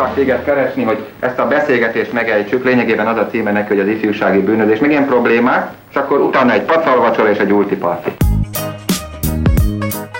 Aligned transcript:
hívlak 0.00 0.14
téged 0.14 0.44
keresni, 0.44 0.82
hogy 0.82 1.06
ezt 1.20 1.38
a 1.38 1.46
beszélgetést 1.46 2.12
megejtsük. 2.12 2.64
Lényegében 2.64 3.06
az 3.06 3.16
a 3.16 3.26
címe 3.26 3.52
neki, 3.52 3.68
hogy 3.68 3.80
az 3.80 3.86
ifjúsági 3.86 4.40
bűnözés. 4.40 4.78
Még 4.78 4.90
ilyen 4.90 5.06
problémák, 5.06 5.72
és 5.90 5.96
akkor 5.96 6.20
utána 6.20 6.52
egy 6.52 6.62
pacalvacsor 6.62 7.28
és 7.28 7.38
egy 7.38 7.52
ultiparti. 7.52 8.10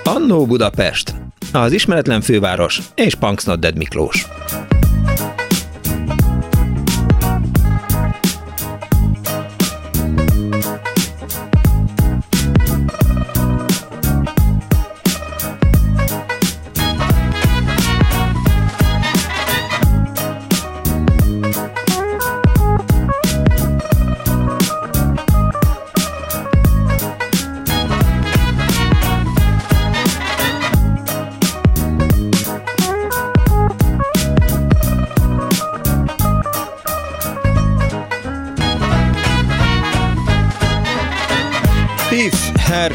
Annó 0.04 0.46
Budapest, 0.46 1.14
az 1.52 1.72
ismeretlen 1.72 2.20
főváros 2.20 2.80
és 2.94 3.14
Punksnodded 3.14 3.76
Miklós. 3.76 4.26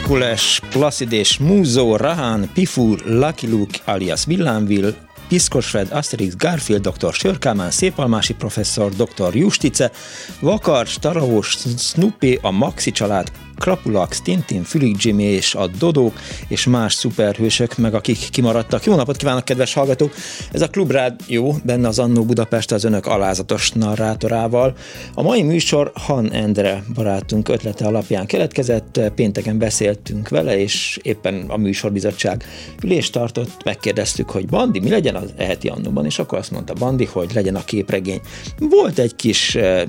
Herkules, 0.05 0.61
Placidés, 0.69 1.37
Múzó, 1.37 1.95
Rahán, 1.95 2.49
Pifur, 2.53 3.01
Lucky 3.05 3.47
Luke 3.47 3.79
alias 3.85 4.25
Villámville, 4.25 4.93
Piszkosfred, 5.27 5.91
Asterix, 5.91 6.35
Garfield, 6.35 6.87
dr. 6.87 7.13
Sörkámán, 7.13 7.71
Szépalmási 7.71 8.33
professzor, 8.33 8.91
dr. 8.91 9.35
Justice, 9.35 9.91
Vakar, 10.39 10.87
Staraós, 10.87 11.57
Snoopy, 11.77 12.39
a 12.41 12.51
Maxi 12.51 12.91
család, 12.91 13.31
Krapulax, 13.57 14.21
Tintin, 14.21 14.63
Fülig 14.63 14.95
Jimmy 14.99 15.23
és 15.23 15.55
a 15.55 15.67
Dodók 15.67 16.13
és 16.47 16.65
más 16.65 16.93
szuperhősök, 16.93 17.77
meg 17.77 17.93
akik 17.93 18.29
kimaradtak. 18.31 18.85
Jó 18.85 18.95
napot 18.95 19.15
kívánok, 19.15 19.45
kedves 19.45 19.73
hallgatók! 19.73 20.13
Ez 20.51 20.61
a 20.61 20.67
Klubrád 20.67 21.19
jó, 21.27 21.55
benne 21.63 21.87
az 21.87 21.99
Annó 21.99 22.23
Budapest 22.23 22.71
az 22.71 22.83
önök 22.83 23.05
alázatos 23.05 23.71
narrátorával. 23.71 24.75
A 25.13 25.21
mai 25.21 25.43
műsor 25.43 25.91
Han 25.93 26.31
Endre 26.31 26.83
barátunk 26.93 27.49
ötlete 27.49 27.85
alapján 27.85 28.25
keletkezett, 28.25 28.99
pénteken 29.15 29.57
beszéltünk 29.57 30.29
vele, 30.29 30.59
és 30.59 30.99
éppen 31.01 31.45
a 31.47 31.57
műsorbizottság 31.57 32.43
ülést 32.83 33.11
tartott, 33.11 33.63
megkérdeztük, 33.63 34.29
hogy 34.29 34.45
Bandi, 34.45 34.79
mi 34.79 34.89
legyen 34.89 35.15
az 35.15 35.33
eheti 35.37 35.67
annóban, 35.67 36.05
és 36.05 36.19
akkor 36.19 36.37
azt 36.37 36.51
mondta 36.51 36.73
Bandi, 36.73 37.05
hogy 37.05 37.33
legyen 37.33 37.55
a 37.55 37.63
képregény. 37.63 38.21
Volt 38.57 38.99
egy 38.99 39.15
kis, 39.15 39.55
eh, 39.55 39.83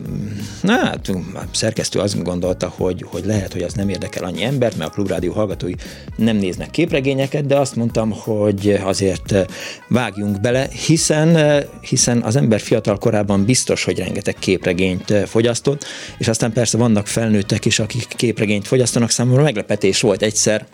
hát 0.66 1.10
szerkesztő 1.50 1.98
azt 1.98 2.22
gondolta, 2.22 2.72
hogy, 2.76 3.04
hogy 3.08 3.24
lehet, 3.24 3.52
hogy 3.56 3.64
az 3.64 3.74
nem 3.74 3.88
érdekel 3.88 4.24
annyi 4.24 4.42
embert, 4.42 4.76
mert 4.76 4.90
a 4.90 4.92
klubrádió 4.92 5.32
hallgatói 5.32 5.72
nem 6.16 6.36
néznek 6.36 6.70
képregényeket, 6.70 7.46
de 7.46 7.56
azt 7.56 7.76
mondtam, 7.76 8.10
hogy 8.10 8.78
azért 8.84 9.32
eh, 9.32 9.44
vágjunk 9.88 10.40
bele, 10.40 10.68
hiszen, 10.86 11.36
eh, 11.36 11.64
hiszen 11.80 12.22
az 12.22 12.36
ember 12.36 12.60
fiatal 12.60 12.98
korában 12.98 13.44
biztos, 13.44 13.84
hogy 13.84 13.98
rengeteg 13.98 14.34
képregényt 14.38 15.10
eh, 15.10 15.24
fogyasztott, 15.24 15.84
és 16.18 16.28
aztán 16.28 16.52
persze 16.52 16.78
vannak 16.78 17.06
felnőttek 17.06 17.64
is, 17.64 17.78
akik 17.78 18.06
képregényt 18.08 18.66
fogyasztanak, 18.66 19.10
számomra 19.10 19.42
meglepetés 19.42 20.00
volt 20.00 20.22
egyszer, 20.22 20.66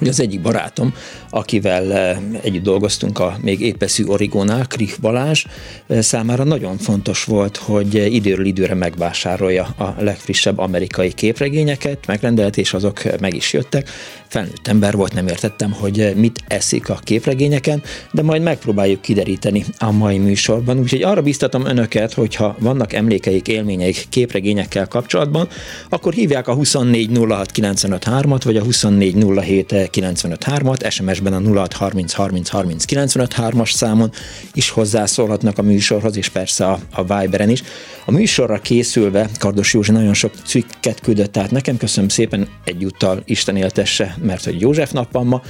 az 0.00 0.20
egyik 0.20 0.40
barátom, 0.40 0.94
akivel 1.30 1.92
eh, 1.92 2.18
együtt 2.42 2.62
dolgoztunk 2.62 3.18
a 3.18 3.36
még 3.42 3.60
épeszű 3.60 4.04
Origónál, 4.04 4.66
Krich 4.66 5.00
Balázs, 5.00 5.44
eh, 5.86 6.02
számára 6.02 6.44
nagyon 6.44 6.76
fontos 6.78 7.24
volt, 7.24 7.56
hogy 7.56 7.94
időről 8.14 8.46
időre 8.46 8.74
megvásárolja 8.74 9.62
a 9.62 9.94
legfrissebb 9.98 10.58
amerikai 10.58 11.12
képregényeket, 11.12 12.06
megrendelt, 12.06 12.56
és 12.56 12.74
azok 12.74 13.20
meg 13.20 13.34
is 13.34 13.52
jöttek. 13.52 13.88
Felnőtt 14.28 14.68
ember 14.68 14.96
volt, 14.96 15.12
nem 15.12 15.26
értettem, 15.26 15.72
hogy 15.72 16.12
mit 16.16 16.44
eszik 16.46 16.88
a 16.88 16.98
képregényeken, 17.02 17.82
de 18.12 18.22
majd 18.22 18.42
megpróbáljuk 18.42 19.00
kideríteni 19.00 19.64
a 19.78 19.90
mai 19.90 20.18
műsorban. 20.18 20.78
Úgyhogy 20.78 21.02
arra 21.02 21.22
biztatom 21.22 21.66
önöket, 21.66 22.12
hogyha 22.12 22.56
vannak 22.58 22.92
emlékeik, 22.92 23.48
élményeik 23.48 24.06
képregényekkel 24.08 24.88
kapcsolatban, 24.88 25.48
akkor 25.88 26.12
hívják 26.12 26.48
a 26.48 26.56
2406953-at, 26.56 28.40
vagy 28.44 28.56
a 28.56 28.62
2407953 28.62 29.83
953-at, 29.92 30.90
SMS-ben 30.90 31.32
a 31.32 31.40
0630 31.40 32.12
30 32.12 32.48
30 32.48 32.84
953-as 32.88 33.72
számon 33.72 34.10
is 34.52 34.70
hozzászólhatnak 34.70 35.58
a 35.58 35.62
műsorhoz, 35.62 36.16
és 36.16 36.28
persze 36.28 36.66
a, 36.66 36.78
a 36.92 37.02
Viberen 37.02 37.48
is. 37.48 37.62
A 38.04 38.10
műsorra 38.10 38.58
készülve 38.58 39.28
Kardos 39.38 39.74
Józsi 39.74 39.92
nagyon 39.92 40.14
sok 40.14 40.32
cikket 40.44 41.00
küldött 41.00 41.36
át 41.36 41.50
nekem, 41.50 41.76
köszönöm 41.76 42.08
szépen 42.08 42.48
egyúttal 42.64 43.22
Isten 43.24 43.56
éltesse, 43.56 44.16
mert 44.22 44.44
hogy 44.44 44.60
József 44.60 44.90
nap 44.90 45.12
van 45.12 45.26
ma, 45.26 45.42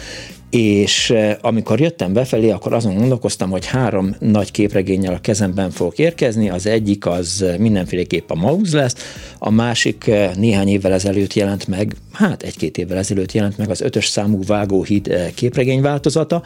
és 0.55 1.11
eh, 1.11 1.37
amikor 1.41 1.81
jöttem 1.81 2.13
befelé, 2.13 2.51
akkor 2.51 2.73
azon 2.73 2.95
gondolkoztam, 2.95 3.51
hogy 3.51 3.67
három 3.67 4.15
nagy 4.19 4.51
képregényel 4.51 5.15
a 5.15 5.21
kezemben 5.21 5.71
fogok 5.71 5.99
érkezni, 5.99 6.51
az 6.51 6.67
egyik 6.67 7.07
az 7.07 7.43
eh, 7.43 7.59
mindenféleképp 7.59 8.31
a 8.31 8.35
Mauz 8.35 8.73
lesz, 8.73 8.95
a 9.39 9.51
másik 9.51 10.07
eh, 10.07 10.31
néhány 10.35 10.69
évvel 10.69 10.93
ezelőtt 10.93 11.35
jelent 11.35 11.67
meg, 11.67 11.97
hát 12.13 12.43
egy-két 12.43 12.79
évvel 12.79 12.99
ezelőtt 12.99 13.33
jelent 13.33 13.59
meg 13.59 13.71
az 13.71 13.81
ötös 13.81 14.07
számú 14.07 14.43
Vágóhíd 14.47 15.33
képregény 15.35 15.81
változata, 15.81 16.43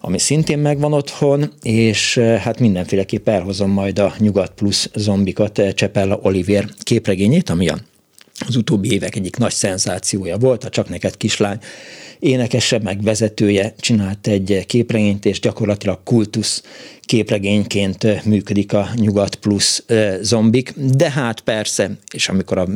ami 0.00 0.18
szintén 0.18 0.58
megvan 0.58 0.92
otthon, 0.92 1.52
és 1.62 2.18
hát 2.18 2.60
mindenféleképp 2.60 3.28
elhozom 3.28 3.70
majd 3.70 3.98
a 3.98 4.14
Nyugat 4.18 4.52
Plus 4.54 4.88
zombikat, 4.94 5.62
Csepella 5.74 6.18
Oliver 6.22 6.64
képregényét, 6.82 7.50
ami 7.50 7.68
az 8.46 8.56
utóbbi 8.56 8.92
évek 8.92 9.16
egyik 9.16 9.36
nagy 9.36 9.52
szenzációja 9.52 10.36
volt, 10.36 10.64
a 10.64 10.68
Csak 10.68 10.88
neked 10.88 11.16
kislány 11.16 11.58
énekese, 12.18 12.78
meg 12.78 13.02
vezetője 13.02 13.74
csinált 13.80 14.26
egy 14.26 14.64
képregényt, 14.66 15.24
és 15.24 15.40
gyakorlatilag 15.40 15.98
kultusz 16.04 16.62
képregényként 17.00 18.24
működik 18.24 18.72
a 18.72 18.88
Nyugat 18.96 19.34
Plus 19.34 19.82
zombik, 20.20 20.72
de 20.76 21.10
hát 21.10 21.40
persze, 21.40 21.90
és 22.12 22.28
amikor 22.28 22.58
a 22.58 22.68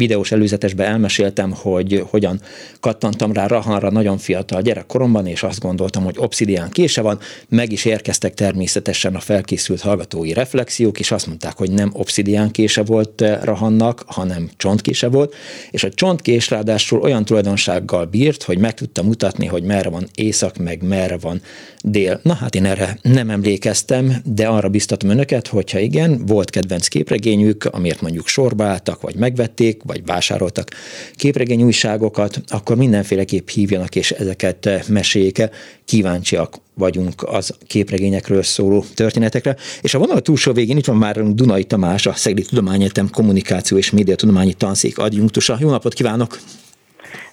videós 0.00 0.32
előzetesben 0.32 0.86
elmeséltem, 0.86 1.52
hogy 1.52 2.04
hogyan 2.10 2.40
kattantam 2.80 3.32
rá 3.32 3.46
Rahanra 3.46 3.90
nagyon 3.90 4.18
fiatal 4.18 4.62
gyerekkoromban, 4.62 5.26
és 5.26 5.42
azt 5.42 5.60
gondoltam, 5.60 6.04
hogy 6.04 6.14
obszidián 6.18 6.70
kése 6.70 7.00
van, 7.00 7.18
meg 7.48 7.72
is 7.72 7.84
érkeztek 7.84 8.34
természetesen 8.34 9.14
a 9.14 9.20
felkészült 9.20 9.80
hallgatói 9.80 10.32
reflexiók, 10.32 11.00
és 11.00 11.10
azt 11.10 11.26
mondták, 11.26 11.56
hogy 11.56 11.70
nem 11.70 11.90
obszidián 11.92 12.50
kése 12.50 12.82
volt 12.82 13.20
eh, 13.20 13.38
Rahannak, 13.42 14.02
hanem 14.06 14.50
csontkése 14.56 15.08
volt, 15.08 15.34
és 15.70 15.84
a 15.84 15.90
csontkés 15.90 16.50
ráadásul 16.50 17.00
olyan 17.00 17.24
tulajdonsággal 17.24 18.04
bírt, 18.04 18.42
hogy 18.42 18.58
meg 18.58 18.74
tudta 18.74 19.02
mutatni, 19.02 19.46
hogy 19.46 19.62
merre 19.62 19.88
van 19.88 20.08
észak, 20.14 20.56
meg 20.56 20.82
merre 20.82 21.16
van 21.16 21.42
dél. 21.82 22.20
Na 22.22 22.34
hát 22.34 22.54
én 22.54 22.64
erre 22.64 22.98
nem 23.02 23.30
emlékeztem, 23.30 24.16
de 24.24 24.46
arra 24.46 24.68
biztatom 24.68 25.10
önöket, 25.10 25.46
hogyha 25.46 25.78
igen, 25.78 26.26
volt 26.26 26.50
kedvenc 26.50 26.88
képregényük, 26.88 27.64
amiért 27.64 28.00
mondjuk 28.00 28.26
sorba 28.26 28.64
álltak, 28.64 29.00
vagy 29.00 29.14
megvették, 29.14 29.82
vagy 29.90 30.06
vásároltak 30.06 30.68
képregény 31.14 31.62
újságokat, 31.62 32.40
akkor 32.48 32.76
mindenféleképp 32.76 33.48
hívjanak, 33.48 33.96
és 33.96 34.10
ezeket 34.10 34.88
meséljék. 34.88 35.42
Kíváncsiak 35.84 36.54
vagyunk 36.74 37.22
az 37.26 37.56
képregényekről 37.66 38.42
szóló 38.42 38.84
történetekre. 38.94 39.56
És 39.80 39.94
a 39.94 39.98
vonal 39.98 40.20
túlsó 40.20 40.52
végén 40.52 40.76
itt 40.76 40.86
van 40.86 40.96
már 40.96 41.16
Dunai 41.22 41.64
Tamás, 41.64 42.06
a 42.06 42.12
Szegedi 42.12 42.42
Tudományegyetem 42.42 43.08
Kommunikáció 43.12 43.76
és 43.76 43.90
Médiatudományi 43.90 44.54
Tanszék 44.54 44.98
adjunktusa. 44.98 45.56
Jó 45.60 45.70
napot 45.70 45.94
kívánok! 45.94 46.38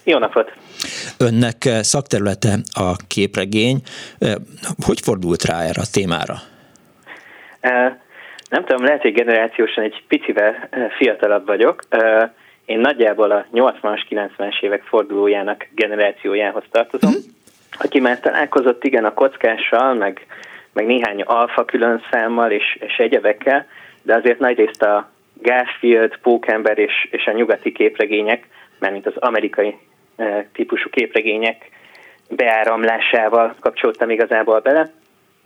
Jó 0.04 0.18
napot! 0.18 0.52
Önnek 1.18 1.70
szakterülete 1.82 2.60
a 2.72 2.96
képregény. 3.08 3.82
Hogy 4.86 5.00
fordult 5.02 5.46
rá 5.46 5.62
erre 5.62 5.82
a 5.82 5.90
témára? 5.92 6.36
Nem 8.50 8.66
tudom, 8.66 8.84
lehet, 8.84 9.02
hogy 9.02 9.14
generációsan 9.14 9.84
egy 9.84 10.04
picivel 10.08 10.70
fiatalabb 10.98 11.46
vagyok. 11.46 11.84
Én 12.68 12.80
nagyjából 12.80 13.32
a 13.32 13.46
80-as, 13.54 14.02
90-es 14.10 14.62
évek 14.62 14.84
fordulójának 14.84 15.68
generációjához 15.76 16.64
tartozom, 16.72 17.14
uh-huh. 17.14 17.26
aki 17.80 18.00
már 18.00 18.20
találkozott 18.20 18.84
igen 18.84 19.06
a 19.06 19.14
kockással, 19.14 19.94
meg, 19.94 20.26
meg 20.74 20.86
néhány 20.86 21.22
alfa 21.22 21.66
külön 21.66 22.04
számmal 22.12 22.52
és, 22.52 22.78
és 22.80 22.96
egyebekkel, 22.98 23.66
de 24.02 24.16
azért 24.16 24.40
nagyrészt 24.40 24.82
a 24.82 25.10
Garfield, 25.34 26.18
Pókember 26.22 26.78
és, 26.78 27.08
és 27.12 27.26
a 27.26 27.32
nyugati 27.32 27.72
képregények, 27.72 28.48
mint 28.80 29.06
az 29.06 29.16
amerikai 29.16 29.78
e, 30.16 30.48
típusú 30.54 30.90
képregények 30.90 31.70
beáramlásával 32.30 33.56
kapcsoltam 33.60 34.10
igazából 34.10 34.60
bele. 34.60 34.92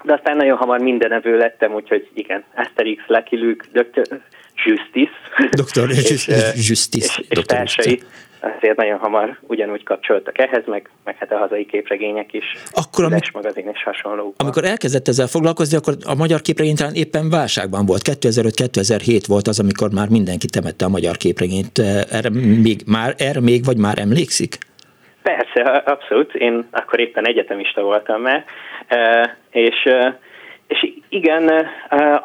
De 0.03 0.13
aztán 0.13 0.35
nagyon 0.35 0.57
hamar 0.57 0.79
mindenevő 0.79 1.37
lettem, 1.37 1.73
úgyhogy 1.73 2.09
igen, 2.13 2.43
Asterix, 2.55 3.03
Lucky 3.07 3.37
Luke, 3.37 3.65
Dr. 3.71 4.21
Justice. 4.55 5.11
Dr. 5.49 5.89
és, 6.11 6.27
Justice. 6.69 7.21
És, 7.21 7.25
és 7.29 7.43
társai. 7.45 8.01
azért 8.39 8.77
nagyon 8.77 8.97
hamar 8.97 9.37
ugyanúgy 9.41 9.83
kapcsoltak 9.83 10.37
ehhez, 10.37 10.63
meg, 10.65 10.89
meg 11.03 11.15
hát 11.19 11.31
a 11.31 11.37
hazai 11.37 11.65
képregények 11.65 12.33
is, 12.33 12.45
akkor, 12.71 13.03
amik, 13.03 13.31
magazin 13.31 13.69
és 13.73 13.83
hasonló. 13.83 14.33
Amikor 14.37 14.63
elkezdett 14.63 15.07
ezzel 15.07 15.27
foglalkozni, 15.27 15.77
akkor 15.77 15.95
a 16.05 16.15
magyar 16.15 16.41
képregény 16.41 16.75
talán 16.75 16.93
éppen 16.93 17.29
válságban 17.29 17.85
volt. 17.85 18.01
2005-2007 18.05 19.23
volt 19.27 19.47
az, 19.47 19.59
amikor 19.59 19.89
már 19.91 20.09
mindenki 20.09 20.47
temette 20.47 20.85
a 20.85 20.89
magyar 20.89 21.17
képregényt. 21.17 21.79
Erre 22.11 22.29
még, 22.63 22.81
már, 22.85 23.13
erre 23.17 23.39
még 23.39 23.65
vagy 23.65 23.77
már 23.77 23.97
emlékszik? 23.99 24.57
Persze, 25.21 25.61
abszolút. 25.85 26.35
Én 26.35 26.67
akkor 26.71 26.99
éppen 26.99 27.27
egyetemista 27.27 27.81
voltam 27.81 28.21
már, 28.21 28.45
és, 29.51 29.89
és 30.67 30.93
igen, 31.09 31.51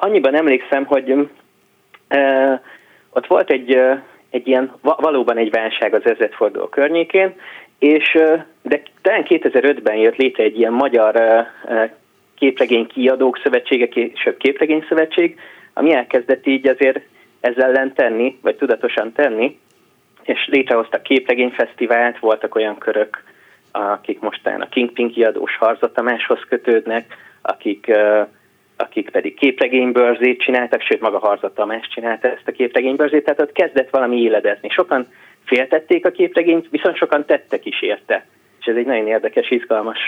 annyiban 0.00 0.34
emlékszem, 0.34 0.84
hogy 0.84 1.28
ott 3.10 3.26
volt 3.26 3.50
egy, 3.50 3.80
egy 4.30 4.48
ilyen, 4.48 4.72
valóban 4.80 5.36
egy 5.36 5.50
válság 5.50 5.94
az 5.94 6.06
ezredforduló 6.06 6.66
környékén, 6.66 7.34
és 7.78 8.18
de 8.62 8.82
talán 9.02 9.24
2005-ben 9.28 9.96
jött 9.96 10.16
létre 10.16 10.44
egy 10.44 10.58
ilyen 10.58 10.72
magyar 10.72 11.46
képregény 12.34 12.86
kiadók 12.86 13.40
szövetsége, 13.42 13.88
később 13.88 14.36
képregény 14.36 14.84
szövetség, 14.88 15.38
ami 15.72 15.92
elkezdett 15.92 16.46
így 16.46 16.68
azért 16.68 17.00
ezzel 17.40 17.64
ellen 17.64 17.94
tenni, 17.94 18.38
vagy 18.42 18.56
tudatosan 18.56 19.12
tenni, 19.12 19.58
és 20.22 20.46
létrehoztak 20.50 21.02
képregényfesztivált, 21.02 22.18
voltak 22.18 22.54
olyan 22.54 22.78
körök, 22.78 23.22
akik 23.72 24.20
mostán 24.20 24.60
a 24.60 24.68
Kingpin 24.68 25.10
kiadós 25.10 25.56
Harza 25.56 25.92
Tamáshoz 25.92 26.40
kötődnek, 26.48 27.16
akik, 27.42 27.92
akik 28.76 29.10
pedig 29.10 29.34
képregénybörzét 29.34 30.40
csináltak, 30.40 30.80
sőt 30.80 31.00
maga 31.00 31.18
Harza 31.18 31.52
Tamás 31.52 31.88
csinálta 31.94 32.28
ezt 32.28 32.48
a 32.48 32.52
képregénybörzét, 32.52 33.24
tehát 33.24 33.40
ott 33.40 33.52
kezdett 33.52 33.90
valami 33.90 34.16
éledezni. 34.16 34.68
Sokan 34.68 35.06
féltették 35.44 36.06
a 36.06 36.10
képregényt, 36.10 36.66
viszont 36.70 36.96
sokan 36.96 37.24
tettek 37.24 37.66
is 37.66 37.82
érte. 37.82 38.26
És 38.60 38.66
ez 38.66 38.76
egy 38.76 38.86
nagyon 38.86 39.06
érdekes, 39.06 39.50
izgalmas 39.50 39.98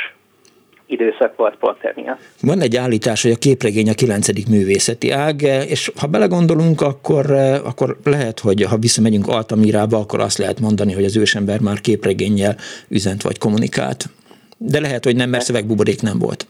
időszak 0.87 1.37
volt 1.37 1.57
pont 1.57 1.85
emiatt. 1.85 2.21
Van 2.43 2.61
egy 2.61 2.77
állítás, 2.77 3.23
hogy 3.23 3.31
a 3.31 3.39
képregény 3.39 3.89
a 3.89 3.95
kilencedik 3.95 4.49
művészeti 4.49 5.11
ág, 5.11 5.43
és 5.69 5.91
ha 6.01 6.07
belegondolunk, 6.07 6.81
akkor, 6.81 7.31
akkor 7.65 7.97
lehet, 8.05 8.41
hogy 8.41 8.63
ha 8.63 8.77
visszamegyünk 8.77 9.27
Altamirába, 9.29 9.99
akkor 9.99 10.21
azt 10.21 10.39
lehet 10.39 10.61
mondani, 10.61 10.93
hogy 10.93 11.05
az 11.05 11.17
ősember 11.17 11.61
már 11.61 11.81
képregénnyel 11.81 12.57
üzent 12.89 13.23
vagy 13.23 13.39
kommunikált. 13.39 14.05
De 14.57 14.81
lehet, 14.81 15.05
hogy 15.05 15.17
nem, 15.17 15.31
mert 15.31 15.45
szövegbuborék 15.45 16.03
nem 16.03 16.19
volt. 16.19 16.47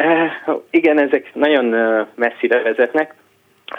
Uh, 0.00 0.62
igen, 0.70 0.98
ezek 0.98 1.34
nagyon 1.34 1.64
messzire 2.14 2.62
vezetnek. 2.62 3.14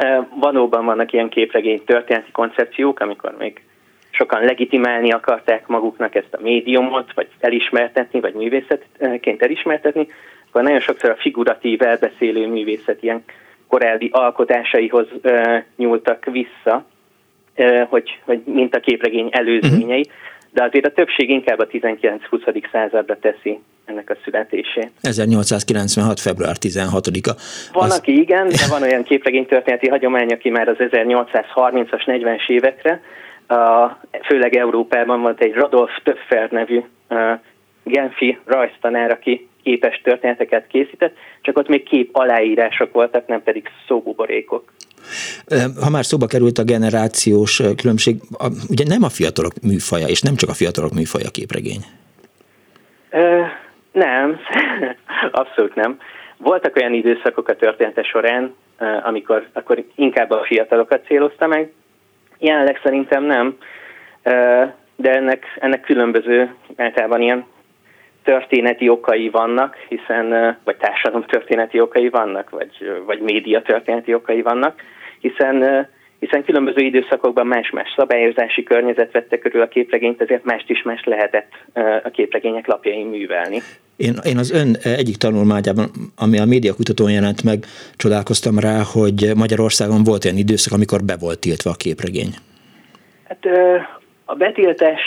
Uh, 0.03 0.25
valóban 0.39 0.85
vannak 0.85 1.13
ilyen 1.13 1.29
képregény 1.29 1.83
történeti 1.85 2.31
koncepciók, 2.31 2.99
amikor 2.99 3.35
még 3.37 3.61
sokan 4.09 4.43
legitimálni 4.43 5.11
akarták 5.11 5.67
maguknak 5.67 6.15
ezt 6.15 6.33
a 6.33 6.41
médiumot, 6.41 7.13
vagy 7.13 7.27
elismertetni, 7.39 8.19
vagy 8.19 8.33
művészetként 8.33 9.41
elismertetni, 9.41 10.07
akkor 10.47 10.63
nagyon 10.63 10.79
sokszor 10.79 11.09
a 11.09 11.15
figuratív 11.15 11.81
elbeszélő 11.81 12.47
művészet 12.47 13.03
ilyen 13.03 13.23
korábbi 13.67 14.09
alkotásaihoz 14.11 15.07
nyúltak 15.75 16.25
vissza, 16.25 16.85
hogy, 17.89 18.19
hogy 18.25 18.41
mint 18.45 18.75
a 18.75 18.79
képregény 18.79 19.29
előzményei, 19.31 20.09
de 20.53 20.63
azért 20.63 20.85
a 20.85 20.91
többség 20.91 21.29
inkább 21.29 21.59
a 21.59 21.67
19-20. 21.67 22.71
századra 22.71 23.19
teszi 23.19 23.59
ennek 23.85 24.09
a 24.09 24.15
születését. 24.23 24.91
1896. 25.01 26.19
február 26.19 26.55
16-a. 26.59 27.31
Van, 27.73 27.83
az... 27.83 27.97
aki 27.97 28.19
igen, 28.19 28.47
de 28.47 28.67
van 28.69 28.81
olyan 28.81 29.03
képregény 29.03 29.45
történeti 29.45 29.87
hagyomány, 29.87 30.31
aki 30.31 30.49
már 30.49 30.67
az 30.67 30.75
1830-as, 30.79 32.01
40-es 32.05 32.49
évekre 32.49 33.01
főleg 34.23 34.55
Európában 34.55 35.21
volt 35.21 35.41
egy 35.41 35.53
Radolf 35.53 35.91
Töpfer 36.03 36.49
nevű 36.49 36.81
Genfi 37.83 38.39
rajztanár, 38.45 39.11
aki 39.11 39.47
képes 39.63 40.01
történeteket 40.03 40.67
készített, 40.67 41.15
csak 41.41 41.57
ott 41.57 41.67
még 41.67 41.83
kép 41.83 42.09
aláírások 42.11 42.93
voltak, 42.93 43.27
nem 43.27 43.43
pedig 43.43 43.69
szóbuborékok. 43.87 44.73
Ha 45.81 45.89
már 45.89 46.05
szóba 46.05 46.25
került 46.25 46.57
a 46.57 46.63
generációs 46.63 47.61
különbség, 47.77 48.21
ugye 48.69 48.83
nem 48.87 49.03
a 49.03 49.09
fiatalok 49.09 49.53
műfaja, 49.61 50.07
és 50.07 50.21
nem 50.21 50.35
csak 50.35 50.49
a 50.49 50.53
fiatalok 50.53 50.93
műfaja 50.93 51.27
a 51.27 51.31
képregény. 51.31 51.83
Uh, 53.11 53.45
nem, 53.91 54.39
abszolút 55.41 55.75
nem. 55.75 55.99
Voltak 56.37 56.75
olyan 56.75 56.93
időszakok 56.93 57.47
a 57.47 57.55
története 57.55 58.03
során, 58.03 58.53
amikor 59.03 59.47
akkor 59.53 59.83
inkább 59.95 60.29
a 60.29 60.43
fiatalokat 60.47 61.05
célozta 61.05 61.47
meg, 61.47 61.71
Jelenleg 62.41 62.79
szerintem 62.83 63.23
nem, 63.23 63.57
de 64.95 65.11
ennek, 65.11 65.45
ennek 65.59 65.81
különböző 65.81 66.55
általában 66.75 67.21
ilyen 67.21 67.45
történeti 68.23 68.89
okai 68.89 69.29
vannak, 69.29 69.75
hiszen, 69.89 70.57
vagy 70.63 70.77
társadalom 70.77 71.25
történeti 71.25 71.79
okai 71.79 72.09
vannak, 72.09 72.49
vagy, 72.49 73.01
vagy 73.05 73.19
média 73.19 73.61
történeti 73.61 74.13
okai 74.13 74.41
vannak, 74.41 74.81
hiszen 75.19 75.87
hiszen 76.21 76.43
különböző 76.43 76.81
időszakokban 76.81 77.47
más-más 77.47 77.93
szabályozási 77.95 78.63
környezet 78.63 79.11
vette 79.11 79.37
körül 79.37 79.61
a 79.61 79.67
képregényt, 79.67 80.21
ezért 80.21 80.43
mást 80.43 80.69
is 80.69 80.81
más 80.81 81.03
lehetett 81.03 81.51
a 82.03 82.09
képregények 82.09 82.67
lapjain 82.67 83.07
művelni. 83.07 83.61
Én, 83.95 84.13
én 84.23 84.37
az 84.37 84.51
ön 84.51 84.75
egyik 84.83 85.17
tanulmányában, 85.17 85.89
ami 86.17 86.39
a 86.39 86.45
médiakutatón 86.45 87.11
jelent 87.11 87.43
meg, 87.43 87.65
csodálkoztam 87.95 88.59
rá, 88.59 88.81
hogy 88.93 89.31
Magyarországon 89.35 90.03
volt 90.03 90.25
olyan 90.25 90.37
időszak, 90.37 90.73
amikor 90.73 91.03
be 91.03 91.15
volt 91.19 91.39
tiltva 91.39 91.69
a 91.69 91.75
képregény. 91.77 92.33
Hát 93.27 93.45
a 94.25 94.35
betiltás 94.35 95.01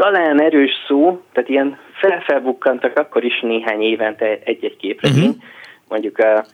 talán 0.00 0.42
erős 0.42 0.72
szó, 0.86 1.20
tehát 1.32 1.48
ilyen 1.48 1.78
felfelbukkantak 1.92 2.98
akkor 2.98 3.24
is 3.24 3.40
néhány 3.40 3.82
évente 3.82 4.38
egy-egy 4.44 4.76
képregény, 4.76 5.28
uh-huh. 5.28 5.42
mondjuk 5.88 6.18
a 6.18 6.44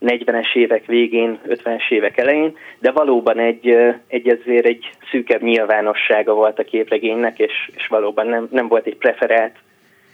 40-es 0.00 0.54
évek 0.54 0.86
végén, 0.86 1.38
50-es 1.48 1.90
évek 1.90 2.18
elején, 2.18 2.56
de 2.78 2.90
valóban 2.90 3.38
egy, 3.38 3.76
egy 4.06 4.28
azért 4.28 4.66
egy 4.66 4.90
szűkebb 5.10 5.42
nyilvánossága 5.42 6.34
volt 6.34 6.58
a 6.58 6.64
képregénynek, 6.64 7.38
és, 7.38 7.70
és 7.74 7.86
valóban 7.86 8.26
nem, 8.26 8.48
nem 8.50 8.68
volt 8.68 8.86
egy 8.86 8.96
preferált 8.96 9.56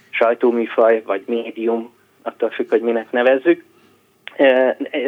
sajtóműfaj, 0.09 1.01
vagy 1.05 1.23
médium, 1.25 1.93
attól 2.21 2.49
függ, 2.49 2.69
hogy 2.69 2.81
minek 2.81 3.11
nevezzük. 3.11 3.63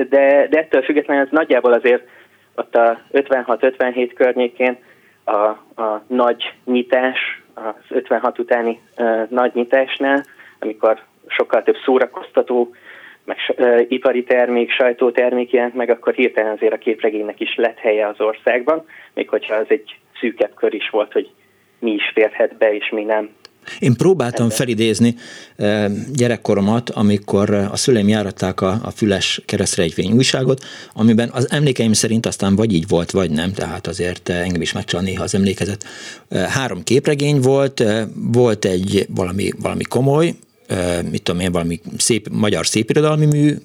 De, 0.10 0.48
de 0.50 0.58
ettől 0.60 0.82
függetlenül 0.82 1.24
ez 1.24 1.32
nagyjából 1.32 1.74
azért 1.74 2.08
ott 2.56 2.76
a 2.76 3.00
56-57 3.14 4.12
környékén 4.16 4.78
a, 5.24 5.48
a 5.82 6.04
nagy 6.08 6.54
nyitás, 6.66 7.42
az 7.54 7.74
56 7.90 8.40
utáni 8.40 8.80
uh, 8.98 9.30
nagy 9.30 9.52
nyitásnál, 9.54 10.26
amikor 10.60 11.02
sokkal 11.28 11.64
több 11.64 11.78
szórakoztató, 11.86 12.76
meg 13.26 13.38
uh, 13.58 13.86
ipari 13.88 14.24
termék, 14.24 14.72
sajtótermék 14.72 15.52
jelent 15.52 15.74
meg, 15.74 15.90
akkor 15.90 16.14
hirtelen 16.14 16.52
azért 16.52 16.74
a 16.74 16.78
képregénynek 16.78 17.40
is 17.40 17.56
lett 17.56 17.78
helye 17.78 18.08
az 18.08 18.22
országban, 18.22 18.86
még 19.14 19.30
hogyha 19.30 19.56
az 19.56 19.66
egy 19.68 19.98
szűkebb 20.20 20.54
kör 20.54 20.74
is 20.74 20.90
volt, 20.90 21.12
hogy 21.12 21.32
mi 21.80 21.92
is 21.92 22.12
férhet 22.14 22.58
be, 22.58 22.74
és 22.74 22.90
mi 22.90 23.04
nem. 23.04 23.30
Én 23.80 23.96
próbáltam 23.96 24.50
felidézni 24.50 25.16
gyerekkoromat, 26.14 26.90
amikor 26.90 27.50
a 27.50 27.76
szüleim 27.76 28.08
járatták 28.08 28.62
a, 28.62 28.80
a 28.84 28.92
Füles 28.92 29.42
keresztrejtvény 29.46 30.12
újságot, 30.12 30.64
amiben 30.94 31.30
az 31.34 31.52
emlékeim 31.52 31.94
szerint 31.94 32.26
aztán 32.26 32.56
vagy 32.56 32.74
így 32.74 32.88
volt, 32.88 33.12
vagy 33.12 33.32
nem, 33.32 33.54
tehát 33.54 33.88
azért 33.88 34.30
engem 34.30 34.62
is 34.62 34.72
megcsal 34.72 35.02
néha 35.02 35.24
az 35.24 35.36
emlékezet. 35.36 35.86
Három 36.30 36.84
képregény 36.84 37.40
volt, 37.40 37.84
volt 38.14 38.66
egy 38.66 39.06
valami, 39.10 39.52
valami 39.60 39.84
komoly, 39.84 40.36
mit 41.12 41.24
tudom 41.24 41.42
én, 41.42 41.52
valami 41.52 41.80
szép, 41.98 42.28
magyar 42.32 42.68
szépirodalmi 42.68 43.26
mű, 43.26 43.56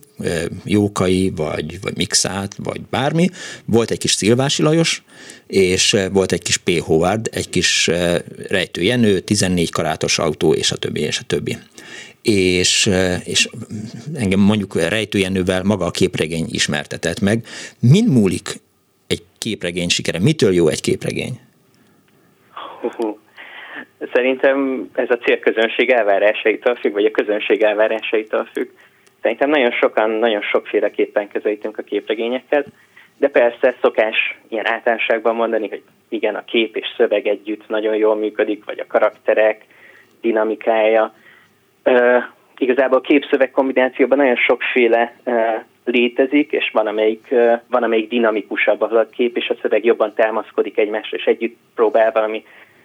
Jókai, 0.65 1.33
vagy, 1.37 1.81
vagy 1.81 1.97
Mixát, 1.97 2.57
vagy 2.57 2.81
bármi. 2.91 3.29
Volt 3.65 3.91
egy 3.91 3.99
kis 3.99 4.13
Szilvási 4.13 4.63
Lajos, 4.63 5.03
és 5.47 5.97
volt 6.13 6.33
egy 6.33 6.43
kis 6.43 6.57
P. 6.57 6.79
Howard, 6.81 7.29
egy 7.33 7.49
kis 7.49 7.91
Rejtő 8.49 8.83
Jenő, 8.83 9.21
14 9.21 9.71
karátos 9.71 10.19
autó, 10.19 10.55
és 10.55 10.73
a 10.73 10.77
többi, 10.77 11.01
és 11.01 11.19
a 11.19 11.25
többi. 11.27 11.59
És, 12.23 12.91
és 13.25 13.49
engem 14.15 14.41
mondjuk 14.41 14.75
Rejtő 14.75 15.19
Jenővel 15.19 15.63
maga 15.63 15.85
a 15.85 15.91
képregény 15.91 16.47
ismertetett 16.51 17.21
meg. 17.21 17.47
Mind 17.79 18.09
múlik 18.09 18.61
egy 19.07 19.23
képregény 19.39 19.89
sikere? 19.89 20.19
Mitől 20.19 20.53
jó 20.53 20.69
egy 20.69 20.81
képregény? 20.81 21.41
Szerintem 24.13 24.89
ez 24.95 25.11
a 25.11 25.19
célközönség 25.19 25.91
elvárásaitól 25.91 26.75
függ, 26.75 26.93
vagy 26.93 27.05
a 27.05 27.11
közönség 27.11 27.63
elvárásaitól 27.63 28.49
függ. 28.53 28.69
Szerintem 29.23 29.51
nagyon 29.51 29.71
sokan, 29.71 30.11
nagyon 30.11 30.43
sokféleképpen 30.43 31.29
közelítünk 31.29 31.79
a 31.79 31.83
képregényekhez, 31.83 32.65
de 33.17 33.29
persze 33.29 33.75
szokás 33.81 34.39
ilyen 34.49 34.69
általánosságban 34.69 35.35
mondani, 35.35 35.69
hogy 35.69 35.83
igen, 36.09 36.35
a 36.35 36.45
kép 36.45 36.77
és 36.77 36.87
szöveg 36.97 37.27
együtt 37.27 37.69
nagyon 37.69 37.97
jól 37.97 38.17
működik, 38.17 38.65
vagy 38.65 38.79
a 38.79 38.87
karakterek 38.87 39.65
dinamikája. 40.21 41.15
Uh, 41.85 42.23
igazából 42.59 42.99
a 42.99 43.01
kép-szöveg 43.01 43.51
kombinációban 43.51 44.19
nagyon 44.19 44.37
sokféle 44.37 45.15
uh, 45.25 45.35
létezik, 45.85 46.53
és 46.53 46.71
van 46.73 46.87
amelyik, 46.87 47.35
van 47.69 47.83
amelyik 47.83 48.09
dinamikusabb, 48.09 48.81
ahol 48.81 48.99
a 48.99 49.09
kép 49.09 49.37
és 49.37 49.49
a 49.49 49.57
szöveg 49.63 49.85
jobban 49.85 50.15
támaszkodik 50.15 50.79
egymásra, 50.79 51.17
és 51.17 51.25
együtt 51.25 51.57
próbál 51.75 52.13
valami 52.13 52.45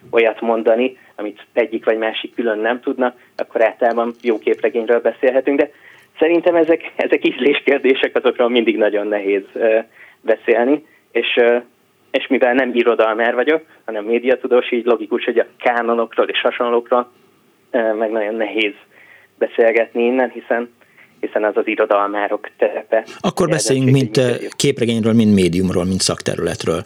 olyat 0.10 0.42
mondani, 0.42 0.98
amit 1.16 1.46
egyik 1.54 1.86
vagy 1.86 1.98
másik 1.98 2.36
külön 2.36 2.60
nem 2.60 2.80
tudna, 2.80 3.16
akkor 3.36 3.64
általában 3.64 4.14
jó 4.22 4.40
képregényről 4.40 5.00
beszélhetünk, 5.02 5.60
de 5.60 5.72
szerintem 6.20 6.56
ezek, 6.56 6.92
ezek 6.96 7.28
ízléskérdések, 7.28 8.16
azokról 8.16 8.50
mindig 8.50 8.78
nagyon 8.78 9.08
nehéz 9.08 9.44
beszélni, 10.22 10.86
és, 11.12 11.40
és 12.12 12.28
mivel 12.28 12.54
nem 12.54 12.72
irodalmár 12.74 13.34
vagyok, 13.34 13.66
hanem 13.86 14.06
médiatudós, 14.06 14.72
így 14.72 14.86
logikus, 14.86 15.24
hogy 15.26 15.40
a 15.40 15.48
kánonokról 15.60 16.28
és 16.28 16.42
hasonlókról 16.42 17.12
meg 17.72 18.12
nagyon 18.12 18.36
nehéz 18.36 18.74
beszélgetni 19.38 20.04
innen, 20.04 20.30
hiszen 20.30 20.70
hiszen 21.26 21.44
az 21.44 21.58
az 21.58 21.68
irodalmárok 21.68 22.50
terepe. 22.58 23.06
Akkor 23.20 23.50
beszéljünk 23.50 23.90
mint 23.90 24.22
képregényről, 24.56 25.14
mint 25.14 25.34
médiumról, 25.34 25.86
mint 25.86 26.02
szakterületről. 26.02 26.84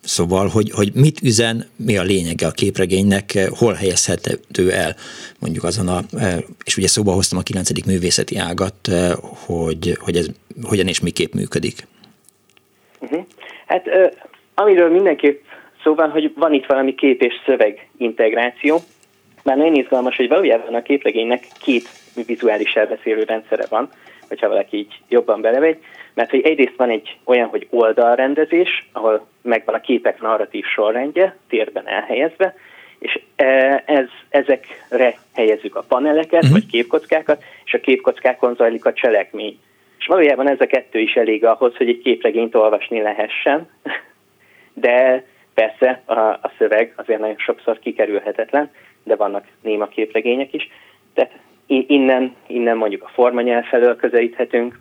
Szóval, 0.00 0.48
hogy, 0.48 0.70
hogy 0.70 0.90
mit 0.94 1.22
üzen, 1.22 1.64
mi 1.76 1.96
a 1.96 2.02
lényege 2.02 2.46
a 2.46 2.50
képregénynek, 2.50 3.26
hol 3.58 3.72
helyezhető 3.72 4.70
el, 4.70 4.94
mondjuk 5.40 5.64
azon 5.64 5.88
a, 5.88 6.00
és 6.64 6.76
ugye 6.76 6.86
szóba 6.86 7.12
hoztam 7.12 7.38
a 7.38 7.42
9. 7.42 7.86
művészeti 7.86 8.36
ágat, 8.36 8.88
hogy, 9.46 9.96
hogy 10.00 10.16
ez 10.16 10.26
hogyan 10.62 10.86
és 10.86 11.00
miképp 11.00 11.32
működik. 11.32 11.86
Uh-huh. 13.00 13.24
Hát 13.66 13.84
amiről 14.54 14.90
mindenképp 14.90 15.44
szó 15.82 15.94
van, 15.94 16.10
hogy 16.10 16.32
van 16.34 16.52
itt 16.52 16.66
valami 16.66 16.94
kép 16.94 17.22
és 17.22 17.34
szöveg 17.44 17.88
integráció, 17.96 18.78
már 19.46 19.56
nagyon 19.56 19.74
izgalmas, 19.74 20.16
hogy 20.16 20.28
valójában 20.28 20.74
a 20.74 20.82
képregénynek 20.82 21.46
két 21.60 21.88
vizuális 22.26 22.74
elbeszélő 22.74 23.22
rendszere 23.22 23.64
van, 23.68 23.88
hogyha 24.28 24.48
valaki 24.48 24.76
így 24.76 25.00
jobban 25.08 25.40
belevegy, 25.40 25.78
mert 26.14 26.30
hogy 26.30 26.40
egyrészt 26.40 26.76
van 26.76 26.90
egy 26.90 27.18
olyan, 27.24 27.48
hogy 27.48 27.66
oldalrendezés, 27.70 28.88
ahol 28.92 29.26
megvan 29.42 29.74
a 29.74 29.80
képek 29.80 30.20
narratív 30.20 30.64
sorrendje, 30.64 31.36
térben 31.48 31.88
elhelyezve, 31.88 32.54
és 32.98 33.20
e, 33.36 33.82
ez, 33.86 34.06
ezekre 34.28 35.18
helyezzük 35.34 35.76
a 35.76 35.84
paneleket, 35.88 36.42
uh-huh. 36.42 36.58
vagy 36.58 36.66
képkockákat, 36.66 37.42
és 37.64 37.74
a 37.74 37.80
képkockákon 37.80 38.54
zajlik 38.54 38.84
a 38.84 38.92
cselekmény. 38.92 39.58
És 39.98 40.06
valójában 40.06 40.48
ez 40.48 40.60
a 40.60 40.66
kettő 40.66 40.98
is 40.98 41.14
elég 41.14 41.44
ahhoz, 41.44 41.76
hogy 41.76 41.88
egy 41.88 42.02
képregényt 42.02 42.54
olvasni 42.54 43.00
lehessen, 43.00 43.68
de 44.74 45.24
persze 45.54 46.02
a, 46.04 46.20
a 46.20 46.52
szöveg 46.58 46.92
azért 46.96 47.20
nagyon 47.20 47.38
sokszor 47.38 47.78
kikerülhetetlen, 47.78 48.70
de 49.06 49.16
vannak 49.16 49.46
néma 49.60 49.86
képregények 49.86 50.52
is. 50.52 50.68
Tehát 51.14 51.38
innen, 51.66 52.34
innen 52.46 52.76
mondjuk 52.76 53.02
a 53.02 53.08
formanyelv 53.08 53.64
felől 53.64 53.96
közelíthetünk, 53.96 54.78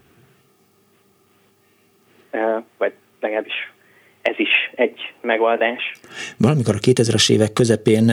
vagy 2.77 2.93
legalábbis 3.19 3.73
ez 4.25 4.35
is 4.37 4.49
egy 4.75 5.13
megoldás. 5.21 5.91
Valamikor 6.37 6.75
a 6.75 6.77
2000-es 6.77 7.31
évek 7.31 7.53
közepén, 7.53 8.11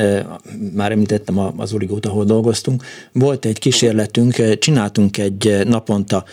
már 0.75 0.93
említettem 0.93 1.39
az 1.57 1.75
Origót, 1.75 2.07
ahol 2.07 2.25
dolgoztunk, 2.25 2.83
volt 3.13 3.45
egy 3.45 3.59
kísérletünk, 3.59 4.59
csináltunk 4.59 5.19
egy 5.19 5.59
naponta 5.65 6.25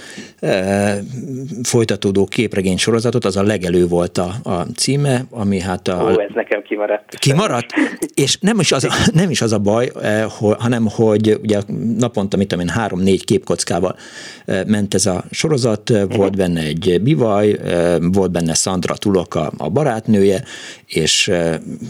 folytatódó 1.64 2.26
képregény 2.26 2.78
sorozatot, 2.78 3.26
az 3.26 3.38
a 3.38 3.44
legelő 3.44 3.88
volt 3.88 4.18
a, 4.18 4.30
a 4.44 4.62
címe, 4.76 5.22
ami 5.30 5.60
hát 5.60 5.88
a... 5.88 6.04
Ó, 6.04 6.08
ez 6.08 6.32
nekem 6.34 6.62
kimaradt. 6.62 7.16
Kimaradt? 7.20 7.74
És 8.14 8.38
nem 8.42 8.60
is 8.60 8.72
az 8.72 8.84
a, 8.84 8.90
nem 9.22 9.30
is 9.30 9.42
az 9.42 9.54
a 9.54 9.60
baj, 9.60 9.92
hanem 10.60 10.88
hogy 10.96 11.40
ugye 11.42 11.60
naponta, 11.98 12.38
mit 12.38 12.48
tudom 12.48 12.68
én, 12.68 12.74
három-négy 12.74 13.26
képkockával 13.26 13.96
ment 14.46 14.94
ez 14.94 15.06
a 15.06 15.24
sorozat, 15.32 15.94
volt 16.16 16.36
benne 16.36 16.62
egy 16.62 17.02
bivaj, 17.02 17.60
volt 18.00 18.32
benne 18.32 18.54
Sandra 18.54 18.96
Tuloka, 18.96 19.52
a 19.58 19.69
barátnője, 19.70 20.44
és, 20.86 21.32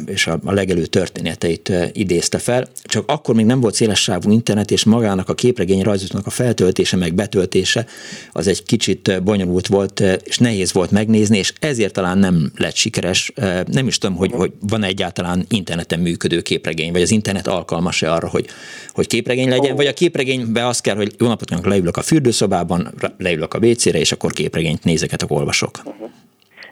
és 0.05 0.27
a, 0.27 0.39
a 0.43 0.51
legelő 0.51 0.85
történeteit 0.85 1.71
idézte 1.93 2.37
fel. 2.37 2.67
Csak 2.83 3.03
akkor 3.07 3.35
még 3.35 3.45
nem 3.45 3.59
volt 3.59 3.73
szélessávú 3.73 4.31
internet, 4.31 4.71
és 4.71 4.83
magának 4.83 5.29
a 5.29 5.33
képregény 5.33 5.81
rajzoknak 5.81 6.25
a 6.25 6.29
feltöltése, 6.29 6.97
meg 6.97 7.13
betöltése 7.13 7.85
az 8.31 8.47
egy 8.47 8.63
kicsit 8.63 9.23
bonyolult 9.23 9.67
volt, 9.67 10.03
és 10.23 10.37
nehéz 10.37 10.73
volt 10.73 10.91
megnézni, 10.91 11.37
és 11.37 11.53
ezért 11.59 11.93
talán 11.93 12.17
nem 12.17 12.51
lett 12.55 12.75
sikeres. 12.75 13.31
Nem 13.65 13.87
is 13.87 13.97
tudom, 13.97 14.15
hogy, 14.15 14.31
hogy 14.31 14.51
van 14.59 14.83
egyáltalán 14.83 15.45
interneten 15.49 15.99
működő 15.99 16.41
képregény, 16.41 16.91
vagy 16.91 17.01
az 17.01 17.11
internet 17.11 17.47
alkalmas-e 17.47 18.13
arra, 18.13 18.27
hogy, 18.27 18.45
hogy 18.93 19.07
képregény 19.07 19.49
legyen, 19.49 19.75
vagy 19.75 19.87
a 19.87 19.93
képregénybe 19.93 20.67
az 20.67 20.79
kell, 20.79 20.95
hogy 20.95 21.15
jó 21.17 21.27
napot 21.27 21.65
leülök 21.65 21.97
a 21.97 22.01
fürdőszobában, 22.01 22.93
leülök 23.17 23.53
a 23.53 23.59
WC-re, 23.61 23.99
és 23.99 24.11
akkor 24.11 24.31
képregényt 24.31 24.83
nézeket, 24.83 25.23
olvasok. 25.27 25.81
Uh-huh. 25.85 26.09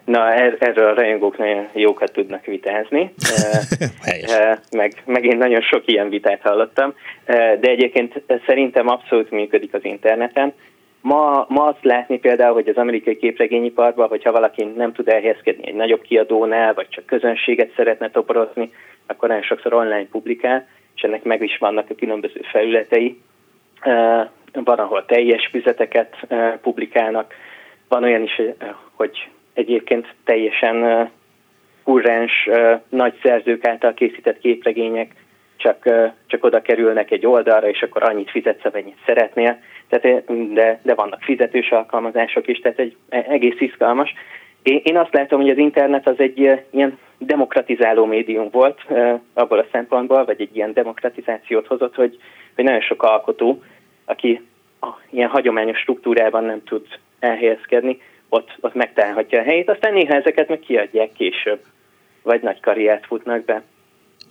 Na, 0.08 0.34
er, 0.34 0.56
erről 0.60 0.88
a 0.88 0.94
rajongók 0.94 1.38
nagyon 1.38 1.68
jókat 1.74 2.12
tudnak 2.12 2.46
vitázni, 2.46 3.14
meg, 4.72 4.92
meg 5.06 5.26
én 5.26 5.38
nagyon 5.38 5.62
sok 5.62 5.82
ilyen 5.86 6.10
vitát 6.10 6.42
hallottam, 6.42 6.94
de 7.26 7.60
egyébként 7.62 8.22
szerintem 8.46 8.88
abszolút 8.88 9.32
működik 9.32 9.74
az 9.74 9.86
interneten. 9.86 10.54
Ma, 11.02 11.46
ma 11.50 11.64
azt 11.64 11.84
látni 11.84 12.20
például, 12.20 12.54
hogy 12.54 12.68
az 12.68 12.76
amerikai 12.76 13.18
képregényiparban, 13.18 14.08
hogyha 14.08 14.32
valaki 14.32 14.64
nem 14.64 14.94
tud 14.94 15.08
elhelyezkedni 15.08 15.68
egy 15.68 15.76
nagyobb 15.76 16.02
kiadónál, 16.02 16.74
vagy 16.74 16.90
csak 16.90 17.06
közönséget 17.06 17.74
szeretne 17.76 18.10
toporozni, 18.10 18.72
akkor 19.06 19.28
nagyon 19.28 19.44
sokszor 19.44 19.74
online 19.74 20.08
publikál, 20.12 20.68
és 20.96 21.02
ennek 21.02 21.24
meg 21.24 21.42
is 21.44 21.58
vannak 21.58 21.90
a 21.90 21.96
különböző 21.96 22.42
felületei. 22.52 23.22
Van, 24.54 24.80
ahol 24.80 25.06
teljes 25.06 25.48
füzeteket 25.52 26.16
publikálnak, 26.62 27.34
van 27.88 28.04
olyan 28.04 28.24
is, 28.24 28.42
hogy 28.96 29.30
egyébként 29.58 30.16
teljesen 30.24 31.10
kurrens, 31.84 32.50
nagy 32.90 33.20
szerzők 33.24 33.66
által 33.66 33.94
készített 33.94 34.40
képregények 34.40 35.12
csak, 35.58 35.90
csak 36.28 36.44
oda 36.44 36.62
kerülnek 36.62 37.12
egy 37.12 37.26
oldalra, 37.26 37.70
és 37.70 37.82
akkor 37.82 38.04
annyit 38.04 38.30
fizetsz, 38.30 38.66
amennyit 38.66 38.98
szeretnél. 39.06 39.60
Tehát, 39.90 40.24
de, 40.54 40.80
de 40.84 40.94
vannak 40.94 41.22
fizetős 41.22 41.70
alkalmazások 41.70 42.48
is, 42.48 42.60
tehát 42.60 42.80
egy 42.80 42.96
e, 43.10 43.26
egész 43.30 43.60
izgalmas. 43.60 44.14
Én, 44.64 44.82
én 44.84 44.98
azt 44.98 45.14
látom, 45.14 45.42
hogy 45.42 45.50
az 45.50 45.58
internet 45.58 46.08
az 46.08 46.20
egy 46.20 46.40
ilyen 46.70 46.98
demokratizáló 47.18 48.06
médium 48.06 48.50
volt 48.52 48.82
abból 49.34 49.60
a 49.60 49.68
szempontból, 49.72 50.26
vagy 50.26 50.42
egy 50.42 50.56
ilyen 50.56 50.74
demokratizációt 50.74 51.68
hozott, 51.68 51.96
hogy, 51.96 52.18
hogy 52.56 52.64
nagyon 52.64 52.82
sok 52.82 53.04
alkotó, 53.04 53.64
aki 54.06 54.42
a, 54.82 54.88
ilyen 55.10 55.30
hagyományos 55.30 55.80
struktúrában 55.80 56.44
nem 56.44 56.64
tud 56.64 56.86
elhelyezkedni, 57.20 58.02
ott, 58.30 58.50
ott 58.60 58.74
megtalálhatja 58.74 59.40
a 59.40 59.44
helyét, 59.44 59.70
aztán 59.70 59.94
néha 59.94 60.14
ezeket 60.14 60.48
meg 60.48 60.60
kiadják 60.60 61.12
később, 61.12 61.60
vagy 62.24 62.42
nagy 62.42 62.60
karriert 62.60 63.06
futnak 63.06 63.46
be. 63.46 63.64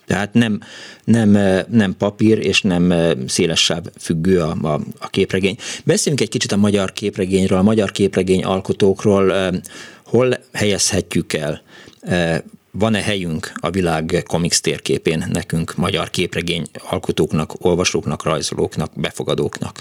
Tehát 0.07 0.33
nem, 0.35 0.61
nem, 1.05 1.31
nem 1.69 1.95
papír 1.99 2.39
és 2.39 2.63
nem 2.63 2.93
széles 3.27 3.65
sáv 3.65 3.83
függő 4.01 4.41
a, 4.41 4.55
a, 4.63 4.81
a 5.01 5.09
képregény. 5.09 5.57
Beszéljünk 5.85 6.23
egy 6.23 6.29
kicsit 6.29 6.53
a 6.53 6.57
magyar 6.57 6.93
képregényről, 6.93 7.59
a 7.59 7.63
magyar 7.63 7.91
képregény 7.91 8.45
alkotókról. 8.45 9.33
Hol 10.05 10.35
helyezhetjük 10.53 11.33
el? 11.33 11.63
Van-e 12.71 13.03
helyünk 13.03 13.53
a 13.55 13.71
világ 13.71 14.23
komiks 14.27 14.61
térképén 14.61 15.25
nekünk, 15.33 15.77
magyar 15.77 16.11
képregény 16.11 16.65
alkotóknak, 16.91 17.53
olvasóknak, 17.59 18.25
rajzolóknak, 18.25 18.91
befogadóknak? 18.95 19.81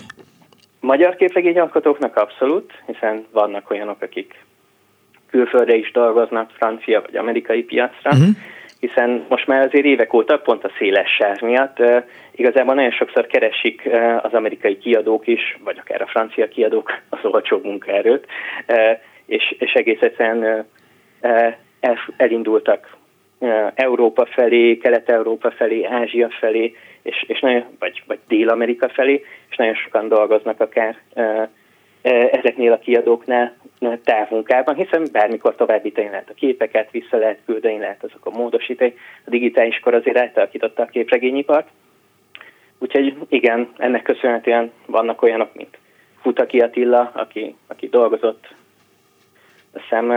Magyar 0.85 1.15
képregényalkotóknak 1.15 2.15
abszolút, 2.15 2.73
hiszen 2.85 3.25
vannak 3.31 3.69
olyanok, 3.69 4.01
akik 4.01 4.43
külföldre 5.29 5.75
is 5.75 5.91
dolgoznak, 5.91 6.51
francia 6.51 7.01
vagy 7.01 7.15
amerikai 7.15 7.63
piacra, 7.63 8.11
uh-huh. 8.11 8.35
hiszen 8.79 9.25
most 9.29 9.47
már 9.47 9.65
azért 9.65 9.85
évek 9.85 10.13
óta, 10.13 10.37
pont 10.37 10.63
a 10.63 10.71
széles 10.77 11.09
sáv 11.09 11.41
miatt, 11.41 11.79
uh, 11.79 12.03
igazából 12.31 12.73
nagyon 12.73 12.91
sokszor 12.91 13.27
keresik 13.27 13.81
uh, 13.85 14.25
az 14.25 14.33
amerikai 14.33 14.77
kiadók 14.77 15.27
is, 15.27 15.57
vagy 15.63 15.77
akár 15.79 16.01
a 16.01 16.07
francia 16.07 16.47
kiadók 16.47 16.91
az 17.09 17.19
olcsó 17.21 17.59
munkaerőt, 17.63 18.25
uh, 18.67 18.99
és, 19.25 19.55
és 19.59 19.71
egész 19.73 20.01
egyszerűen 20.01 20.65
el, 21.79 21.97
elindultak 22.17 22.97
Európa 23.75 24.25
felé, 24.25 24.77
Kelet-Európa 24.77 25.51
felé, 25.51 25.83
Ázsia 25.83 26.29
felé, 26.39 26.75
és, 27.05 27.23
és 27.27 27.39
nagyon, 27.39 27.65
vagy, 27.79 28.03
vagy 28.07 28.19
Dél-Amerika 28.27 28.89
felé, 28.89 29.23
és 29.49 29.55
nagyon 29.55 29.75
sokan 29.75 30.07
dolgoznak 30.07 30.59
akár 30.59 30.97
ezeknél 32.31 32.71
a 32.71 32.77
kiadóknál 32.77 33.55
távmunkában, 34.03 34.75
hiszen 34.75 35.07
bármikor 35.11 35.55
továbbítani 35.55 36.09
lehet 36.09 36.29
a 36.29 36.33
képeket, 36.33 36.91
vissza 36.91 37.17
lehet 37.17 37.39
küldeni, 37.45 37.77
lehet 37.77 38.03
azok 38.03 38.25
a 38.25 38.37
módosítani. 38.37 38.93
A 39.25 39.29
digitális 39.29 39.79
kor 39.79 39.93
azért 39.93 40.17
átalakította 40.17 40.81
a 40.81 40.85
képregényipart. 40.85 41.67
Úgyhogy 42.79 43.15
igen, 43.29 43.73
ennek 43.77 44.01
köszönhetően 44.01 44.71
vannak 44.85 45.21
olyanok, 45.21 45.53
mint 45.53 45.77
Futaki 46.21 46.59
Attila, 46.59 47.11
aki, 47.13 47.55
aki 47.67 47.87
dolgozott 47.87 48.47
azt 49.73 49.83
hiszem 49.83 50.11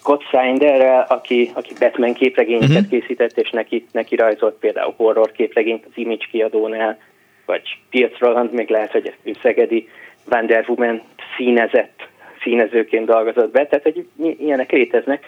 Scott 0.00 0.22
Snyderrel, 0.22 1.06
aki, 1.08 1.50
aki 1.54 1.74
Batman 1.78 2.12
képregényeket 2.12 2.70
uh-huh. 2.70 2.88
készített, 2.88 3.38
és 3.38 3.50
neki, 3.50 3.86
neki 3.92 4.16
rajzolt 4.16 4.54
például 4.54 4.94
horror 4.96 5.32
képregényt 5.32 5.84
az 5.84 5.92
Image 5.94 6.26
kiadónál, 6.30 6.98
vagy 7.46 7.78
Piers 7.90 8.18
Roland, 8.18 8.52
még 8.52 8.68
lehet, 8.68 8.90
hogy 8.90 9.14
ő 9.22 9.36
szegedi 9.42 9.88
Wonder 10.30 10.64
Woman 10.68 11.02
színezett 11.36 12.08
színezőként 12.42 13.06
dolgozott 13.06 13.52
be, 13.52 13.66
tehát 13.66 13.84
hogy 13.84 14.06
ilyenek 14.38 14.70
léteznek. 14.70 15.24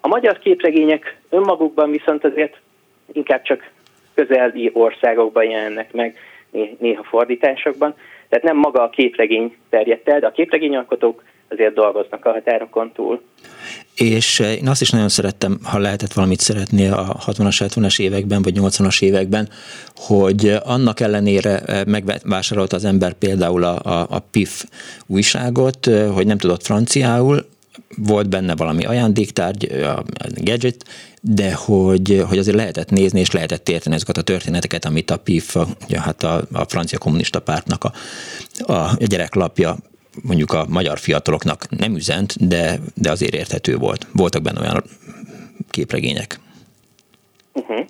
A 0.00 0.08
magyar 0.08 0.38
képregények 0.38 1.16
önmagukban 1.30 1.90
viszont 1.90 2.24
azért 2.24 2.60
inkább 3.12 3.42
csak 3.42 3.70
közeli 4.14 4.70
országokban 4.72 5.44
jelennek 5.44 5.92
meg, 5.92 6.16
néha 6.78 7.02
fordításokban. 7.02 7.94
Tehát 8.28 8.44
nem 8.44 8.56
maga 8.56 8.82
a 8.82 8.90
képregény 8.90 9.56
terjedt 9.70 10.08
el, 10.08 10.20
de 10.20 10.26
a 10.26 10.32
képregényalkotók 10.32 11.22
azért 11.52 11.74
dolgoznak 11.74 12.24
a 12.24 12.32
határokon 12.32 12.92
túl. 12.94 13.20
És 13.94 14.40
eh, 14.40 14.56
én 14.56 14.68
azt 14.68 14.80
is 14.80 14.90
nagyon 14.90 15.08
szerettem, 15.08 15.58
ha 15.62 15.78
lehetett 15.78 16.12
valamit 16.12 16.40
szeretni 16.40 16.86
a 16.88 17.16
60-as, 17.26 17.56
70-es 17.58 18.00
években, 18.00 18.42
vagy 18.42 18.58
80-as 18.60 19.02
években, 19.02 19.48
hogy 19.96 20.56
annak 20.64 21.00
ellenére 21.00 21.60
eh, 21.60 21.84
megvásárolta 21.84 22.76
az 22.76 22.84
ember 22.84 23.12
például 23.12 23.64
a, 23.64 23.78
a, 23.82 24.06
a 24.10 24.18
PIF 24.18 24.64
újságot, 25.06 25.86
eh, 25.86 26.14
hogy 26.14 26.26
nem 26.26 26.38
tudott 26.38 26.62
franciául, 26.62 27.50
volt 27.96 28.28
benne 28.28 28.56
valami 28.56 28.84
ajándéktárgy, 28.84 29.72
a 29.72 30.04
gadget, 30.34 30.84
de 31.20 31.54
hogy, 31.54 32.24
hogy 32.28 32.38
azért 32.38 32.56
lehetett 32.56 32.90
nézni, 32.90 33.20
és 33.20 33.30
lehetett 33.30 33.68
érteni 33.68 33.94
ezeket 33.94 34.16
a 34.16 34.22
történeteket, 34.22 34.84
amit 34.84 35.10
a 35.10 35.16
PIF, 35.16 35.56
ja, 35.88 36.00
hát 36.00 36.22
a, 36.22 36.42
a 36.52 36.64
francia 36.64 36.98
kommunista 36.98 37.40
pártnak 37.40 37.84
a, 37.84 37.92
a 38.72 38.96
gyereklapja 38.98 39.76
mondjuk 40.22 40.52
a 40.52 40.66
magyar 40.68 40.98
fiataloknak 40.98 41.68
nem 41.70 41.96
üzent, 41.96 42.48
de, 42.48 42.78
de 42.94 43.10
azért 43.10 43.34
érthető 43.34 43.76
volt. 43.76 44.06
Voltak 44.12 44.42
benne 44.42 44.60
olyan 44.60 44.84
képregények. 45.70 46.40
Uh-huh. 47.52 47.86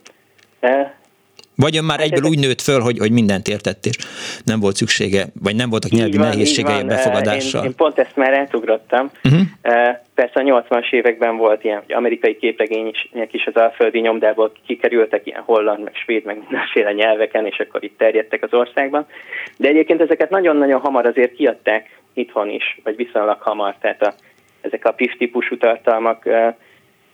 Vagy 1.63 1.77
ön 1.77 1.85
már 1.85 1.99
hát 1.99 2.07
egyből 2.07 2.31
úgy 2.31 2.39
nőtt 2.39 2.61
föl, 2.61 2.81
hogy, 2.81 2.99
hogy 2.99 3.13
mindent 3.13 3.49
értett, 3.49 3.85
és 3.85 3.97
nem 4.45 4.61
volt 4.61 4.77
szüksége, 4.77 5.25
vagy 5.43 5.57
nem 5.57 5.71
voltak 5.71 5.91
nyelvi 5.91 6.17
van, 6.17 6.29
nehézségei 6.29 6.83
befogadással? 6.85 7.61
Én, 7.61 7.67
én 7.67 7.75
pont 7.75 7.99
ezt 7.99 8.17
már 8.17 8.33
eltugrottam. 8.33 9.11
Uh-huh. 9.25 9.41
Persze 10.15 10.41
a 10.41 10.43
80-as 10.43 10.93
években 10.93 11.37
volt 11.37 11.65
ilyen, 11.65 11.83
hogy 11.87 11.95
amerikai 11.95 12.37
képregények 12.37 13.29
is 13.31 13.47
az 13.47 13.55
alföldi 13.55 14.01
nyomdából 14.01 14.53
kikerültek, 14.67 15.27
ilyen 15.27 15.43
holland, 15.45 15.85
meg 15.85 15.95
svéd, 15.95 16.25
meg 16.25 16.39
mindenféle 16.39 16.93
nyelveken, 16.93 17.47
és 17.47 17.59
akkor 17.59 17.85
itt 17.85 17.99
terjedtek 17.99 18.43
az 18.43 18.55
országban. 18.55 19.07
De 19.57 19.69
egyébként 19.69 20.01
ezeket 20.01 20.31
nagyon-nagyon 20.31 20.81
hamar 20.81 21.07
azért 21.07 21.35
kiadták 21.35 22.01
itthon 22.15 22.51
is, 22.51 22.81
vagy 22.85 22.97
viszonylag 22.97 23.41
hamar, 23.41 23.75
tehát 23.81 24.03
a, 24.03 24.15
ezek 24.61 24.85
a 24.85 24.93
PIF 24.93 25.17
típusú 25.19 25.57
tartalmak 25.57 26.29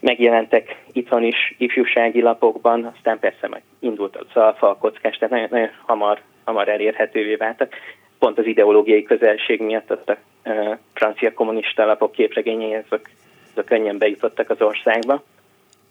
megjelentek 0.00 0.82
itthon 0.92 1.22
is 1.22 1.54
ifjúsági 1.58 2.20
lapokban, 2.20 2.92
aztán 2.96 3.18
persze 3.18 3.48
meg 3.48 3.62
indult 3.78 4.16
az 4.16 4.26
alfa, 4.42 4.70
a 4.70 4.76
kockás, 4.76 5.16
tehát 5.16 5.34
nagyon, 5.34 5.48
nagyon 5.50 5.70
hamar, 5.86 6.20
hamar 6.44 6.68
elérhetővé 6.68 7.34
váltak. 7.34 7.74
Pont 8.18 8.38
az 8.38 8.46
ideológiai 8.46 9.02
közelség 9.02 9.60
miatt 9.60 9.90
a 9.90 10.16
e, 10.42 10.78
francia 10.92 11.32
kommunista 11.32 11.84
lapok 11.84 12.12
képregényei, 12.12 12.74
azok, 12.74 13.08
azok 13.52 13.64
könnyen 13.64 13.98
bejutottak 13.98 14.50
az 14.50 14.60
országba. 14.60 15.22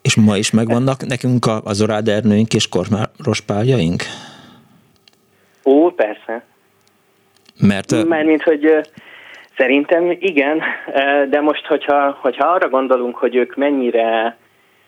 És 0.02 0.16
ma 0.16 0.38
is 0.38 0.52
megvannak 0.52 1.06
nekünk 1.06 1.46
a, 1.46 1.62
az 1.64 1.82
orádernőink 1.82 2.54
és 2.54 2.70
kormáros 2.70 3.42
pályaink? 3.42 4.04
Ó, 5.66 5.90
persze. 5.90 6.46
Mert... 7.60 8.08
Mármint, 8.08 8.44
hogy 8.44 8.90
Szerintem 9.58 10.12
igen, 10.20 10.62
de 11.30 11.42
most, 11.42 11.66
hogyha, 11.66 12.18
hogyha 12.22 12.48
arra 12.48 12.70
gondolunk, 12.70 13.16
hogy 13.16 13.36
ők 13.36 13.56
mennyire 13.56 14.38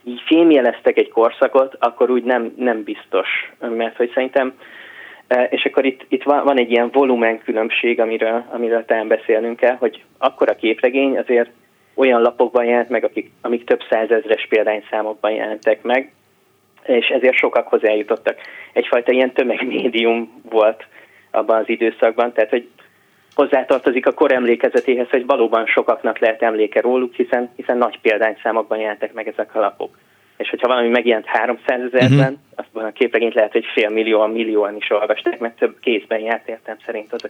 így 0.04 0.22
fémjeleztek 0.26 0.98
egy 0.98 1.10
korszakot, 1.10 1.76
akkor 1.80 2.10
úgy 2.10 2.24
nem, 2.24 2.54
nem 2.58 2.84
biztos, 2.84 3.52
mert 3.60 3.96
hogy 3.96 4.12
szerintem, 4.14 4.54
és 5.50 5.66
akkor 5.66 5.86
itt, 5.86 6.06
itt 6.08 6.24
van, 6.24 6.44
van 6.44 6.60
egy 6.60 6.72
ilyen 6.72 6.90
volumen 6.92 7.40
különbség, 7.40 8.00
amiről, 8.00 8.46
amiről 8.50 8.86
talán 8.86 9.08
beszélnünk 9.08 9.58
kell, 9.58 9.76
hogy 9.76 10.04
akkor 10.18 10.50
a 10.50 10.56
képregény 10.56 11.18
azért 11.18 11.50
olyan 11.96 12.22
lapokban 12.22 12.66
jelent 12.66 12.90
meg, 12.90 13.04
akik, 13.04 13.32
amik 13.42 13.64
több 13.64 13.82
százezres 13.90 14.48
példányszámokban 14.50 15.32
jelentek 15.32 15.82
meg, 15.82 16.12
és 16.84 17.08
ezért 17.08 17.38
sokakhoz 17.38 17.84
eljutottak. 17.84 18.38
Egyfajta 18.74 19.12
ilyen 19.12 19.34
tömegmédium 19.34 20.42
volt 20.50 20.86
abban 21.32 21.58
az 21.58 21.70
időszakban, 21.70 22.34
tehát 22.34 22.50
hogy 22.50 22.68
hozzátartozik 23.40 24.06
a 24.06 24.14
kor 24.14 24.32
emlékezetéhez, 24.32 25.10
hogy 25.10 25.26
valóban 25.26 25.66
sokaknak 25.66 26.20
lehet 26.20 26.42
emléke 26.42 26.82
róluk, 26.82 27.14
hiszen, 27.14 27.50
hiszen 27.56 27.78
nagy 27.78 28.00
példányszámokban 28.02 28.80
jelentek 28.80 29.14
meg 29.14 29.28
ezek 29.28 29.56
a 29.56 29.60
lapok. 29.60 29.98
És 30.38 30.50
hogyha 30.50 30.68
valami 30.68 30.88
megjelent 30.88 31.26
300 31.26 31.80
ezerben, 31.92 32.20
uh-huh. 32.20 32.38
azban 32.56 32.86
a 32.86 32.92
képregényt 32.92 33.34
lehet, 33.34 33.52
hogy 33.52 33.66
fél 33.74 33.90
millióan, 33.90 34.30
millióan 34.30 34.76
is 34.76 34.90
olvasták, 34.90 35.40
mert 35.40 35.58
több 35.58 35.80
kézben 35.80 36.20
járt 36.20 36.48
értem 36.48 36.78
szerint 36.86 37.14
az 37.14 37.24
a, 37.24 37.30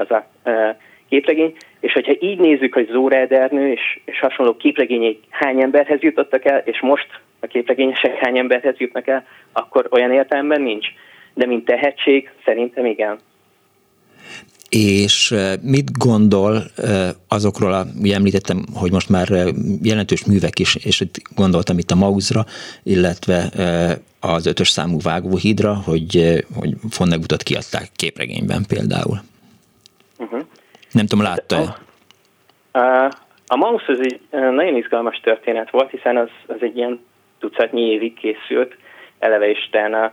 az 0.00 0.10
a 0.10 0.26
uh, 0.44 0.76
képregény. 1.08 1.56
És 1.80 1.92
hogyha 1.92 2.12
így 2.18 2.38
nézzük, 2.38 2.74
hogy 2.74 2.88
Zóra 2.90 3.16
Erdernő 3.16 3.70
és, 3.70 4.00
és 4.04 4.20
hasonló 4.20 4.56
képregények 4.56 5.16
hány 5.30 5.60
emberhez 5.62 6.00
jutottak 6.00 6.44
el, 6.44 6.58
és 6.64 6.80
most 6.80 7.08
a 7.40 7.46
képregényesek 7.46 8.14
hány 8.16 8.38
emberhez 8.38 8.78
jutnak 8.78 9.06
el, 9.06 9.26
akkor 9.52 9.88
olyan 9.90 10.12
értelemben 10.12 10.60
nincs. 10.60 10.86
De 11.34 11.46
mint 11.46 11.64
tehetség, 11.64 12.30
szerintem 12.44 12.86
igen 12.86 13.18
és 14.68 15.34
mit 15.62 15.98
gondol 15.98 16.62
azokról, 17.28 17.72
a, 17.72 17.84
ugye 18.00 18.14
említettem, 18.14 18.64
hogy 18.74 18.92
most 18.92 19.08
már 19.08 19.28
jelentős 19.82 20.24
művek 20.24 20.58
is, 20.58 20.74
és 20.74 21.00
itt 21.00 21.14
gondoltam 21.34 21.78
itt 21.78 21.90
a 21.90 21.94
Mauzra, 21.94 22.44
illetve 22.82 23.50
az 24.20 24.46
ötös 24.46 24.68
számú 24.68 24.98
vágóhídra, 25.02 25.74
hogy, 25.74 26.44
hogy 26.54 26.74
Fonnegutat 26.90 27.42
kiadták 27.42 27.88
képregényben 27.96 28.64
például. 28.68 29.20
Uh-huh. 30.18 30.40
Nem 30.92 31.06
tudom, 31.06 31.24
látta-e? 31.24 31.76
A, 32.80 33.12
a 33.46 33.56
Maus 33.56 33.86
az 33.86 33.98
egy 34.00 34.20
nagyon 34.30 34.76
izgalmas 34.76 35.20
történet 35.20 35.70
volt, 35.70 35.90
hiszen 35.90 36.16
az, 36.16 36.28
az 36.46 36.56
egy 36.60 36.76
ilyen 36.76 37.00
tucatnyi 37.38 37.80
évig 37.80 38.14
készült, 38.14 38.76
eleve 39.18 39.50
Isten 39.50 39.94
a 39.94 40.12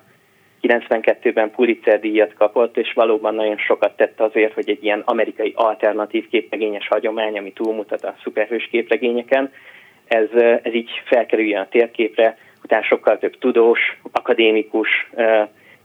92-ben 0.67 1.51
Pulitzer 1.51 1.99
díjat 1.99 2.33
kapott, 2.33 2.77
és 2.77 2.93
valóban 2.93 3.35
nagyon 3.35 3.57
sokat 3.57 3.95
tett 3.95 4.19
azért, 4.19 4.53
hogy 4.53 4.69
egy 4.69 4.83
ilyen 4.83 5.01
amerikai 5.05 5.53
alternatív 5.55 6.29
képregényes 6.29 6.87
hagyomány, 6.87 7.37
ami 7.37 7.53
túlmutat 7.53 8.03
a 8.03 8.15
szuperhős 8.23 8.67
képregényeken, 8.71 9.51
ez, 10.07 10.29
ez 10.63 10.73
így 10.73 10.89
felkerüljön 11.05 11.61
a 11.61 11.67
térképre, 11.69 12.37
utána 12.63 12.83
sokkal 12.83 13.17
több 13.17 13.37
tudós, 13.37 13.79
akadémikus 14.11 14.89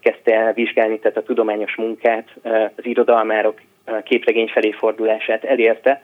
kezdte 0.01 0.35
el 0.35 0.53
vizsgálni, 0.53 0.99
tehát 0.99 1.17
a 1.17 1.23
tudományos 1.23 1.77
munkát, 1.77 2.29
az 2.77 2.87
irodalmárok 2.87 3.61
képregény 4.05 4.49
felé 4.49 4.71
fordulását 4.71 5.45
elérte. 5.45 6.03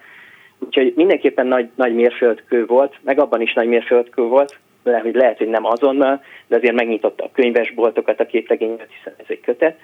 Úgyhogy 0.58 0.92
mindenképpen 0.96 1.46
nagy, 1.46 1.68
nagy 1.74 1.94
mérföldkő 1.94 2.66
volt, 2.66 2.94
meg 3.02 3.18
abban 3.18 3.40
is 3.40 3.52
nagy 3.52 3.68
mérföldkő 3.68 4.22
volt, 4.22 4.58
de 4.90 5.00
hogy 5.00 5.14
lehet, 5.14 5.38
hogy 5.38 5.48
nem 5.48 5.64
azonnal, 5.64 6.24
de 6.46 6.56
azért 6.56 6.74
megnyitotta 6.74 7.24
a 7.24 7.30
könyvesboltokat 7.32 8.20
a 8.20 8.26
képregényet, 8.26 8.88
hiszen 8.96 9.14
ez 9.16 9.24
egy 9.28 9.40
kötet. 9.40 9.78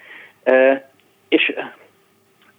És 1.28 1.54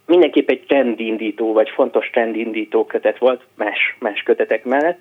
mindenképp 0.06 0.48
egy 0.48 0.64
trendindító, 0.66 1.52
vagy 1.52 1.68
fontos 1.68 2.10
trendindító 2.10 2.84
kötet 2.84 3.18
volt 3.18 3.42
más, 3.54 3.96
más 3.98 4.22
kötetek 4.22 4.64
mellett. 4.64 4.98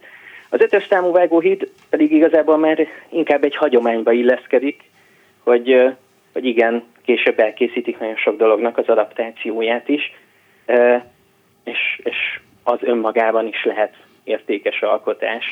Az 0.49 0.61
ötös 0.61 0.85
számú 0.89 1.11
vágóhíd 1.11 1.69
pedig 1.89 2.11
igazából 2.11 2.57
már 2.57 2.87
inkább 3.09 3.43
egy 3.43 3.55
hagyományba 3.55 4.11
illeszkedik, 4.11 4.81
hogy, 5.43 5.93
hogy 6.33 6.45
igen, 6.45 6.83
később 7.05 7.39
elkészítik 7.39 7.99
nagyon 7.99 8.15
sok 8.15 8.37
dolognak 8.37 8.77
az 8.77 8.87
adaptációját 8.87 9.89
is, 9.89 10.13
és, 11.63 12.01
és 12.03 12.39
az 12.63 12.77
önmagában 12.81 13.47
is 13.47 13.63
lehet 13.63 13.93
értékes 14.23 14.81
alkotás 14.81 15.49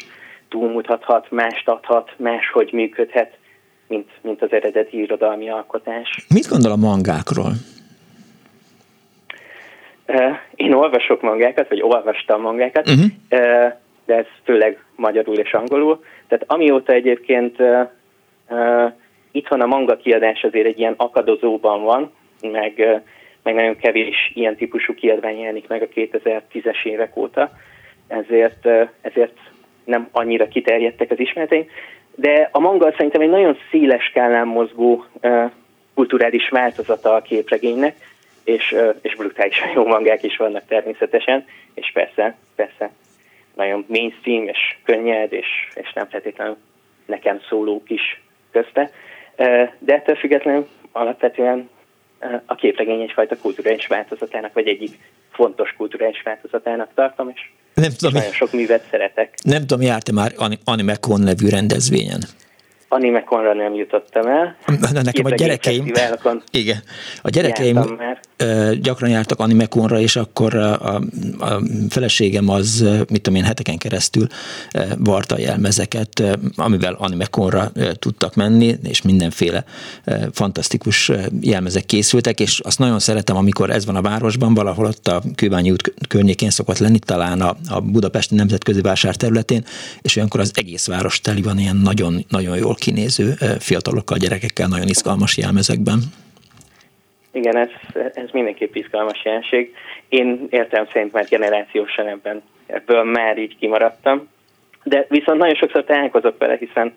túlmutathat, 0.51 1.31
mást 1.31 1.67
adhat, 1.67 2.11
máshogy 2.17 2.71
működhet, 2.71 3.37
mint, 3.87 4.09
mint 4.21 4.41
az 4.41 4.51
eredeti 4.51 5.01
irodalmi 5.01 5.49
alkotás. 5.49 6.25
Mit 6.33 6.47
gondol 6.47 6.71
a 6.71 6.75
mangákról? 6.75 7.51
Én 10.55 10.73
olvasok 10.73 11.21
mangákat, 11.21 11.69
vagy 11.69 11.81
olvastam 11.81 12.41
mangákat, 12.41 12.87
uh-huh. 12.87 13.11
de 14.05 14.15
ez 14.15 14.25
főleg 14.43 14.83
magyarul 14.95 15.35
és 15.35 15.53
angolul. 15.53 16.03
Tehát 16.27 16.43
amióta 16.47 16.93
egyébként 16.93 17.57
itthon 19.31 19.61
a 19.61 19.65
manga 19.65 19.97
kiadás 19.97 20.43
azért 20.43 20.65
egy 20.65 20.79
ilyen 20.79 20.93
akadozóban 20.97 21.83
van, 21.83 22.11
meg, 22.41 23.01
meg 23.43 23.53
nagyon 23.53 23.75
kevés 23.75 24.31
ilyen 24.33 24.55
típusú 24.55 24.93
kiadvány 24.93 25.37
jelenik 25.37 25.67
meg 25.67 25.81
a 25.81 25.87
2010-es 25.99 26.83
évek 26.83 27.17
óta, 27.17 27.51
ezért, 28.07 28.67
ezért 29.01 29.37
nem 29.83 30.07
annyira 30.11 30.47
kiterjedtek 30.47 31.11
az 31.11 31.19
ismereteim, 31.19 31.65
de 32.15 32.49
a 32.51 32.59
manga 32.59 32.91
szerintem 32.91 33.21
egy 33.21 33.29
nagyon 33.29 33.57
széles 33.71 34.03
skálán 34.03 34.47
mozgó 34.47 35.05
kulturális 35.93 36.49
változata 36.49 37.13
a 37.13 37.21
képregénynek, 37.21 37.95
és, 38.43 38.75
és 39.01 39.15
brutálisan 39.15 39.69
jó 39.75 39.85
mangák 39.85 40.23
is 40.23 40.37
vannak 40.37 40.65
természetesen, 40.67 41.45
és 41.73 41.91
persze, 41.93 42.35
persze 42.55 42.91
nagyon 43.55 43.85
mainstream 43.87 44.47
és 44.47 44.77
könnyed, 44.83 45.33
és, 45.33 45.47
és 45.73 45.93
nem 45.93 46.07
feltétlenül 46.07 46.57
nekem 47.05 47.41
szólók 47.49 47.89
is 47.89 48.21
közte. 48.51 48.91
De 49.79 49.93
ettől 49.93 50.15
függetlenül 50.15 50.67
alapvetően 50.91 51.69
a 52.45 52.55
képregény 52.55 53.01
egyfajta 53.01 53.37
kulturális 53.37 53.87
változatának, 53.87 54.53
vagy 54.53 54.67
egyik 54.67 54.91
fontos 55.31 55.73
kulturális 55.77 56.21
változatának 56.21 56.93
tartom, 56.93 57.29
és, 57.29 57.51
nem 57.73 57.91
tudom, 57.91 58.13
nagyon 58.13 58.31
sok 58.31 58.53
művet 58.53 58.83
szeretek. 58.91 59.33
Nem 59.43 59.59
tudom, 59.59 59.81
jártam 59.81 60.15
már 60.15 60.33
Animecon 60.63 61.21
nevű 61.21 61.47
rendezvényen? 61.47 62.23
Animeconra 62.93 63.53
nem 63.53 63.73
jutottam 63.73 64.27
el. 64.27 64.55
Na, 64.93 65.01
nekem 65.01 65.25
a 65.25 65.29
gyerekeim, 65.29 65.91
igen, 66.51 66.77
a 67.21 67.29
gyerekeim 67.29 67.79
gyakran 68.81 69.09
jártak 69.09 69.39
Animeconra, 69.39 69.99
és 69.99 70.15
akkor 70.15 70.55
a, 70.55 70.73
a, 70.75 71.01
feleségem 71.89 72.49
az, 72.49 72.85
mit 73.09 73.21
tudom 73.21 73.39
én, 73.39 73.45
heteken 73.45 73.77
keresztül 73.77 74.27
varta 74.97 75.39
jelmezeket, 75.39 76.23
amivel 76.55 76.95
Animeconra 76.99 77.71
tudtak 77.99 78.35
menni, 78.35 78.75
és 78.83 79.01
mindenféle 79.01 79.63
fantasztikus 80.31 81.11
jelmezek 81.41 81.85
készültek, 81.85 82.39
és 82.39 82.59
azt 82.59 82.79
nagyon 82.79 82.99
szeretem, 82.99 83.35
amikor 83.35 83.69
ez 83.69 83.85
van 83.85 83.95
a 83.95 84.01
városban, 84.01 84.53
valahol 84.53 84.85
ott 84.85 85.07
a 85.07 85.21
Kőbányi 85.35 85.71
út 85.71 85.93
környékén 86.07 86.49
szokott 86.49 86.77
lenni, 86.77 86.99
talán 86.99 87.41
a, 87.41 87.55
a 87.69 87.79
Budapesti 87.79 88.35
Nemzetközi 88.35 88.81
Vásár 88.81 89.15
területén, 89.15 89.65
és 90.01 90.15
olyankor 90.15 90.39
az 90.39 90.51
egész 90.55 90.87
város 90.87 91.21
teli 91.21 91.41
van 91.41 91.59
ilyen 91.59 91.75
nagyon, 91.75 92.25
nagyon 92.29 92.57
jól 92.57 92.75
kinéző 92.85 93.27
fiatalokkal, 93.59 94.17
gyerekekkel, 94.17 94.67
nagyon 94.67 94.87
izgalmas 94.87 95.37
jelmezekben. 95.37 95.99
Igen, 97.31 97.57
ez, 97.57 97.69
ez 98.13 98.29
mindenképp 98.31 98.75
izgalmas 98.75 99.21
jelenség. 99.23 99.75
Én 100.09 100.47
értem 100.49 100.85
szerint 100.91 101.11
már 101.11 101.25
generációsan 101.29 102.07
ebben, 102.07 102.41
ebből 102.65 103.03
már 103.03 103.37
így 103.37 103.57
kimaradtam, 103.57 104.27
de 104.83 105.05
viszont 105.09 105.39
nagyon 105.39 105.55
sokszor 105.55 105.83
találkozok 105.83 106.37
vele, 106.37 106.57
hiszen 106.57 106.93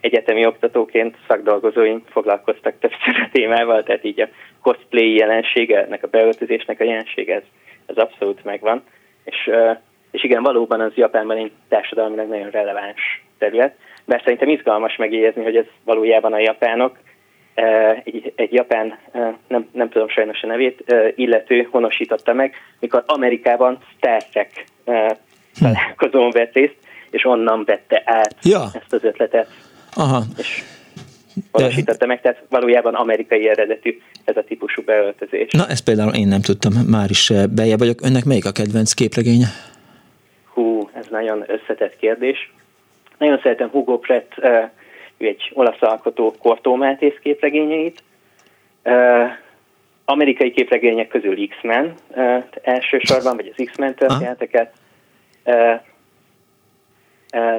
egyetemi 0.00 0.46
oktatóként 0.46 1.16
szakdolgozóim 1.28 2.02
foglalkoztak 2.10 2.78
többször 2.78 3.14
a 3.22 3.28
témával, 3.32 3.82
tehát 3.82 4.04
így 4.04 4.20
a 4.20 4.28
cosplay 4.60 5.14
jelensége, 5.14 5.84
ennek 5.84 6.02
a 6.02 6.08
beöltözésnek 6.08 6.80
a 6.80 6.84
jelensége, 6.84 7.34
ez, 7.34 7.42
ez 7.86 7.96
abszolút 7.96 8.44
megvan. 8.44 8.82
És, 9.24 9.50
és 10.10 10.24
igen, 10.24 10.42
valóban 10.42 10.80
az 10.80 10.92
Japánban 10.94 11.36
egy 11.36 11.52
társadalmilag 11.68 12.28
nagyon 12.28 12.50
releváns 12.50 13.24
terület, 13.38 13.76
bár 14.04 14.20
szerintem 14.24 14.48
izgalmas 14.48 14.96
megjegyezni, 14.96 15.42
hogy 15.42 15.56
ez 15.56 15.66
valójában 15.84 16.32
a 16.32 16.38
japánok, 16.38 16.98
egy, 18.04 18.32
egy 18.36 18.52
japán, 18.52 18.98
nem, 19.48 19.68
nem 19.72 19.88
tudom 19.88 20.08
sajnos 20.08 20.42
a 20.42 20.46
nevét, 20.46 20.94
illető 21.14 21.68
honosította 21.70 22.32
meg, 22.32 22.54
mikor 22.80 23.04
Amerikában 23.06 23.78
Star 23.96 24.24
Trek 24.24 24.64
találkozón 25.60 26.30
vett 26.30 26.52
részt, 26.52 26.76
és 27.10 27.24
onnan 27.24 27.64
vette 27.64 28.02
át 28.04 28.36
ja. 28.42 28.62
ezt 28.74 28.92
az 28.92 29.04
ötletet. 29.04 29.48
Aha. 29.94 30.22
És 30.38 30.62
honosította 31.50 32.06
meg, 32.06 32.20
tehát 32.20 32.42
valójában 32.48 32.94
amerikai 32.94 33.48
eredetű 33.48 34.00
ez 34.24 34.36
a 34.36 34.44
típusú 34.44 34.82
beöltözés. 34.82 35.50
Na, 35.50 35.66
ezt 35.68 35.84
például 35.84 36.14
én 36.14 36.28
nem 36.28 36.40
tudtam, 36.40 36.72
már 36.72 37.10
is 37.10 37.32
bejebb 37.50 37.78
vagyok. 37.78 38.02
Önnek 38.02 38.24
melyik 38.24 38.44
a 38.44 38.52
kedvenc 38.52 38.92
képregénye? 38.92 39.46
Hú, 40.44 40.90
ez 40.92 41.06
nagyon 41.10 41.44
összetett 41.46 41.96
kérdés. 41.96 42.52
Nagyon 43.22 43.40
szeretem 43.42 43.68
Hugo 43.68 43.98
Pratt, 43.98 44.34
ő 45.16 45.26
egy 45.26 45.50
olasz 45.54 45.82
alkotó 45.82 46.34
Kortó 46.38 46.74
Mátész 46.74 47.18
képregényeit. 47.22 48.02
Amerikai 50.04 50.50
képregények 50.50 51.08
közül 51.08 51.48
X-Men 51.48 51.94
elsősorban, 52.62 53.36
vagy 53.36 53.52
az 53.56 53.64
X-Men 53.64 53.94
történeteket. 53.94 54.72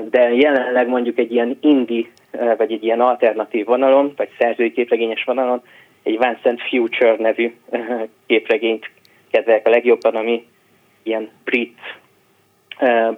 De 0.10 0.34
jelenleg 0.34 0.88
mondjuk 0.88 1.18
egy 1.18 1.32
ilyen 1.32 1.58
indie, 1.62 2.06
vagy 2.58 2.72
egy 2.72 2.84
ilyen 2.84 3.02
alternatív 3.02 3.66
vonalon, 3.66 4.14
vagy 4.16 4.30
szerzői 4.40 4.72
képregényes 4.72 5.24
vonalon 5.24 5.62
egy 6.04 6.20
Vincent 6.20 6.62
Future 6.62 7.16
nevű 7.18 7.56
képregényt 8.26 8.90
kedvelek 9.32 9.68
a 9.68 9.70
legjobban, 9.70 10.16
ami 10.16 10.48
ilyen 11.04 11.30
brit 11.44 11.80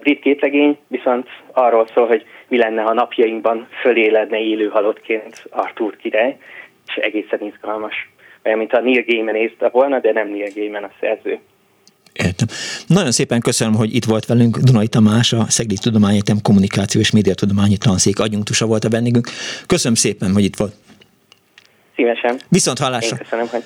brit 0.00 0.20
képregény 0.20 0.78
viszont 0.88 1.28
arról 1.52 1.88
szól, 1.94 2.06
hogy 2.06 2.24
mi 2.48 2.58
lenne, 2.58 2.82
ha 2.82 2.92
napjainkban 2.92 3.68
föléledne 3.80 4.38
élő 4.38 4.68
halottként 4.68 5.44
Arthur 5.50 5.96
király, 5.96 6.36
és 6.86 6.94
egészen 6.94 7.42
izgalmas. 7.42 7.94
Olyan, 8.44 8.58
mint 8.58 8.72
a 8.72 8.80
Neil 8.80 9.04
Gaiman 9.06 9.34
észte 9.34 9.68
volna, 9.68 10.00
de 10.00 10.12
nem 10.12 10.28
Neil 10.28 10.50
Gaiman 10.54 10.82
a 10.82 10.90
szerző. 11.00 11.38
Értem. 12.12 12.46
Nagyon 12.86 13.10
szépen 13.10 13.40
köszönöm, 13.40 13.74
hogy 13.74 13.94
itt 13.94 14.04
volt 14.04 14.26
velünk 14.26 14.56
Dunai 14.56 14.88
Tamás, 14.88 15.32
a 15.32 15.44
Szegedi 15.48 15.76
Tudományegyetem 15.82 16.36
Kommunikáció 16.42 17.00
és 17.00 17.10
Médiatudományi 17.10 17.76
Tanszék 17.76 18.18
adjunktusa 18.20 18.66
volt 18.66 18.84
a 18.84 18.88
vendégünk. 18.88 19.28
Köszönöm 19.66 19.96
szépen, 19.96 20.32
hogy 20.32 20.44
itt 20.44 20.56
volt. 20.56 20.74
Szívesen. 21.94 22.40
Viszont 22.48 22.78
hallásra. 22.78 23.16
Én 23.16 23.22
köszönöm, 23.22 23.48
hogy 23.48 23.62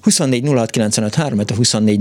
24 0.00 0.48
06 0.48 1.50
a 1.50 1.54
24 1.54 2.00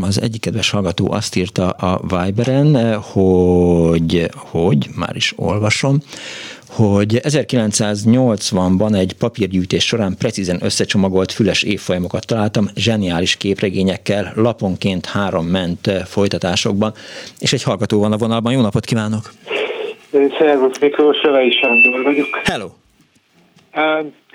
az 0.00 0.20
egyik 0.22 0.40
kedves 0.40 0.70
hallgató 0.70 1.12
azt 1.12 1.36
írta 1.36 1.68
a 1.68 2.00
Viberen, 2.00 3.00
hogy, 3.00 4.30
hogy, 4.34 4.88
már 4.96 5.16
is 5.16 5.32
olvasom, 5.36 5.98
hogy 6.68 7.20
1980-ban 7.22 8.94
egy 8.94 9.12
papírgyűjtés 9.18 9.84
során 9.84 10.16
precízen 10.18 10.58
összecsomagolt 10.62 11.32
füles 11.32 11.62
évfolyamokat 11.62 12.26
találtam, 12.26 12.68
zseniális 12.74 13.36
képregényekkel, 13.36 14.32
laponként 14.34 15.06
három 15.06 15.46
ment 15.46 15.90
folytatásokban, 16.04 16.92
és 17.38 17.52
egy 17.52 17.62
hallgató 17.62 18.00
van 18.00 18.12
a 18.12 18.16
vonalban. 18.16 18.52
Jó 18.52 18.60
napot 18.60 18.84
kívánok! 18.84 19.32
Szervusz 20.38 20.78
Miklós, 20.78 21.16
Sövei 21.16 21.50
Sándor 21.50 22.02
vagyok. 22.02 22.40
Hello! 22.44 22.68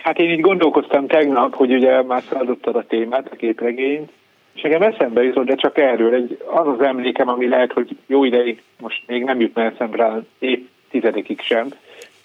Hát 0.04 0.20
én 0.20 0.30
így 0.30 0.40
gondolkoztam 0.40 1.08
tegnap, 1.08 1.56
hogy 1.56 1.74
ugye 1.74 2.02
már 2.04 2.22
feladottad 2.22 2.76
a 2.76 2.84
témát, 2.84 3.30
a 3.32 3.36
képregényt, 3.36 4.12
és 4.54 4.62
nekem 4.62 4.82
eszembe 4.82 5.24
jutott, 5.24 5.46
de 5.46 5.56
csak 5.56 5.78
erről, 5.78 6.14
egy, 6.14 6.44
az 6.46 6.68
az 6.68 6.82
emlékem, 6.82 7.28
ami 7.28 7.48
lehet, 7.48 7.72
hogy 7.72 7.98
jó 8.06 8.24
ideig 8.24 8.62
most 8.80 9.04
még 9.08 9.24
nem 9.24 9.40
jutna 9.40 9.64
eszembe 9.64 10.22
épp 10.40 10.68
tizedikig 10.90 11.42
sem. 11.42 11.68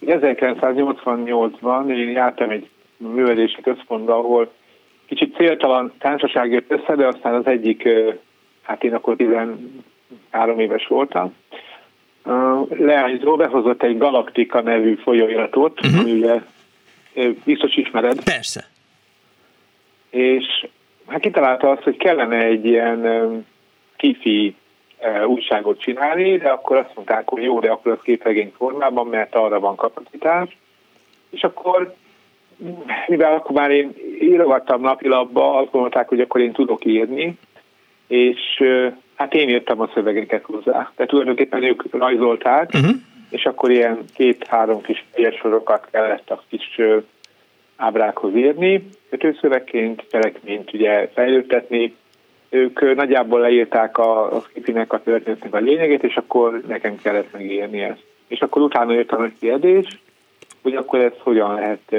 1988-ban 0.07 1.89
én 1.89 2.11
jártam 2.11 2.51
egy 2.51 2.69
művelési 2.97 3.61
központba, 3.63 4.15
ahol 4.15 4.53
kicsit 5.07 5.37
céltalan 5.37 5.93
társaság 5.99 6.51
jött 6.51 6.71
össze, 6.71 6.95
de 6.95 7.07
aztán 7.07 7.35
az 7.35 7.47
egyik, 7.47 7.89
hát 8.63 8.85
én 8.85 8.95
akkor 8.95 9.17
13 9.17 10.59
éves 10.59 10.87
voltam, 10.87 11.35
leányzó 12.69 13.37
behozott 13.37 13.83
egy 13.83 13.99
Galaktika 13.99 14.61
nevű 14.61 14.95
folyóiratot, 14.95 15.81
uh-huh. 15.81 16.01
ami 16.01 16.13
ugye 16.13 16.41
biztos 17.45 17.77
ismered. 17.77 18.23
Persze. 18.25 18.69
És 20.11 20.67
hát 21.07 21.21
kitalálta 21.21 21.71
azt, 21.71 21.83
hogy 21.83 21.97
kellene 21.97 22.45
egy 22.45 22.65
ilyen 22.65 23.45
kifi 23.97 24.55
újságot 25.27 25.81
csinálni, 25.81 26.37
de 26.37 26.49
akkor 26.49 26.77
azt 26.77 26.95
mondták, 26.95 27.29
hogy 27.29 27.43
jó, 27.43 27.61
de 27.61 27.71
akkor 27.71 27.93
az 27.93 27.99
képregény 28.03 28.53
formában, 28.57 29.07
mert 29.07 29.35
arra 29.35 29.61
van 29.61 29.77
kapacitás. 29.77 30.57
És 31.31 31.43
akkor, 31.43 31.95
mivel 33.07 33.35
akkor 33.35 33.57
már 33.57 33.71
én 33.71 33.95
írogattam 34.21 34.81
napilapba, 34.81 35.55
azt 35.57 35.73
mondták, 35.73 36.09
hogy 36.09 36.21
akkor 36.21 36.41
én 36.41 36.53
tudok 36.53 36.85
írni, 36.85 37.39
és 38.07 38.63
hát 39.15 39.35
én 39.35 39.49
írtam 39.49 39.81
a 39.81 39.91
szövegeket 39.95 40.45
hozzá. 40.45 40.73
Tehát 40.73 41.11
tulajdonképpen 41.11 41.63
ők 41.63 41.93
rajzolták, 41.93 42.71
uh-huh 42.75 42.97
és 43.31 43.45
akkor 43.45 43.71
ilyen 43.71 44.05
két-három 44.15 44.83
kis 44.83 45.05
sorokat 45.41 45.89
kellett 45.91 46.31
a 46.31 46.43
kis 46.49 46.81
ábrákhoz 47.77 48.35
írni, 48.35 48.89
kötőszövegként, 49.11 50.05
cselekményt 50.11 50.73
ugye 50.73 51.09
fejlődtetni. 51.15 51.97
Ők 52.49 52.95
nagyjából 52.95 53.41
leírták 53.41 53.99
a, 53.99 54.37
a 54.37 54.41
skipinek 54.41 54.93
a 54.93 55.03
történetnek 55.03 55.55
a 55.55 55.59
lényegét, 55.59 56.03
és 56.03 56.17
akkor 56.17 56.63
nekem 56.67 56.97
kellett 56.97 57.33
megírni 57.33 57.81
ezt. 57.81 58.05
És 58.29 58.41
akkor 58.41 58.63
utána 58.63 58.93
jött 58.93 59.11
a 59.13 59.19
nagy 59.19 59.33
kérdés, 59.41 59.87
hogy 60.63 60.75
akkor 60.75 61.01
ezt 61.01 61.19
hogyan 61.19 61.55
lehet 61.55 61.97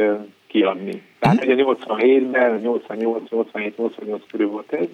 kiadni. 0.48 1.04
Tehát 1.20 1.44
ugye 1.44 1.56
87-ben, 1.58 2.60
88, 2.60 3.30
87, 3.30 3.78
88 3.78 4.22
körül 4.32 4.48
volt 4.48 4.74
ez. 4.74 4.88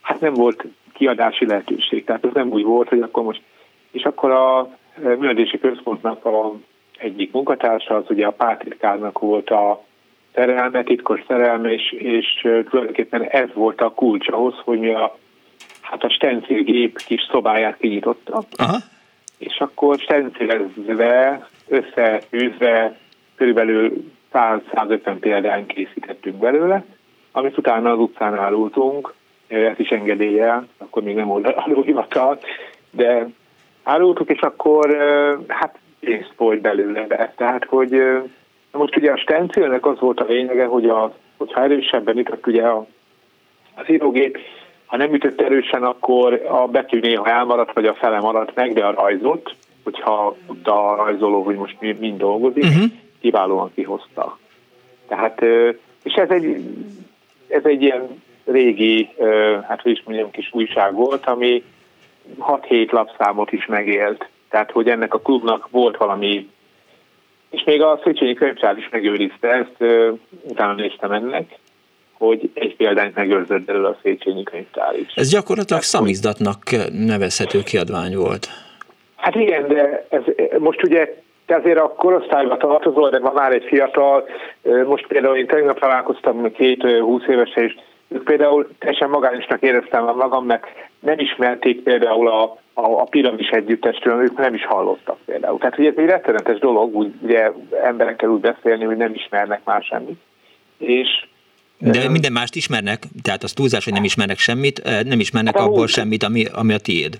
Hát 0.00 0.20
nem 0.20 0.34
volt 0.34 0.64
kiadási 0.92 1.46
lehetőség, 1.46 2.04
tehát 2.04 2.24
ez 2.24 2.32
nem 2.32 2.50
úgy 2.50 2.64
volt, 2.64 2.88
hogy 2.88 3.00
akkor 3.00 3.22
most... 3.22 3.42
És 3.90 4.02
akkor 4.02 4.30
a 4.30 4.76
művelési 4.96 5.58
központnak 5.58 6.24
a 6.24 6.52
egyik 6.98 7.32
munkatársa, 7.32 7.96
az 7.96 8.04
ugye 8.08 8.26
a 8.26 8.30
pátitkárnak 8.30 9.18
volt 9.18 9.50
a 9.50 9.84
szerelme, 10.34 10.82
titkos 10.82 11.20
szerelme, 11.28 11.72
és, 11.72 11.92
és 11.92 12.40
tulajdonképpen 12.40 13.22
ez 13.22 13.48
volt 13.54 13.80
a 13.80 13.90
kulcs 13.90 14.28
ahhoz, 14.28 14.54
hogy 14.64 14.78
mi 14.78 14.94
a, 14.94 15.18
hát 15.80 16.02
a 16.02 16.10
stencilgép 16.10 16.98
kis 17.06 17.26
szobáját 17.30 17.76
kinyitotta. 17.76 18.42
Aha. 18.56 18.76
És 19.38 19.58
akkor 19.58 19.98
stencilezve, 19.98 21.48
összefűzve 21.68 22.98
körülbelül 23.36 24.12
100-150 24.32 25.16
példányt 25.20 25.72
készítettünk 25.72 26.36
belőle, 26.36 26.84
amit 27.32 27.58
utána 27.58 27.92
az 27.92 27.98
utcán 27.98 28.34
árultunk, 28.34 29.14
ezt 29.46 29.78
is 29.78 29.88
engedéllyel, 29.88 30.68
akkor 30.78 31.02
még 31.02 31.14
nem 31.14 31.30
adóhivatal, 31.30 32.38
de 32.90 33.26
árultuk, 33.84 34.30
és 34.30 34.40
akkor 34.40 34.96
hát 35.48 35.78
pénzt 36.00 36.32
folyt 36.36 36.60
belőle 36.60 37.06
be. 37.06 37.32
Tehát, 37.36 37.64
hogy 37.64 38.02
most 38.72 38.96
ugye 38.96 39.12
a 39.12 39.16
stencilnek 39.16 39.86
az 39.86 39.98
volt 39.98 40.20
a 40.20 40.26
lényege, 40.28 40.64
hogy 40.64 40.88
a, 40.88 41.14
hogyha 41.36 41.62
erősebben 41.62 42.18
ütött 42.18 42.46
ugye 42.46 42.62
a 42.62 42.86
Az 43.74 43.90
írógép, 43.90 44.38
ha 44.86 44.96
nem 44.96 45.14
ütött 45.14 45.40
erősen, 45.40 45.82
akkor 45.82 46.42
a 46.48 46.66
betű 46.66 47.00
néha 47.00 47.26
elmaradt, 47.26 47.72
vagy 47.72 47.86
a 47.86 47.94
fele 47.94 48.20
maradt 48.20 48.54
meg, 48.54 48.72
de 48.72 48.84
a 48.84 48.94
rajzot, 48.94 49.54
hogyha 49.84 50.36
tudta 50.46 50.90
a 50.90 50.96
rajzoló, 50.96 51.42
hogy 51.42 51.56
most 51.56 51.76
mind 51.80 52.18
dolgozik, 52.18 52.64
uh-huh. 52.64 52.84
kiválóan 53.20 53.70
kihozta. 53.74 54.38
Tehát, 55.08 55.40
és 56.02 56.12
ez 56.12 56.30
egy, 56.30 56.64
ez 57.48 57.64
egy 57.64 57.82
ilyen 57.82 58.22
régi, 58.44 59.08
hát 59.68 59.82
hogy 59.82 59.92
is 59.92 60.02
mondjam, 60.04 60.30
kis 60.30 60.50
újság 60.52 60.94
volt, 60.94 61.26
ami 61.26 61.62
6-7 62.40 62.90
lapszámot 62.90 63.52
is 63.52 63.66
megélt. 63.66 64.28
Tehát, 64.50 64.70
hogy 64.70 64.88
ennek 64.88 65.14
a 65.14 65.20
klubnak 65.20 65.68
volt 65.70 65.96
valami, 65.96 66.50
és 67.50 67.64
még 67.64 67.82
a 67.82 68.00
Széchenyi 68.04 68.34
könyvtár 68.34 68.76
is 68.78 68.88
megőrizte 68.88 69.48
ezt, 69.48 69.92
utána 70.42 70.74
néztem 70.74 71.12
ennek, 71.12 71.58
hogy 72.12 72.50
egy 72.54 72.76
példányt 72.76 73.14
megőrzött 73.14 73.62
belőle 73.62 73.88
a 73.88 73.98
Széchenyi 74.02 74.42
könyvtár 74.42 74.98
is. 74.98 75.12
Ez 75.14 75.30
gyakorlatilag 75.30 75.82
szamizdatnak 75.82 76.58
nevezhető 76.92 77.62
kiadvány 77.62 78.16
volt. 78.16 78.48
Hát 79.16 79.34
igen, 79.34 79.68
de 79.68 80.06
ez, 80.08 80.22
most 80.58 80.82
ugye 80.82 81.22
te 81.46 81.54
azért 81.54 81.78
a 81.78 81.88
korosztályba 81.88 82.56
tartozol, 82.56 83.10
de 83.10 83.18
van 83.18 83.32
már 83.34 83.52
egy 83.52 83.64
fiatal, 83.64 84.28
most 84.86 85.06
például 85.06 85.36
én 85.36 85.46
tegnap 85.46 85.78
találkoztam 85.78 86.52
két 86.52 86.82
20 86.82 87.22
évese, 87.26 87.64
és 87.64 87.74
például 88.24 88.68
teljesen 88.78 89.10
magányosnak 89.10 89.62
éreztem 89.62 90.04
magam, 90.04 90.46
mert 90.46 90.64
nem 91.00 91.18
ismerték 91.18 91.82
például 91.82 92.28
a, 92.28 92.42
a, 92.72 93.00
a 93.00 93.04
piramis 93.04 93.48
együttestől, 93.48 94.22
ők 94.22 94.38
nem 94.38 94.54
is 94.54 94.66
hallottak 94.66 95.18
például. 95.24 95.58
Tehát 95.58 95.78
ugye 95.78 95.88
ez 95.88 95.96
egy 95.96 96.06
rettenetes 96.06 96.58
dolog, 96.58 96.94
úgy, 96.94 97.12
ugye 97.22 97.50
emberekkel 97.84 98.28
úgy 98.28 98.40
beszélni, 98.40 98.84
hogy 98.84 98.96
nem 98.96 99.14
ismernek 99.14 99.60
már 99.64 99.82
semmit. 99.82 100.20
És 100.78 101.08
de 101.78 102.08
minden 102.10 102.32
mást 102.32 102.54
ismernek, 102.54 103.02
tehát 103.22 103.42
az 103.42 103.52
túlzás, 103.52 103.84
hogy 103.84 103.92
nem 103.92 104.04
ismernek 104.04 104.38
semmit, 104.38 104.82
nem 105.04 105.20
ismernek 105.20 105.54
hát 105.54 105.62
abból 105.62 105.76
múlt, 105.76 105.88
semmit, 105.88 106.22
ami, 106.22 106.44
ami 106.52 106.72
a 106.72 106.78
tiéd. 106.78 107.18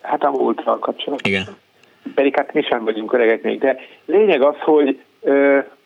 Hát 0.00 0.24
a 0.24 0.30
múltval 0.30 0.78
kapcsolatban. 0.78 1.32
Igen. 1.32 1.44
Pedig 2.14 2.36
hát 2.36 2.52
mi 2.52 2.62
sem 2.62 2.84
vagyunk 2.84 3.12
öregek 3.12 3.42
még, 3.42 3.58
de 3.58 3.76
lényeg 4.04 4.42
az, 4.42 4.54
hogy 4.58 5.00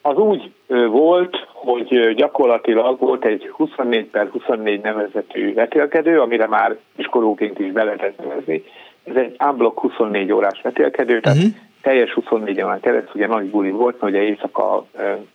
az 0.02 0.16
úgy 0.16 0.52
volt, 0.90 1.36
hogy 1.52 2.14
gyakorlatilag 2.14 2.98
volt 2.98 3.24
egy 3.24 3.48
24 3.48 4.04
per 4.04 4.28
24 4.28 4.80
nevezetű 4.80 5.54
vetélkedő, 5.54 6.20
amire 6.20 6.46
már 6.46 6.76
iskolóként 6.96 7.58
is 7.58 7.72
be 7.72 7.84
lehetett 7.84 8.18
nevezni. 8.18 8.64
Ez 9.04 9.16
egy 9.16 9.36
unblock 9.44 9.80
24 9.80 10.32
órás 10.32 10.60
vetélkedő, 10.62 11.20
tehát 11.20 11.38
uh-huh. 11.38 11.52
teljes 11.82 12.12
24 12.12 12.62
órán 12.62 12.80
keresztül, 12.80 13.12
ugye 13.14 13.26
nagy 13.26 13.50
buli 13.50 13.70
volt, 13.70 14.00
mert 14.00 14.12
ugye 14.12 14.22
éjszaka 14.22 14.86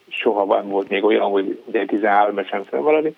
soha 0.07 0.45
van 0.45 0.69
volt 0.69 0.89
még 0.89 1.03
olyan, 1.03 1.29
hogy 1.29 1.61
ugye 1.65 1.85
13 1.85 2.45
sem 2.45 2.63
felvalani. 2.63 3.15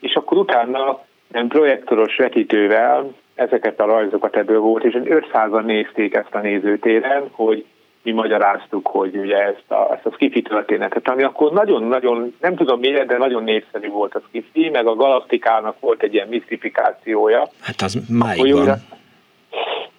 És 0.00 0.14
akkor 0.14 0.38
utána 0.38 1.00
nem 1.28 1.48
projektoros 1.48 2.16
vetítővel 2.16 3.12
ezeket 3.34 3.80
a 3.80 3.86
rajzokat 3.86 4.36
ebből 4.36 4.60
volt, 4.60 4.84
és 4.84 4.98
500-an 5.04 5.64
nézték 5.64 6.14
ezt 6.14 6.34
a 6.34 6.40
nézőtéren, 6.40 7.28
hogy 7.30 7.64
mi 8.04 8.12
magyaráztuk, 8.12 8.86
hogy 8.86 9.16
ugye 9.16 9.36
ezt 9.36 9.70
a, 9.70 9.92
ezt 9.92 10.06
a 10.06 10.10
skifi 10.12 10.42
történetet, 10.42 11.08
ami 11.08 11.22
akkor 11.22 11.52
nagyon-nagyon, 11.52 12.34
nem 12.40 12.54
tudom 12.54 12.80
miért, 12.80 13.06
de 13.06 13.16
nagyon 13.16 13.42
népszerű 13.42 13.88
volt 13.88 14.14
a 14.14 14.22
skifi, 14.28 14.68
meg 14.68 14.86
a 14.86 14.94
galaktikának 14.94 15.80
volt 15.80 16.02
egy 16.02 16.14
ilyen 16.14 16.28
misztifikációja. 16.28 17.48
Hát 17.60 17.80
az 17.80 17.98
máig 18.08 18.54
van. 18.54 18.82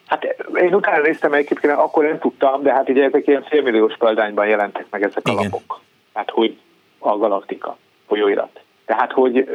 Hát 0.07 0.23
én 0.53 0.73
utána 0.73 1.01
néztem 1.01 1.33
egyébként, 1.33 1.73
akkor 1.73 2.03
nem 2.03 2.19
tudtam, 2.19 2.61
de 2.63 2.73
hát 2.73 2.89
ugye 2.89 3.03
ezek 3.03 3.27
ilyen 3.27 3.43
félmilliós 3.43 3.97
példányban 3.97 4.47
jelentek 4.47 4.85
meg 4.89 5.03
ezek 5.03 5.27
Igen. 5.27 5.37
a 5.37 5.43
lapok. 5.43 5.81
Hát 6.13 6.29
hogy 6.29 6.57
a 6.99 7.17
galaktika 7.17 7.77
folyóirat. 8.07 8.59
Tehát, 8.85 9.11
hogy 9.11 9.49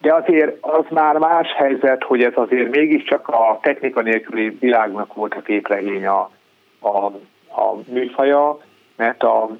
de 0.00 0.14
azért 0.14 0.56
az 0.60 0.84
már 0.90 1.16
más 1.16 1.52
helyzet, 1.56 2.02
hogy 2.02 2.22
ez 2.22 2.32
azért 2.34 2.70
mégiscsak 2.70 3.28
a 3.28 3.58
technika 3.62 4.00
nélküli 4.00 4.48
világnak 4.48 5.14
volt 5.14 5.34
a 5.34 5.42
képregény 5.42 6.06
a, 6.06 6.30
a 6.80 7.10
a 7.56 7.90
műfaja, 7.92 8.58
mert, 8.96 9.22
a, 9.22 9.56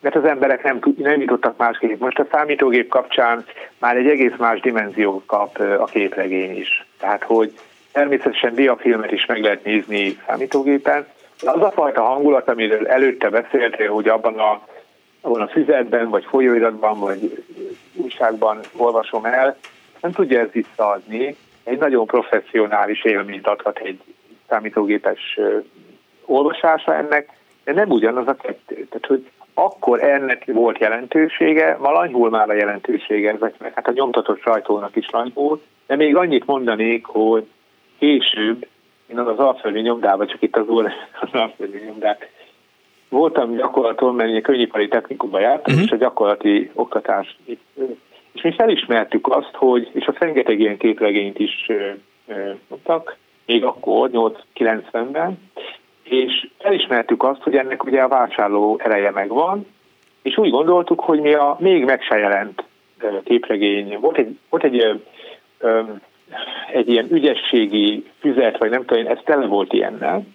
mert 0.00 0.16
az 0.16 0.24
emberek 0.24 0.62
nem, 0.62 0.80
nem 0.96 1.20
jutottak 1.20 1.56
másképp. 1.56 2.00
Most 2.00 2.18
a 2.18 2.26
számítógép 2.30 2.88
kapcsán 2.88 3.44
már 3.78 3.96
egy 3.96 4.06
egész 4.06 4.36
más 4.38 4.60
dimenziót 4.60 5.26
kap 5.26 5.58
a 5.58 5.84
képregény 5.84 6.56
is. 6.56 6.86
Tehát, 6.98 7.22
hogy 7.22 7.58
természetesen 7.92 8.54
diafilmet 8.54 9.12
is 9.12 9.26
meg 9.26 9.42
lehet 9.42 9.64
nézni 9.64 10.18
számítógépen, 10.26 11.06
az 11.40 11.62
a 11.62 11.70
fajta 11.70 12.02
hangulat, 12.02 12.48
amiről 12.48 12.86
előtte 12.86 13.30
beszéltél, 13.30 13.92
hogy 13.92 14.08
abban 14.08 14.38
a, 14.38 14.66
abban 15.20 15.40
a 15.40 15.48
füzetben, 15.48 16.08
vagy 16.08 16.24
folyóiratban, 16.24 16.98
vagy 16.98 17.44
újságban 17.94 18.60
olvasom 18.76 19.24
el, 19.24 19.56
nem 20.00 20.12
tudja 20.12 20.40
ezt 20.40 20.52
visszaadni. 20.52 21.36
Egy 21.64 21.78
nagyon 21.78 22.06
professzionális 22.06 23.04
élményt 23.04 23.46
adhat 23.46 23.78
egy 23.78 24.00
számítógépes 24.48 25.38
olvasása 26.28 26.94
ennek, 26.94 27.28
de 27.64 27.72
nem 27.72 27.90
ugyanaz 27.90 28.28
a 28.28 28.34
kettő. 28.34 28.74
Tehát, 28.74 29.06
hogy 29.06 29.26
akkor 29.54 30.02
ennek 30.02 30.44
volt 30.46 30.78
jelentősége, 30.78 31.76
ma 31.80 31.90
lanyhul 31.90 32.30
már 32.30 32.50
a 32.50 32.54
jelentősége 32.54 33.30
ezeknek, 33.30 33.74
hát 33.74 33.88
a 33.88 33.92
nyomtatott 33.92 34.40
sajtónak 34.40 34.96
is 34.96 35.10
lanyhul, 35.10 35.62
de 35.86 35.96
még 35.96 36.16
annyit 36.16 36.46
mondanék, 36.46 37.04
hogy 37.06 37.46
később, 37.98 38.66
én 39.06 39.18
az 39.18 39.38
alföldi 39.38 39.80
nyomdában, 39.80 40.26
csak 40.26 40.42
itt 40.42 40.56
az, 40.56 40.66
az 41.20 41.28
alföldi 41.32 41.82
nyomdák, 41.86 42.30
voltam 43.08 43.56
gyakorlaton, 43.56 44.14
mert 44.14 44.30
én 44.30 44.42
könnyipari 44.42 44.88
technikumban 44.88 45.40
jártam, 45.40 45.74
uh-huh. 45.74 45.82
és 45.82 45.90
a 45.90 45.96
gyakorlati 45.96 46.70
oktatás 46.74 47.36
és 48.38 48.44
mi 48.44 48.52
felismertük 48.52 49.26
azt, 49.28 49.54
hogy, 49.54 49.90
és 49.92 50.06
a 50.06 50.14
rengeteg 50.18 50.60
ilyen 50.60 50.76
képregényt 50.76 51.38
is 51.38 51.70
mondtak, 52.68 53.16
még 53.46 53.64
akkor, 53.64 54.10
8-90-ben, 54.12 55.38
és 56.10 56.48
elismertük 56.58 57.22
azt, 57.22 57.42
hogy 57.42 57.56
ennek 57.56 57.84
ugye 57.84 58.02
a 58.02 58.08
vásárló 58.08 58.80
ereje 58.84 59.10
megvan, 59.10 59.66
és 60.22 60.36
úgy 60.36 60.50
gondoltuk, 60.50 61.00
hogy 61.00 61.20
mi 61.20 61.34
a 61.34 61.56
még 61.60 61.84
meg 61.84 62.02
se 62.02 62.18
jelent 62.18 62.64
képregény. 63.24 63.98
Volt 64.00 64.18
egy, 64.18 64.38
volt 64.48 64.64
egy, 64.64 65.02
egy 66.72 66.88
ilyen 66.88 67.06
ügyességi 67.10 68.04
füzet, 68.20 68.58
vagy 68.58 68.70
nem 68.70 68.84
tudom, 68.84 69.06
ez 69.06 69.18
tele 69.24 69.46
volt 69.46 69.72
ilyennel. 69.72 70.26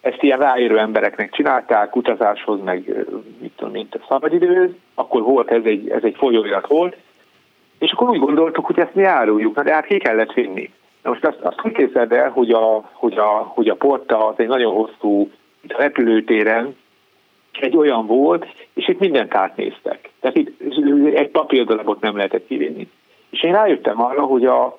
Ezt 0.00 0.22
ilyen 0.22 0.38
ráérő 0.38 0.78
embereknek 0.78 1.32
csinálták, 1.32 1.96
utazáshoz, 1.96 2.60
meg 2.64 3.06
mit 3.40 3.52
tudom, 3.56 3.72
mint 3.72 3.94
a 3.94 4.04
szabadidő, 4.08 4.76
akkor 4.94 5.22
volt 5.22 5.50
ez 5.50 5.64
egy, 5.64 5.88
ez 5.88 6.02
egy 6.02 6.16
folyóirat 6.18 6.66
volt, 6.66 6.96
és 7.78 7.92
akkor 7.92 8.08
úgy 8.08 8.18
gondoltuk, 8.18 8.66
hogy 8.66 8.78
ezt 8.78 8.94
mi 8.94 9.04
áruljuk, 9.04 9.54
na 9.54 9.62
de 9.62 9.72
hát 9.72 9.86
ki 9.86 9.98
kellett 9.98 10.32
vinni. 10.32 10.70
Na 11.02 11.10
most 11.10 11.24
azt, 11.24 11.38
azt 11.40 11.60
úgy 11.64 11.72
képzeld 11.72 12.12
el, 12.12 12.30
hogy 12.30 12.50
a, 12.50 12.90
hogy, 12.92 13.18
a, 13.18 13.52
hogy 13.54 13.68
a 13.68 13.74
porta 13.74 14.26
az 14.26 14.34
egy 14.36 14.48
nagyon 14.48 14.74
hosszú 14.74 15.30
repülőtéren 15.68 16.76
egy 17.60 17.76
olyan 17.76 18.06
volt, 18.06 18.46
és 18.74 18.88
itt 18.88 18.98
mindent 18.98 19.34
átnéztek. 19.34 20.10
Tehát 20.20 20.36
itt 20.36 20.60
egy 21.14 21.28
papírdarabot 21.28 22.00
nem 22.00 22.16
lehetett 22.16 22.46
kivinni. 22.46 22.88
És 23.30 23.42
én 23.42 23.52
rájöttem 23.52 24.02
arra, 24.02 24.22
hogy 24.22 24.44
a, 24.44 24.76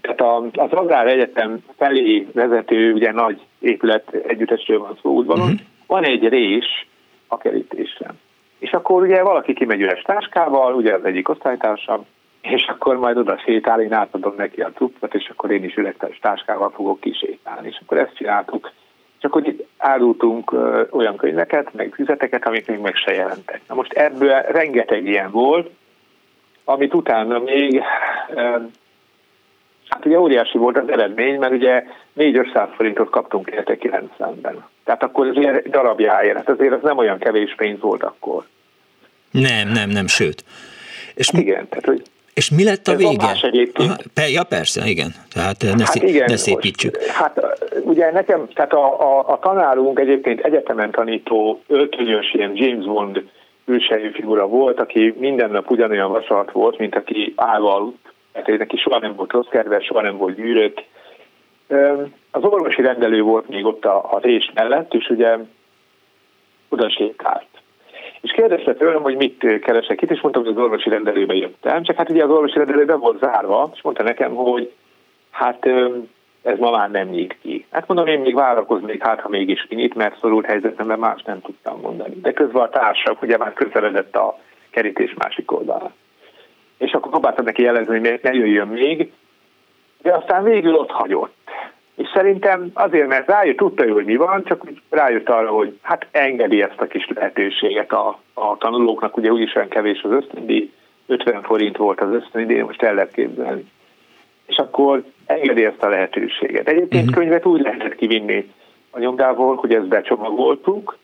tehát 0.00 0.20
az 0.52 0.72
Agrár 0.72 1.06
Egyetem 1.06 1.58
felé 1.76 2.26
vezető, 2.32 2.92
ugye 2.92 3.12
nagy 3.12 3.40
épület 3.58 4.12
együttesről 4.26 4.78
van 4.78 4.98
szó 5.02 5.10
útvonalon, 5.10 5.50
uh-huh. 5.50 5.66
van 5.86 6.04
egy 6.04 6.28
rés 6.28 6.86
a 7.26 7.36
kerítésen. 7.36 8.20
És 8.58 8.70
akkor 8.70 9.02
ugye 9.02 9.22
valaki 9.22 9.52
kimegy 9.52 9.80
üres 9.80 10.02
táskával, 10.02 10.74
ugye 10.74 10.94
az 10.94 11.04
egyik 11.04 11.28
osztálytársam, 11.28 12.06
és 12.44 12.66
akkor 12.66 12.96
majd 12.96 13.16
oda 13.16 13.38
sétál, 13.44 13.80
én 13.80 13.92
átadom 13.92 14.34
neki 14.36 14.60
a 14.60 14.72
cuccot, 14.74 15.14
és 15.14 15.28
akkor 15.28 15.50
én 15.50 15.64
is 15.64 15.76
üregtes 15.76 16.18
táskával 16.18 16.70
fogok 16.70 17.00
kisétálni. 17.00 17.68
És 17.68 17.78
akkor 17.82 17.98
ezt 17.98 18.14
csináltuk. 18.14 18.72
És 19.18 19.24
akkor 19.24 19.46
itt 19.48 19.66
árultunk 19.76 20.52
olyan 20.90 21.16
könyveket, 21.16 21.74
meg 21.74 21.92
füzeteket, 21.94 22.46
amik 22.46 22.66
még 22.66 22.78
meg 22.78 22.96
se 22.96 23.12
jelentek. 23.12 23.60
Na 23.68 23.74
most 23.74 23.92
ebből 23.92 24.40
rengeteg 24.40 25.06
ilyen 25.06 25.30
volt, 25.30 25.70
amit 26.64 26.94
utána 26.94 27.38
még, 27.38 27.82
hát 29.88 30.04
ugye 30.06 30.18
óriási 30.18 30.58
volt 30.58 30.76
az 30.76 30.88
eredmény, 30.88 31.38
mert 31.38 31.52
ugye 31.52 31.84
4-500 32.16 32.68
forintot 32.76 33.10
kaptunk 33.10 33.48
érte 33.48 33.76
90-ben. 33.80 34.64
Tehát 34.84 35.02
akkor 35.02 35.26
ez 35.26 35.36
ilyen 35.36 35.62
darabjáért, 35.70 36.36
hát 36.36 36.48
azért 36.48 36.72
az 36.72 36.82
nem 36.82 36.98
olyan 36.98 37.18
kevés 37.18 37.54
pénz 37.54 37.80
volt 37.80 38.02
akkor. 38.02 38.44
Nem, 39.30 39.68
nem, 39.68 39.88
nem, 39.88 40.06
sőt. 40.06 40.44
És 41.14 41.30
hát 41.30 41.40
igen, 41.40 41.68
tehát 41.68 41.84
hogy 41.84 42.02
és 42.34 42.50
mi 42.50 42.64
lett 42.64 42.88
a 42.88 42.96
vége? 42.96 43.36
Aha, 43.74 43.96
ja, 44.28 44.42
persze, 44.44 44.86
igen. 44.86 45.14
Tehát 45.32 45.62
ne, 45.62 45.84
hát 45.84 45.94
igen, 45.94 46.24
ne 46.26 46.36
szépítsük. 46.36 46.96
Most, 46.96 47.10
hát 47.10 47.40
ugye 47.80 48.12
nekem, 48.12 48.48
tehát 48.54 48.72
a, 48.72 49.00
a, 49.00 49.28
a 49.28 49.38
tanárunk 49.38 49.98
egyébként 49.98 50.40
egyetemen 50.40 50.90
tanító 50.90 51.62
öltönyös 51.66 52.32
ilyen 52.32 52.52
James 52.54 52.84
Bond 52.84 53.22
ülsejű 53.66 54.10
figura 54.10 54.46
volt, 54.46 54.80
aki 54.80 55.14
minden 55.18 55.50
nap 55.50 55.70
ugyanolyan 55.70 56.10
vasalt 56.10 56.52
volt, 56.52 56.78
mint 56.78 56.94
aki 56.94 57.32
állva 57.36 57.74
aludt. 57.74 58.12
Tehát 58.32 58.58
neki 58.58 58.76
soha 58.76 58.98
nem 58.98 59.14
volt 59.16 59.32
rossz 59.32 59.48
kedves, 59.50 59.84
soha 59.84 60.02
nem 60.02 60.16
volt 60.16 60.34
gyűrött. 60.34 60.84
Az 62.30 62.42
orvosi 62.42 62.82
rendelő 62.82 63.22
volt 63.22 63.48
még 63.48 63.64
ott 63.64 63.84
a, 63.84 63.96
a 63.96 64.18
rés 64.22 64.50
mellett, 64.54 64.94
és 64.94 65.08
ugye 65.08 65.36
oda 66.68 66.90
sétált. 66.90 67.46
És 68.24 68.30
kérdezte 68.30 68.74
tőlem, 68.74 69.02
hogy 69.02 69.16
mit 69.16 69.60
keresek 69.60 70.02
itt, 70.02 70.10
és 70.10 70.20
mondtam, 70.20 70.44
hogy 70.44 70.52
az 70.52 70.62
orvosi 70.62 70.88
rendelőbe 70.88 71.34
jöttem. 71.34 71.82
Csak 71.82 71.96
hát 71.96 72.10
ugye 72.10 72.24
az 72.24 72.30
orvosi 72.30 72.58
rendelőbe 72.58 72.94
volt 72.94 73.18
zárva, 73.18 73.70
és 73.74 73.82
mondta 73.82 74.02
nekem, 74.02 74.34
hogy 74.34 74.72
hát 75.30 75.66
ez 76.42 76.58
ma 76.58 76.70
már 76.70 76.90
nem 76.90 77.08
nyílt 77.08 77.36
ki. 77.42 77.66
Hát 77.70 77.86
mondom, 77.86 78.06
én 78.06 78.20
még 78.20 78.34
várakoznék, 78.34 79.02
hát 79.02 79.20
ha 79.20 79.28
mégis 79.28 79.66
kinyit, 79.68 79.94
mert 79.94 80.18
szorult 80.20 80.46
helyzetemben 80.46 80.98
más 80.98 81.22
nem 81.22 81.40
tudtam 81.40 81.80
mondani. 81.80 82.14
De 82.20 82.32
közben 82.32 82.62
a 82.62 82.68
társak 82.68 83.22
ugye 83.22 83.36
már 83.36 83.52
közeledett 83.52 84.16
a 84.16 84.38
kerítés 84.70 85.14
másik 85.14 85.52
oldalán. 85.52 85.92
És 86.78 86.92
akkor 86.92 87.10
próbáltam 87.10 87.44
neki 87.44 87.62
jelezni, 87.62 87.98
hogy 87.98 88.20
ne 88.22 88.32
jöjjön 88.32 88.68
még, 88.68 89.12
de 90.02 90.12
aztán 90.12 90.44
végül 90.44 90.74
ott 90.74 90.90
hagyott. 90.90 91.43
És 91.96 92.08
szerintem 92.14 92.70
azért, 92.74 93.08
mert 93.08 93.28
rájött, 93.28 93.56
tudta 93.56 93.86
ő, 93.86 93.88
hogy 93.88 94.04
mi 94.04 94.16
van, 94.16 94.44
csak 94.44 94.62
rájött 94.90 95.28
arra, 95.28 95.50
hogy 95.50 95.78
hát 95.82 96.06
engedi 96.10 96.62
ezt 96.62 96.80
a 96.80 96.86
kis 96.86 97.08
lehetőséget 97.14 97.92
a, 97.92 98.18
a 98.34 98.56
tanulóknak, 98.56 99.16
ugye 99.16 99.30
úgyis 99.30 99.54
olyan 99.54 99.68
kevés 99.68 100.02
az 100.02 100.10
ösztöndi, 100.10 100.72
50 101.06 101.42
forint 101.42 101.76
volt 101.76 102.00
az 102.00 102.12
ösztöndi, 102.12 102.62
most 102.62 102.82
el 102.82 102.94
lehet 102.94 103.12
képzelni. 103.12 103.70
És 104.46 104.56
akkor 104.56 105.04
engedi 105.26 105.64
ezt 105.64 105.82
a 105.82 105.88
lehetőséget. 105.88 106.68
Egyébként 106.68 107.02
uh-huh. 107.08 107.18
könyvet 107.18 107.46
úgy 107.46 107.60
lehetett 107.60 107.94
kivinni 107.94 108.52
a 108.90 108.98
nyomdából, 108.98 109.56
hogy 109.56 109.74
ezt 109.74 109.88
becsomagoltuk, 109.88 110.98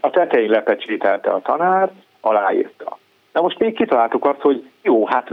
a 0.00 0.10
tetején 0.10 0.50
lepecsételte 0.50 1.30
a 1.30 1.40
tanár, 1.40 1.90
aláírta. 2.20 2.98
Na 3.32 3.40
most 3.40 3.58
még 3.58 3.74
kitaláltuk 3.74 4.24
azt, 4.24 4.40
hogy 4.40 4.68
jó, 4.82 5.06
hát 5.06 5.30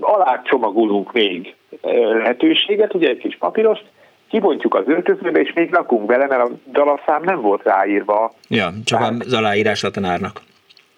alá 0.00 0.42
csomagolunk 0.44 1.12
még 1.12 1.54
lehetőséget, 1.82 2.94
ugye 2.94 3.08
egy 3.08 3.18
kis 3.18 3.36
papírost, 3.36 3.84
kibontjuk 4.30 4.74
az 4.74 4.84
öltözőbe, 4.86 5.40
és 5.40 5.52
még 5.52 5.72
lakunk 5.72 6.06
bele, 6.06 6.26
mert 6.26 6.42
a 6.42 6.50
dalaszám 6.72 7.22
nem 7.22 7.40
volt 7.40 7.62
ráírva. 7.62 8.32
Ja, 8.48 8.68
csak 8.84 8.98
Tehát, 8.98 9.24
az 9.24 9.32
aláírás 9.32 9.84
a 9.84 9.90
tanárnak. 9.90 10.40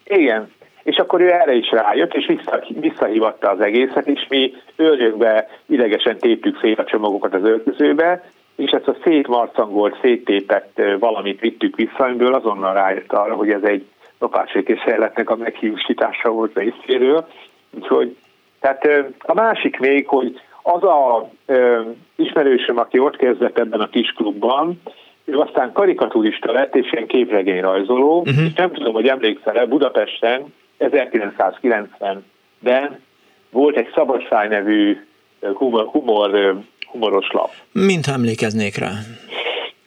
Igen, 0.05 0.51
és 0.83 0.97
akkor 0.97 1.21
ő 1.21 1.33
erre 1.33 1.53
is 1.53 1.71
rájött, 1.71 2.15
és 2.15 2.27
vissza, 2.27 2.65
visszahívatta 2.69 3.51
az 3.51 3.61
egészet, 3.61 4.07
és 4.07 4.27
mi 4.29 4.55
őrjökbe 4.77 5.49
idegesen 5.67 6.19
téptük 6.19 6.59
szét 6.61 6.79
a 6.79 6.85
csomagokat 6.85 7.35
az 7.35 7.45
öltözőbe, 7.45 8.25
és 8.57 8.71
ezt 8.71 8.89
a 8.89 8.97
szétmarcangolt, 9.05 9.99
széttépett 10.01 10.81
valamit 10.99 11.41
vittük 11.41 11.77
vissza, 11.77 12.05
amiből 12.05 12.35
azonnal 12.35 12.75
rájött 12.75 13.13
arra, 13.13 13.35
hogy 13.35 13.51
ez 13.51 13.63
egy 13.63 13.87
lopásvékészejletnek 14.19 15.31
a 15.31 15.37
meghiúsítása 15.37 16.31
volt 16.31 16.59
részéről. 16.59 17.29
Úgyhogy, 17.71 18.17
tehát 18.61 18.89
a 19.19 19.35
másik 19.35 19.79
még, 19.79 20.09
hogy 20.09 20.41
az 20.63 20.83
a 20.83 21.31
ismerősöm, 22.23 22.79
aki 22.79 22.99
ott 22.99 23.17
kezdett 23.17 23.59
ebben 23.59 23.81
a 23.81 23.89
kis 23.89 24.13
klubban, 24.13 24.81
ő 25.25 25.39
aztán 25.39 25.73
karikaturista 25.73 26.53
lett, 26.53 26.75
és 26.75 26.93
ilyen 26.93 27.07
képregényrajzoló, 27.07 28.19
uh-huh. 28.19 28.45
és 28.45 28.55
nem 28.55 28.73
tudom, 28.73 28.93
hogy 28.93 29.09
emlékszel-e, 29.09 29.67
Budapesten 29.67 30.55
1990-ben 30.79 33.01
volt 33.51 33.77
egy 33.77 33.91
Szabadszáj 33.95 34.49
nevű 34.49 34.97
humor, 35.55 35.85
humor, 35.85 36.57
humoros 36.87 37.31
lap. 37.31 37.51
Mint 37.73 38.07
emlékeznék 38.07 38.77
rá. 38.77 38.91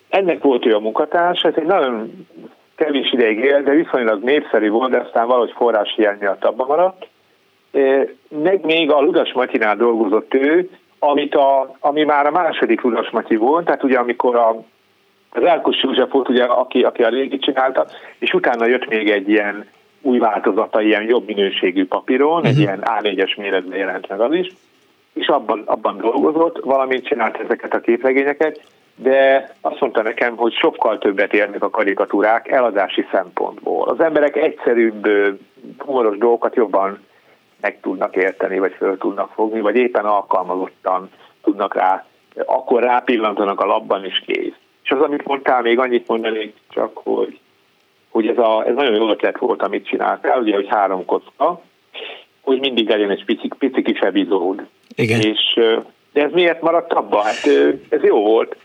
Ennek 0.09 0.43
volt 0.43 0.65
ő 0.65 0.75
a 0.75 0.79
munkatárs, 0.79 1.41
ez 1.41 1.53
egy 1.55 1.65
nagyon 1.65 2.27
kevés 2.75 3.11
ideig 3.11 3.37
él, 3.37 3.63
de 3.63 3.71
viszonylag 3.71 4.23
népszerű 4.23 4.69
volt, 4.69 4.91
de 4.91 4.97
aztán 4.97 5.27
valahogy 5.27 5.53
forrás 5.55 5.93
hiány 5.95 6.17
miatt 6.19 6.45
abban 6.45 6.67
maradt. 6.67 7.07
Meg 8.29 8.65
még 8.65 8.91
a 8.91 9.01
Ludas 9.01 9.33
Matyinál 9.33 9.75
dolgozott 9.75 10.33
ő, 10.33 10.69
amit 11.09 11.35
a, 11.35 11.75
ami 11.79 12.03
már 12.03 12.25
a 12.25 12.31
második 12.31 12.81
Ludas 12.81 13.09
Matyi 13.09 13.35
volt, 13.35 13.65
tehát 13.65 13.83
ugye 13.83 13.97
amikor 13.97 14.35
a, 14.35 14.63
az 15.29 15.43
Elkus 15.43 15.83
József 15.83 16.11
volt, 16.11 16.29
ugye, 16.29 16.43
aki, 16.43 16.81
aki 16.83 17.03
a 17.03 17.09
régi 17.09 17.37
csinálta, 17.37 17.85
és 18.19 18.33
utána 18.33 18.65
jött 18.65 18.87
még 18.89 19.09
egy 19.09 19.29
ilyen 19.29 19.65
új 20.01 20.17
változata, 20.17 20.81
ilyen 20.81 21.03
jobb 21.03 21.25
minőségű 21.25 21.87
papíron, 21.87 22.31
uh-huh. 22.31 22.47
egy 22.47 22.53
mhm. 22.53 22.61
ilyen 22.61 22.83
A4-es 22.83 23.37
méretben 23.37 23.77
jelent 23.77 24.07
meg 24.07 24.19
az 24.19 24.33
is, 24.33 24.47
és 25.13 25.27
abban, 25.27 25.63
abban 25.65 25.97
dolgozott, 25.97 26.59
valamint 26.63 27.05
csinált 27.05 27.37
ezeket 27.37 27.73
a 27.73 27.79
képregényeket, 27.79 28.61
de 28.95 29.49
azt 29.61 29.79
mondta 29.79 30.01
nekem, 30.01 30.35
hogy 30.35 30.53
sokkal 30.53 30.97
többet 30.97 31.33
érnek 31.33 31.63
a 31.63 31.69
karikatúrák 31.69 32.47
eladási 32.47 33.05
szempontból. 33.11 33.87
Az 33.87 33.99
emberek 33.99 34.35
egyszerűbb, 34.35 35.07
humoros 35.77 36.17
dolgokat 36.17 36.55
jobban 36.55 36.99
meg 37.65 37.79
tudnak 37.81 38.15
érteni, 38.15 38.59
vagy 38.59 38.73
föl 38.77 38.97
tudnak 38.97 39.31
fogni, 39.33 39.61
vagy 39.61 39.75
éppen 39.75 40.05
alkalmazottan 40.05 41.09
tudnak 41.43 41.73
rá, 41.75 42.05
akkor 42.45 42.83
rápillantanak 42.83 43.59
a 43.59 43.65
labban 43.65 44.05
is 44.05 44.23
kész. 44.25 44.53
És 44.83 44.89
az, 44.89 45.01
amit 45.01 45.25
mondtál, 45.25 45.61
még 45.61 45.79
annyit 45.79 46.07
mondanék 46.07 46.55
csak, 46.69 46.97
hogy, 46.97 47.39
hogy 48.09 48.27
ez, 48.27 48.37
a, 48.37 48.63
ez 48.67 48.75
nagyon 48.75 48.95
jó 48.95 49.09
ötlet 49.09 49.37
volt, 49.37 49.61
amit 49.61 49.87
csináltál, 49.87 50.39
ugye, 50.39 50.55
hogy 50.55 50.67
három 50.67 51.05
kocka, 51.05 51.61
hogy 52.41 52.59
mindig 52.59 52.89
legyen 52.89 53.09
egy 53.09 53.25
pici, 53.25 53.49
pici 53.57 53.81
kis 53.81 53.99
epizód. 53.99 54.65
Igen. 54.95 55.19
És, 55.19 55.59
de 56.13 56.23
ez 56.23 56.31
miért 56.31 56.61
maradt 56.61 56.93
abba? 56.93 57.21
Hát 57.21 57.45
ez 57.89 58.03
jó 58.03 58.19
volt. 58.19 58.55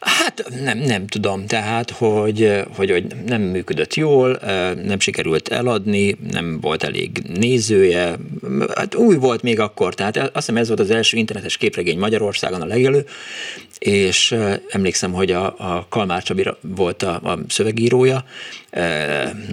Hát 0.00 0.44
nem, 0.62 0.78
nem 0.78 1.06
tudom, 1.06 1.46
tehát, 1.46 1.90
hogy, 1.90 2.62
hogy, 2.76 2.90
hogy 2.90 3.06
nem 3.26 3.42
működött 3.42 3.94
jól, 3.94 4.38
nem 4.84 5.00
sikerült 5.00 5.48
eladni, 5.48 6.16
nem 6.30 6.60
volt 6.60 6.82
elég 6.82 7.22
nézője, 7.38 8.16
hát 8.74 8.94
új 8.94 9.16
volt 9.16 9.42
még 9.42 9.60
akkor, 9.60 9.94
tehát 9.94 10.16
azt 10.16 10.30
hiszem 10.32 10.56
ez 10.56 10.66
volt 10.66 10.80
az 10.80 10.90
első 10.90 11.16
internetes 11.16 11.56
képregény 11.56 11.98
Magyarországon 11.98 12.60
a 12.60 12.66
legelő, 12.66 13.04
és 13.78 14.36
emlékszem, 14.68 15.12
hogy 15.12 15.30
a, 15.30 15.44
a 15.46 15.86
Kalmár 15.88 16.22
Csabi 16.22 16.44
volt 16.60 17.02
a, 17.02 17.14
a 17.14 17.38
szövegírója, 17.48 18.24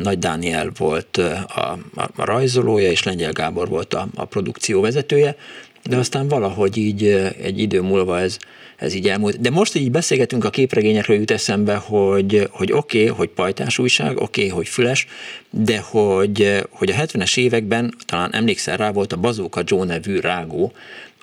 Nagy 0.03 0.19
Dániel 0.19 0.71
volt 0.77 1.17
a, 1.17 1.79
a, 1.95 2.09
a 2.15 2.25
rajzolója, 2.25 2.91
és 2.91 3.03
Lengyel 3.03 3.31
Gábor 3.31 3.67
volt 3.67 3.93
a, 3.93 4.07
a 4.15 4.25
produkció 4.25 4.81
vezetője, 4.81 5.35
de 5.83 5.97
aztán 5.97 6.27
valahogy 6.27 6.77
így 6.77 7.03
egy 7.41 7.59
idő 7.59 7.81
múlva 7.81 8.19
ez, 8.19 8.37
ez 8.77 8.93
így 8.93 9.07
elmúlt. 9.07 9.41
De 9.41 9.49
most, 9.49 9.71
hogy 9.71 9.81
így 9.81 9.91
beszélgetünk 9.91 10.43
a 10.45 10.49
képregényekről, 10.49 11.17
jut 11.17 11.31
eszembe, 11.31 11.75
hogy, 11.75 12.47
hogy 12.51 12.71
oké, 12.71 13.01
okay, 13.01 13.15
hogy 13.15 13.29
pajtás 13.29 13.77
újság, 13.77 14.17
oké, 14.17 14.21
okay, 14.23 14.47
hogy 14.47 14.67
füles, 14.67 15.07
de 15.49 15.79
hogy, 15.79 16.63
hogy 16.69 16.91
a 16.91 16.95
70-es 16.95 17.37
években, 17.37 17.93
talán 18.05 18.33
emlékszel 18.33 18.77
rá, 18.77 18.91
volt 18.91 19.13
a 19.13 19.17
Bazóka 19.17 19.61
Joe 19.65 19.85
nevű 19.85 20.19
rágó, 20.19 20.71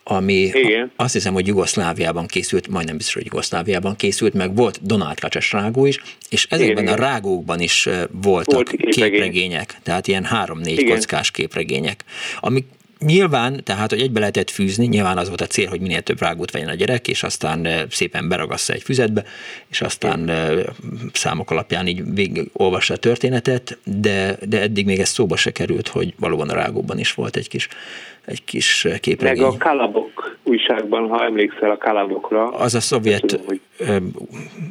ami 0.04 0.34
Igen. 0.34 0.90
azt 0.96 1.12
hiszem, 1.12 1.32
hogy 1.32 1.46
Jugoszláviában 1.46 2.26
készült, 2.26 2.68
majdnem 2.68 2.96
biztos, 2.96 3.14
hogy 3.14 3.24
Jugoszláviában 3.24 3.96
készült, 3.96 4.34
meg 4.34 4.54
volt 4.54 4.86
Donald 4.86 5.20
Kacses 5.20 5.52
rágó 5.52 5.86
is, 5.86 5.98
és 6.28 6.46
ezekben 6.50 6.82
Igen. 6.82 6.94
a 6.94 6.96
rágókban 6.96 7.60
is 7.60 7.88
voltak 8.10 8.54
volt 8.54 8.70
képregények, 8.90 9.76
tehát 9.82 10.06
ilyen 10.06 10.24
három-négy 10.24 10.84
kockás 10.84 11.30
képregények, 11.30 12.04
amik 12.40 12.64
Nyilván, 13.02 13.60
tehát, 13.64 13.90
hogy 13.90 14.00
egybe 14.00 14.20
lehetett 14.20 14.50
fűzni, 14.50 14.86
nyilván 14.86 15.18
az 15.18 15.28
volt 15.28 15.40
a 15.40 15.46
cél, 15.46 15.68
hogy 15.68 15.80
minél 15.80 16.02
több 16.02 16.20
rágót 16.20 16.50
vegyen 16.50 16.68
a 16.68 16.74
gyerek, 16.74 17.08
és 17.08 17.22
aztán 17.22 17.68
szépen 17.90 18.28
beragassza 18.28 18.72
egy 18.72 18.82
füzetbe, 18.82 19.24
és 19.70 19.80
aztán 19.80 20.30
számok 21.12 21.50
alapján 21.50 21.86
így 21.86 22.14
végig 22.14 22.50
olvassa 22.52 22.94
a 22.94 22.96
történetet, 22.96 23.78
de, 23.84 24.36
de 24.48 24.60
eddig 24.60 24.86
még 24.86 24.98
ez 24.98 25.08
szóba 25.08 25.36
se 25.36 25.50
került, 25.50 25.88
hogy 25.88 26.14
valóban 26.18 26.48
a 26.48 26.54
rágóban 26.54 26.98
is 26.98 27.14
volt 27.14 27.36
egy 27.36 27.48
kis, 27.48 27.68
egy 28.24 28.44
kis 28.44 28.88
képregény. 29.00 29.42
Meg 29.42 29.52
a 29.52 29.56
Kalabok 29.56 30.36
újságban, 30.42 31.08
ha 31.08 31.24
emlékszel 31.24 31.70
a 31.70 31.76
Kalabokra. 31.76 32.48
Az 32.48 32.74
a 32.74 32.80
szovjet 32.80 33.26
tudom, 33.26 33.46
hogy... 33.46 33.60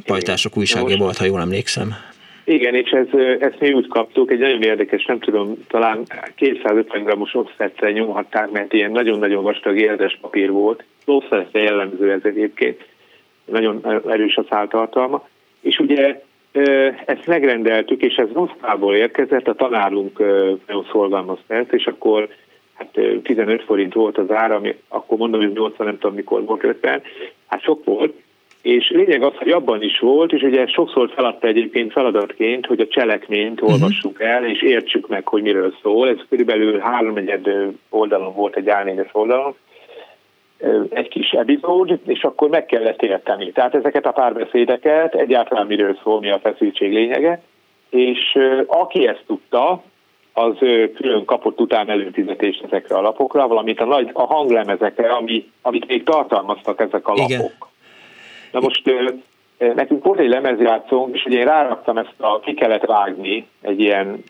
pajtások 0.05 0.57
újságja 0.57 0.97
volt, 0.97 1.17
ha 1.17 1.25
jól 1.25 1.39
emlékszem. 1.39 1.95
Igen, 2.43 2.75
és 2.75 2.89
ez, 2.89 3.07
ezt 3.39 3.59
mi 3.59 3.73
úgy 3.73 3.87
kaptuk, 3.87 4.31
egy 4.31 4.39
nagyon 4.39 4.61
érdekes, 4.61 5.05
nem 5.05 5.19
tudom, 5.19 5.65
talán 5.67 6.03
250 6.35 7.03
g-os 7.03 7.33
offsetre 7.33 7.91
nyomhatták, 7.91 8.51
mert 8.51 8.73
ilyen 8.73 8.91
nagyon-nagyon 8.91 9.43
vastag 9.43 9.79
érdes 9.79 10.17
papír 10.21 10.51
volt. 10.51 10.83
Offsetre 11.05 11.61
jellemző 11.61 12.11
ez 12.11 12.21
egyébként, 12.23 12.85
nagyon 13.45 14.03
erős 14.07 14.35
a 14.35 14.45
száltartalma. 14.49 15.27
És 15.61 15.79
ugye 15.79 16.21
ezt 17.05 17.27
megrendeltük, 17.27 18.01
és 18.01 18.15
ez 18.15 18.27
Moszkvából 18.33 18.95
érkezett, 18.95 19.47
a 19.47 19.53
tanárunk 19.53 20.19
nagyon 20.67 20.87
szolgalmazta 20.91 21.53
ezt, 21.53 21.73
és 21.73 21.85
akkor 21.85 22.29
hát 22.73 22.99
15 23.23 23.63
forint 23.63 23.93
volt 23.93 24.17
az 24.17 24.31
ára, 24.31 24.55
ami 24.55 24.75
akkor 24.87 25.17
mondom, 25.17 25.41
hogy 25.41 25.51
80, 25.51 25.85
nem 25.85 25.97
tudom 25.97 26.15
mikor 26.15 26.45
volt 26.45 26.63
50, 26.63 27.01
hát 27.47 27.61
sok 27.61 27.85
volt, 27.85 28.13
és 28.61 28.89
lényeg 28.89 29.23
az, 29.23 29.33
hogy 29.35 29.49
abban 29.49 29.81
is 29.81 29.99
volt, 29.99 30.31
és 30.31 30.41
ugye 30.41 30.67
sokszor 30.67 31.11
feladta 31.15 31.47
egyébként 31.47 31.91
feladatként, 31.91 32.65
hogy 32.65 32.79
a 32.79 32.87
cselekményt 32.87 33.61
uh-huh. 33.61 33.71
olvassuk 33.71 34.21
el, 34.21 34.45
és 34.45 34.61
értsük 34.61 35.07
meg, 35.07 35.27
hogy 35.27 35.41
miről 35.41 35.73
szól. 35.81 36.09
Ez 36.09 36.25
körülbelül 36.29 36.79
háromnegyed 36.79 37.47
oldalon 37.89 38.33
volt 38.33 38.55
egy 38.55 38.67
A4-es 38.67 39.09
oldalon, 39.11 39.55
egy 40.89 41.07
kis 41.07 41.31
epizód, 41.31 41.99
és 42.05 42.23
akkor 42.23 42.49
meg 42.49 42.65
kellett 42.65 43.01
érteni. 43.01 43.51
Tehát 43.51 43.75
ezeket 43.75 44.05
a 44.05 44.11
párbeszédeket, 44.11 45.15
egyáltalán 45.15 45.67
miről 45.67 45.97
szól, 46.03 46.19
mi 46.19 46.31
a 46.31 46.39
feszültség 46.39 46.93
lényege, 46.93 47.41
és 47.89 48.37
aki 48.67 49.07
ezt 49.07 49.23
tudta, 49.27 49.83
az 50.33 50.57
külön 50.95 51.25
kapott 51.25 51.59
után 51.59 51.89
előfizetést 51.89 52.63
ezekre 52.63 52.95
a 52.95 53.01
lapokra, 53.01 53.47
valamint 53.47 53.79
a, 53.79 53.85
nagy, 53.85 54.09
a 54.13 54.25
hanglemezekre, 54.25 55.09
ami, 55.09 55.51
amit 55.61 55.87
még 55.87 56.03
tartalmaztak 56.03 56.81
ezek 56.81 57.07
a 57.07 57.13
lapok. 57.13 57.29
Igen. 57.29 57.51
Na 58.51 58.59
most 58.59 58.83
Nekünk 59.75 60.03
volt 60.03 60.19
egy 60.19 60.29
lemezjátszónk, 60.29 61.15
és 61.15 61.25
ugye 61.25 61.39
én 61.39 61.45
ráraktam 61.45 61.97
ezt 61.97 62.13
a, 62.17 62.39
ki 62.39 62.53
kellett 62.53 62.85
vágni 62.85 63.47
egy 63.61 63.79
ilyen... 63.79 64.23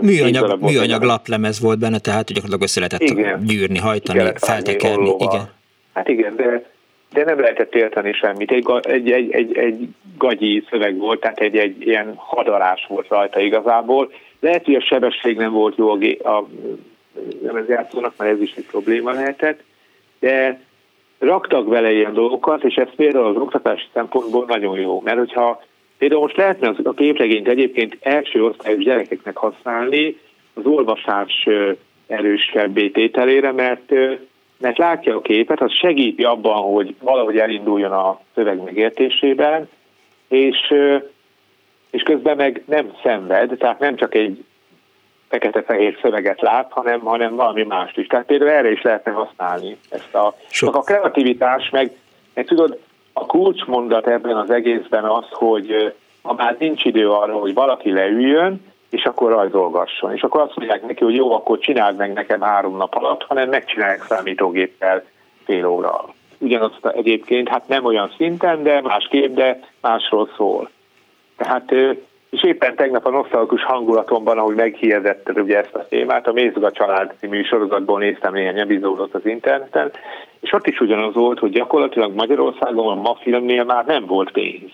Műanyag, 0.00 0.60
műanyag 0.60 1.02
laplemez 1.02 1.60
volt 1.60 1.78
benne, 1.78 1.98
tehát 1.98 2.26
gyakorlatilag 2.26 2.62
össze 2.62 2.80
lehetett 2.80 3.08
igen. 3.08 3.44
gyűrni, 3.44 3.78
hajtani, 3.78 4.30
feltekerni, 4.34 5.14
igen. 5.18 5.50
Hát 5.92 6.08
igen, 6.08 6.36
de, 6.36 6.64
de 7.12 7.24
nem 7.24 7.40
lehetett 7.40 7.74
érteni 7.74 8.12
semmit. 8.12 8.50
Egy, 8.50 8.64
egy, 8.82 9.10
egy, 9.10 9.32
egy, 9.32 9.56
egy 9.56 9.88
gagyi 10.18 10.64
szöveg 10.70 10.96
volt, 10.96 11.20
tehát 11.20 11.38
egy, 11.38 11.56
egy 11.56 11.86
ilyen 11.86 12.12
hadarás 12.16 12.86
volt 12.88 13.08
rajta 13.08 13.40
igazából. 13.40 14.12
Lehet, 14.40 14.64
hogy 14.64 14.74
a 14.74 14.80
sebesség 14.80 15.36
nem 15.36 15.52
volt 15.52 15.76
jó 15.76 15.90
a, 15.90 16.28
a 16.28 16.48
lemezjátszónak, 17.42 18.14
mert 18.16 18.30
ez 18.30 18.40
is 18.40 18.54
egy 18.56 18.66
probléma 18.66 19.12
lehetett, 19.12 19.62
de 20.18 20.60
raktak 21.18 21.68
vele 21.68 21.92
ilyen 21.92 22.14
dolgokat, 22.14 22.64
és 22.64 22.74
ez 22.74 22.88
például 22.96 23.26
az 23.26 23.36
oktatási 23.36 23.86
szempontból 23.92 24.44
nagyon 24.48 24.78
jó, 24.78 25.00
mert 25.04 25.18
hogyha 25.18 25.62
például 25.98 26.20
most 26.20 26.36
lehetne 26.36 26.72
a 26.82 26.92
képregényt 26.92 27.48
egyébként 27.48 27.96
első 28.00 28.44
osztályos 28.44 28.84
gyerekeknek 28.84 29.36
használni 29.36 30.18
az 30.54 30.66
olvasás 30.66 31.48
erősebb 32.06 32.92
tételére, 32.92 33.52
mert, 33.52 33.90
mert 34.58 34.78
látja 34.78 35.16
a 35.16 35.20
képet, 35.20 35.60
az 35.60 35.72
segíti 35.72 36.24
abban, 36.24 36.62
hogy 36.72 36.94
valahogy 37.00 37.38
elinduljon 37.38 37.92
a 37.92 38.20
szöveg 38.34 38.62
megértésében, 38.62 39.68
és, 40.28 40.74
és 41.90 42.02
közben 42.02 42.36
meg 42.36 42.62
nem 42.66 42.92
szenved, 43.02 43.56
tehát 43.58 43.78
nem 43.78 43.96
csak 43.96 44.14
egy 44.14 44.44
fekete-fehér 45.28 45.98
szöveget 46.02 46.40
lát, 46.40 46.72
hanem, 46.72 47.00
hanem 47.00 47.34
valami 47.34 47.62
mást 47.62 47.98
is. 47.98 48.06
Tehát 48.06 48.26
például 48.26 48.50
erre 48.50 48.70
is 48.70 48.82
lehetne 48.82 49.12
használni 49.12 49.76
ezt 49.90 50.14
a, 50.14 50.34
Sok. 50.50 50.76
a 50.76 50.80
kreativitás, 50.80 51.70
meg, 51.70 51.96
meg 52.34 52.44
tudod, 52.44 52.78
a 53.12 53.26
kulcsmondat 53.26 54.06
ebben 54.06 54.36
az 54.36 54.50
egészben 54.50 55.04
az, 55.04 55.24
hogy 55.30 55.94
ha 56.22 56.32
már 56.32 56.56
nincs 56.58 56.84
idő 56.84 57.10
arra, 57.10 57.38
hogy 57.38 57.54
valaki 57.54 57.92
leüljön, 57.92 58.66
és 58.90 59.04
akkor 59.04 59.30
rajzolgasson. 59.30 60.14
És 60.14 60.22
akkor 60.22 60.40
azt 60.40 60.56
mondják 60.56 60.86
neki, 60.86 61.04
hogy 61.04 61.14
jó, 61.14 61.32
akkor 61.32 61.58
csináld 61.58 61.96
meg 61.96 62.12
nekem 62.12 62.40
három 62.40 62.76
nap 62.76 62.94
alatt, 62.94 63.22
hanem 63.22 63.48
megcsinálják 63.48 64.02
számítógéppel 64.02 65.04
fél 65.44 65.66
óra. 65.66 66.04
Ugyanazt 66.38 66.86
egyébként, 66.86 67.48
hát 67.48 67.68
nem 67.68 67.84
olyan 67.84 68.12
szinten, 68.16 68.62
de 68.62 68.80
másképp, 68.80 69.34
de 69.34 69.60
másról 69.80 70.28
szól. 70.36 70.70
Tehát 71.36 71.74
és 72.30 72.42
éppen 72.44 72.76
tegnap 72.76 73.06
a 73.06 73.10
nosztalgus 73.10 73.64
hangulatomban, 73.64 74.38
ahogy 74.38 74.54
meghirdettad 74.54 75.38
ugye 75.38 75.58
ezt 75.58 75.74
a 75.74 75.86
témát, 75.88 76.26
a 76.26 76.32
Mézga 76.32 76.72
család 76.72 77.14
című 77.18 77.42
sorozatból 77.42 77.98
néztem 77.98 78.32
néhány 78.32 78.58
epizódot 78.58 79.14
az 79.14 79.26
interneten, 79.26 79.90
és 80.40 80.52
ott 80.52 80.66
is 80.66 80.80
ugyanaz 80.80 81.14
volt, 81.14 81.38
hogy 81.38 81.50
gyakorlatilag 81.50 82.14
Magyarországon 82.14 82.98
a 82.98 83.00
ma 83.00 83.16
filmnél 83.20 83.64
már 83.64 83.86
nem 83.86 84.06
volt 84.06 84.30
pénz. 84.30 84.70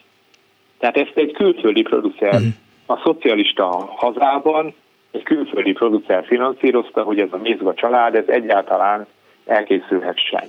Tehát 0.78 0.96
ezt 0.96 1.12
egy 1.14 1.32
külföldi 1.32 1.82
producer 1.82 2.34
uh-huh. 2.34 2.48
a 2.86 3.00
szocialista 3.04 3.66
hazában 3.96 4.74
egy 5.10 5.22
külföldi 5.22 5.72
producer 5.72 6.24
finanszírozta, 6.26 7.02
hogy 7.02 7.18
ez 7.18 7.28
a 7.30 7.36
Mézga 7.42 7.74
család, 7.74 8.14
ez 8.14 8.28
egyáltalán 8.28 9.06
elkészülhessen. 9.46 10.48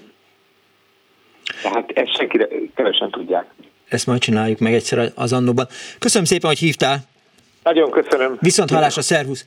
Tehát 1.62 1.92
ezt 1.92 2.16
senki 2.16 2.40
kevesen 2.76 3.10
tudják 3.10 3.46
ezt 3.96 4.08
majd 4.08 4.22
csináljuk 4.22 4.60
meg 4.60 4.74
egyszer 4.74 5.12
az 5.16 5.34
annóban. 5.34 5.68
Köszönöm 6.00 6.26
szépen, 6.26 6.50
hogy 6.50 6.60
hívtál. 6.60 7.04
Nagyon 7.64 7.92
köszönöm. 7.92 8.38
Viszont 8.40 8.70
hallásra, 8.70 9.02
szervusz! 9.02 9.46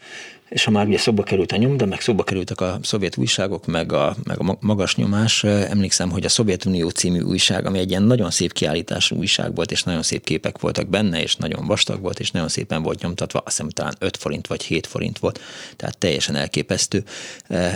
És 0.49 0.65
ha 0.65 0.71
már 0.71 0.87
ugye 0.87 0.99
szóba 0.99 1.23
került 1.23 1.53
a 1.53 1.57
nyomda, 1.57 1.87
meg 1.87 2.01
szóba 2.01 2.23
kerültek 2.23 2.61
a 2.61 2.79
szovjet 2.83 3.17
újságok, 3.17 3.67
meg 3.67 3.93
a, 3.93 4.17
meg 4.25 4.41
a 4.41 4.57
magas 4.61 4.97
nyomás, 4.97 5.45
emlékszem, 5.45 6.11
hogy 6.11 6.25
a 6.25 6.29
Szovjetunió 6.29 6.89
című 6.89 7.21
újság, 7.21 7.67
ami 7.67 7.79
egy 7.79 7.91
ilyen 7.91 8.03
nagyon 8.03 8.31
szép 8.31 8.53
kiállítású 8.53 9.17
újság 9.17 9.55
volt, 9.55 9.71
és 9.71 9.83
nagyon 9.83 10.03
szép 10.03 10.25
képek 10.25 10.59
voltak 10.59 10.89
benne, 10.89 11.23
és 11.23 11.37
nagyon 11.37 11.67
vastag 11.67 12.01
volt, 12.01 12.21
és 12.21 12.31
nagyon 12.31 12.49
szépen 12.49 12.83
volt 12.83 13.03
nyomtatva, 13.03 13.39
azt 13.39 13.57
hiszem 13.57 13.71
talán 13.71 13.95
5 13.99 14.17
forint 14.17 14.47
vagy 14.47 14.63
7 14.63 14.87
forint 14.87 15.19
volt, 15.19 15.41
tehát 15.77 15.99
teljesen 15.99 16.35
elképesztő 16.35 17.05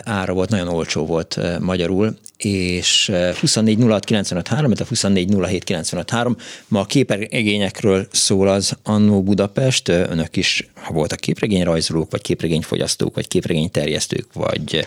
ára 0.02 0.32
volt, 0.32 0.50
nagyon 0.50 0.68
olcsó 0.68 1.06
volt 1.06 1.40
magyarul, 1.60 2.16
és 2.36 3.12
24 3.40 3.82
06 3.82 4.04
95 4.04 4.80
a 4.80 4.84
24 4.88 5.36
ma 6.68 6.80
a 6.80 6.84
képregényekről 6.84 8.06
szól 8.12 8.48
az 8.48 8.76
Annó 8.82 9.22
Budapest, 9.22 9.88
önök 9.88 10.36
is, 10.36 10.68
ha 10.74 10.92
voltak 10.92 11.20
képregényrajzolók, 11.20 12.10
vagy 12.10 12.20
képregény 12.20 12.61
képregényfogyasztók, 12.62 13.14
vagy 13.14 13.28
képregényterjesztők, 13.28 14.32
vagy 14.32 14.86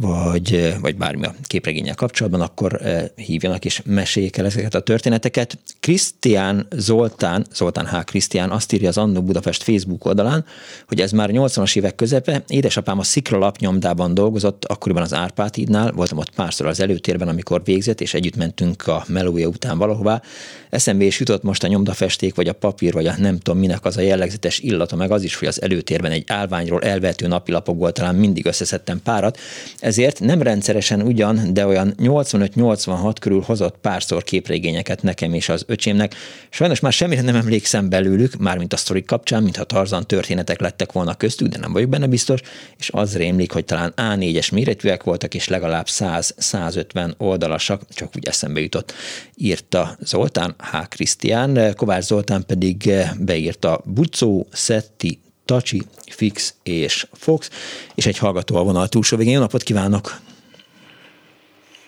vagy, 0.00 0.74
vagy 0.80 0.96
bármi 0.96 1.26
a 1.26 1.34
képregényel 1.42 1.94
kapcsolatban, 1.94 2.40
akkor 2.40 2.80
hívjanak 3.16 3.64
és 3.64 3.82
meséljék 3.84 4.36
el 4.36 4.44
ezeket 4.44 4.74
a 4.74 4.80
történeteket. 4.80 5.58
Krisztián 5.84 6.66
Zoltán, 6.76 7.46
Zoltán 7.54 7.86
H. 7.86 8.04
Krisztián 8.04 8.50
azt 8.50 8.72
írja 8.72 8.88
az 8.88 8.98
Annó 8.98 9.22
Budapest 9.22 9.62
Facebook 9.62 10.04
oldalán, 10.04 10.44
hogy 10.88 11.00
ez 11.00 11.12
már 11.12 11.30
80-as 11.32 11.76
évek 11.76 11.94
közepe, 11.94 12.42
édesapám 12.46 12.98
a 12.98 13.02
Szikra 13.02 13.38
lapnyomdában 13.38 14.14
dolgozott, 14.14 14.64
akkoriban 14.64 15.02
az 15.02 15.14
Árpád 15.14 15.54
hídnál, 15.54 15.92
voltam 15.92 16.18
ott 16.18 16.34
párszor 16.34 16.66
az 16.66 16.80
előtérben, 16.80 17.28
amikor 17.28 17.64
végzett, 17.64 18.00
és 18.00 18.14
együtt 18.14 18.36
mentünk 18.36 18.86
a 18.86 19.04
melója 19.08 19.48
után 19.48 19.78
valahová. 19.78 20.22
Eszembe 20.70 21.04
is 21.04 21.18
jutott 21.18 21.42
most 21.42 21.64
a 21.64 21.66
nyomdafesték, 21.66 22.34
vagy 22.34 22.48
a 22.48 22.52
papír, 22.52 22.92
vagy 22.92 23.06
a 23.06 23.14
nem 23.18 23.38
tudom 23.38 23.60
minek 23.60 23.84
az 23.84 23.96
a 23.96 24.00
jellegzetes 24.00 24.58
illata, 24.58 24.96
meg 24.96 25.10
az 25.10 25.22
is, 25.22 25.34
hogy 25.36 25.48
az 25.48 25.62
előtérben 25.62 26.10
egy 26.10 26.24
állványról 26.26 26.82
elvető 26.82 27.26
napilapokból 27.26 27.92
talán 27.92 28.14
mindig 28.14 28.46
összeszedtem 28.46 29.02
párat, 29.02 29.38
ezért 29.80 30.20
nem 30.20 30.42
rendszeresen 30.42 31.02
ugyan, 31.02 31.52
de 31.52 31.66
olyan 31.66 31.94
85-86 31.98 33.14
körül 33.20 33.40
hozott 33.40 33.76
párszor 33.80 34.22
képregényeket 34.22 35.02
nekem 35.02 35.34
és 35.34 35.48
az 35.48 35.64
öcsémnek. 35.74 36.14
Sajnos 36.50 36.80
már 36.80 36.92
semmire 36.92 37.22
nem 37.22 37.34
emlékszem 37.34 37.88
belőlük, 37.88 38.34
mármint 38.36 38.72
a 38.72 38.76
sztorik 38.76 39.06
kapcsán, 39.06 39.42
mintha 39.42 39.64
Tarzan 39.64 40.06
történetek 40.06 40.60
lettek 40.60 40.92
volna 40.92 41.14
köztük, 41.14 41.48
de 41.48 41.58
nem 41.58 41.72
vagyok 41.72 41.88
benne 41.88 42.06
biztos, 42.06 42.40
és 42.78 42.90
az 42.92 43.16
rémlik, 43.16 43.52
hogy 43.52 43.64
talán 43.64 43.92
A4-es 43.96 44.52
méretűek 44.52 45.02
voltak, 45.02 45.34
és 45.34 45.48
legalább 45.48 45.86
100-150 45.88 47.16
oldalasak, 47.16 47.82
csak 47.94 48.10
úgy 48.16 48.26
eszembe 48.26 48.60
jutott, 48.60 48.92
írta 49.36 49.96
Zoltán 50.00 50.54
H. 50.58 50.76
Krisztián, 50.88 51.74
Kovács 51.76 52.04
Zoltán 52.04 52.44
pedig 52.46 52.90
beírta 53.18 53.80
Bucó, 53.84 54.46
Szetti, 54.52 55.18
Tacsi, 55.44 55.82
Fix 56.10 56.54
és 56.62 57.06
Fox, 57.12 57.50
és 57.94 58.06
egy 58.06 58.18
hallgató 58.18 58.56
a 58.56 58.62
vonal 58.62 58.88
túlsó 58.88 59.16
végén. 59.16 59.32
Jó 59.32 59.40
napot 59.40 59.62
kívánok! 59.62 60.20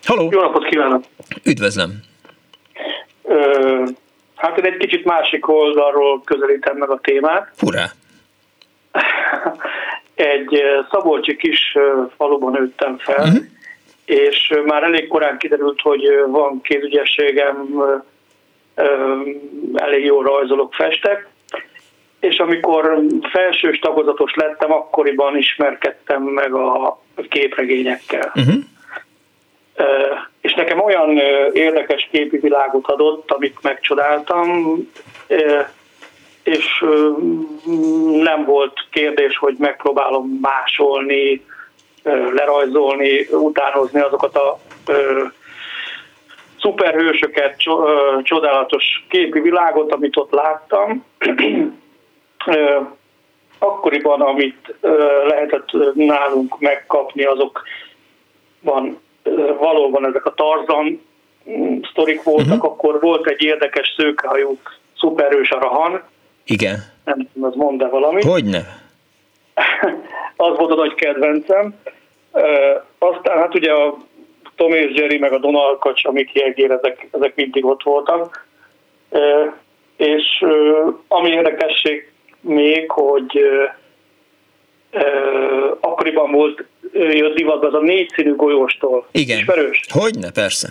Halló! 0.05 0.29
Jó 0.33 0.41
napot 0.41 0.65
kívánok! 0.69 1.05
Üdvözlöm! 1.43 2.03
Hát 4.37 4.59
én 4.59 4.65
egy 4.65 4.77
kicsit 4.77 5.05
másik 5.05 5.49
oldalról 5.49 6.23
közelítem 6.25 6.77
meg 6.77 6.91
a 6.91 7.01
témát. 7.03 7.53
Hurrá! 7.59 7.85
Egy 10.15 10.63
szabolcsi 10.91 11.37
kis 11.37 11.77
faluban 12.17 12.53
nőttem 12.53 12.99
fel, 12.99 13.25
uh-huh. 13.25 13.45
és 14.05 14.55
már 14.65 14.83
elég 14.83 15.09
korán 15.09 15.39
kiderült, 15.39 15.81
hogy 15.81 16.03
van 16.27 16.61
kézügyességem, 16.61 17.83
elég 19.75 20.05
jó 20.05 20.23
rajzolok, 20.23 20.75
festek, 20.75 21.29
és 22.21 22.39
amikor 22.39 23.03
felsős 23.31 23.79
tagozatos 23.79 24.35
lettem, 24.35 24.73
akkoriban 24.73 25.37
ismerkedtem 25.37 26.23
meg 26.23 26.55
a 26.55 27.01
képregényekkel. 27.29 28.33
Uh-huh. 28.35 28.55
És 30.41 30.55
nekem 30.55 30.81
olyan 30.81 31.17
érdekes 31.53 32.09
képi 32.11 32.39
világot 32.39 32.87
adott, 32.87 33.31
amit 33.31 33.63
megcsodáltam, 33.63 34.77
és 36.43 36.85
nem 38.13 38.45
volt 38.45 38.73
kérdés, 38.91 39.37
hogy 39.37 39.55
megpróbálom 39.59 40.39
másolni, 40.43 41.45
lerajzolni, 42.35 43.27
utánozni 43.31 44.01
azokat 44.01 44.37
a 44.37 44.59
szuperhősöket, 46.61 47.57
csodálatos 48.23 49.05
képi 49.09 49.41
világot, 49.41 49.93
amit 49.93 50.17
ott 50.17 50.33
láttam. 50.33 51.05
Akkoriban, 53.59 54.21
amit 54.21 54.75
lehetett 55.29 55.95
nálunk 55.95 56.61
megkapni, 56.61 57.25
azokban 57.25 59.01
valóban 59.59 60.07
ezek 60.07 60.27
a 60.27 60.35
Tarzan 60.35 61.03
mm, 61.51 61.79
sztorik 61.91 62.23
voltak, 62.23 62.47
uh-huh. 62.47 62.71
akkor 62.71 63.01
volt 63.01 63.27
egy 63.27 63.43
érdekes 63.43 63.95
szőkehajú 63.97 64.59
szuperős 64.97 65.51
a 65.51 65.59
Rahan. 65.59 66.03
Igen. 66.45 66.77
Nem 67.05 67.29
tudom, 67.33 67.49
az 67.49 67.55
mond-e 67.55 67.89
valamit. 67.89 68.25
Hogyne? 68.25 68.59
az 70.37 70.57
volt 70.57 70.71
a 70.71 70.75
nagy 70.75 70.95
kedvencem. 70.95 71.75
Aztán 72.99 73.39
hát 73.39 73.55
ugye 73.55 73.73
a 73.73 73.97
Tom 74.57 74.73
és 74.73 75.01
Jerry, 75.01 75.19
meg 75.19 75.33
a 75.33 75.39
Donald 75.39 75.79
Kacs, 75.79 76.05
amik 76.05 76.33
Jegér, 76.33 76.71
ezek, 76.71 77.09
ezek 77.13 77.35
mindig 77.35 77.65
ott 77.65 77.83
voltak. 77.83 78.47
És 79.97 80.45
ami 81.09 81.31
érdekesség 81.31 82.13
még, 82.41 82.91
hogy 82.91 83.41
akkoriban 85.81 86.31
volt, 86.31 86.65
jött 86.93 87.35
divat 87.37 87.65
az 87.65 87.75
a 87.75 87.81
négy 87.81 88.11
színű 88.15 88.35
golyóstól. 88.35 89.07
Igen. 89.13 89.39
Ismerős? 89.39 89.81
Hogyne, 89.89 90.31
persze. 90.31 90.69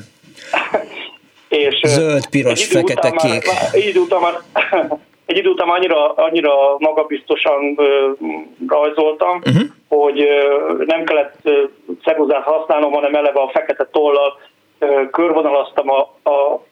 És 1.49 1.79
Zöld, 1.83 2.29
piros, 2.29 2.65
fekete, 2.65 3.11
kék. 3.11 3.45
Már, 3.45 3.69
egy 3.71 3.85
idő 3.85 3.99
után 3.99 4.21
már, 4.21 4.33
egy 5.25 5.37
idő 5.37 5.49
után 5.49 5.69
annyira, 5.69 6.13
annyira 6.13 6.77
magabiztosan 6.77 7.79
rajzoltam, 8.67 9.37
uh-huh. 9.37 9.63
hogy 9.87 10.27
nem 10.85 11.03
kellett 11.03 11.49
ceruzát 12.03 12.43
használnom, 12.43 12.91
hanem 12.91 13.15
eleve 13.15 13.39
a 13.39 13.49
fekete 13.49 13.87
tollal 13.91 14.39
körvonalaztam 15.11 15.89
a, 15.89 15.99
a 16.29 16.63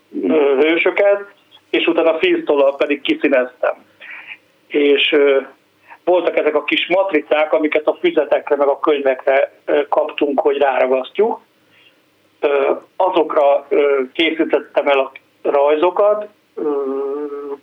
hősöket, 0.60 1.34
és 1.70 1.88
utána 1.88 2.18
filztollal 2.18 2.76
pedig 2.76 3.02
kiszíneztem. 3.02 3.74
És 4.68 5.16
voltak 6.04 6.38
ezek 6.38 6.56
a 6.56 6.64
kis 6.64 6.88
matricák, 6.88 7.54
amiket 7.54 7.88
a 7.88 7.98
füzetekre 8.00 8.56
meg 8.56 8.68
a 8.68 8.80
könyvekre 8.80 9.52
kaptunk, 9.90 10.40
hogy 10.40 10.58
ráragasztjuk. 10.58 11.40
Azokra 12.96 13.68
készítettem 14.14 14.88
el 14.88 15.00
a 15.00 15.12
rajzokat 15.42 16.28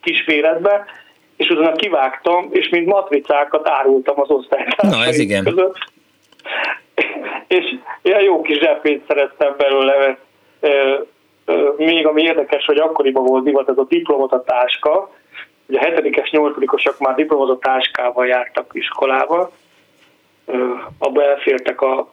kisméretbe, 0.02 0.84
és 1.36 1.48
utána 1.48 1.72
kivágtam, 1.72 2.48
és 2.50 2.68
mint 2.68 2.86
matricákat 2.86 3.68
árultam 3.68 4.20
az 4.20 4.30
osztálytársaim 4.30 5.00
Na, 5.00 5.04
ez 5.06 5.18
igen. 5.18 5.44
között. 5.44 5.76
És 7.48 7.74
ilyen 8.02 8.22
jó 8.22 8.42
kis 8.42 8.58
zsebpénzt 8.58 9.04
szereztem 9.08 9.54
belőle, 9.56 9.96
mert 9.98 10.18
még 11.76 12.06
ami 12.06 12.22
érdekes, 12.22 12.64
hogy 12.64 12.78
akkoriban 12.78 13.24
volt 13.24 13.44
divat 13.44 13.68
ez 13.68 13.78
a 13.78 13.86
diplomata 13.88 14.42
táska, 14.42 15.10
Ugye 15.70 15.78
a 15.78 15.84
hetedikes, 15.84 16.30
nyolcadikosok 16.30 16.98
már 16.98 17.14
diplomata 17.14 17.58
táskával 17.58 18.26
jártak 18.26 18.70
iskolába, 18.72 19.50
abba 20.98 21.24
elfértek 21.24 21.80
a 21.80 22.12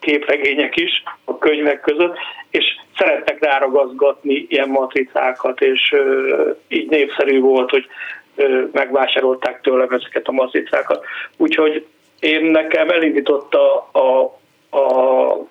képregények 0.00 0.76
is 0.76 1.02
a 1.24 1.38
könyvek 1.38 1.80
között, 1.80 2.16
és 2.50 2.64
szerettek 2.96 3.44
ráragazgatni 3.44 4.46
ilyen 4.48 4.68
matricákat, 4.68 5.60
és 5.60 5.94
így 6.68 6.88
népszerű 6.88 7.40
volt, 7.40 7.70
hogy 7.70 7.86
megvásárolták 8.72 9.60
tőlem 9.60 9.90
ezeket 9.90 10.26
a 10.26 10.32
matricákat. 10.32 11.04
Úgyhogy 11.36 11.86
én 12.20 12.44
nekem 12.44 12.90
elindította 12.90 13.76
a, 13.92 14.38
a 14.72 15.46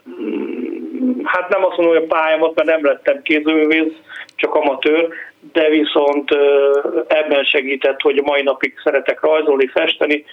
hát 1.24 1.50
nem 1.50 1.64
azt 1.66 1.78
mondom, 1.78 1.96
hogy 1.96 2.04
a 2.04 2.16
pályámat, 2.16 2.56
mert 2.56 2.68
nem 2.68 2.86
lettem 2.86 3.22
kézművész, 3.22 3.94
csak 4.36 4.56
amatőr, 4.56 5.08
de 5.54 5.70
viszont 5.70 6.30
ebben 7.08 7.44
segített, 7.44 8.02
hogy 8.02 8.18
a 8.18 8.26
mai 8.26 8.42
napig 8.42 8.74
szeretek 8.84 9.22
rajzolni, 9.22 9.68
festeni, 9.68 10.26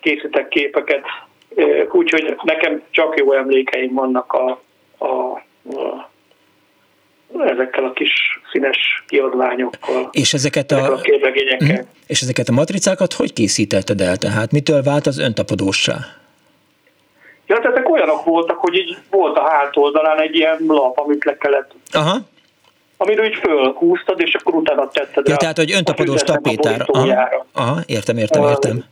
készítek 0.00 0.48
képeket, 0.48 1.02
úgyhogy 1.90 2.36
nekem 2.42 2.82
csak 2.90 3.18
jó 3.18 3.32
emlékeim 3.32 3.94
vannak 3.94 4.32
a, 4.32 4.60
a, 4.98 5.04
a 5.04 6.10
ezekkel 7.38 7.84
a 7.84 7.92
kis 7.92 8.40
színes 8.52 9.04
kiadványokkal. 9.06 10.08
És 10.12 10.34
ezeket 10.34 10.70
a, 10.70 10.92
a 10.92 11.00
képregényekkel. 11.00 11.68
Mhm. 11.68 11.86
És 12.06 12.20
ezeket 12.20 12.48
a 12.48 12.52
matricákat 12.52 13.12
hogy 13.12 13.32
készítetted 13.32 14.00
el? 14.00 14.16
Tehát 14.16 14.52
mitől 14.52 14.82
vált 14.82 15.06
az 15.06 15.18
öntapadósá? 15.18 15.96
Ja, 17.46 17.58
tehát 17.58 17.76
ezek 17.76 17.88
olyanok 17.88 18.24
voltak, 18.24 18.58
hogy 18.58 18.74
így 18.74 18.96
volt 19.10 19.38
a 19.38 19.48
hátoldalán 19.48 20.20
egy 20.20 20.34
ilyen 20.34 20.58
lap, 20.66 20.98
amit 20.98 21.24
le 21.24 21.36
kellett 21.36 21.70
Aha 21.92 22.16
amiről 22.96 23.24
így 23.24 23.34
fölhúztad, 23.34 24.20
és 24.20 24.34
akkor 24.34 24.54
utána 24.54 24.88
tetted 24.88 25.28
ja, 25.28 25.36
tehát, 25.36 25.56
hogy 25.56 25.72
öntapadós 25.72 26.22
tapétára. 26.22 26.84
Aha, 26.86 27.46
aha, 27.52 27.80
értem, 27.86 28.16
értem, 28.16 28.42
értem. 28.42 28.84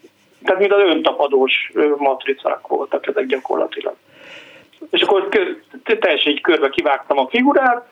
Tehát, 0.45 0.61
mint 0.61 0.73
az 0.73 0.81
öntapadós 0.81 1.73
matricák 1.97 2.67
voltak 2.67 3.07
ezek 3.07 3.27
gyakorlatilag. 3.27 3.95
És 4.91 5.03
akkor 5.03 5.29
teljesen 5.85 6.33
egy 6.33 6.41
körbe 6.41 6.69
kivágtam 6.69 7.19
a 7.19 7.29
figurát, 7.29 7.87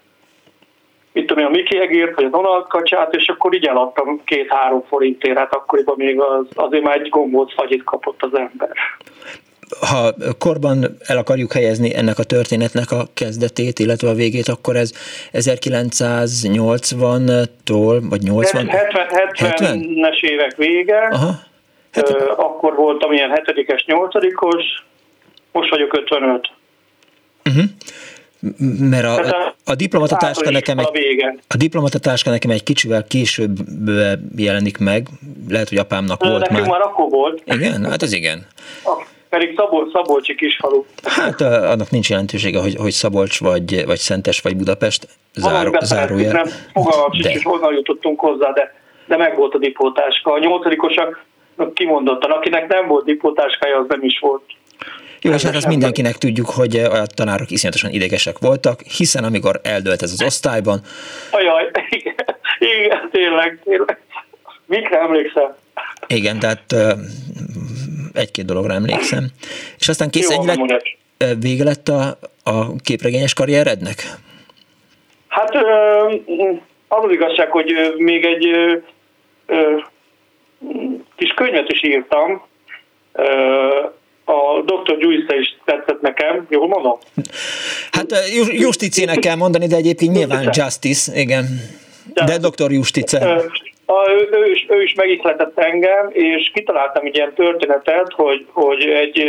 mit 1.12 1.26
tudom 1.26 1.42
én, 1.42 1.48
a 1.48 1.52
Miki 1.56 1.78
Egért, 1.78 2.14
vagy 2.14 2.24
a 2.24 2.28
Donald 2.28 2.66
kacsát, 2.66 3.14
és 3.14 3.28
akkor 3.28 3.54
így 3.54 3.66
eladtam 3.66 4.20
két-három 4.24 4.82
forintért, 4.88 5.38
hát 5.38 5.54
akkoriban 5.54 5.94
még 5.96 6.20
az, 6.20 6.46
azért 6.54 6.82
már 6.82 7.00
egy 7.00 7.08
gombóc 7.08 7.54
fagyit 7.54 7.84
kapott 7.84 8.22
az 8.22 8.34
ember 8.34 8.72
ha 9.81 10.14
korban 10.39 10.97
el 11.07 11.16
akarjuk 11.16 11.53
helyezni 11.53 11.95
ennek 11.95 12.18
a 12.18 12.23
történetnek 12.23 12.91
a 12.91 13.09
kezdetét, 13.14 13.79
illetve 13.79 14.09
a 14.09 14.14
végét, 14.14 14.49
akkor 14.49 14.77
ez 14.77 14.93
1980-tól, 15.33 18.03
vagy 18.11 18.23
80? 18.23 18.68
70, 18.68 19.07
70-es 19.35 20.21
évek 20.21 20.57
vége. 20.57 21.09
Aha. 21.11 21.49
70. 21.93 22.29
Akkor 22.29 22.75
voltam 22.75 23.12
ilyen 23.12 23.31
hetedikes, 23.31 23.85
nyolcadikos, 23.85 24.64
most 25.53 25.71
vagyok 25.71 25.97
55. 25.97 26.51
Uh-huh. 27.45 27.64
Mert 28.91 29.05
a, 29.05 29.18
a, 29.18 29.55
a 29.64 29.75
diplomatatáska 29.75 30.51
nekem 30.51 30.79
egy, 30.79 30.89
a 31.49 31.57
diplomatatáska 31.57 32.31
nekem 32.31 32.51
egy 32.51 32.62
kicsivel 32.62 33.05
később 33.05 33.59
jelenik 34.37 34.79
meg, 34.79 35.09
lehet, 35.49 35.68
hogy 35.68 35.79
apámnak 35.79 36.25
volt 36.25 36.41
Nekünk 36.41 36.61
már. 36.61 36.68
már 36.68 36.81
akkor 36.81 37.09
volt. 37.09 37.43
Igen? 37.45 37.85
Hát 37.85 38.03
ez 38.03 38.12
igen. 38.12 38.47
A, 38.85 38.91
pedig 39.31 39.55
Szabol, 39.57 39.91
Szabolcsi 39.93 40.35
kisfalu. 40.35 40.85
Hát 41.03 41.41
annak 41.41 41.91
nincs 41.91 42.11
jelentősége, 42.11 42.61
hogy, 42.61 42.74
hogy 42.74 42.91
Szabolcs 42.91 43.41
vagy, 43.41 43.85
vagy 43.87 43.99
Szentes 43.99 44.41
vagy 44.41 44.57
Budapest 44.57 45.09
záró, 45.35 45.76
zárója. 45.81 46.33
Nem, 46.33 46.47
fogalmam 46.72 47.12
sincs, 47.12 47.33
hogy 47.33 47.43
honnan 47.43 47.74
jutottunk 47.74 48.20
hozzá, 48.20 48.53
de, 48.53 48.74
de 49.07 49.16
meg 49.16 49.37
volt 49.37 49.55
a 49.55 49.59
dipótáska. 49.59 50.33
A 50.33 50.39
nyolcadikosak 50.39 51.24
kimondottan, 51.74 52.31
akinek 52.31 52.68
nem 52.68 52.87
volt 52.87 53.05
dipótáskája, 53.05 53.78
az 53.78 53.85
nem 53.89 54.03
is 54.03 54.18
volt. 54.18 54.43
Jó, 55.22 55.33
és 55.33 55.43
hát 55.43 55.55
azt 55.55 55.66
mindenkinek 55.66 56.16
tudjuk, 56.16 56.51
hogy 56.51 56.76
a 56.76 57.07
tanárok 57.07 57.51
iszonyatosan 57.51 57.91
idegesek 57.91 58.39
voltak, 58.39 58.81
hiszen 58.81 59.24
amikor 59.24 59.61
eldölt 59.62 60.03
ez 60.03 60.12
az 60.12 60.22
osztályban... 60.22 60.81
Ajaj, 61.31 61.70
igen, 61.99 62.14
igen 62.59 63.09
tényleg, 63.11 63.61
tényleg. 63.64 64.01
Mikre 64.66 65.01
emlékszel? 65.01 65.59
Igen, 66.07 66.39
tehát 66.39 66.74
egy-két 68.14 68.44
dologra 68.44 68.72
emlékszem. 68.72 69.26
És 69.78 69.88
aztán 69.88 70.11
kész 70.11 70.30
Jó, 70.30 70.44
lett, 70.44 70.82
vége 71.40 71.64
lett 71.64 71.88
a, 71.88 72.18
a 72.44 72.76
képregényes 72.76 73.34
karrierednek? 73.34 74.02
Hát 75.28 75.54
az 76.88 77.02
az 77.04 77.11
igazság, 77.12 77.50
hogy 77.50 77.72
még 77.96 78.24
egy 78.24 78.46
kis 81.16 81.30
könyvet 81.34 81.68
is 81.68 81.84
írtam, 81.84 82.42
a 84.24 84.62
Dr. 84.64 84.96
Juice 84.98 85.36
is 85.36 85.56
tetszett 85.64 86.00
nekem, 86.00 86.46
jól 86.50 86.68
mondom? 86.68 86.98
Hát 87.90 88.12
Justicének 88.52 89.18
kell 89.18 89.36
mondani, 89.36 89.66
de 89.66 89.76
egyébként 89.76 90.12
nyilván 90.12 90.50
Justice, 90.52 91.20
igen. 91.20 91.44
De 92.14 92.38
Dr. 92.38 92.72
Justice. 92.72 93.42
A, 93.91 94.11
ő, 94.11 94.28
ő, 94.32 94.51
is, 94.51 94.66
ő 94.68 94.82
is 94.82 94.95
megihletett 94.95 95.59
engem, 95.59 96.09
és 96.12 96.51
kitaláltam 96.55 97.05
egy 97.07 97.16
ilyen 97.16 97.34
történetet, 97.34 98.12
hogy, 98.12 98.47
hogy 98.53 98.84
egy, 98.84 99.24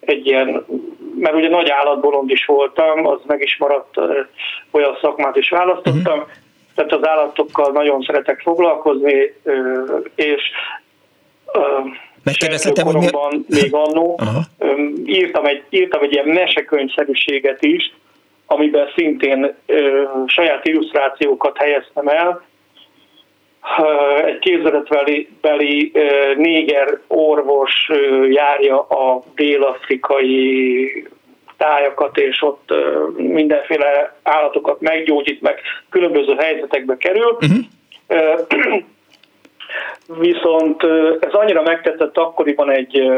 egy 0.00 0.26
ilyen, 0.26 0.64
mert 1.18 1.34
ugye 1.34 1.48
nagy 1.48 1.68
állatbolond 1.68 2.30
is 2.30 2.44
voltam, 2.44 3.06
az 3.06 3.20
meg 3.26 3.42
is 3.42 3.56
maradt, 3.56 3.96
olyan 4.70 4.98
szakmát 5.00 5.36
is 5.36 5.48
választottam, 5.48 6.18
uh-huh. 6.18 6.28
tehát 6.74 6.92
az 6.92 7.06
állatokkal 7.06 7.72
nagyon 7.72 8.02
szeretek 8.02 8.40
foglalkozni, 8.40 9.34
és 10.14 10.42
Megkérdezhetem, 12.24 12.86
hogy 12.86 12.94
mi... 12.94 13.08
még 13.48 13.74
annó 13.74 14.20
írtam 15.04 15.46
egy, 15.46 15.62
írtam 15.68 16.02
egy 16.02 16.12
ilyen 16.12 16.28
mesekönyvszerűséget 16.28 17.62
is, 17.62 17.92
amiben 18.46 18.86
szintén 18.96 19.54
ö, 19.66 20.02
saját 20.26 20.66
illusztrációkat 20.66 21.56
helyeztem 21.56 22.08
el, 22.08 22.42
egy 24.24 24.38
képzeletbeli 24.38 25.28
beli 25.40 25.92
néger 26.36 27.00
orvos 27.06 27.90
járja 28.28 28.80
a 28.80 29.22
dél-afrikai 29.34 31.08
tájakat, 31.56 32.18
és 32.18 32.42
ott 32.42 32.74
mindenféle 33.16 34.16
állatokat 34.22 34.80
meggyógyít, 34.80 35.40
meg 35.40 35.60
különböző 35.90 36.34
helyzetekbe 36.34 36.96
kerül. 36.96 37.38
Uh-huh. 37.40 38.82
Viszont 40.20 40.82
ez 41.20 41.32
annyira 41.32 41.62
megtetett 41.62 42.16
akkoriban 42.16 42.70
egy 42.70 43.10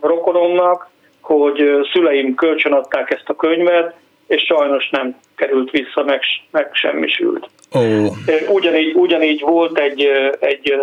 rokonomnak, 0.00 0.88
hogy 1.20 1.86
szüleim 1.92 2.34
kölcsönadták 2.34 3.10
ezt 3.10 3.28
a 3.28 3.36
könyvet, 3.36 3.94
és 4.26 4.42
sajnos 4.42 4.88
nem 4.90 5.16
került 5.36 5.70
vissza, 5.70 6.02
meg, 6.04 6.20
meg 6.50 6.68
semmisült. 6.72 7.48
Oh. 7.72 8.06
Ugyanígy, 8.48 8.94
ugyanígy 8.94 9.40
volt 9.40 9.78
egy, 9.78 10.10
egy 10.40 10.74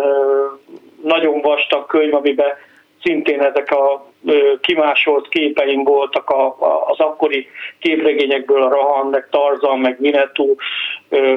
nagyon 1.02 1.40
vastag 1.40 1.86
könyv, 1.86 2.14
amiben 2.14 2.50
szintén 3.02 3.40
ezek 3.40 3.70
a 3.70 4.10
kimásolt 4.60 5.28
képeim 5.28 5.84
voltak 5.84 6.30
a, 6.30 6.46
a, 6.46 6.84
az 6.86 6.98
akkori 6.98 7.48
képregényekből, 7.78 8.62
a 8.62 8.68
Rahan, 8.68 9.06
meg 9.06 9.28
Tarzan, 9.30 9.78
meg 9.78 9.96
Minetú, 10.00 10.54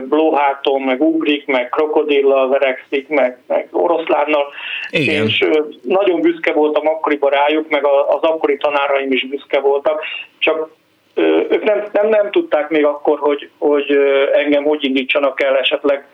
Blóháton, 0.09 0.81
meg 0.81 1.01
Ugrik, 1.01 1.45
meg 1.45 1.69
Krokodillal 1.69 2.49
verekszik, 2.49 3.07
meg, 3.07 3.37
meg 3.47 3.67
Oroszlánnal. 3.71 4.45
Igen. 4.89 5.25
És 5.25 5.45
nagyon 5.81 6.21
büszke 6.21 6.53
voltam 6.53 6.87
akkoriban 6.87 7.29
rájuk, 7.29 7.69
meg 7.69 7.85
az 7.85 8.21
akkori 8.21 8.57
tanáraim 8.57 9.11
is 9.11 9.27
büszke 9.27 9.59
voltak, 9.59 10.01
csak 10.37 10.69
ők 11.49 11.63
nem, 11.63 11.83
nem, 11.91 12.07
nem 12.07 12.31
tudták 12.31 12.69
még 12.69 12.85
akkor, 12.85 13.19
hogy, 13.19 13.49
hogy 13.57 13.97
engem 14.33 14.63
hogy 14.63 14.83
indítsanak 14.83 15.41
el 15.41 15.57
esetleg 15.57 16.07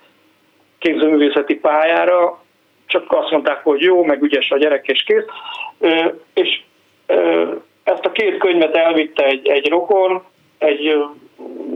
képzőművészeti 0.80 1.56
pályára, 1.56 2.44
csak 2.86 3.06
azt 3.08 3.32
mondták, 3.32 3.64
hogy 3.64 3.82
jó, 3.82 4.04
meg 4.04 4.22
ügyes 4.22 4.52
a 4.52 4.58
gyerek, 4.58 4.88
és 4.88 5.04
kész. 5.04 5.26
És 6.34 6.62
ezt 7.84 8.06
a 8.06 8.12
két 8.12 8.38
könyvet 8.38 8.76
elvitte 8.76 9.26
egy, 9.26 9.48
egy 9.48 9.70
rokon, 9.70 10.24
egy 10.58 10.98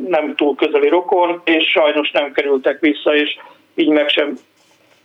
nem 0.08 0.36
túl 0.36 0.56
közeli 0.56 0.88
rokon, 0.88 1.42
és 1.44 1.70
sajnos 1.70 2.12
nem 2.12 2.32
kerültek 2.32 2.80
vissza, 2.80 3.16
és 3.16 3.38
így 3.76 3.90
meg 3.90 4.10
sem 4.10 4.38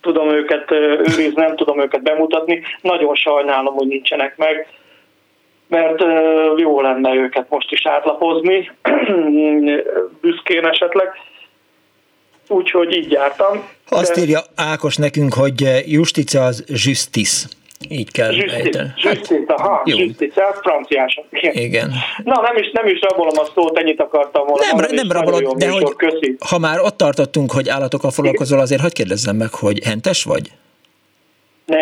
tudom 0.01 0.29
őket 0.29 0.71
őrizni, 0.71 1.33
nem 1.35 1.57
tudom 1.57 1.81
őket 1.81 2.03
bemutatni. 2.03 2.63
Nagyon 2.81 3.15
sajnálom, 3.15 3.75
hogy 3.75 3.87
nincsenek 3.87 4.37
meg, 4.37 4.69
mert 5.71 6.03
jó 6.57 6.81
lenne 6.81 7.15
őket 7.15 7.47
most 7.49 7.73
is 7.73 7.87
átlapozni, 7.87 8.71
büszkén 10.21 10.67
esetleg. 10.67 11.09
Úgyhogy 12.49 12.97
így 12.97 13.11
jártam. 13.11 13.69
Azt 13.89 14.17
írja 14.17 14.41
Ákos 14.57 14.97
nekünk, 14.97 15.35
hogy 15.35 15.85
Justice 15.87 16.43
az 16.43 16.65
justice. 16.67 17.49
Így 17.89 18.11
kell 18.11 18.31
ejteni. 18.31 18.93
Justice, 18.97 19.45
aha, 19.47 19.83
jó. 19.85 19.99
justice, 19.99 20.47
az 20.47 20.59
franciásan. 20.63 21.25
Igen. 21.31 21.55
Igen. 21.55 21.93
Na, 22.25 22.41
nem 22.41 22.57
is, 22.57 22.71
nem 22.73 22.87
is 22.87 23.01
rabolom 23.01 23.39
a 23.39 23.45
szót, 23.55 23.79
ennyit 23.79 24.01
akartam 24.01 24.47
volna. 24.47 24.65
Nem, 24.67 24.77
mondani, 24.77 24.97
nem 24.97 25.11
rabolod, 25.11 25.57
de 25.57 25.71
hogy, 25.71 25.95
köszi. 25.97 26.37
ha 26.49 26.59
már 26.59 26.81
ott 26.81 26.97
tartottunk, 26.97 27.53
hogy 27.53 27.69
állatokkal 27.69 28.11
foglalkozol, 28.11 28.61
azért 28.61 28.81
hagyd 28.81 28.95
kérdezzem 28.95 29.37
meg, 29.37 29.55
hogy 29.55 29.85
hentes 29.85 30.25
vagy? 30.25 30.51
Ne. 31.67 31.79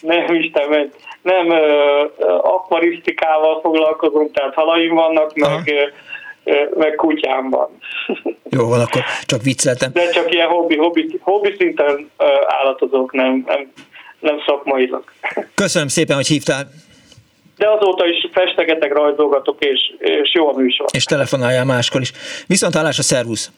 nem, 0.16 0.36
Isten, 0.36 0.92
nem, 1.24 1.50
akvarisztikával 2.42 3.60
foglalkozunk, 3.60 4.32
tehát 4.32 4.54
halaim 4.54 4.94
vannak, 4.94 5.34
meg, 5.34 5.72
meg 6.74 6.94
kutyám 6.94 7.50
van. 7.50 7.68
Jó 8.50 8.68
van, 8.68 8.80
akkor 8.80 9.02
csak 9.26 9.42
vicceltem. 9.42 9.92
De 9.92 10.10
csak 10.10 10.34
ilyen 10.34 10.48
hobbi, 10.48 10.76
hobbi, 10.76 11.18
hobbi 11.20 11.54
szinten 11.58 12.10
állatozók, 12.46 13.12
nem, 13.12 13.44
nem, 13.46 13.72
nem 14.20 14.42
szakmailag. 14.46 15.04
Köszönöm 15.54 15.88
szépen, 15.88 16.16
hogy 16.16 16.26
hívtál. 16.26 16.70
De 17.56 17.70
azóta 17.70 18.06
is 18.06 18.28
festegetek, 18.32 18.92
rajzolgatok, 18.92 19.64
és, 19.64 19.94
és 19.98 20.34
jó 20.34 20.48
a 20.48 20.52
műsor. 20.56 20.86
És 20.92 21.04
telefonáljál 21.04 21.64
máskor 21.64 22.00
is. 22.00 22.12
Viszont 22.46 22.74
hallás 22.74 22.98
a 22.98 23.02
szervusz! 23.02 23.50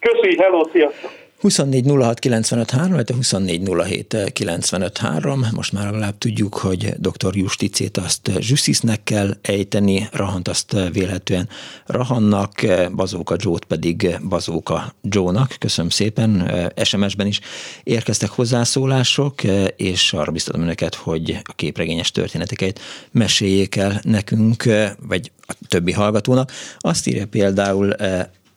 Köszi, 0.00 0.36
hello, 0.38 0.68
sziasztok! 0.72 1.10
24 1.40 1.86
06 1.86 2.18
95 2.18 2.70
3, 2.70 2.92
vagy 2.92 3.10
24 3.10 3.68
07 3.86 4.16
95 4.32 4.98
3. 4.98 5.46
Most 5.54 5.72
már 5.72 5.84
legalább 5.84 6.18
tudjuk, 6.18 6.54
hogy 6.54 6.94
dr. 6.98 7.36
Justicét 7.36 7.96
azt 7.96 8.30
Jussisnek 8.38 9.02
kell 9.02 9.36
ejteni, 9.42 10.08
Rahant 10.12 10.48
azt 10.48 10.76
vélhetően 10.92 11.48
Rahannak, 11.86 12.66
Bazóka 12.94 13.36
Jót 13.42 13.64
pedig 13.64 14.18
Bazóka 14.28 14.94
Jónak. 15.10 15.56
Köszönöm 15.58 15.90
szépen. 15.90 16.50
SMS-ben 16.82 17.26
is 17.26 17.40
érkeztek 17.82 18.30
hozzászólások, 18.30 19.42
és 19.76 20.12
arra 20.12 20.32
biztatom 20.32 20.62
önöket, 20.62 20.94
hogy 20.94 21.40
a 21.42 21.52
képregényes 21.54 22.10
történeteket 22.10 22.80
meséljék 23.10 23.76
el 23.76 24.00
nekünk, 24.04 24.64
vagy 25.08 25.32
a 25.46 25.54
többi 25.68 25.92
hallgatónak. 25.92 26.52
Azt 26.78 27.06
írja 27.06 27.26
például 27.26 27.94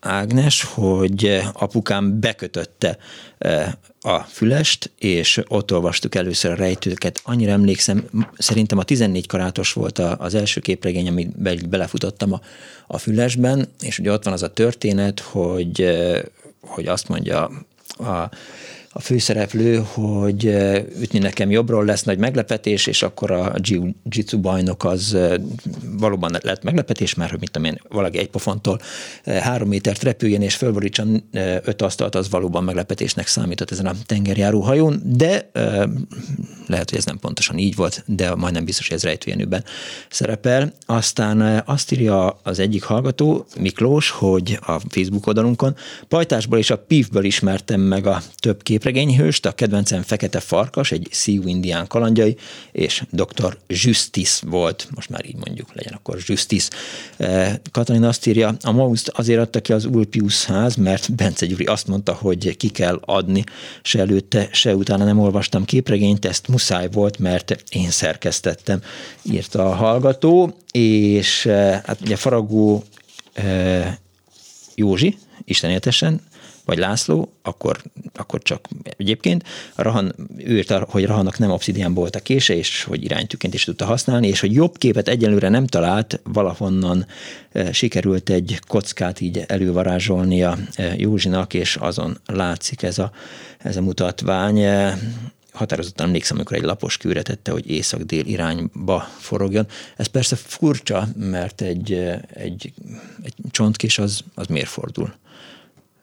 Ágnes, 0.01 0.63
hogy 0.63 1.41
apukám 1.53 2.19
bekötötte 2.19 2.97
eh, 3.37 3.71
a 4.01 4.19
fülest, 4.19 4.91
és 4.97 5.41
ott 5.47 5.73
olvastuk 5.73 6.15
először 6.15 6.51
a 6.51 6.55
rejtőket. 6.55 7.21
Annyira 7.23 7.51
emlékszem, 7.51 8.09
szerintem 8.37 8.77
a 8.77 8.83
14 8.83 9.27
karátos 9.27 9.73
volt 9.73 9.99
az 9.99 10.35
első 10.35 10.61
képregény, 10.61 11.07
amit 11.07 11.69
belefutottam 11.69 12.33
a, 12.33 12.41
a 12.87 12.97
fülesben, 12.97 13.67
és 13.81 13.99
ugye 13.99 14.11
ott 14.11 14.23
van 14.23 14.33
az 14.33 14.43
a 14.43 14.53
történet, 14.53 15.19
hogy, 15.19 15.81
eh, 15.81 16.21
hogy 16.61 16.87
azt 16.87 17.07
mondja 17.07 17.49
a 17.97 18.29
a 18.93 19.01
főszereplő, 19.01 19.83
hogy 19.93 20.45
ütni 21.01 21.19
nekem 21.19 21.51
jobbról 21.51 21.85
lesz 21.85 22.03
nagy 22.03 22.17
meglepetés, 22.17 22.87
és 22.87 23.03
akkor 23.03 23.31
a 23.31 23.55
jiu-jitsu 23.57 24.39
bajnok 24.39 24.83
az 24.83 25.17
valóban 25.97 26.37
lett 26.41 26.63
meglepetés, 26.63 27.13
mert 27.13 27.31
hogy 27.31 27.39
mit 27.39 27.51
tudom 27.51 27.71
én, 27.71 27.81
valaki 27.89 28.17
egy 28.17 28.29
pofontól 28.29 28.79
három 29.25 29.67
métert 29.67 30.03
repüljen 30.03 30.41
és 30.41 30.55
fölborítson 30.55 31.23
öt 31.63 31.81
asztalt, 31.81 32.15
az 32.15 32.29
valóban 32.29 32.63
meglepetésnek 32.63 33.27
számított 33.27 33.71
ezen 33.71 33.85
a 33.85 33.93
tengerjáró 34.05 34.59
hajón, 34.59 35.01
de 35.05 35.49
lehet, 36.67 36.89
hogy 36.89 36.97
ez 36.97 37.05
nem 37.05 37.19
pontosan 37.19 37.57
így 37.57 37.75
volt, 37.75 38.03
de 38.05 38.35
majdnem 38.35 38.65
biztos, 38.65 38.87
hogy 38.87 38.97
ez 38.97 39.03
rejtőjenőben 39.03 39.63
szerepel. 40.09 40.73
Aztán 40.85 41.63
azt 41.65 41.91
írja 41.91 42.39
az 42.43 42.59
egyik 42.59 42.83
hallgató, 42.83 43.45
Miklós, 43.59 44.09
hogy 44.09 44.59
a 44.61 44.79
Facebook 44.89 45.27
oldalunkon 45.27 45.75
Pajtásból 46.07 46.57
és 46.57 46.69
a 46.69 46.77
Pívből 46.77 47.23
ismertem 47.23 47.81
meg 47.81 48.05
a 48.05 48.21
több 48.39 48.63
kép 48.63 48.80
képregényhőst, 48.81 49.45
a 49.45 49.51
kedvencem 49.51 50.01
Fekete 50.01 50.39
Farkas, 50.39 50.91
egy 50.91 51.07
Sioux 51.11 51.47
indián 51.49 51.87
kalandjai, 51.87 52.37
és 52.71 53.03
dr. 53.09 53.57
Justice 53.67 54.45
volt, 54.47 54.87
most 54.95 55.09
már 55.09 55.25
így 55.25 55.35
mondjuk 55.35 55.73
legyen 55.73 55.93
akkor 55.93 56.17
Justice. 56.25 56.69
Eh, 57.17 57.55
Katalin 57.71 58.03
azt 58.03 58.27
írja, 58.27 58.55
a 58.61 58.71
Mauszt 58.71 59.07
azért 59.07 59.39
adta 59.39 59.61
ki 59.61 59.73
az 59.73 59.85
Ulpius 59.85 60.45
ház, 60.45 60.75
mert 60.75 61.15
Bence 61.15 61.45
Gyuri 61.45 61.65
azt 61.65 61.87
mondta, 61.87 62.13
hogy 62.13 62.57
ki 62.57 62.69
kell 62.69 62.99
adni, 63.05 63.43
se 63.81 63.99
előtte, 63.99 64.49
se 64.51 64.75
utána 64.75 65.03
nem 65.03 65.19
olvastam 65.19 65.65
képregényt, 65.65 66.25
ezt 66.25 66.47
muszáj 66.47 66.87
volt, 66.91 67.19
mert 67.19 67.63
én 67.69 67.89
szerkesztettem, 67.89 68.81
írta 69.21 69.69
a 69.69 69.75
hallgató, 69.75 70.57
és 70.71 71.45
eh, 71.45 71.81
hát 71.85 72.01
ugye 72.01 72.15
Faragó 72.15 72.83
eh, 73.33 73.95
Józsi, 74.75 75.17
Isten 75.45 75.69
éltesen, 75.71 76.21
vagy 76.65 76.77
László, 76.77 77.33
akkor, 77.41 77.81
akkor 78.13 78.41
csak 78.41 78.67
egyébként. 78.97 79.43
Rahan, 79.75 80.15
ő 80.37 80.55
írta, 80.55 80.85
hogy 80.89 81.05
Rahannak 81.05 81.37
nem 81.37 81.51
obszidián 81.51 81.93
volt 81.93 82.15
a 82.15 82.19
kése, 82.19 82.55
és 82.55 82.83
hogy 82.83 83.03
iránytűként 83.03 83.53
is 83.53 83.63
tudta 83.63 83.85
használni, 83.85 84.27
és 84.27 84.39
hogy 84.39 84.53
jobb 84.53 84.77
képet 84.77 85.07
egyelőre 85.07 85.49
nem 85.49 85.67
talált, 85.67 86.19
valahonnan 86.23 87.05
e, 87.51 87.71
sikerült 87.73 88.29
egy 88.29 88.59
kockát 88.67 89.21
így 89.21 89.43
elővarázsolnia 89.47 90.57
e, 90.75 90.93
Józsinak, 90.97 91.53
és 91.53 91.75
azon 91.75 92.17
látszik 92.25 92.83
ez 92.83 92.97
a, 92.99 93.11
ez 93.57 93.77
a 93.77 93.81
mutatvány 93.81 94.59
e, 94.59 94.97
határozottan 95.51 96.05
emlékszem, 96.05 96.37
amikor 96.37 96.57
egy 96.57 96.63
lapos 96.63 96.97
kőre 96.97 97.21
tette, 97.21 97.51
hogy 97.51 97.69
észak-dél 97.69 98.25
irányba 98.25 99.07
forogjon. 99.19 99.67
Ez 99.97 100.07
persze 100.07 100.35
furcsa, 100.35 101.07
mert 101.15 101.61
egy, 101.61 101.93
egy, 102.33 102.73
egy 103.23 103.33
csontkés 103.51 103.97
az, 103.97 104.21
az 104.35 104.47
miért 104.47 104.67
fordul? 104.69 105.13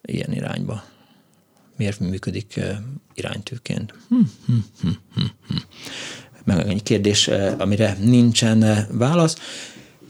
Ilyen 0.03 0.33
irányba. 0.33 0.83
Miért 1.77 2.01
működik 2.01 2.61
iránytűként? 3.15 3.95
Hm, 4.09 4.17
hm, 4.47 4.53
hm, 4.81 4.89
hm, 5.15 5.21
hm. 5.49 5.57
Meg 6.45 6.69
egy 6.69 6.83
kérdés, 6.83 7.31
amire 7.59 7.97
nincsen 8.01 8.87
válasz. 8.91 9.37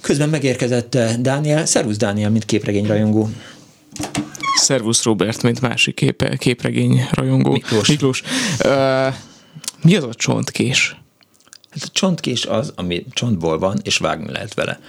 Közben 0.00 0.28
megérkezett 0.28 0.98
Dániel. 1.20 1.66
Szervusz 1.66 1.96
Dániel, 1.96 2.30
mint 2.30 2.44
képregényrajongó. 2.44 3.30
Szervusz 4.56 5.02
Robert, 5.02 5.42
mint 5.42 5.60
másik 5.60 5.94
képe, 5.94 6.36
képregény 6.36 7.08
rajongó. 7.10 7.52
Miklós. 7.52 7.88
Miklós. 7.88 8.22
Uh, 8.64 9.14
mi 9.82 9.96
az 9.96 10.04
a 10.04 10.14
csontkés? 10.14 10.96
Hát 11.70 11.82
a 11.82 11.88
csontkés 11.92 12.46
az, 12.46 12.72
ami 12.76 13.06
csontból 13.10 13.58
van, 13.58 13.78
és 13.82 13.96
vágni 13.96 14.32
lehet 14.32 14.54
vele. 14.54 14.80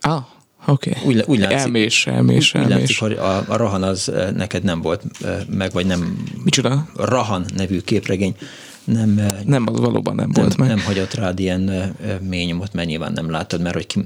Ah, 0.00 0.24
Oké. 0.66 0.90
Okay. 0.90 1.02
Úgy, 1.04 1.24
úgy 1.26 1.38
látszik, 1.38 1.58
elmés, 1.58 2.06
elmés, 2.06 2.54
úgy, 2.54 2.60
elmés. 2.60 2.74
Úgy 2.74 2.80
látszik, 2.80 2.98
hogy 2.98 3.12
a, 3.12 3.44
a 3.48 3.56
Rahan 3.56 3.82
az 3.82 4.12
neked 4.36 4.62
nem 4.62 4.80
volt 4.80 5.02
meg, 5.48 5.72
vagy 5.72 5.86
nem... 5.86 6.24
Micsoda? 6.44 6.88
Rahan 6.96 7.44
nevű 7.56 7.80
képregény 7.80 8.34
nem, 8.84 9.20
nem, 9.44 9.66
az 9.72 9.78
valóban 9.78 10.14
nem, 10.14 10.30
nem 10.30 10.42
volt 10.42 10.56
meg. 10.56 10.68
Nem 10.68 10.80
hagyott 10.80 11.14
rád 11.14 11.38
ilyen 11.38 11.94
mély 12.20 12.44
nyomot, 12.44 12.72
mert 12.72 12.88
nyilván 12.88 13.12
nem 13.12 13.30
láttad, 13.30 13.60
mert 13.60 13.74
hogy 13.74 13.86
ki, 13.86 14.04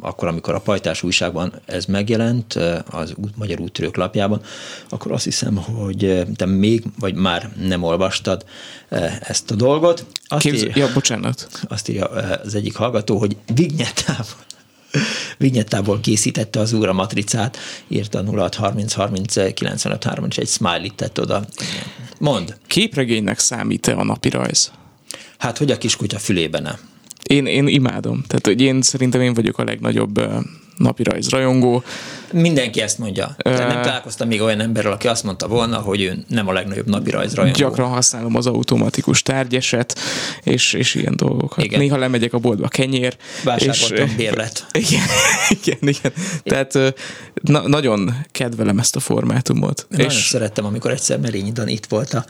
akkor, 0.00 0.28
amikor 0.28 0.54
a 0.54 0.60
Pajtás 0.60 1.02
újságban 1.02 1.52
ez 1.66 1.84
megjelent, 1.84 2.54
az 2.90 3.14
Magyar 3.36 3.60
Úttörők 3.60 3.96
lapjában, 3.96 4.40
akkor 4.88 5.12
azt 5.12 5.24
hiszem, 5.24 5.56
hogy 5.56 6.26
te 6.36 6.46
még, 6.46 6.82
vagy 6.98 7.14
már 7.14 7.52
nem 7.66 7.82
olvastad 7.82 8.44
ezt 9.20 9.50
a 9.50 9.54
dolgot. 9.54 10.06
Azt 10.26 10.42
Képzel, 10.42 10.68
írja, 10.68 10.86
ja, 10.86 10.92
bocsánat. 10.92 11.48
Azt 11.68 11.88
írja 11.88 12.06
az 12.44 12.54
egyik 12.54 12.76
hallgató, 12.76 13.18
hogy 13.18 13.36
vignyetával 13.54 14.26
vinyettából 15.42 16.00
készítette 16.00 16.60
az 16.60 16.72
úr 16.72 16.88
a 16.88 16.92
matricát, 16.92 17.56
írta 17.88 18.24
0630 18.24 18.92
30 18.92 19.54
95 19.54 20.04
3 20.04 20.24
és 20.28 20.38
egy 20.38 20.48
smiley 20.48 20.90
tett 20.96 21.20
oda. 21.20 21.44
Mond. 22.18 22.56
Képregénynek 22.66 23.38
számít-e 23.38 23.96
a 23.96 24.04
napi 24.04 24.28
rajz? 24.28 24.72
Hát, 25.38 25.58
hogy 25.58 25.70
a 25.70 25.78
kiskutya 25.78 26.18
fülében 26.18 26.62
nem. 26.62 26.76
Én, 27.22 27.46
én 27.46 27.66
imádom. 27.66 28.22
Tehát, 28.26 28.46
hogy 28.46 28.60
én 28.60 28.82
szerintem 28.82 29.20
én 29.20 29.34
vagyok 29.34 29.58
a 29.58 29.64
legnagyobb 29.64 30.20
napi 30.76 31.02
rajz 31.02 31.28
rajongó. 31.28 31.82
Mindenki 32.32 32.80
ezt 32.80 32.98
mondja. 32.98 33.36
Uh, 33.44 33.58
nem 33.58 33.82
találkoztam 33.82 34.28
még 34.28 34.40
olyan 34.40 34.60
emberrel, 34.60 34.92
aki 34.92 35.08
azt 35.08 35.24
mondta 35.24 35.48
volna, 35.48 35.78
hogy 35.78 36.02
ő 36.02 36.24
nem 36.28 36.48
a 36.48 36.52
legnagyobb 36.52 36.88
napi 36.88 37.10
rajzrajongó. 37.10 37.58
Gyakran 37.58 37.88
használom 37.88 38.36
az 38.36 38.46
automatikus 38.46 39.22
tárgyeset, 39.22 39.98
és, 40.42 40.72
és 40.72 40.94
ilyen 40.94 41.16
dolgokat. 41.16 41.64
Igen. 41.64 41.80
Néha 41.80 41.96
lemegyek 41.96 42.32
a 42.32 42.38
boltba 42.38 42.68
kenyér. 42.68 43.16
Vásároltam 43.44 44.06
és, 44.06 44.14
bérlet. 44.14 44.66
Igen, 44.88 45.06
igen, 45.48 45.78
igen. 45.80 46.12
Tehát 46.42 46.94
na, 47.42 47.68
nagyon 47.68 48.14
kedvelem 48.30 48.78
ezt 48.78 48.96
a 48.96 49.00
formátumot. 49.00 49.86
Én 49.90 49.98
és 49.98 50.06
nagyon 50.06 50.20
szerettem, 50.20 50.64
amikor 50.64 50.90
egyszer 50.90 51.18
Merényi 51.18 51.52
Dan 51.52 51.68
itt 51.68 51.86
volt 51.86 52.14
a 52.14 52.24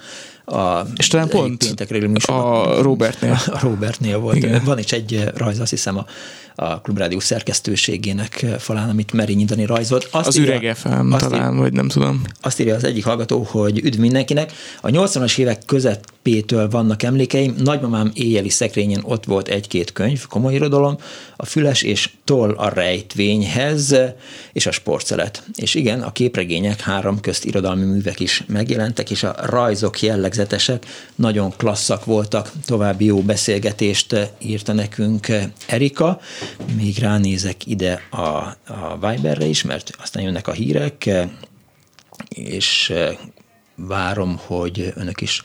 a 0.45 0.87
és 0.97 1.07
talán 1.07 1.29
pont 1.29 1.75
a 2.27 2.83
Robertnél. 2.83 3.41
A 3.47 3.59
Robertnél 3.61 4.19
volt. 4.19 4.37
Igen. 4.37 4.63
Van 4.65 4.79
is 4.79 4.93
egy 4.93 5.31
rajz, 5.35 5.61
azt 5.61 5.71
hiszem 5.71 5.99
a 5.99 6.07
a 6.55 6.81
Klubrádió 6.81 7.21
szerkesztőségének 7.21 8.47
falán, 8.59 8.89
amit 8.89 9.13
Merényi 9.13 9.45
Dani 9.45 9.65
rajzolt. 9.65 10.09
Azt 10.11 10.27
az 10.27 10.39
írja, 10.39 10.51
ürege 10.51 10.75
FM 10.75 11.11
talán, 11.11 11.53
ír, 11.53 11.59
vagy 11.59 11.73
nem 11.73 11.89
tudom. 11.89 12.23
Azt 12.41 12.61
írja 12.61 12.75
az 12.75 12.85
egyik 12.85 13.05
hallgató, 13.05 13.43
hogy 13.43 13.79
üdv 13.85 13.99
mindenkinek. 13.99 14.53
A 14.81 14.89
80-as 14.89 15.39
évek 15.39 15.65
közepétől 16.23 16.69
vannak 16.69 17.03
emlékeim. 17.03 17.55
Nagymamám 17.59 18.11
éjjeli 18.15 18.49
szekrényen 18.49 19.03
ott 19.05 19.25
volt 19.25 19.49
egy-két 19.49 19.93
könyv, 19.93 20.27
komoly 20.27 20.55
irodalom, 20.55 20.97
a 21.37 21.45
füles 21.45 21.83
és 21.83 22.11
toll 22.25 22.51
a 22.51 22.69
rejtvényhez, 22.69 23.97
és 24.53 24.67
a 24.67 24.71
sportszelet. 24.71 25.43
És 25.55 25.75
igen, 25.75 26.03
a 26.03 26.13
képregények 26.13 26.81
három 26.81 27.21
közt 27.21 27.45
irodalmi 27.45 27.85
művek 27.85 28.21
is 28.21 28.45
megjelentek, 28.47 29.11
és 29.11 29.23
a 29.23 29.35
rajzok 29.43 30.01
jellegzetesek, 30.01 30.87
nagyon 31.15 31.53
klasszak 31.57 32.05
voltak. 32.05 32.53
További 32.67 33.05
jó 33.05 33.21
beszélgetést 33.21 34.17
írta 34.39 34.73
nekünk 34.73 35.27
Erika, 35.67 36.21
még 36.77 36.99
ránézek 36.99 37.67
ide 37.67 38.03
a, 38.11 38.19
a 38.67 38.99
Viberre 39.01 39.45
is, 39.45 39.63
mert 39.63 39.91
aztán 40.01 40.23
jönnek 40.23 40.49
a 40.49 40.53
hírek, 40.53 41.11
és 42.29 42.93
várom, 43.75 44.41
hogy 44.47 44.93
önök 44.97 45.21
is 45.21 45.43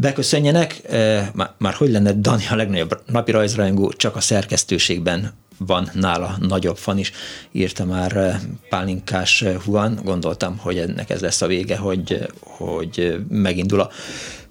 beköszönjenek. 0.00 0.80
Eh, 0.88 1.28
már, 1.34 1.50
már 1.58 1.72
hogy 1.72 1.90
lenne 1.90 2.12
Dani 2.12 2.44
a 2.50 2.56
legnagyobb 2.56 3.00
napi 3.06 3.30
rajzrajongó, 3.30 3.92
csak 3.92 4.16
a 4.16 4.20
szerkesztőségben 4.20 5.32
van 5.58 5.90
nála 5.92 6.36
nagyobb 6.40 6.76
fan 6.76 6.98
is, 6.98 7.12
írta 7.52 7.84
már 7.84 8.16
eh, 8.16 8.40
Pálinkás 8.68 9.44
Huan, 9.64 10.00
gondoltam, 10.04 10.58
hogy 10.58 10.78
ennek 10.78 11.10
ez 11.10 11.20
lesz 11.20 11.42
a 11.42 11.46
vége, 11.46 11.76
hogy, 11.76 12.28
hogy 12.40 13.16
megindul 13.28 13.80
a 13.80 13.90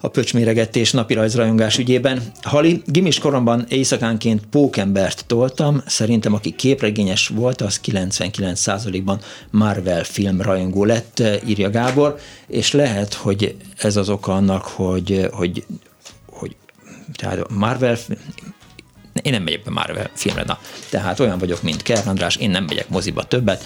a 0.02 0.08
pöcsméregetés 0.08 0.92
napirajzrajongás 0.92 1.78
ügyében. 1.78 2.22
Hali, 2.42 2.82
gimis 2.86 3.20
koromban 3.20 3.66
éjszakánként 3.70 4.46
pókembert 4.46 5.26
toltam, 5.28 5.82
szerintem 5.86 6.34
aki 6.34 6.56
képregényes 6.56 7.28
volt, 7.28 7.62
az 7.62 7.80
99%-ban 7.86 9.20
Marvel 9.52 10.04
film 10.04 10.42
rajongó 10.42 10.86
lett, 10.86 11.24
írja 11.46 11.70
Gábor, 11.70 12.20
és 12.48 12.72
lehet, 12.72 13.14
hogy 13.14 13.56
ez 13.78 13.96
az 13.96 14.10
oka 14.10 14.34
annak, 14.34 14.64
hogy, 14.64 15.28
hogy, 15.32 15.66
hogy 16.26 16.56
tehát 17.16 17.50
Marvel 17.50 17.98
én 19.22 19.32
nem 19.32 19.44
megyek 19.44 19.64
be 19.64 19.72
Marvel 19.72 20.10
filmre, 20.14 20.44
na. 20.44 20.60
Tehát 20.90 21.20
olyan 21.20 21.38
vagyok, 21.38 21.62
mint 21.62 21.82
Kern 21.82 22.08
András, 22.08 22.36
én 22.36 22.50
nem 22.50 22.64
megyek 22.64 22.90
moziba 22.90 23.24
többet, 23.24 23.64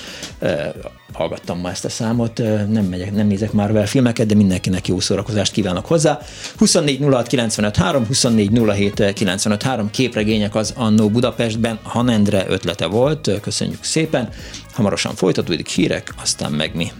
hallgattam 1.14 1.60
ma 1.60 1.70
ezt 1.70 1.86
a 1.86 1.90
számot, 1.90 2.38
nem 2.68 2.86
megyek, 2.86 3.12
nem 3.12 3.28
nézek 3.28 3.52
Marvel 3.52 3.88
filmeket, 3.88 4.28
de 4.28 4.36
mindenkinek 4.36 4.88
jó 4.88 5.00
szórakozást 5.00 5.52
kívánok 5.52 5.86
hozzá. 5.86 6.20
24 6.58 7.02
06 7.02 7.28
95 7.28 7.76
3, 7.76 8.06
24 8.06 8.60
07 8.74 9.14
95 9.14 9.64
3 9.64 9.90
képregények 9.90 10.56
az 10.56 10.74
Annó 10.76 11.10
Budapestben, 11.10 11.80
Hanendre 11.84 12.46
ötlete 12.48 12.86
volt, 12.86 13.32
köszönjük 13.42 13.84
szépen. 13.84 14.30
Hamarosan 14.74 15.16
folytatódik 15.16 15.68
hírek, 15.68 16.14
aztán 16.22 16.52
meg 16.52 16.76
mi. 16.76 16.92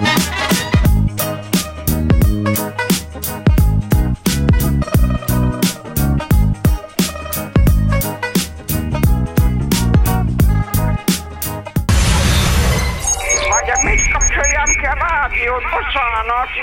rádiót, 0.00 0.57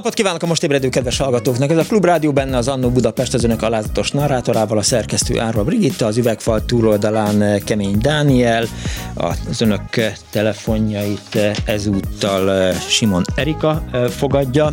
Napot 0.00 0.18
kívánok 0.18 0.42
a 0.42 0.46
most 0.46 0.62
ébredő 0.62 0.88
kedves 0.88 1.18
hallgatóknak! 1.18 1.70
Ez 1.70 1.76
a 1.76 1.82
Klub 1.82 2.04
Rádió 2.04 2.32
benne 2.32 2.56
az 2.56 2.68
Annó 2.68 2.90
Budapest 2.90 3.34
az 3.34 3.44
önök 3.44 3.62
alázatos 3.62 4.10
narrátorával, 4.10 4.78
a 4.78 4.82
szerkesztő 4.82 5.40
Árva 5.40 5.64
Brigitta, 5.64 6.06
az 6.06 6.16
üvegfal 6.16 6.64
túloldalán 6.64 7.42
eh, 7.42 7.60
Kemény 7.64 7.98
Dániel, 7.98 8.64
az 9.14 9.60
önök 9.60 9.82
telefonjait 10.30 11.34
eh, 11.34 11.52
ezúttal 11.64 12.50
eh, 12.50 12.80
Simon 12.88 13.24
Erika 13.34 13.84
fogadja, 14.16 14.72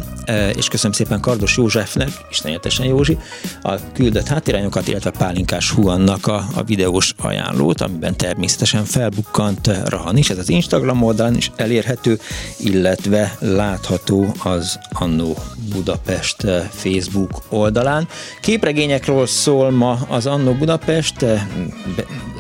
és 0.56 0.68
köszönöm 0.68 0.92
szépen 0.92 1.20
Kardos 1.20 1.58
Józsefnek, 1.58 2.10
istenetesen 2.30 2.86
Józsi, 2.86 3.18
a 3.62 3.74
küldött 3.94 4.28
háttérányokat, 4.28 4.88
illetve 4.88 5.12
Pálinkás 5.12 5.72
Huannak 5.72 6.28
a, 6.28 6.46
a 6.56 6.64
videós 6.64 7.14
ajánlót, 7.18 7.82
amiben 7.82 8.18
természetesen 8.18 8.86
felbukkant 8.86 9.70
Rahan 9.86 10.18
is, 10.18 10.30
ez 10.30 10.38
az 10.38 10.50
Instagram 10.50 11.04
oldalon 11.04 11.36
is 11.36 11.52
elérhető, 11.56 12.20
illetve 12.58 13.36
látható 13.40 14.36
az 14.44 14.80
Annó 14.90 15.17
Annó 15.18 15.36
Budapest 15.74 16.44
eh, 16.44 16.68
Facebook 16.72 17.42
oldalán. 17.50 18.08
Képregényekről 18.42 19.28
szól 19.28 19.72
ma 19.72 20.00
az 20.08 20.26
Annó 20.26 20.54
Budapest, 20.54 21.22
eh, 21.22 21.42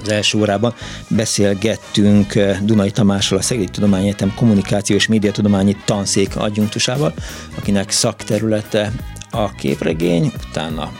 az 0.01 0.09
első 0.09 0.39
órában 0.39 0.73
beszélgettünk 1.07 2.35
eh, 2.35 2.59
Dunai 2.61 2.91
Tamással, 2.91 3.37
a 3.37 3.41
Szegedi 3.41 3.69
Tudományegyetem 3.69 4.33
Kommunikáció 4.35 4.95
és 4.95 5.07
Médiatudományi 5.07 5.75
Tanszék 5.85 6.35
adjunktusával, 6.35 7.13
akinek 7.57 7.91
szakterülete 7.91 8.91
a 9.31 9.51
képregény, 9.51 10.31
utána 10.49 10.91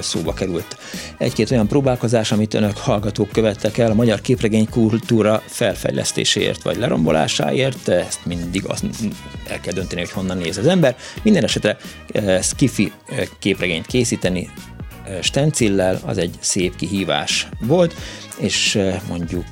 szóba 0.00 0.32
került 0.32 0.76
egy-két 1.18 1.50
olyan 1.50 1.66
próbálkozás, 1.66 2.32
amit 2.32 2.54
önök 2.54 2.76
hallgatók 2.76 3.30
követtek 3.30 3.78
el 3.78 3.90
a 3.90 3.94
magyar 3.94 4.20
képregény 4.20 4.68
kultúra 4.70 5.42
felfejlesztéséért 5.46 6.62
vagy 6.62 6.76
lerombolásáért, 6.76 7.88
ezt 7.88 8.26
mindig 8.26 8.64
azt 8.66 8.84
el 9.48 9.60
kell 9.60 9.72
dönteni, 9.72 10.00
hogy 10.00 10.10
honnan 10.10 10.36
néz 10.36 10.58
az 10.58 10.66
ember. 10.66 10.96
Minden 11.22 11.44
esetre 11.44 11.76
skifi 12.42 12.92
képregényt 13.38 13.86
készíteni 13.86 14.50
stencillel, 15.22 16.00
az 16.04 16.18
egy 16.18 16.34
szép 16.40 16.76
kihívás 16.76 17.48
volt, 17.60 17.94
és 18.38 18.78
mondjuk 19.08 19.46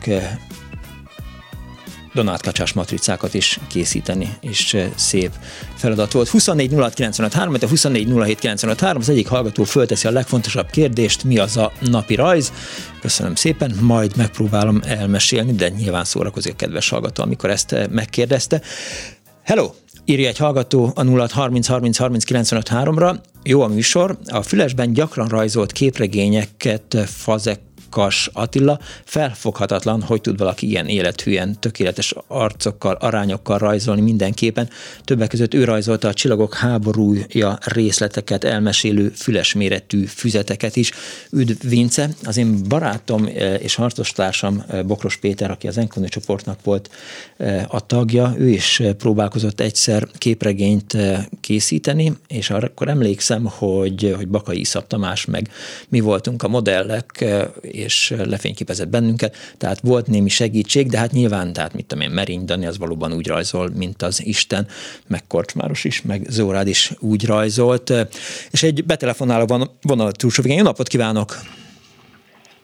Donát 2.15 2.43
kacsás 2.43 2.73
matricákat 2.73 3.35
is 3.35 3.59
készíteni, 3.69 4.37
és 4.41 4.77
szép 4.95 5.31
feladat 5.75 6.13
volt. 6.13 6.29
24 6.29 6.75
06 7.13 7.33
3, 7.33 7.55
a 7.61 7.67
24 7.69 8.13
az 8.79 9.09
egyik 9.09 9.29
hallgató 9.29 9.65
fölteszi 9.65 10.07
a 10.07 10.11
legfontosabb 10.11 10.71
kérdést, 10.71 11.25
mi 11.25 11.39
az 11.39 11.57
a 11.57 11.73
napi 11.81 12.15
rajz. 12.15 12.53
Köszönöm 13.01 13.35
szépen, 13.35 13.75
majd 13.81 14.17
megpróbálom 14.17 14.81
elmesélni, 14.87 15.53
de 15.53 15.69
nyilván 15.69 16.05
szórakozik 16.05 16.53
a 16.53 16.57
kedves 16.57 16.89
hallgató, 16.89 17.23
amikor 17.23 17.51
ezt 17.51 17.89
megkérdezte. 17.91 18.63
Hello! 19.45 19.71
Írja 20.05 20.29
egy 20.29 20.39
hallgató 20.39 20.93
a 20.95 21.03
0 21.03 21.29
30 21.33 21.67
30 21.67 21.97
30 21.97 22.25
95 22.25 22.69
3-ra. 22.73 23.17
Jó 23.43 23.61
a 23.63 23.67
műsor. 23.67 24.19
A 24.27 24.43
Fülesben 24.43 24.93
gyakran 24.93 25.29
rajzolt 25.29 25.73
képregényeket 25.73 26.97
Fazek 27.07 27.61
Kas 27.91 28.31
Attila, 28.33 28.79
felfoghatatlan, 29.05 30.03
hogy 30.03 30.21
tud 30.21 30.39
valaki 30.39 30.69
ilyen 30.69 30.87
élethűen, 30.87 31.61
tökéletes 31.61 32.15
arcokkal, 32.27 32.95
arányokkal 32.95 33.59
rajzolni 33.59 34.01
mindenképpen. 34.01 34.69
Többek 35.05 35.29
között 35.29 35.55
ő 35.55 35.65
rajzolta 35.65 36.09
a 36.09 36.15
Csillagok 36.15 36.55
háborúja 36.55 37.59
részleteket 37.65 38.45
elmesélő 38.45 39.09
füles 39.09 39.55
méretű 39.55 40.05
füzeteket 40.05 40.77
is. 40.77 40.91
Üdv 41.31 41.69
Vince, 41.69 42.11
az 42.25 42.37
én 42.37 42.63
barátom 42.69 43.27
eh, 43.27 43.63
és 43.63 43.75
harcostársam 43.75 44.65
eh, 44.69 44.83
Bokros 44.83 45.17
Péter, 45.17 45.51
aki 45.51 45.69
az 45.69 45.79
Enkoni 45.79 46.09
csoportnak 46.09 46.59
volt 46.65 46.91
eh, 47.37 47.65
a 47.69 47.81
tagja, 47.81 48.35
ő 48.39 48.49
is 48.49 48.83
próbálkozott 48.99 49.61
egyszer 49.61 50.09
képregényt 50.19 50.97
készíteni, 51.41 52.13
és 52.29 52.51
akkor 52.51 52.89
emlékszem, 52.89 53.45
hogy, 53.45 54.13
hogy 54.17 54.29
Bakai 54.29 54.61
Iszap 54.61 54.87
Tamás 54.87 55.25
meg 55.25 55.51
mi 55.89 56.01
voltunk 56.01 56.43
a 56.43 56.49
modellek, 56.49 57.25
és 57.79 58.15
lefényképezett 58.25 58.89
bennünket, 58.89 59.37
tehát 59.59 59.81
volt 59.81 60.07
némi 60.07 60.29
segítség, 60.29 60.89
de 60.89 60.99
hát 60.99 61.13
nyilván, 61.13 61.53
tehát 61.53 61.75
mit 61.75 61.87
tudom 61.87 62.05
én, 62.05 62.11
Merény 62.11 62.45
Dani 62.45 62.67
az 62.67 62.79
valóban 62.79 63.13
úgy 63.13 63.27
rajzol, 63.27 63.71
mint 63.77 64.03
az 64.03 64.27
Isten, 64.27 64.67
meg 65.07 65.27
Korcsmáros 65.27 65.85
is, 65.85 66.03
meg 66.03 66.27
Zórád 66.29 66.69
is 66.69 66.93
úgy 66.99 67.25
rajzolt, 67.25 67.93
és 68.51 68.63
egy 68.63 68.85
betelefonáló 68.85 69.47
van 69.47 69.71
vonal 69.83 70.13
túlsó 70.13 70.43
Jó 70.47 70.63
napot 70.63 70.89
kívánok! 70.89 71.39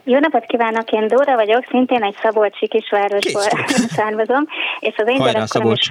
Jó 0.06 0.18
napot 0.18 0.44
kívánok, 0.46 0.90
én 0.90 1.06
Dóra 1.06 1.34
vagyok, 1.34 1.64
szintén 1.68 2.02
egy 2.02 2.16
Szabolcsi 2.22 2.68
kisvárosból 2.68 3.42
származom, 3.96 4.46
és 4.80 4.94
az 4.96 5.08
én 5.08 5.18
gyerekkorom 5.18 5.72
is 5.72 5.88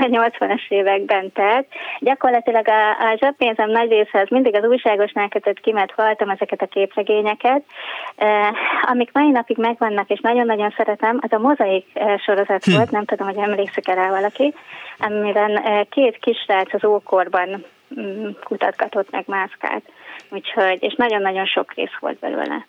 80-as 0.00 0.68
években 0.78 1.32
telt. 1.32 1.66
Gyakorlatilag 1.98 2.68
a, 2.68 2.90
a 2.90 3.16
zsebpénzem 3.20 3.70
nagy 3.70 3.90
része 3.90 4.20
az 4.20 4.28
mindig 4.28 4.54
az 4.54 4.64
újságosnál 4.64 5.28
kötött 5.28 5.60
ki, 5.60 5.72
mert 5.72 5.92
halltam 5.92 6.30
ezeket 6.30 6.62
a 6.62 6.66
képregényeket. 6.66 7.62
Amik 8.82 9.10
mai 9.12 9.30
napig 9.30 9.56
megvannak, 9.56 10.10
és 10.10 10.20
nagyon-nagyon 10.20 10.74
szeretem, 10.76 11.18
az 11.20 11.32
a 11.32 11.38
mozaik 11.38 11.86
sorozat 12.24 12.64
hm. 12.64 12.72
volt, 12.72 12.90
nem 12.90 13.04
tudom, 13.04 13.26
hogy 13.26 13.38
emlékszik 13.38 13.86
rá 13.86 14.08
valaki, 14.08 14.54
amiben 14.98 15.62
két 15.90 16.18
kisrác 16.18 16.74
az 16.74 16.84
ókorban 16.84 17.64
kutatgatott 18.44 19.10
meg 19.10 19.24
mászkált. 19.26 19.84
Úgyhogy, 20.30 20.78
és 20.80 20.94
nagyon-nagyon 20.94 21.46
sok 21.46 21.74
rész 21.74 21.96
volt 22.00 22.18
belőle 22.18 22.66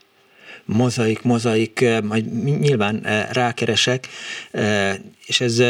mozaik, 0.65 1.21
mozaik, 1.23 1.81
eh, 1.81 2.01
majd 2.01 2.25
nyilván 2.59 3.01
eh, 3.03 3.25
rákeresek, 3.33 4.07
eh, 4.51 4.93
és 5.25 5.41
ez 5.41 5.63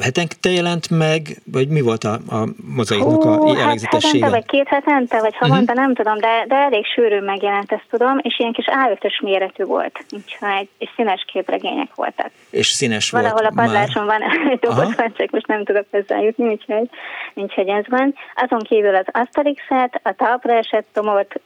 hetente 0.00 0.50
jelent 0.50 0.90
meg, 0.90 1.22
vagy 1.52 1.68
mi 1.68 1.80
volt 1.80 2.04
a, 2.04 2.12
a 2.12 2.48
mozaiknak 2.74 3.24
a 3.24 3.46
hát 3.46 3.58
jellegzetessége? 3.58 4.24
Hát 4.24 4.34
vagy 4.34 4.46
két 4.46 4.68
hetente, 4.68 5.20
vagy 5.20 5.34
havonta, 5.36 5.72
uh-huh. 5.72 5.86
nem 5.86 5.94
tudom, 5.94 6.18
de, 6.18 6.44
de 6.48 6.54
elég 6.54 6.84
sűrűn 6.86 7.22
megjelent, 7.22 7.72
ezt 7.72 7.86
tudom, 7.90 8.18
és 8.22 8.38
ilyen 8.38 8.52
kis 8.52 8.64
A5-ös 8.68 9.22
méretű 9.22 9.64
volt, 9.64 10.04
úgyhogy, 10.10 10.68
és 10.78 10.88
színes 10.96 11.24
képregények 11.32 11.94
voltak. 11.94 12.30
És 12.50 12.66
színes 12.66 13.10
Valahol 13.10 13.40
volt 13.40 13.52
a 13.52 13.54
padláson 13.54 14.04
már. 14.04 14.20
van 14.20 14.48
egy 14.50 14.96
van, 14.96 15.12
csak 15.16 15.30
most 15.30 15.46
nem 15.46 15.64
tudok 15.64 15.86
jutni, 16.08 16.48
úgyhogy, 16.48 16.88
úgyhogy 17.34 17.68
ez 17.68 17.84
van. 17.88 18.14
Azon 18.34 18.60
kívül 18.60 18.94
az 18.94 19.06
Asterix-et, 19.12 20.00
a 20.02 20.12
talpra 20.12 20.52
esett 20.52 20.86
tomot, 20.92 21.40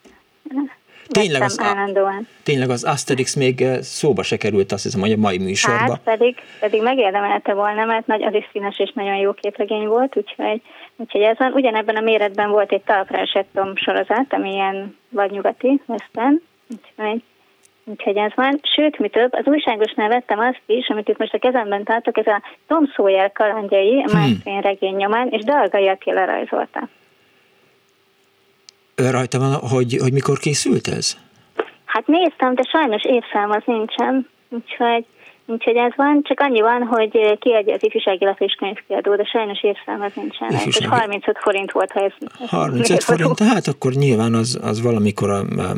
Tényleg 1.09 1.43
az, 1.43 1.61
állandóan. 1.61 2.29
Tényleg 2.43 2.71
az 2.71 2.85
Asterix 2.85 3.35
még 3.35 3.61
eh, 3.61 3.81
szóba 3.81 4.23
se 4.23 4.37
került, 4.37 4.73
azt 4.73 4.83
hiszem, 4.83 5.01
hogy 5.01 5.13
a 5.13 5.17
mai 5.17 5.39
műsorba. 5.39 5.93
Hát 5.93 6.01
pedig, 6.05 6.37
pedig 6.61 6.83
megérdemelte 6.83 7.55
volna, 7.55 7.85
mert 7.85 8.07
nagy, 8.07 8.23
az 8.23 8.35
is 8.35 8.49
színes 8.53 8.79
és 8.79 8.93
nagyon 8.95 9.17
jó 9.17 9.33
képregény 9.33 9.87
volt, 9.87 10.17
úgyhogy, 10.17 10.63
úgyhogy 10.97 11.21
ez 11.21 11.39
van. 11.39 11.53
Ugyanebben 11.53 11.97
a 11.97 12.01
méretben 12.01 12.51
volt 12.51 12.73
egy 12.73 12.83
talpra 12.83 13.19
esett 13.19 13.61
sorozat, 13.75 14.27
ami 14.33 14.53
ilyen 14.53 14.97
vagy 15.09 15.31
nyugati, 15.31 15.81
western, 15.87 16.43
úgyhogy 16.69 17.23
Úgyhogy 17.89 18.17
ez 18.17 18.33
van. 18.35 18.61
Sőt, 18.75 18.99
mi 18.99 19.09
több, 19.09 19.33
az 19.33 19.47
újságosnál 19.47 20.09
vettem 20.09 20.39
azt 20.39 20.63
is, 20.67 20.89
amit 20.89 21.09
itt 21.09 21.19
most 21.19 21.35
a 21.35 21.39
kezemben 21.39 21.85
tartok, 21.85 22.19
ez 22.19 22.27
a 22.27 22.43
Tom 22.67 22.87
Sawyer 22.95 23.33
kalandjai, 23.33 24.05
a 24.07 24.11
hmm. 24.11 24.61
regény 24.61 24.97
nyomán, 24.97 25.29
és 25.29 25.45
Dalgai 25.45 25.89
Attila 25.89 26.25
rajzolta 26.25 26.89
rajta 28.97 29.39
van, 29.39 29.55
hogy, 29.55 29.97
hogy 30.03 30.13
mikor 30.13 30.39
készült 30.39 30.89
ez? 30.89 31.17
Hát 31.85 32.07
néztem, 32.07 32.55
de 32.55 32.63
sajnos 32.63 33.03
évszám 33.05 33.51
az 33.51 33.63
nincsen, 33.65 34.29
úgyhogy, 34.49 35.05
úgyhogy 35.47 35.77
ez 35.77 35.93
van. 35.97 36.23
Csak 36.23 36.41
annyi 36.41 36.61
van, 36.61 36.83
hogy 36.83 37.39
kiadja 37.39 37.75
az 37.75 37.85
ifjúsági 37.85 38.25
lap 38.25 38.41
és 38.41 38.53
könyvkiadó, 38.53 39.17
de 39.17 39.25
sajnos 39.25 39.63
évszám 39.63 40.01
az 40.01 40.13
nincsen. 40.15 40.51
Ifjúsági... 40.51 40.85
És 40.85 40.87
35 40.87 41.39
forint 41.39 41.73
volt, 41.73 41.93
ha 41.93 42.01
ez... 42.01 42.13
35 42.49 43.05
forint, 43.05 43.39
hát 43.39 43.67
akkor 43.67 43.93
nyilván 43.93 44.35
az, 44.35 44.59
az 44.63 44.83
valamikor 44.83 45.31
a, 45.31 45.39
a, 45.39 45.73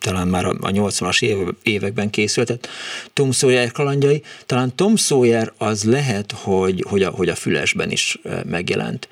talán 0.00 0.28
már 0.28 0.44
a 0.44 0.52
80-as 0.52 1.22
év, 1.22 1.36
években 1.62 2.10
készült. 2.10 2.46
Tehát 2.46 2.68
Tom 3.12 3.30
Sawyer 3.30 3.72
kalandjai, 3.72 4.22
talán 4.46 4.76
Tom 4.76 4.96
Sawyer 4.96 5.48
az 5.58 5.90
lehet, 5.90 6.32
hogy, 6.32 6.84
hogy, 6.90 7.02
a, 7.02 7.10
hogy 7.10 7.28
a 7.28 7.34
fülesben 7.34 7.90
is 7.90 8.18
megjelent 8.46 9.08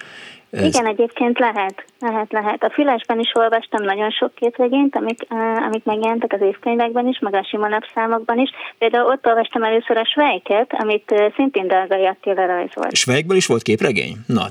ez... 0.52 0.64
Igen, 0.64 0.86
egyébként 0.86 1.38
lehet, 1.38 1.84
lehet, 1.98 2.32
lehet. 2.32 2.64
A 2.64 2.70
Fülesben 2.70 3.18
is 3.18 3.30
olvastam 3.34 3.84
nagyon 3.84 4.10
sok 4.10 4.34
képregényt, 4.34 4.96
amik, 4.96 5.18
uh, 5.30 5.64
amik 5.66 5.84
megjelentek 5.84 6.32
az 6.32 6.40
évkönyvekben 6.40 7.06
is, 7.06 7.18
meg 7.18 7.34
a 7.34 7.44
sima 7.44 7.68
napszámokban 7.68 8.38
is. 8.38 8.50
Például 8.78 9.06
ott 9.06 9.26
olvastam 9.26 9.62
először 9.62 9.96
a 9.96 10.04
Svejket, 10.04 10.72
amit 10.78 11.10
uh, 11.10 11.34
szintén 11.34 11.66
Dalgai 11.66 12.06
Attila 12.06 12.46
rajzolt. 12.46 12.96
Svejkből 12.96 13.36
is 13.36 13.46
volt 13.46 13.62
képregény? 13.62 14.16
Na, 14.26 14.44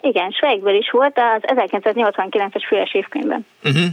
igen, 0.00 0.30
Svejkből 0.30 0.74
is 0.74 0.90
volt 0.90 1.18
az 1.18 1.42
1989-es 1.42 2.64
Füles 2.66 2.94
évkönyvben. 2.94 3.46
Uh-huh. 3.64 3.84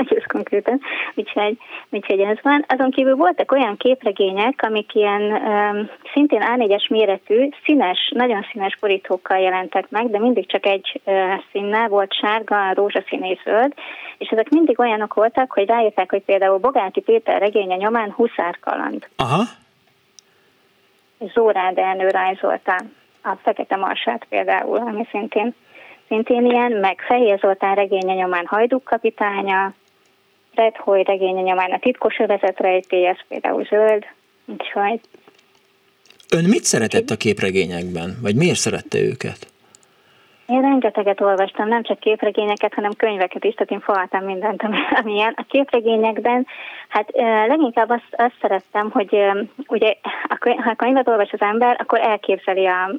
Egész 0.00 0.24
konkrétan, 0.26 0.80
úgyhogy, 1.14 1.58
úgyhogy 1.90 2.20
ez 2.20 2.36
van. 2.42 2.64
Azon 2.68 2.90
kívül 2.90 3.16
voltak 3.16 3.52
olyan 3.52 3.76
képregények, 3.76 4.62
amik 4.62 4.94
ilyen 4.94 5.22
um, 5.22 5.90
szintén 6.12 6.42
A4-es 6.44 6.90
méretű, 6.90 7.48
színes, 7.64 8.12
nagyon 8.14 8.46
színes 8.52 8.76
borítókkal 8.80 9.38
jelentek 9.38 9.90
meg, 9.90 10.10
de 10.10 10.18
mindig 10.18 10.46
csak 10.46 10.66
egy 10.66 11.00
uh, 11.04 11.14
színnel, 11.52 11.88
volt 11.88 12.14
sárga, 12.14 12.72
rózsaszín 12.74 13.22
és 13.22 13.40
zöld, 13.44 13.72
és 14.18 14.28
ezek 14.28 14.48
mindig 14.48 14.78
olyanok 14.78 15.14
voltak, 15.14 15.52
hogy 15.52 15.66
rájöttek, 15.66 16.10
hogy 16.10 16.22
például 16.22 16.58
Bogáti 16.58 17.00
Péter 17.00 17.40
regénye 17.40 17.76
nyomán 17.76 18.10
huszárkaland. 18.10 19.08
Aha. 19.16 19.42
Zórád 21.34 21.78
Ernő 21.78 22.08
rajzolta 22.08 22.76
a 23.22 23.34
Fekete 23.42 23.76
Marsát 23.76 24.26
például, 24.28 24.76
ami 24.76 25.06
szintén 25.10 25.54
szintén 26.08 26.46
ilyen, 26.46 26.72
meg 26.72 27.00
Fehér 27.00 27.38
Zoltán 27.38 27.74
regénye 27.74 28.14
nyomán 28.14 28.46
Hajduk 28.46 28.84
kapitánya, 28.84 29.74
Red 30.54 30.76
Hoy 30.76 31.02
regénye 31.02 31.40
nyomán 31.40 31.70
a 31.70 31.78
titkos 31.78 32.18
övezet 32.18 32.60
rejtély, 32.60 33.06
ez 33.06 33.18
például 33.28 33.64
zöld, 33.64 34.04
úgyhogy... 34.46 35.00
Ön 36.30 36.44
mit 36.44 36.64
szeretett 36.64 37.10
a 37.10 37.16
képregényekben, 37.16 38.18
vagy 38.22 38.36
miért 38.36 38.58
szerette 38.58 38.98
őket? 38.98 39.46
Én 40.46 40.60
rengeteget 40.60 41.20
olvastam, 41.20 41.68
nem 41.68 41.82
csak 41.82 41.98
képregényeket, 41.98 42.74
hanem 42.74 42.92
könyveket 42.96 43.44
is, 43.44 43.54
tehát 43.54 43.70
én 43.70 43.80
faltam 43.80 44.24
mindent, 44.24 44.62
ami 45.02 45.12
ilyen. 45.12 45.34
A 45.36 45.44
képregényekben, 45.48 46.46
hát 46.88 47.10
leginkább 47.46 47.90
azt, 47.90 48.08
azt 48.10 48.34
szerettem, 48.40 48.90
hogy 48.90 49.16
ugye, 49.66 49.94
ha 50.64 50.74
könyvet 50.74 51.08
olvas 51.08 51.32
az 51.32 51.40
ember, 51.40 51.76
akkor 51.80 52.00
elképzeli 52.00 52.66
a 52.66 52.94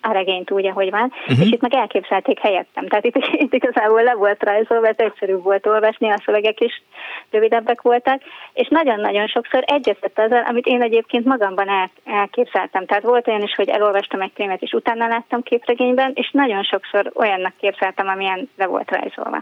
a 0.00 0.12
regényt 0.12 0.50
úgy, 0.50 0.66
ahogy 0.66 0.90
van, 0.90 1.12
uh-huh. 1.20 1.40
és 1.40 1.50
itt 1.52 1.60
meg 1.60 1.74
elképzelték 1.74 2.38
helyettem. 2.38 2.88
Tehát 2.88 3.04
itt, 3.04 3.16
itt 3.44 3.54
igazából 3.54 4.02
le 4.02 4.14
volt 4.14 4.42
rajzolva, 4.42 4.86
ez 4.86 4.98
egyszerűbb 4.98 5.42
volt 5.42 5.66
olvasni, 5.66 6.10
a 6.10 6.22
szövegek 6.24 6.60
is 6.60 6.82
rövidebbek 7.30 7.82
voltak, 7.82 8.22
és 8.52 8.68
nagyon-nagyon 8.68 9.26
sokszor 9.26 9.64
egyezett 9.66 10.18
azzal, 10.18 10.42
amit 10.42 10.66
én 10.66 10.82
egyébként 10.82 11.24
magamban 11.24 11.68
el, 11.68 11.90
elképzeltem. 12.04 12.86
Tehát 12.86 13.02
volt 13.02 13.28
olyan 13.28 13.42
is, 13.42 13.54
hogy 13.54 13.68
elolvastam 13.68 14.20
egy 14.20 14.32
könyvet, 14.32 14.62
és 14.62 14.72
utána 14.72 15.08
láttam 15.08 15.42
képregényben, 15.42 16.12
és 16.14 16.30
nagyon 16.32 16.62
sokszor 16.62 17.10
olyannak 17.14 17.52
képzeltem, 17.60 18.08
amilyen 18.08 18.48
le 18.56 18.66
volt 18.66 18.90
rajzolva. 18.90 19.40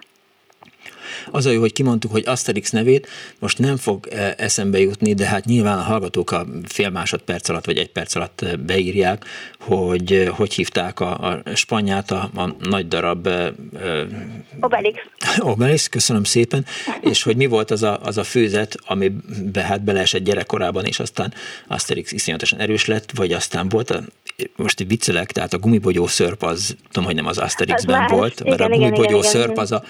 Az 1.31 1.47
a 1.47 1.51
jó, 1.51 1.61
hogy 1.61 1.73
kimondtuk, 1.73 2.11
hogy 2.11 2.23
Asterix 2.27 2.71
nevét, 2.71 3.09
most 3.39 3.59
nem 3.59 3.77
fog 3.77 4.09
eszembe 4.37 4.79
jutni, 4.79 5.15
de 5.15 5.27
hát 5.27 5.45
nyilván 5.45 5.79
a 5.79 5.83
hallgatók 5.83 6.31
a 6.31 6.47
fél 6.65 6.91
másodperc 6.91 7.49
alatt 7.49 7.65
vagy 7.65 7.79
egy 7.79 7.91
perc 7.91 8.15
alatt 8.15 8.59
beírják, 8.67 9.25
hogy 9.59 10.29
hogy 10.37 10.53
hívták 10.55 11.01
a, 11.01 11.19
a 11.19 11.43
spanyát, 11.55 12.11
a, 12.11 12.31
a 12.35 12.57
nagy 12.61 12.89
darab... 12.89 13.29
Obelix. 14.61 14.99
Obelix, 15.39 15.89
köszönöm 15.89 16.25
szépen. 16.25 16.67
És 17.01 17.23
hogy 17.23 17.37
mi 17.37 17.47
volt 17.47 17.71
az 17.71 17.83
a, 17.83 18.01
az 18.03 18.19
a 18.19 18.25
főzet, 18.25 18.77
ami 18.87 19.13
be, 19.53 19.63
hát 19.63 19.85
beleesett 19.85 20.23
gyerekkorában, 20.23 20.85
és 20.85 21.01
aztán 21.01 21.35
Asterix 21.67 22.13
iszonyatosan 22.13 22.59
erős 22.59 22.87
lett, 22.87 23.11
vagy 23.15 23.33
aztán 23.33 23.69
volt 23.69 23.91
a, 23.91 24.03
most 24.57 24.85
viccelek, 24.89 25.33
tehát 25.33 25.53
a 25.53 25.59
gumibogyó 25.59 26.07
szörp 26.07 26.43
az, 26.43 26.77
tudom, 26.91 27.05
hogy 27.05 27.15
nem 27.15 27.27
az 27.27 27.39
Asterixben 27.39 28.03
az 28.03 28.11
volt, 28.11 28.41
igen, 28.41 28.57
mert 28.57 28.73
a 28.73 28.77
gumibogyó 28.77 29.23
szörp 29.23 29.59
az 29.59 29.73
a, 29.73 29.83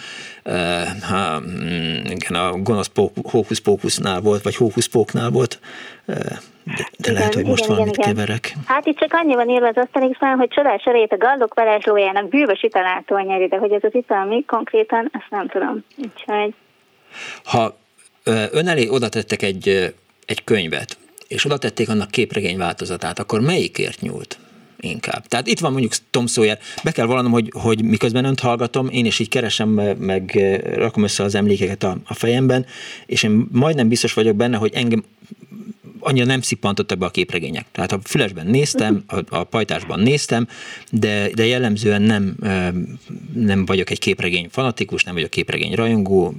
ha, 1.03 1.41
mm, 1.41 2.05
igen, 2.05 2.35
a 2.35 2.53
gonosz 2.53 2.91
hókusz-pókusznál 3.23 4.21
volt, 4.21 4.43
vagy 4.43 4.57
hókusz-póknál 4.57 5.31
volt, 5.31 5.61
de, 6.07 6.15
de 6.65 6.87
igen, 6.97 7.15
lehet, 7.15 7.35
hogy 7.35 7.45
most 7.45 7.65
igen, 7.65 7.75
valamit 7.75 7.97
igen, 7.97 8.15
keverek. 8.15 8.53
Hát 8.67 8.87
itt 8.87 8.99
csak 8.99 9.13
annyi 9.13 9.35
van 9.35 9.49
írva 9.49 9.67
az 9.67 9.77
Asterixben, 9.77 10.37
hogy 10.37 10.49
csodás 10.49 10.85
erejét 10.85 11.13
a 11.13 11.17
gallok 11.17 11.55
varázslójának 11.55 12.29
bűvös 12.29 12.63
italától 12.63 13.21
nyeri, 13.21 13.47
de 13.47 13.57
hogy 13.57 13.73
ez 13.73 13.85
az 13.85 13.95
ital 13.95 14.25
mi 14.25 14.45
konkrétan, 14.47 15.11
azt 15.13 15.31
nem 15.31 15.49
tudom. 15.49 15.85
Úgyhogy... 15.97 16.55
Ha 17.45 17.77
ön 18.51 18.69
elé 18.69 18.89
oda 18.89 19.09
tettek 19.09 19.43
egy, 19.43 19.95
egy 20.27 20.45
könyvet, 20.45 20.97
és 21.35 21.45
oda 21.45 21.59
tették 21.59 21.89
annak 21.89 22.11
képregény 22.11 22.57
változatát, 22.57 23.19
akkor 23.19 23.41
melyikért 23.41 24.01
nyúlt? 24.01 24.39
inkább. 24.81 25.27
Tehát 25.27 25.47
itt 25.47 25.59
van 25.59 25.73
mondjuk 25.73 25.93
Tom 26.11 26.27
Sawyer, 26.27 26.59
be 26.83 26.91
kell 26.91 27.07
vallanom, 27.07 27.33
hogy, 27.33 27.53
hogy 27.53 27.85
miközben 27.85 28.25
önt 28.25 28.41
hallgatom, 28.41 28.89
én 28.89 29.07
is 29.07 29.19
így 29.19 29.29
keresem, 29.29 29.69
meg 29.99 30.41
rakom 30.75 31.03
össze 31.03 31.23
az 31.23 31.35
emlékeket 31.35 31.83
a, 31.83 31.99
a 32.05 32.15
fejemben, 32.15 32.67
és 33.07 33.23
én 33.23 33.47
majdnem 33.53 33.89
biztos 33.89 34.13
vagyok 34.13 34.37
benne, 34.37 34.57
hogy 34.57 34.73
engem 34.75 35.05
annyira 36.01 36.27
nem 36.27 36.41
szippantottak 36.41 36.99
be 36.99 37.07
a 37.07 37.11
képregények. 37.11 37.67
Tehát 37.73 37.93
a 37.93 38.01
fülesben 38.05 38.47
néztem, 38.47 39.05
a, 39.07 39.19
a 39.29 39.45
pajtásban 39.45 40.01
néztem, 40.01 40.49
de, 40.91 41.29
de 41.35 41.47
jellemzően 41.47 42.03
nem, 42.03 42.37
nem 43.35 43.65
vagyok 43.65 43.91
egy 43.91 43.99
képregény 43.99 44.49
fanatikus, 44.51 45.05
nem 45.05 45.15
vagyok 45.15 45.31
képregény 45.31 45.75
rajongó, 45.75 46.35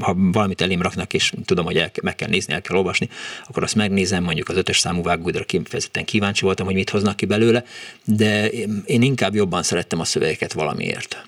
ha 0.00 0.14
valamit 0.16 0.60
elém 0.60 0.82
raknak, 0.82 1.12
és 1.14 1.32
tudom, 1.44 1.64
hogy 1.64 1.76
el, 1.76 1.90
meg 2.02 2.14
kell 2.14 2.28
nézni, 2.28 2.52
el 2.52 2.62
kell 2.62 2.76
olvasni, 2.76 3.08
akkor 3.48 3.62
azt 3.62 3.74
megnézem, 3.74 4.24
mondjuk 4.24 4.48
az 4.48 4.56
ötös 4.56 4.78
számú 4.78 5.02
vágóidra 5.02 5.44
kifejezetten 5.44 6.04
kíváncsi 6.04 6.44
voltam, 6.44 6.66
hogy 6.66 6.74
mit 6.74 6.90
hoznak 6.90 7.16
ki 7.16 7.26
belőle, 7.26 7.64
de 8.04 8.48
én 8.86 9.02
inkább 9.02 9.34
jobban 9.34 9.62
szerettem 9.62 10.00
a 10.00 10.04
szövegeket 10.04 10.52
valamiért. 10.52 11.26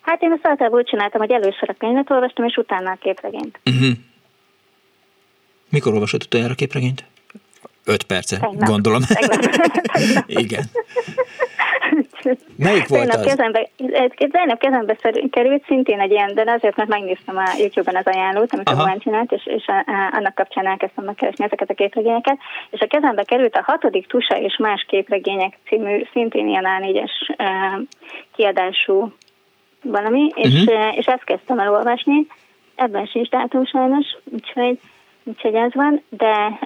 Hát 0.00 0.22
én 0.22 0.32
azt 0.32 0.46
általában 0.46 0.84
csináltam, 0.84 1.20
hogy 1.20 1.32
először 1.32 1.68
a 1.68 1.74
könyvet 1.78 2.10
olvastam, 2.10 2.44
és 2.44 2.56
utána 2.56 2.90
a 2.90 2.98
képregényt. 3.00 3.60
Uh-huh. 3.64 3.92
Mikor 5.68 5.92
olvasott 5.92 6.24
utoljára 6.24 6.52
a 6.52 6.56
képregényt? 6.56 7.04
Öt 7.84 8.02
perce, 8.02 8.38
Tegnap. 8.38 8.68
gondolom. 8.68 9.02
Igen. 10.26 10.64
Melyik 12.56 12.88
volt 12.88 13.00
Tegnap 13.02 13.20
az? 13.20 13.26
Kezembe, 13.26 13.68
tegnap 14.30 14.58
kezembe 14.58 14.96
került 15.30 15.64
szintén 15.66 16.00
egy 16.00 16.10
ilyen, 16.10 16.34
de 16.34 16.44
azért, 16.46 16.76
mert 16.76 16.88
megnéztem 16.88 17.36
a 17.36 17.50
YouTube-ban 17.58 17.96
az 17.96 18.06
ajánlót, 18.06 18.54
amit 18.54 18.68
Aha. 18.68 18.82
a 18.82 18.98
csinált, 18.98 19.32
és, 19.32 19.46
és 19.46 19.66
a, 19.66 19.72
a, 19.72 20.10
annak 20.12 20.34
kapcsán 20.34 20.66
elkezdtem 20.66 21.04
megkeresni 21.04 21.44
ezeket 21.44 21.70
a 21.70 21.74
képregényeket, 21.74 22.38
és 22.70 22.80
a 22.80 22.86
kezembe 22.86 23.22
került 23.22 23.56
a 23.56 23.62
hatodik 23.66 24.06
Tusa 24.06 24.38
és 24.38 24.56
más 24.56 24.84
képregények 24.88 25.58
című, 25.68 26.06
szintén 26.12 26.48
ilyen 26.48 26.66
A4-es 26.66 27.10
uh, 27.28 27.82
kiadású 28.34 29.12
valami, 29.82 30.30
és, 30.34 30.64
uh-huh. 30.64 30.98
és 30.98 31.06
ezt 31.06 31.24
kezdtem 31.24 31.58
el 31.58 31.72
olvasni, 31.72 32.26
ebben 32.74 33.06
sincs 33.06 33.28
dátum 33.28 33.64
sajnos, 33.64 34.06
úgyhogy, 34.24 34.78
úgyhogy 35.24 35.54
ez 35.54 35.74
van, 35.74 36.02
de, 36.08 36.58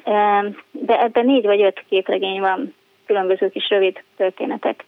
de 0.70 1.00
ebben 1.00 1.24
négy 1.24 1.44
vagy 1.44 1.62
öt 1.62 1.84
képregény 1.88 2.40
van, 2.40 2.74
különböző 3.07 3.48
kis 3.48 3.68
rövid 3.68 4.02
történetek. 4.16 4.84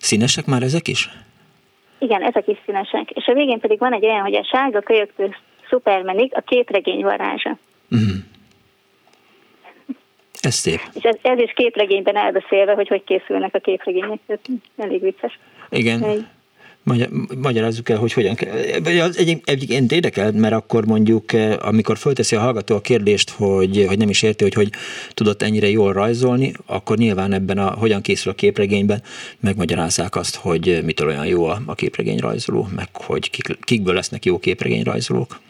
Színesek 0.00 0.46
már 0.46 0.62
ezek 0.62 0.88
is? 0.88 1.08
Igen, 1.98 2.22
ezek 2.22 2.48
is 2.48 2.56
színesek. 2.64 3.10
És 3.10 3.26
a 3.26 3.32
végén 3.32 3.60
pedig 3.60 3.78
van 3.78 3.92
egy 3.92 4.04
olyan, 4.04 4.20
hogy 4.20 4.34
a 4.34 4.44
sárga 4.44 4.80
kölyöktől 4.80 5.34
szupermenig 5.68 6.32
a 6.34 6.40
képregény 6.40 7.02
varázsa. 7.02 7.58
Mm. 7.94 8.18
Ez 10.40 10.54
szép. 10.54 10.80
És 10.94 11.02
ez, 11.02 11.16
ez 11.22 11.38
is 11.38 11.52
képregényben 11.52 12.16
elbeszélve, 12.16 12.74
hogy 12.74 12.88
hogy 12.88 13.04
készülnek 13.04 13.54
a 13.54 13.58
képregények. 13.58 14.18
Elég 14.76 15.00
vicces. 15.00 15.38
Igen. 15.70 16.02
Egy 16.02 16.26
magyarázzuk 17.42 17.88
el, 17.88 17.98
hogy 17.98 18.12
hogyan 18.12 18.34
kell. 18.34 18.52
Egy, 18.52 19.40
egyébként 19.44 19.92
érdekel, 19.92 20.32
mert 20.32 20.54
akkor 20.54 20.86
mondjuk, 20.86 21.32
eh, 21.32 21.66
amikor 21.66 21.98
fölteszi 21.98 22.36
a 22.36 22.40
hallgató 22.40 22.74
a 22.74 22.80
kérdést, 22.80 23.30
hogy, 23.30 23.84
hogy 23.88 23.98
nem 23.98 24.08
is 24.08 24.22
érti, 24.22 24.42
hogy 24.44 24.54
hogy 24.54 24.70
tudott 25.14 25.42
ennyire 25.42 25.68
jól 25.68 25.92
rajzolni, 25.92 26.52
akkor 26.66 26.96
nyilván 26.96 27.32
ebben 27.32 27.58
a 27.58 27.70
hogyan 27.70 28.00
készül 28.00 28.32
a 28.32 28.34
képregényben 28.34 29.02
megmagyarázzák 29.40 30.16
azt, 30.16 30.36
hogy 30.36 30.80
mitől 30.84 31.08
olyan 31.08 31.26
jó 31.26 31.44
a, 31.44 31.62
a 31.66 31.74
képregényrajzoló, 31.74 32.68
meg 32.74 32.88
hogy 32.92 33.30
kik, 33.30 33.58
kikből 33.60 33.94
lesznek 33.94 34.24
jó 34.24 34.38
képregényrajzolók. 34.38 35.40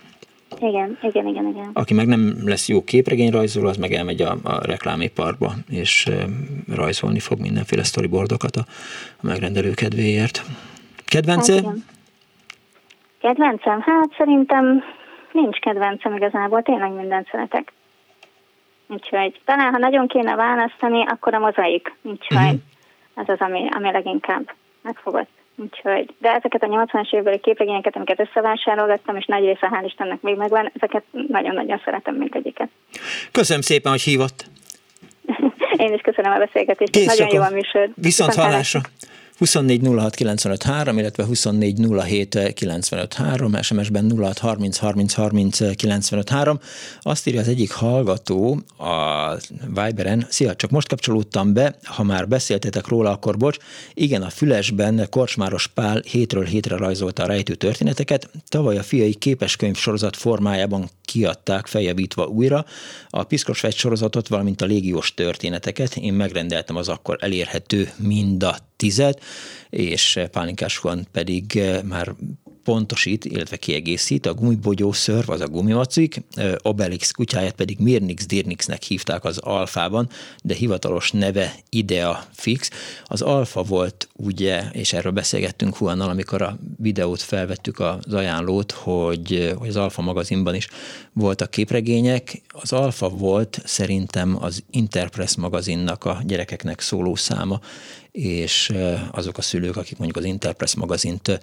Igen, 0.60 0.98
igen, 1.02 1.26
igen, 1.26 1.48
igen. 1.48 1.70
Aki 1.72 1.94
meg 1.94 2.06
nem 2.06 2.36
lesz 2.44 2.68
jó 2.68 2.84
képregényrajzoló, 2.84 3.68
az 3.68 3.76
meg 3.76 3.92
elmegy 3.92 4.22
a, 4.22 4.38
a 4.42 4.66
reklámiparba, 4.66 5.54
és 5.68 6.06
e, 6.06 6.26
rajzolni 6.74 7.18
fog 7.18 7.40
mindenféle 7.40 7.82
storyboardokat 7.82 8.56
a, 8.56 8.64
a 9.16 9.26
megrendelő 9.26 9.70
kedvéért. 9.70 10.44
Kedvence? 11.10 11.52
Hát 11.52 11.74
Kedvencem? 13.20 13.80
Hát 13.80 14.14
szerintem 14.18 14.84
nincs 15.32 15.58
kedvencem 15.58 16.16
igazából, 16.16 16.62
tényleg 16.62 16.92
mindent 16.92 17.28
szeretek. 17.30 17.72
Úgyhogy 18.86 19.40
talán, 19.44 19.72
ha 19.72 19.78
nagyon 19.78 20.08
kéne 20.08 20.34
választani, 20.34 21.04
akkor 21.06 21.34
a 21.34 21.38
mozaik. 21.38 21.92
Úgyhogy 22.02 22.36
uh-huh. 22.36 22.60
ez 23.14 23.28
az, 23.28 23.38
ami, 23.38 23.68
ami 23.70 23.92
leginkább 23.92 24.54
megfogott. 24.82 25.28
Úgyhogy, 25.56 26.14
de 26.18 26.28
ezeket 26.28 26.62
a 26.62 26.66
80-as 26.66 27.14
évbeli 27.14 27.38
képregényeket, 27.38 27.96
amiket 27.96 28.20
összevásárolgattam, 28.20 29.16
és 29.16 29.26
nagy 29.26 29.44
része 29.44 29.70
hál' 29.72 29.84
Istennek 29.84 30.20
még 30.20 30.36
megvan, 30.36 30.70
ezeket 30.74 31.04
nagyon-nagyon 31.10 31.80
szeretem 31.84 32.14
mindegyiket. 32.14 32.68
Köszönöm 33.32 33.62
szépen, 33.62 33.90
hogy 33.90 34.02
hívott. 34.02 34.44
Én 35.76 35.92
is 35.92 36.00
köszönöm 36.00 36.32
a 36.32 36.38
beszélgetést, 36.38 36.90
Kész 36.90 37.18
nagyon 37.18 37.34
jó 37.34 37.42
a 37.42 37.50
műsor. 37.50 37.80
Viszont, 37.80 37.94
Viszont 37.94 38.34
hallásra. 38.34 38.80
24 39.40 39.82
06 39.82 40.14
95 40.14 40.62
3, 40.62 40.98
illetve 40.98 41.24
24 41.24 41.78
07 42.04 42.52
95 42.54 43.14
3, 43.14 43.62
SMS-ben 43.62 44.12
06 44.16 44.38
30 44.38 44.76
30 44.76 45.12
30 45.12 45.76
95 45.76 46.28
3. 46.28 46.60
Azt 47.00 47.26
írja 47.26 47.40
az 47.40 47.48
egyik 47.48 47.72
hallgató 47.72 48.60
a 48.78 49.36
Viberen, 49.66 50.26
szia, 50.28 50.54
csak 50.54 50.70
most 50.70 50.88
kapcsolódtam 50.88 51.52
be, 51.52 51.76
ha 51.84 52.02
már 52.02 52.28
beszéltetek 52.28 52.86
róla, 52.88 53.10
akkor 53.10 53.36
bocs. 53.36 53.56
Igen, 53.94 54.22
a 54.22 54.30
Fülesben 54.30 55.06
Korcsmáros 55.10 55.66
Pál 55.66 56.00
hétről 56.00 56.44
hétre 56.44 56.76
rajzolta 56.76 57.22
a 57.22 57.26
rejtő 57.26 57.54
történeteket. 57.54 58.30
Tavaly 58.48 58.78
a 58.78 58.82
fiai 58.82 59.14
képeskönyv 59.14 59.76
sorozat 59.76 60.16
formájában 60.16 60.90
kiadták 61.04 61.66
feljavítva 61.66 62.26
újra 62.26 62.64
a 63.08 63.22
Piszkos 63.22 63.64
sorozatot, 63.70 64.28
valamint 64.28 64.62
a 64.62 64.66
légiós 64.66 65.14
történeteket. 65.14 65.96
Én 65.96 66.12
megrendeltem 66.12 66.76
az 66.76 66.88
akkor 66.88 67.16
elérhető 67.20 67.90
mind 67.96 68.42
a 68.42 68.56
tizet, 68.80 69.22
és 69.70 70.20
Pálinkás 70.30 70.82
pedig 71.12 71.56
eh, 71.56 71.82
már 71.82 72.14
pontosít, 72.62 73.24
illetve 73.24 73.56
kiegészít, 73.56 74.26
a 74.26 74.34
gumibogyó 74.34 74.92
szörv, 74.92 75.30
az 75.30 75.40
a 75.40 75.48
gumimacik, 75.48 76.22
Obelix 76.62 77.10
kutyáját 77.10 77.54
pedig 77.54 77.78
Mirnix 77.78 78.26
Dirnixnek 78.26 78.82
hívták 78.82 79.24
az 79.24 79.38
alfában, 79.38 80.08
de 80.42 80.54
hivatalos 80.54 81.10
neve 81.10 81.54
Idea 81.68 82.24
Fix. 82.32 82.70
Az 83.04 83.22
alfa 83.22 83.62
volt 83.62 84.08
ugye, 84.12 84.62
és 84.72 84.92
erről 84.92 85.12
beszélgettünk 85.12 85.76
Huannal, 85.76 86.10
amikor 86.10 86.42
a 86.42 86.58
videót 86.76 87.22
felvettük 87.22 87.80
az 87.80 88.14
ajánlót, 88.14 88.72
hogy, 88.72 89.54
hogy 89.56 89.68
az 89.68 89.76
alfa 89.76 90.02
magazinban 90.02 90.54
is 90.54 90.68
voltak 91.12 91.50
képregények. 91.50 92.42
Az 92.48 92.72
alfa 92.72 93.08
volt 93.08 93.60
szerintem 93.64 94.36
az 94.40 94.62
Interpress 94.70 95.36
magazinnak 95.36 96.04
a 96.04 96.22
gyerekeknek 96.26 96.80
szóló 96.80 97.14
száma, 97.14 97.60
és 98.12 98.72
azok 99.10 99.38
a 99.38 99.42
szülők, 99.42 99.76
akik 99.76 99.98
mondjuk 99.98 100.18
az 100.18 100.24
Interpress 100.24 100.74
magazint 100.74 101.40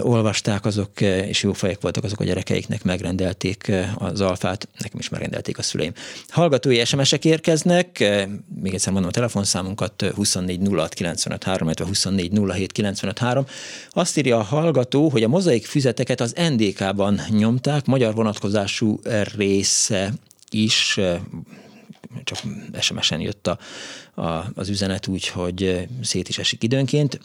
olvasták, 0.00 0.64
azok, 0.64 1.00
és 1.00 1.42
jó 1.42 1.52
fejek 1.52 1.80
voltak 1.80 2.04
azok 2.04 2.20
a 2.20 2.24
gyerekeiknek, 2.24 2.84
megrendelték 2.84 3.72
az 3.98 4.20
alfát, 4.20 4.68
nekem 4.78 4.98
is 4.98 5.08
megrendelték 5.08 5.58
a 5.58 5.62
szüleim. 5.62 5.92
Hallgatói 6.28 6.84
SMS-ek 6.84 7.24
érkeznek, 7.24 7.98
még 8.62 8.74
egyszer 8.74 8.92
mondom 8.92 9.10
a 9.10 9.14
telefonszámunkat 9.14 10.04
24 10.14 10.60
06 10.70 10.94
95 10.94 11.44
3, 11.44 11.70
24 11.76 12.38
07 12.48 12.72
95 12.72 13.18
3. 13.18 13.46
Azt 13.90 14.18
írja 14.18 14.38
a 14.38 14.42
hallgató, 14.42 15.08
hogy 15.08 15.22
a 15.22 15.28
mozaik 15.28 15.66
füzeteket 15.66 16.20
az 16.20 16.34
NDK-ban 16.56 17.20
nyomták, 17.28 17.86
magyar 17.86 18.14
vonatkozású 18.14 19.00
része 19.36 20.12
is 20.50 21.00
csak 22.24 22.38
SMS-en 22.80 23.20
jött 23.20 23.46
a, 23.46 23.58
a, 24.14 24.44
az 24.54 24.68
üzenet 24.68 25.06
úgy, 25.06 25.28
hogy 25.28 25.88
szét 26.02 26.28
is 26.28 26.38
esik 26.38 26.62
időnként. 26.62 27.20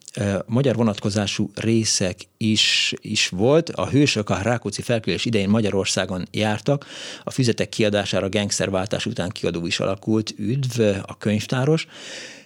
Magyar 0.46 0.76
vonatkozású 0.76 1.52
részek 1.56 2.20
is, 2.38 2.94
is 3.02 3.30
volt. 3.30 3.70
A 3.70 3.88
hősök 3.90 4.30
a 4.30 4.42
Rákóczi 4.42 4.82
felkülés 4.82 5.26
idején 5.26 5.50
Magyarországon 5.50 6.28
jártak. 6.32 6.86
A 7.24 7.32
füzetek 7.32 7.70
kiadására 7.70 8.30
gangsterváltás 8.30 9.06
után 9.06 9.30
kiadó 9.30 9.66
is 9.66 9.80
alakult. 9.80 10.34
Üdv, 10.38 10.82
a 11.06 11.18
könyvtáros. 11.18 11.88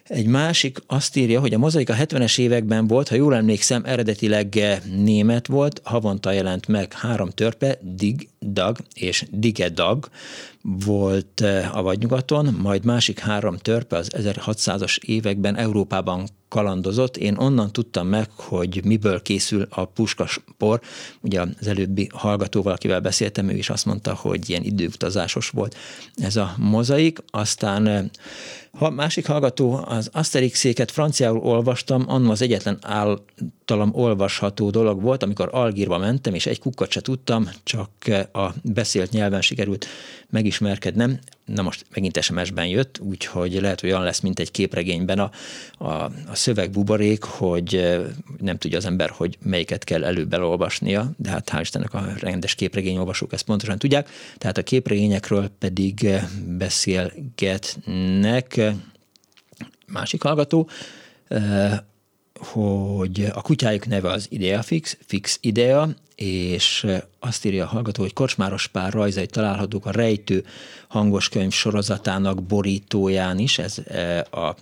Egy 0.07 0.27
másik 0.27 0.77
azt 0.87 1.15
írja, 1.15 1.39
hogy 1.39 1.53
a 1.53 1.57
mozaik 1.57 1.89
a 1.89 1.93
70-es 1.93 2.39
években 2.39 2.87
volt, 2.87 3.07
ha 3.07 3.15
jól 3.15 3.35
emlékszem, 3.35 3.81
eredetileg 3.85 4.59
német 4.95 5.47
volt, 5.47 5.81
havonta 5.83 6.31
jelent 6.31 6.67
meg 6.67 6.93
három 6.93 7.29
törpe, 7.29 7.77
Dig, 7.81 8.27
Dag 8.39 8.77
és 8.93 9.25
Digedag 9.31 10.09
volt 10.61 11.41
eh, 11.41 11.77
a 11.77 11.81
vadnyugaton, 11.81 12.57
majd 12.61 12.85
másik 12.85 13.19
három 13.19 13.57
törpe 13.57 13.97
az 13.97 14.11
1600-as 14.17 14.97
években 14.99 15.55
Európában 15.55 16.27
kalandozott. 16.49 17.17
Én 17.17 17.35
onnan 17.37 17.71
tudtam 17.71 18.07
meg, 18.07 18.29
hogy 18.35 18.81
miből 18.85 19.21
készül 19.21 19.67
a 19.69 19.85
puskaspor. 19.85 20.81
Ugye 21.21 21.41
az 21.59 21.67
előbbi 21.67 22.09
hallgatóval, 22.13 22.73
akivel 22.73 22.99
beszéltem, 22.99 23.49
ő 23.49 23.55
is 23.55 23.69
azt 23.69 23.85
mondta, 23.85 24.13
hogy 24.13 24.49
ilyen 24.49 24.63
időutazásos 24.63 25.49
volt 25.49 25.75
ez 26.15 26.35
a 26.35 26.53
mozaik. 26.57 27.19
Aztán 27.29 27.87
eh, 27.87 28.05
ha 28.77 28.89
másik 28.89 29.25
hallgató, 29.25 29.83
az 29.85 30.09
Asterix-széket 30.13 30.91
franciául 30.91 31.39
olvastam, 31.39 32.03
annó 32.07 32.31
az 32.31 32.41
egyetlen 32.41 32.77
általam 32.81 33.89
olvasható 33.93 34.69
dolog 34.69 35.01
volt, 35.01 35.23
amikor 35.23 35.49
Algírba 35.51 35.97
mentem, 35.97 36.33
és 36.33 36.45
egy 36.45 36.59
kukkat 36.59 36.91
se 36.91 37.01
tudtam, 37.01 37.49
csak 37.63 37.89
a 38.33 38.53
beszélt 38.63 39.11
nyelven 39.11 39.41
sikerült 39.41 39.85
megismerkednem. 40.29 41.19
Na 41.47 41.61
most 41.61 41.85
megint 41.93 42.21
SMS-ben 42.21 42.67
jött, 42.67 42.99
úgyhogy 42.99 43.61
lehet, 43.61 43.81
hogy 43.81 43.89
olyan 43.89 44.03
lesz, 44.03 44.19
mint 44.19 44.39
egy 44.39 44.51
képregényben 44.51 45.19
a, 45.19 45.31
a, 45.77 45.93
a 46.03 46.11
szöveg 46.33 46.71
buborék, 46.71 47.23
hogy 47.23 47.99
nem 48.39 48.57
tudja 48.57 48.77
az 48.77 48.85
ember, 48.85 49.09
hogy 49.09 49.37
melyiket 49.41 49.83
kell 49.83 50.03
előbb 50.03 50.33
elolvasnia, 50.33 51.11
de 51.17 51.29
hát 51.29 51.49
hál' 51.51 51.61
Istennek 51.61 51.93
a 51.93 52.13
rendes 52.19 52.55
képregényolvasók 52.55 53.33
ezt 53.33 53.45
pontosan 53.45 53.77
tudják. 53.77 54.09
Tehát 54.37 54.57
a 54.57 54.63
képregényekről 54.63 55.49
pedig 55.59 56.09
beszélgetnek 56.57 58.61
másik 59.85 60.23
hallgató, 60.23 60.69
hogy 62.39 63.27
a 63.33 63.41
kutyájuk 63.41 63.87
neve 63.87 64.11
az 64.11 64.27
Idea 64.29 64.61
Fix, 64.61 65.37
Idea, 65.41 65.89
és 66.15 66.85
azt 67.19 67.45
írja 67.45 67.63
a 67.63 67.67
hallgató, 67.67 68.01
hogy 68.01 68.13
Kocsmáros 68.13 68.67
pár 68.67 68.93
rajzai 68.93 69.25
találhatók 69.25 69.85
a 69.85 69.91
Rejtő 69.91 70.45
hangos 70.87 71.29
könyv 71.29 71.51
sorozatának 71.51 72.43
borítóján 72.43 73.39
is, 73.39 73.59
ez 73.59 73.77
a 74.31 74.55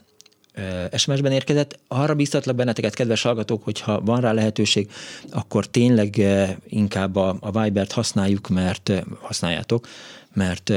SMS-ben 0.97 1.31
érkezett. 1.31 1.79
Arra 1.87 2.15
biztatlak 2.15 2.55
benneteket, 2.55 2.93
kedves 2.93 3.21
hallgatók, 3.21 3.63
hogyha 3.63 4.01
van 4.01 4.21
rá 4.21 4.31
lehetőség, 4.31 4.91
akkor 5.31 5.65
tényleg 5.65 6.21
inkább 6.67 7.15
a, 7.15 7.37
a 7.39 7.61
Viber-t 7.61 7.91
használjuk, 7.91 8.47
mert 8.47 8.91
használjátok, 9.21 9.87
mert 10.33 10.71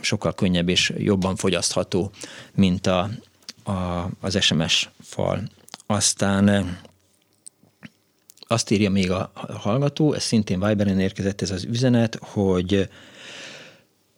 sokkal 0.00 0.34
könnyebb 0.34 0.68
és 0.68 0.92
jobban 0.98 1.36
fogyasztható, 1.36 2.10
mint 2.54 2.86
a, 2.86 3.10
a, 3.64 4.08
az 4.20 4.42
SMS 4.42 4.88
fal. 5.02 5.42
Aztán 5.86 6.78
azt 8.48 8.70
írja 8.70 8.90
még 8.90 9.10
a 9.10 9.32
hallgató, 9.60 10.12
ez 10.12 10.22
szintén 10.22 10.66
Viberen 10.66 11.00
érkezett 11.00 11.40
ez 11.40 11.50
az 11.50 11.64
üzenet, 11.64 12.18
hogy 12.20 12.88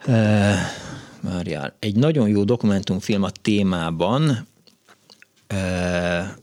e, 0.07 0.55
Várjál, 1.21 1.77
egy 1.79 1.97
nagyon 1.97 2.29
jó 2.29 2.45
dokumentumfilm 2.45 3.23
a 3.23 3.31
témában, 3.43 4.47
e, 5.47 6.37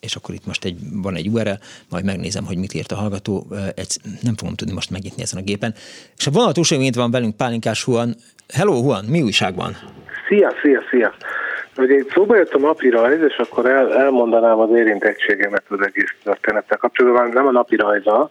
és 0.00 0.16
akkor 0.16 0.34
itt 0.34 0.46
most 0.46 0.64
egy, 0.64 0.78
van 0.92 1.14
egy 1.14 1.28
URL, 1.28 1.58
majd 1.88 2.04
megnézem, 2.04 2.44
hogy 2.44 2.56
mit 2.56 2.74
írt 2.74 2.92
a 2.92 2.96
hallgató, 2.96 3.46
egy, 3.74 3.96
nem 4.20 4.36
fogom 4.36 4.54
tudni 4.54 4.74
most 4.74 4.90
megnyitni 4.90 5.22
ezen 5.22 5.40
a 5.40 5.44
gépen. 5.44 5.74
És 6.16 6.26
a 6.26 6.30
vonal 6.30 6.52
túlsó 6.52 6.90
van 6.94 7.10
velünk 7.10 7.36
Pálinkás 7.36 7.84
Huan. 7.84 8.14
Hello 8.48 8.82
Huan, 8.82 9.04
mi 9.04 9.22
újság 9.22 9.54
van? 9.54 9.76
Szia, 10.28 10.52
szia, 10.62 10.80
szia! 10.90 11.14
Ugye 11.76 11.94
itt 11.94 12.12
szóba 12.12 12.36
jött 12.36 12.54
a 12.54 12.58
napi 12.58 12.90
rajz, 12.90 13.20
és 13.20 13.36
akkor 13.36 13.66
el, 13.66 13.94
elmondanám 13.94 14.58
az 14.58 14.70
érintettségemet 14.70 15.64
az 15.68 15.80
egész 15.80 16.14
történettel 16.22 16.78
kapcsolatban, 16.78 17.28
nem 17.28 17.46
a 17.46 17.50
napi 17.50 17.76
rajza, 17.76 18.30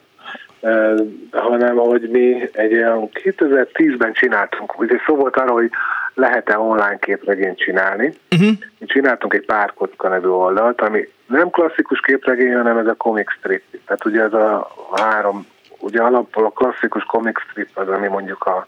eh, 0.59 0.93
hanem 1.31 1.75
hogy 1.75 2.09
mi 2.09 2.49
egy 2.51 2.73
olyan 2.73 3.09
2010-ben 3.13 4.13
csináltunk, 4.13 4.79
ugye 4.79 4.97
szó 5.05 5.15
volt 5.15 5.35
arra, 5.35 5.51
hogy 5.51 5.69
lehet-e 6.13 6.57
online 6.57 6.97
képregényt 6.99 7.57
csinálni. 7.57 8.13
Uh-huh. 8.31 8.51
Mi 8.79 8.85
csináltunk 8.85 9.33
egy 9.33 9.45
pár 9.45 9.73
kocka 9.73 10.07
nevű 10.07 10.27
oldalt, 10.27 10.81
ami 10.81 11.07
nem 11.25 11.49
klasszikus 11.49 11.99
képregény, 11.99 12.55
hanem 12.55 12.77
ez 12.77 12.87
a 12.87 12.93
comic 12.93 13.31
strip. 13.31 13.63
Tehát 13.85 14.05
ugye 14.05 14.21
ez 14.21 14.33
a 14.33 14.71
három, 14.95 15.47
ugye 15.79 16.01
alapból 16.01 16.45
a 16.45 16.49
klasszikus 16.49 17.03
comic 17.03 17.39
strip 17.39 17.69
az, 17.73 17.87
ami 17.87 18.07
mondjuk 18.07 18.43
a 18.43 18.67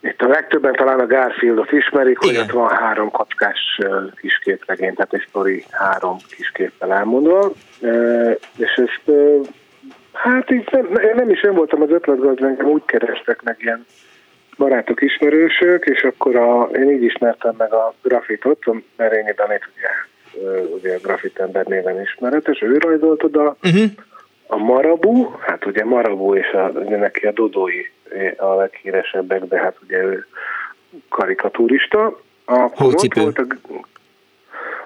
itt 0.00 0.22
a 0.22 0.28
legtöbben 0.28 0.72
talán 0.72 1.00
a 1.00 1.06
Garfieldot 1.06 1.72
ismerik, 1.72 2.18
Igen. 2.22 2.34
hogy 2.34 2.44
ott 2.44 2.50
van 2.50 2.68
három 2.68 3.10
kockás 3.10 3.80
kisképregény, 4.20 4.94
tehát 4.94 5.14
egy 5.14 5.24
sztori 5.28 5.64
három 5.70 6.16
kisképpel 6.36 6.92
elmondva, 6.92 7.52
és 8.56 8.74
ezt 8.74 9.16
hát 10.12 10.50
így 10.50 10.68
nem, 10.70 10.88
nem 11.14 11.30
is 11.30 11.42
én 11.42 11.54
voltam 11.54 11.82
az 11.82 11.90
ötletgazd, 11.90 12.42
engem 12.42 12.66
úgy 12.66 12.82
kerestek 12.84 13.42
meg 13.42 13.56
ilyen 13.58 13.86
barátok, 14.56 15.02
ismerősök, 15.02 15.84
és 15.84 16.02
akkor 16.02 16.36
a, 16.36 16.62
én 16.62 16.90
így 16.90 17.02
ismertem 17.02 17.54
meg 17.58 17.72
a 17.72 17.94
grafitot, 18.02 18.58
a 18.64 18.74
Merényi 18.96 19.32
Danit, 19.36 19.68
ugye, 19.76 19.88
ugye 20.74 20.94
a 20.94 21.00
grafit 21.02 21.38
ember 21.38 21.66
néven 21.66 22.00
ismeretes, 22.00 22.62
ő 22.62 22.78
rajzolt 22.78 23.22
oda, 23.22 23.56
uh-huh. 23.62 23.90
a 24.46 24.56
Marabu, 24.56 25.30
hát 25.40 25.66
ugye 25.66 25.84
Marabu 25.84 26.34
és 26.34 26.50
a, 26.52 26.68
neki 26.78 27.26
a 27.26 27.32
Dodói 27.32 27.84
a 28.36 28.54
leghíresebbek, 28.54 29.44
de 29.44 29.58
hát 29.58 29.76
ugye 29.82 29.98
ő 30.02 30.26
karikaturista. 31.08 32.20
Akkor 32.44 32.94
ott 32.94 33.14
volt, 33.14 33.38
a, 33.38 33.46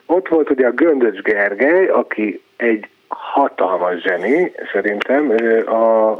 ott 0.07 0.29
volt 0.29 0.51
ugye 0.51 0.66
a 0.66 0.70
Göndöcs 0.70 1.20
Gergely, 1.20 1.87
aki 1.87 2.43
egy 2.57 2.89
hatalmas 3.09 4.01
zseni, 4.03 4.53
szerintem. 4.72 5.31
A, 5.66 6.14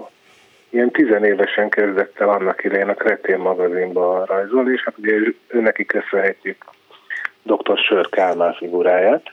ilyen 0.69 0.91
tizenévesen 0.91 1.69
kezdett 1.69 2.21
el 2.21 2.29
annak 2.29 2.65
idején 2.65 2.89
a 2.89 2.95
Kretén 2.95 3.39
magazinba 3.39 4.25
rajzolni, 4.29 4.73
és 4.73 4.83
hát 4.85 4.99
ugye 4.99 5.13
ő, 5.13 5.37
ő 5.49 5.61
neki 5.61 5.85
köszönhetjük 5.85 6.65
dr. 7.45 7.79
Sör 7.79 8.09
Kálmán 8.09 8.53
figuráját. 8.53 9.33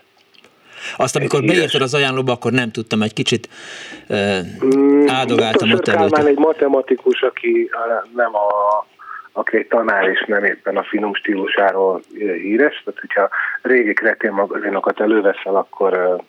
Azt, 0.97 1.15
amikor 1.15 1.41
beírtad 1.41 1.82
az 1.82 1.93
ajánlóba, 1.93 2.32
akkor 2.32 2.51
nem 2.51 2.71
tudtam, 2.71 3.01
egy 3.01 3.13
kicsit 3.13 3.49
uh, 4.09 4.39
áldogáltam 5.07 5.71
ott 5.71 5.88
előtte. 5.88 6.25
egy 6.25 6.38
matematikus, 6.38 7.21
aki 7.21 7.69
nem 8.15 8.36
a 8.36 8.49
aki 9.32 9.57
egy 9.57 9.67
tanár 9.67 10.07
és 10.07 10.23
nem 10.27 10.43
éppen 10.43 10.77
a 10.77 10.84
finom 10.84 11.13
stílusáról 11.13 12.01
híres, 12.17 12.84
tehát 12.84 12.99
hogyha 12.99 13.29
régi 13.61 13.93
kretén 13.93 14.32
magazinokat 14.32 14.99
előveszel, 14.99 15.55
akkor, 15.55 16.21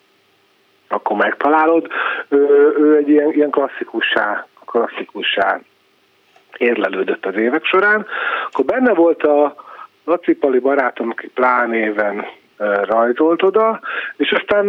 akkor 0.87 1.17
megtalálod. 1.17 1.87
Ő, 2.29 2.37
ő 2.79 2.95
egy 2.97 3.09
ilyen, 3.09 3.31
ilyen 3.31 3.49
klasszikussá, 3.49 4.47
klasszikussá 4.65 5.59
érlelődött 6.57 7.25
az 7.25 7.35
évek 7.35 7.65
során. 7.65 8.05
Akkor 8.47 8.65
benne 8.65 8.93
volt 8.93 9.23
a 9.23 9.55
Lacipali 10.05 10.59
barátom, 10.59 11.09
aki 11.09 11.27
plánéven 11.27 12.25
rajzolt 12.83 13.43
oda, 13.43 13.79
és 14.17 14.31
aztán 14.31 14.65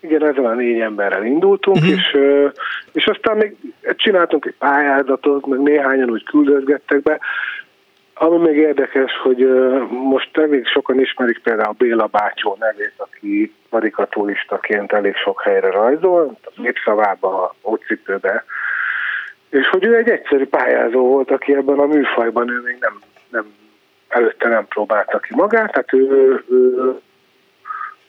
igen, 0.00 0.26
ezzel 0.26 0.44
a 0.44 0.54
négy 0.54 0.80
emberrel 0.80 1.24
indultunk, 1.24 1.76
uh-huh. 1.76 1.92
és, 1.92 2.18
és 2.92 3.06
aztán 3.06 3.36
még 3.36 3.56
csináltunk 3.96 4.46
egy 4.46 4.54
pályázatot, 4.58 5.46
meg 5.46 5.60
néhányan 5.60 6.10
úgy 6.10 6.24
küldözgettek 6.24 7.02
be, 7.02 7.20
ami 8.18 8.36
még 8.36 8.56
érdekes, 8.56 9.12
hogy 9.22 9.48
most 9.90 10.38
elég 10.38 10.66
sokan 10.66 11.00
ismerik 11.00 11.38
például 11.42 11.74
Béla 11.78 12.06
Bátyó 12.06 12.56
nevét, 12.60 12.94
aki 12.96 13.54
karikaturistaként 13.70 14.92
elég 14.92 15.14
sok 15.16 15.42
helyre 15.42 15.70
rajzol, 15.70 16.38
népszavába, 16.54 17.54
ócipőbe, 17.62 18.44
és 19.50 19.68
hogy 19.68 19.84
ő 19.84 19.96
egy 19.96 20.08
egyszerű 20.08 20.46
pályázó 20.46 21.06
volt, 21.06 21.30
aki 21.30 21.54
ebben 21.54 21.78
a 21.78 21.86
műfajban 21.86 22.50
ő 22.50 22.60
még 22.64 22.76
nem, 22.80 23.00
nem 23.28 23.54
előtte 24.08 24.48
nem 24.48 24.66
próbálta 24.66 25.18
ki 25.18 25.34
magát, 25.34 25.72
tehát 25.72 25.92
ő, 25.92 26.44
ő 26.48 27.00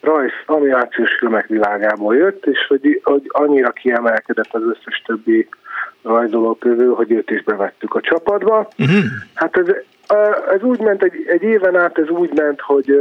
rajz, 0.00 0.32
animációs 0.46 1.14
filmek 1.18 1.46
világából 1.46 2.16
jött, 2.16 2.46
és 2.46 2.66
hogy, 2.68 3.00
hogy 3.02 3.22
annyira 3.28 3.70
kiemelkedett 3.70 4.54
az 4.54 4.62
összes 4.62 5.02
többi 5.06 5.48
rajzoló 6.02 6.54
közül, 6.54 6.94
hogy 6.94 7.12
őt 7.12 7.30
is 7.30 7.42
bevettük 7.42 7.94
a 7.94 8.00
csapatba. 8.00 8.68
Uh-huh. 8.78 9.04
Hát 9.34 9.56
ez, 9.56 9.66
ez 10.50 10.62
úgy 10.62 10.80
ment, 10.80 11.02
egy, 11.02 11.24
egy 11.26 11.42
éven 11.42 11.76
át 11.76 11.98
ez 11.98 12.08
úgy 12.08 12.30
ment, 12.34 12.60
hogy 12.60 13.00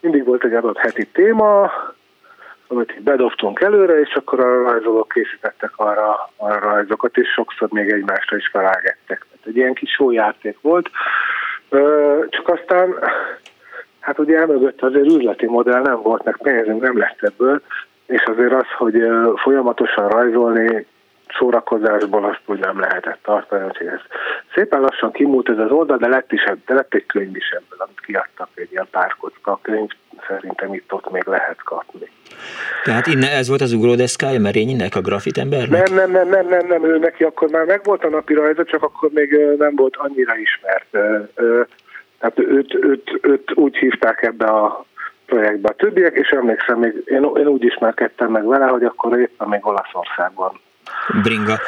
mindig 0.00 0.24
volt 0.24 0.44
egy 0.44 0.54
adott 0.54 0.78
heti 0.78 1.06
téma, 1.06 1.72
amit 2.66 3.02
bedobtunk 3.02 3.60
előre, 3.60 4.00
és 4.00 4.14
akkor 4.14 4.40
a 4.40 4.62
rajzolók 4.62 5.08
készítettek 5.08 5.72
arra, 5.76 6.30
arra 6.36 6.58
rajzokat, 6.58 7.16
és 7.16 7.28
sokszor 7.28 7.68
még 7.70 7.90
egymásra 7.90 8.36
is 8.36 8.48
felágettek. 8.48 9.26
Tehát 9.30 9.46
egy 9.46 9.56
ilyen 9.56 9.74
kis 9.74 10.00
játék 10.10 10.56
volt, 10.60 10.90
Csak 12.28 12.48
aztán, 12.48 12.94
hát 14.00 14.18
ugye 14.18 14.38
emögött 14.38 14.82
azért 14.82 15.06
üzleti 15.06 15.46
modell 15.46 15.80
nem 15.80 16.02
volt, 16.02 16.24
meg 16.24 16.36
pénzünk 16.42 16.82
nem 16.82 16.98
lett 16.98 17.22
ebből, 17.22 17.62
és 18.06 18.22
azért 18.22 18.52
az, 18.52 18.66
hogy 18.76 19.02
folyamatosan 19.36 20.08
rajzolni 20.08 20.86
szórakozásból 21.38 22.24
azt 22.24 22.40
úgy 22.46 22.58
nem 22.58 22.80
lehetett 22.80 23.18
tartani, 23.22 23.64
úgyhogy 23.64 23.86
ez 23.86 24.00
szépen 24.54 24.80
lassan 24.80 25.12
kimúlt 25.12 25.48
ez 25.48 25.58
az 25.58 25.70
oldal, 25.70 25.96
de 25.96 26.08
lett, 26.08 26.32
is, 26.32 26.44
de 26.66 26.74
lett 26.74 26.94
egy 26.94 27.06
könyv 27.06 27.36
is 27.36 27.50
ebből, 27.50 27.78
amit 27.78 28.00
kiadtak, 28.00 28.48
egy 28.54 28.68
ilyen 28.70 28.88
pár 28.90 29.16
kocka 29.20 29.58
könyv, 29.62 29.90
szerintem 30.28 30.74
itt 30.74 30.92
ott 30.92 31.10
még 31.10 31.24
lehet 31.24 31.62
kapni. 31.62 32.10
Tehát 32.84 33.06
innen 33.06 33.30
ez 33.30 33.48
volt 33.48 33.60
az 33.60 33.72
ugródeszkája 33.72 34.40
Merényinek, 34.40 34.94
a 34.94 35.00
grafitembernek? 35.00 35.88
Nem, 35.88 35.94
nem, 35.94 36.10
nem, 36.10 36.28
nem, 36.28 36.48
nem, 36.48 36.66
nem, 36.66 36.84
ő 36.84 36.98
neki 36.98 37.24
akkor 37.24 37.48
már 37.50 37.64
megvolt 37.64 38.04
a 38.04 38.08
napi 38.08 38.34
rajza, 38.34 38.64
csak 38.64 38.82
akkor 38.82 39.10
még 39.12 39.38
nem 39.58 39.76
volt 39.76 39.96
annyira 39.96 40.36
ismert. 40.36 40.86
Tehát 42.18 42.38
őt, 42.38 42.74
őt, 42.74 43.18
őt 43.22 43.52
úgy 43.54 43.76
hívták 43.76 44.22
ebbe 44.22 44.46
a 44.46 44.84
projektbe 45.26 45.68
a 45.68 45.74
többiek, 45.74 46.14
és 46.14 46.28
emlékszem, 46.28 46.78
még 46.78 47.02
én, 47.04 47.30
én 47.36 47.46
úgy 47.46 47.64
ismerkedtem 47.64 48.30
meg 48.30 48.46
vele, 48.46 48.66
hogy 48.66 48.84
akkor 48.84 49.18
éppen 49.18 49.48
még 49.48 49.66
Olaszországban 49.66 50.60
Bringa, 51.22 51.58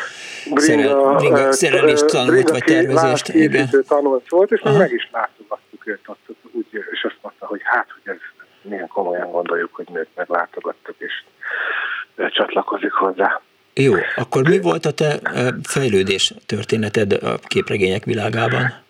Bringa, 0.55 1.15
Bringa 1.15 1.52
szerelést 1.52 2.06
tanult, 2.06 2.31
Bringa 2.31 2.52
vagy 2.52 2.65
tervezést. 2.65 3.28
Igen. 3.28 3.69
tanult 3.89 4.28
volt, 4.28 4.52
és 4.52 4.61
Aha. 4.61 4.78
meg 4.78 4.93
is 4.93 5.09
látogattuk 5.12 5.86
őt, 5.86 6.01
ott, 6.06 6.36
úgy, 6.52 6.66
és 6.90 7.05
azt 7.05 7.19
mondta, 7.20 7.47
hogy 7.47 7.61
hát, 7.65 7.86
hogy 7.90 8.15
ez 8.15 8.20
milyen 8.62 8.89
komolyan 8.89 9.31
gondoljuk, 9.31 9.74
hogy 9.74 9.86
nőt 9.93 10.09
meglátogattuk, 10.15 10.94
és 10.98 11.24
csatlakozik 12.28 12.93
hozzá. 12.93 13.40
Jó, 13.74 13.93
akkor 14.16 14.48
mi 14.48 14.61
volt 14.61 14.85
a 14.85 14.93
te 14.93 15.20
fejlődés 15.62 16.35
történeted 16.47 17.12
a 17.12 17.39
képregények 17.47 18.05
világában? 18.05 18.82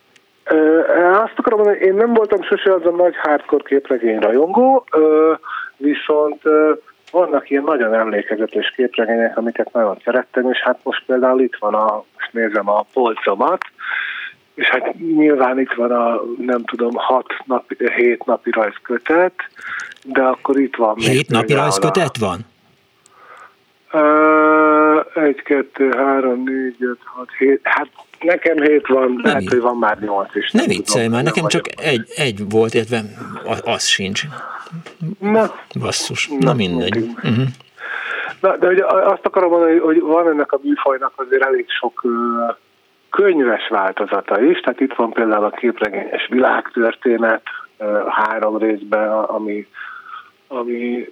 Azt 1.13 1.33
akarom 1.37 1.61
mondani, 1.61 1.79
én 1.79 1.95
nem 1.95 2.15
voltam 2.15 2.43
sose 2.43 2.73
az 2.73 2.85
a 2.85 2.91
nagy 2.91 3.15
hardcore 3.17 3.65
képregény 3.67 4.19
rajongó, 4.19 4.87
viszont 5.77 6.43
vannak 7.15 7.51
ilyen 7.51 7.63
nagyon 7.63 7.95
emlékezetes 7.95 8.73
képregények, 8.77 9.37
amiket 9.37 9.73
nagyon 9.73 9.99
szerettem, 10.05 10.51
és 10.51 10.59
hát 10.59 10.79
most 10.83 11.03
például 11.07 11.41
itt 11.41 11.57
van 11.59 11.75
a, 11.75 12.05
most 12.15 12.33
nézem 12.33 12.69
a 12.69 12.85
polcomat, 12.93 13.63
és 14.55 14.67
hát 14.67 14.95
nyilván 14.99 15.59
itt 15.61 15.73
van 15.73 15.91
a, 15.91 16.21
nem 16.39 16.65
tudom, 16.65 16.93
hat 16.95 17.27
napi, 17.45 17.77
hét 17.95 18.25
napi 18.25 18.51
rajzkötet, 18.51 19.35
de 20.03 20.23
akkor 20.23 20.59
itt 20.59 20.77
van 20.77 20.97
Hét 20.97 21.31
napi 21.31 21.53
rajzkötet 21.53 22.17
van? 22.19 22.39
Uh, 23.93 25.25
egy, 25.25 25.43
kettő, 25.43 25.91
három, 25.97 26.43
négy, 26.43 26.77
öt, 26.79 27.01
hat, 27.05 27.29
hét, 27.39 27.61
hát 27.63 27.89
nekem 28.25 28.57
hét 28.57 28.87
van, 28.87 29.13
nem 29.13 29.21
lehet, 29.23 29.49
hogy 29.49 29.61
van 29.61 29.77
már 29.77 29.99
nyolc 29.99 30.35
is. 30.35 30.51
Ne 30.51 30.67
viccelj 30.67 31.09
már, 31.09 31.23
nekem 31.23 31.47
csak 31.47 31.65
egy, 31.77 32.05
egy 32.17 32.51
volt, 32.51 32.75
illetve 32.75 33.01
az 33.65 33.85
sincs. 33.85 34.23
Na. 35.19 35.55
Basszus, 35.81 36.29
na, 36.29 36.37
na 36.41 36.55
mindegy. 36.55 36.97
Uh-huh. 36.97 37.45
Na, 38.41 38.57
de 38.57 38.69
ugye 38.69 38.85
azt 38.87 39.27
akarom 39.27 39.51
mondani, 39.51 39.79
hogy 39.79 40.01
van 40.01 40.29
ennek 40.29 40.53
a 40.53 40.61
műfajnak 40.63 41.13
azért 41.17 41.43
elég 41.43 41.67
sok 41.69 42.03
könyves 43.11 43.69
változata 43.69 44.43
is, 44.43 44.61
tehát 44.61 44.81
itt 44.81 44.95
van 44.95 45.13
például 45.13 45.45
a 45.45 45.51
képregényes 45.51 46.27
világtörténet 46.31 47.43
három 48.09 48.59
részben, 48.59 49.11
ami, 49.11 49.67
ami 50.49 51.11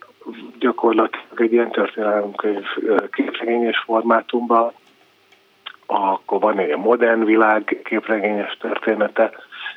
gyakorlatilag 0.59 1.40
egy 1.40 1.52
ilyen 1.52 1.70
történelemkönyv 1.70 2.64
képregényes 3.10 3.82
formátumban, 3.84 4.72
akkor 5.93 6.40
van 6.40 6.59
egy 6.59 6.77
modern 6.77 7.24
világ 7.24 7.81
képregényes 7.85 8.56
története, 8.60 9.32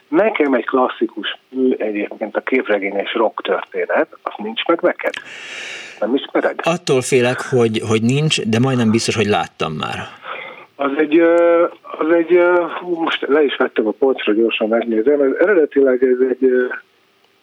Nekem 0.08 0.54
egy 0.54 0.66
klasszikus 0.66 1.38
mű 1.50 1.72
egyébként 1.78 2.36
a 2.36 2.42
képregényes 2.42 3.14
rock 3.14 3.42
történet, 3.42 4.08
az 4.24 4.34
nincs 4.38 4.66
meg 4.66 4.82
neked? 4.82 5.14
Nem 6.00 6.16
ismered? 6.16 6.60
Attól 6.64 7.02
félek, 7.02 7.42
hogy, 7.50 7.82
hogy 7.88 8.02
nincs, 8.02 8.42
de 8.42 8.60
majdnem 8.60 8.92
biztos, 8.92 9.16
hogy 9.16 9.26
láttam 9.26 9.74
már. 9.74 9.98
Az 10.76 10.92
egy, 10.98 11.20
az 11.82 12.12
egy 12.14 12.40
most 12.80 13.26
le 13.28 13.44
is 13.44 13.56
vettem 13.56 13.88
a 13.88 13.92
polcra, 13.92 14.34
gyorsan 14.34 14.68
megnézem, 14.68 15.22
ez 15.22 15.32
eredetileg 15.40 16.04
ez 16.04 16.28
egy 16.30 16.50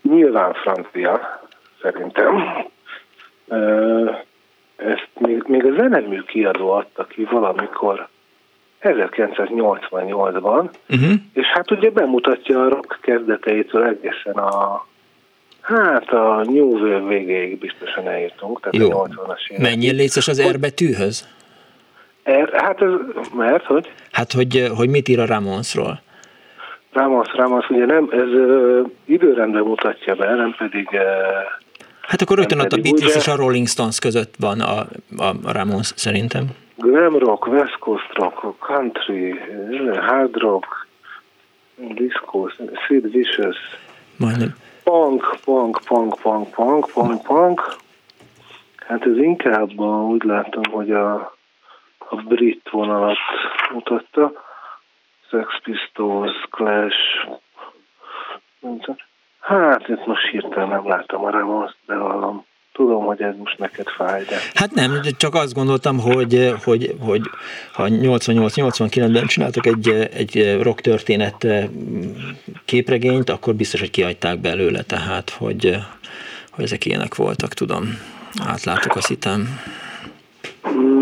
nyilván 0.03 0.53
francia, 0.53 1.40
szerintem. 1.82 2.43
Ezt 4.77 5.09
még, 5.19 5.43
még 5.47 5.65
a 5.65 5.74
zenemű 5.74 6.23
kiadó 6.23 6.70
adta 6.70 7.05
ki 7.05 7.24
valamikor 7.24 8.09
1988-ban, 8.83 10.71
uh-huh. 10.89 11.13
és 11.33 11.47
hát 11.47 11.71
ugye 11.71 11.91
bemutatja 11.91 12.65
a 12.65 12.69
rock 12.69 12.99
kezdeteitől 13.03 13.85
egészen 13.85 14.35
a 14.35 14.87
Hát 15.63 16.09
a 16.09 16.43
New 16.45 16.71
Wave 16.71 17.09
végéig 17.09 17.59
biztosan 17.59 18.09
eljutunk, 18.09 18.61
tehát 18.61 18.89
Jó. 18.89 19.01
a 19.01 19.07
80-as 19.07 19.49
évek. 19.49 19.63
Mennyire 19.63 19.97
létszes 19.97 20.29
az 20.29 20.43
R 20.51 20.59
betűhöz? 20.59 21.29
R, 22.31 22.51
hát 22.53 22.83
ez, 22.83 22.91
mert, 23.37 23.65
hogy? 23.65 23.93
Hát, 24.13 24.33
hogy, 24.33 24.71
hogy 24.77 24.89
mit 24.89 25.09
ír 25.09 25.21
a 25.21 25.27
Ramonsról? 25.27 26.01
Ramos, 26.93 27.27
Ramos, 27.35 27.69
ugye 27.69 27.85
nem, 27.85 28.09
ez 28.13 28.29
ö, 28.29 28.81
időrendben 29.05 29.63
mutatja 29.63 30.15
be, 30.15 30.35
nem 30.35 30.55
pedig... 30.59 30.89
Ö, 30.93 30.99
hát 32.01 32.23
akkor 32.23 32.37
rögtön 32.37 32.61
ott 32.61 32.73
a 32.73 32.81
Beatles 32.81 33.15
és 33.17 33.29
a 33.29 33.37
Rolling 33.37 33.67
Stones 33.67 33.99
között 33.99 34.35
van 34.39 34.61
a, 34.61 34.79
a, 35.17 35.35
a 35.43 35.53
Ramos 35.53 35.93
szerintem 35.95 36.45
glam 36.77 37.19
rock, 37.19 37.47
west 37.47 37.78
coast 37.78 38.12
rock, 38.15 38.59
country, 38.59 39.39
hard 39.94 40.36
rock, 40.36 40.86
disco, 41.77 42.49
Sid 42.86 43.11
Vicious, 43.11 43.57
Majdnem. 44.16 44.55
punk, 44.85 45.36
punk, 45.44 45.81
punk, 45.85 46.20
punk, 46.20 46.51
punk, 46.51 46.90
punk, 46.93 47.23
punk. 47.23 47.77
Hát 48.86 49.07
ez 49.07 49.16
inkább 49.16 49.78
úgy 49.81 50.23
látom, 50.23 50.62
hogy 50.73 50.90
a, 50.90 51.15
a 51.99 52.16
brit 52.16 52.69
vonalat 52.70 53.19
mutatta. 53.73 54.32
Sex 55.31 55.61
Pistols, 55.62 56.47
Clash. 56.51 57.28
Hát 59.40 59.89
itt 59.89 60.07
most 60.07 60.27
hirtelen 60.27 60.69
nem 60.69 60.89
látom 60.89 61.24
a 61.24 61.31
Ramones, 61.31 61.77
de 61.86 61.94
hallom 61.94 62.44
tudom, 62.73 63.05
hogy 63.05 63.23
ez 63.23 63.35
most 63.39 63.59
neked 63.59 63.86
fáj, 63.89 64.24
de... 64.24 64.36
Hát 64.55 64.70
nem, 64.70 65.01
csak 65.16 65.35
azt 65.35 65.55
gondoltam, 65.55 65.99
hogy, 65.99 66.55
hogy, 66.65 66.94
hogy 67.01 67.23
ha 67.73 67.86
88-89-ben 67.89 69.27
csináltak 69.27 69.66
egy, 69.66 69.89
egy 70.15 70.59
rock 70.62 70.81
történet 70.81 71.47
képregényt, 72.65 73.31
akkor 73.31 73.55
biztos, 73.55 73.81
hogy 73.81 73.90
kiadták 73.90 74.39
belőle, 74.39 74.82
tehát, 74.82 75.31
hogy, 75.31 75.77
hogy 76.51 76.65
ezek 76.65 76.86
ilyenek 76.86 77.15
voltak, 77.15 77.53
tudom. 77.53 77.85
Átlátok, 78.47 78.97
azt 78.97 79.09
hittem. 79.09 79.49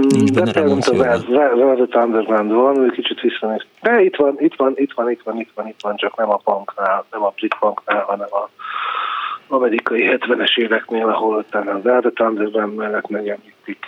Nincs 0.09 0.33
benne 0.33 0.53
Ramones 0.53 0.87
Az 0.87 1.27
Velvet 1.27 1.95
Underground 1.95 2.53
van, 2.53 2.91
kicsit 2.91 3.21
visszanéz. 3.21 3.65
De 3.81 4.01
itt 4.03 4.17
van, 4.17 4.35
itt 4.39 4.55
van, 4.57 4.73
itt 4.77 4.93
van, 4.93 5.11
itt 5.11 5.23
van, 5.23 5.41
itt 5.41 5.51
van, 5.55 5.69
itt 5.69 5.81
van, 5.83 5.97
csak 5.97 6.17
nem 6.17 6.31
a 6.31 6.37
punknál, 6.37 7.05
nem 7.11 7.23
a 7.23 7.33
brit 7.37 7.57
punknál, 7.61 8.03
hanem 8.03 8.27
a 8.31 8.49
amerikai 9.51 10.19
70-es 10.19 10.59
éveknél, 10.59 11.09
ahol 11.09 11.37
utána 11.37 11.71
az 11.71 11.83
Velvet 11.83 12.21
Underground 12.21 12.75
mellett 12.75 13.09
megemlítik 13.09 13.87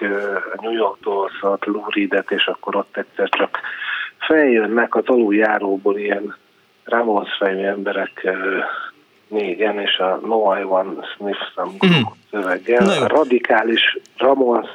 a 0.57 0.61
New 0.61 0.73
York 0.73 0.97
Dolls-ot, 1.01 1.67
Lou 1.67 1.85
Reed-et, 1.89 2.31
és 2.31 2.47
akkor 2.47 2.77
ott 2.77 2.97
egyszer 2.97 3.29
csak 3.29 3.59
feljönnek 4.19 4.95
az 4.95 5.05
aluljáróból 5.07 5.99
ilyen 5.99 6.37
Ramones 6.85 7.37
fejű 7.39 7.65
emberek 7.65 8.29
négyen, 9.29 9.79
és 9.79 9.99
a 9.99 10.21
No 10.27 10.57
I 10.59 10.63
One 10.63 11.07
Sniff 11.15 11.39
Some 11.55 11.73
mm. 11.87 12.03
szöveggel. 12.31 13.03
A 13.03 13.07
radikális 13.07 13.99
Ramones 14.17 14.71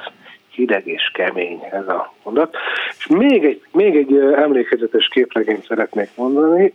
hideg 0.50 0.86
és 0.86 1.10
kemény 1.14 1.60
ez 1.70 1.88
a 1.88 2.14
mondat. 2.24 2.56
És 2.98 3.06
még 3.06 3.44
egy, 3.44 3.62
még 3.72 3.96
egy 3.96 4.16
emlékezetes 4.16 5.08
képregényt 5.08 5.66
szeretnék 5.66 6.08
mondani. 6.16 6.74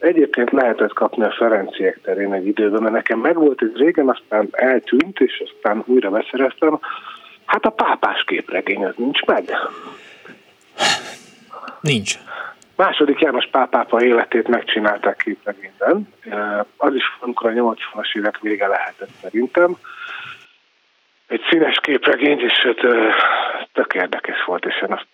Egyébként 0.00 0.50
lehetett 0.50 0.92
kapni 0.92 1.24
a 1.24 1.34
Ferenciek 1.38 2.00
terén 2.02 2.32
egy 2.32 2.46
időben, 2.46 2.82
mert 2.82 2.94
nekem 2.94 3.18
megvolt 3.18 3.62
ez 3.62 3.72
régen, 3.74 4.08
aztán 4.08 4.48
eltűnt, 4.50 5.20
és 5.20 5.42
aztán 5.46 5.82
újra 5.86 6.10
beszereztem. 6.10 6.78
Hát 7.44 7.64
a 7.64 7.70
pápás 7.70 8.24
képregény, 8.24 8.84
az 8.84 8.94
nincs 8.96 9.22
meg. 9.22 9.44
Nincs. 11.80 12.18
Második 12.76 13.20
János 13.20 13.48
pápápa 13.50 14.02
életét 14.04 14.48
megcsinálták 14.48 15.16
képregényben. 15.16 16.14
Az 16.76 16.94
is 16.94 17.04
amikor 17.20 17.50
a 17.50 17.52
80-as 17.52 18.16
évek 18.16 18.38
vége 18.40 18.66
lehetett 18.66 19.10
szerintem. 19.22 19.76
Egy 21.26 21.40
színes 21.50 21.78
képregény, 21.82 22.40
és 22.40 22.52
hát, 22.52 22.80
tök 23.72 23.94
érdekes 23.94 24.44
volt, 24.44 24.64
és 24.64 24.82
én 24.82 24.92
azt, 24.92 25.06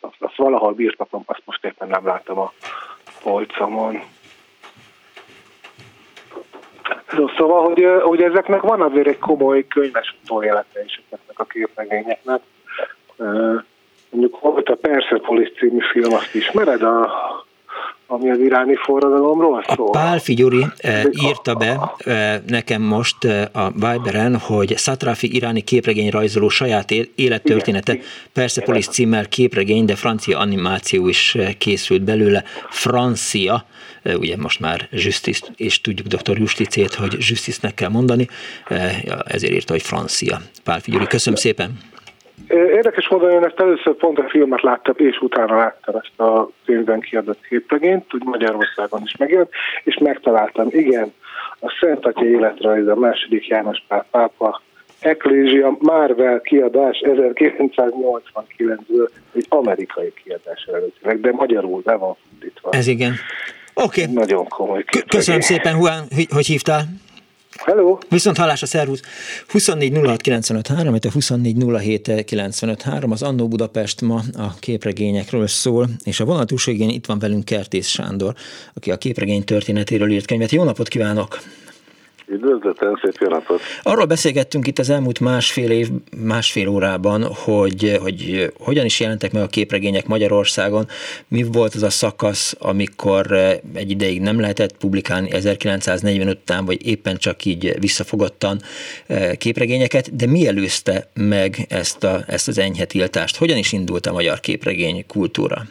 azt, 0.00 0.16
azt 0.18 0.36
valahol 0.36 0.72
bírtatom, 0.72 1.22
azt 1.26 1.42
most 1.44 1.64
éppen 1.64 1.88
nem 1.88 2.06
láttam 2.06 2.38
a 2.38 2.52
polcomon. 3.22 4.02
Szóval, 7.36 7.62
hogy, 7.62 7.86
hogy 8.02 8.22
ezeknek 8.22 8.60
van 8.60 8.80
azért 8.80 9.06
egy 9.06 9.18
komoly 9.18 9.66
könyves 9.66 10.16
élete 10.40 10.84
is 10.84 11.02
ezeknek 11.10 11.38
a 11.38 11.44
képregényeknek. 11.44 12.40
Mondjuk 14.10 14.40
volt 14.40 14.68
a 14.68 14.74
Persepolis 14.74 15.52
című 15.58 15.80
film, 15.92 16.12
azt 16.12 16.34
ismered? 16.34 16.82
A, 16.82 17.12
ami 18.12 18.30
az 18.30 18.38
iráni 18.38 18.74
forradalomról 18.74 19.64
szól. 19.74 19.86
A 19.86 19.90
Pál 19.90 20.18
Figyuri 20.18 20.66
eh, 20.76 21.02
írta 21.10 21.54
be 21.54 21.94
eh, 21.98 22.40
nekem 22.46 22.82
most 22.82 23.24
eh, 23.24 23.44
a 23.52 23.70
Viberen, 23.70 24.38
hogy 24.38 24.78
Satrafi 24.78 25.34
iráni 25.34 25.60
képregény 25.60 26.10
rajzoló 26.10 26.48
saját 26.48 26.90
élettörténete, 27.14 27.98
Persepolis 28.32 28.86
címmel 28.86 29.28
képregény, 29.28 29.84
de 29.84 29.94
francia 29.94 30.38
animáció 30.38 31.08
is 31.08 31.36
készült 31.58 32.02
belőle, 32.02 32.44
francia, 32.68 33.64
ugye 34.04 34.36
most 34.36 34.60
már 34.60 34.88
Justice, 34.90 35.46
és 35.56 35.80
tudjuk 35.80 36.06
dr. 36.06 36.38
Justicét, 36.38 36.94
hogy 36.94 37.16
Justice-nek 37.18 37.74
kell 37.74 37.88
mondani, 37.88 38.28
ezért 39.24 39.52
írta, 39.52 39.72
hogy 39.72 39.82
francia. 39.82 40.40
Pál 40.64 40.80
Figyuri, 40.80 41.06
köszönöm 41.06 41.38
szépen! 41.38 41.91
Érdekes 42.48 43.08
módon 43.08 43.30
én 43.30 43.44
ezt 43.44 43.60
először 43.60 43.94
pont 43.94 44.18
a 44.18 44.28
filmet 44.28 44.62
láttam, 44.62 44.94
és 44.96 45.20
utána 45.20 45.56
láttam 45.56 45.94
ezt 45.94 46.20
a 46.20 46.50
filmben 46.64 47.00
kiadott 47.00 47.46
képregényt, 47.48 48.14
úgy 48.14 48.24
Magyarországon 48.24 49.00
is 49.04 49.16
megjelent, 49.16 49.50
és 49.84 49.98
megtaláltam, 49.98 50.66
igen, 50.70 51.12
a 51.60 51.76
Szent 51.80 52.06
Atya 52.06 52.24
életrajza, 52.24 52.92
a 52.92 52.96
második 52.96 53.46
János 53.46 53.84
Pál 53.88 54.06
pápa, 54.10 54.60
Ecclesia 55.00 55.76
Marvel 55.78 56.40
kiadás 56.40 57.02
1989-ből, 57.04 59.08
egy 59.34 59.46
amerikai 59.48 60.12
kiadás 60.24 60.64
eredetileg, 60.68 61.20
de 61.20 61.32
magyarul 61.32 61.80
be 61.84 61.94
van 61.94 62.16
fordítva. 62.28 62.70
Ez 62.72 62.86
igen. 62.86 63.12
Oké. 63.74 64.02
Okay. 64.02 64.14
Nagyon 64.14 64.48
komoly 64.48 64.84
képregény. 64.84 65.08
Köszönöm 65.08 65.40
szépen, 65.40 65.76
Juan, 65.76 66.02
hogy 66.30 66.46
hívtál. 66.46 66.82
Hello! 67.64 67.98
Viszont 68.08 68.36
hallás 68.36 68.62
a 68.62 68.66
szervusz. 68.66 69.00
24 69.48 69.98
06 70.04 70.20
95 70.20 70.66
3, 70.66 70.96
24 71.12 71.56
az 73.10 73.22
Annó 73.22 73.48
Budapest 73.48 74.00
ma 74.00 74.22
a 74.36 74.54
képregényekről 74.58 75.46
szól, 75.46 75.88
és 76.04 76.20
a 76.20 76.24
vonatúságén 76.24 76.88
itt 76.88 77.06
van 77.06 77.18
velünk 77.18 77.44
Kertész 77.44 77.86
Sándor, 77.86 78.34
aki 78.74 78.90
a 78.90 78.96
képregény 78.96 79.44
történetéről 79.44 80.10
írt 80.10 80.26
könyvet. 80.26 80.50
Jó 80.50 80.64
napot 80.64 80.88
kívánok! 80.88 81.38
Üdvözletem, 82.32 83.00
szép 83.02 83.16
jó 83.20 83.28
napot! 83.28 83.60
Arról 83.82 84.04
beszélgettünk 84.04 84.66
itt 84.66 84.78
az 84.78 84.90
elmúlt 84.90 85.20
másfél 85.20 85.70
év, 85.70 85.88
másfél 86.16 86.68
órában, 86.68 87.24
hogy, 87.24 87.98
hogy 88.02 88.52
hogyan 88.58 88.84
is 88.84 89.00
jelentek 89.00 89.32
meg 89.32 89.42
a 89.42 89.46
képregények 89.46 90.06
Magyarországon, 90.06 90.86
mi 91.28 91.42
volt 91.42 91.74
az 91.74 91.82
a 91.82 91.90
szakasz, 91.90 92.56
amikor 92.58 93.32
egy 93.74 93.90
ideig 93.90 94.20
nem 94.20 94.40
lehetett 94.40 94.76
publikálni 94.76 95.32
1945 95.32 96.38
után, 96.42 96.64
vagy 96.64 96.86
éppen 96.86 97.16
csak 97.16 97.44
így 97.44 97.74
visszafogottan 97.80 98.58
eh, 99.06 99.32
képregényeket, 99.34 100.16
de 100.16 100.26
mi 100.26 100.46
előzte 100.46 101.10
meg 101.14 101.56
ezt, 101.68 102.04
a, 102.04 102.20
ezt 102.26 102.48
az 102.48 102.58
enyhetiltást? 102.58 103.36
Hogyan 103.36 103.56
is 103.56 103.72
indult 103.72 104.06
a 104.06 104.12
magyar 104.12 104.40
képregény 104.40 105.04
kultúra? 105.06 105.62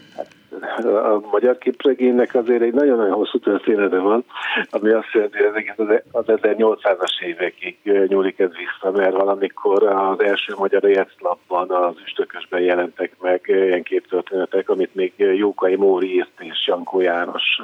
A 0.78 1.22
magyar 1.32 1.58
képregénynek 1.58 2.36
azért 2.36 2.62
egy 2.62 2.74
nagyon-nagyon 2.74 3.14
hosszú 3.14 3.40
története 3.40 3.98
van, 3.98 4.24
ami 4.70 4.90
azt 4.90 5.12
jelenti, 5.14 5.38
hogy 5.44 6.02
az 6.12 6.26
1800-as 6.28 7.22
évekig 7.26 7.78
nyúlik 8.08 8.40
ez 8.40 8.50
vissza, 8.50 8.98
mert 8.98 9.16
valamikor 9.16 9.84
az 9.84 10.22
első 10.22 10.54
magyar 10.58 10.84
éjszlapban 10.84 11.70
az 11.70 11.96
üstökösben 12.06 12.62
jelentek 12.62 13.12
meg 13.22 13.42
ilyen 13.46 13.84
képtörténetek, 13.84 14.70
amit 14.70 14.96
még 14.96 15.14
Jókai 15.18 15.76
Móri 15.76 16.14
írt 16.14 16.40
és 16.40 16.68
Jankó 16.68 17.02
János 17.02 17.62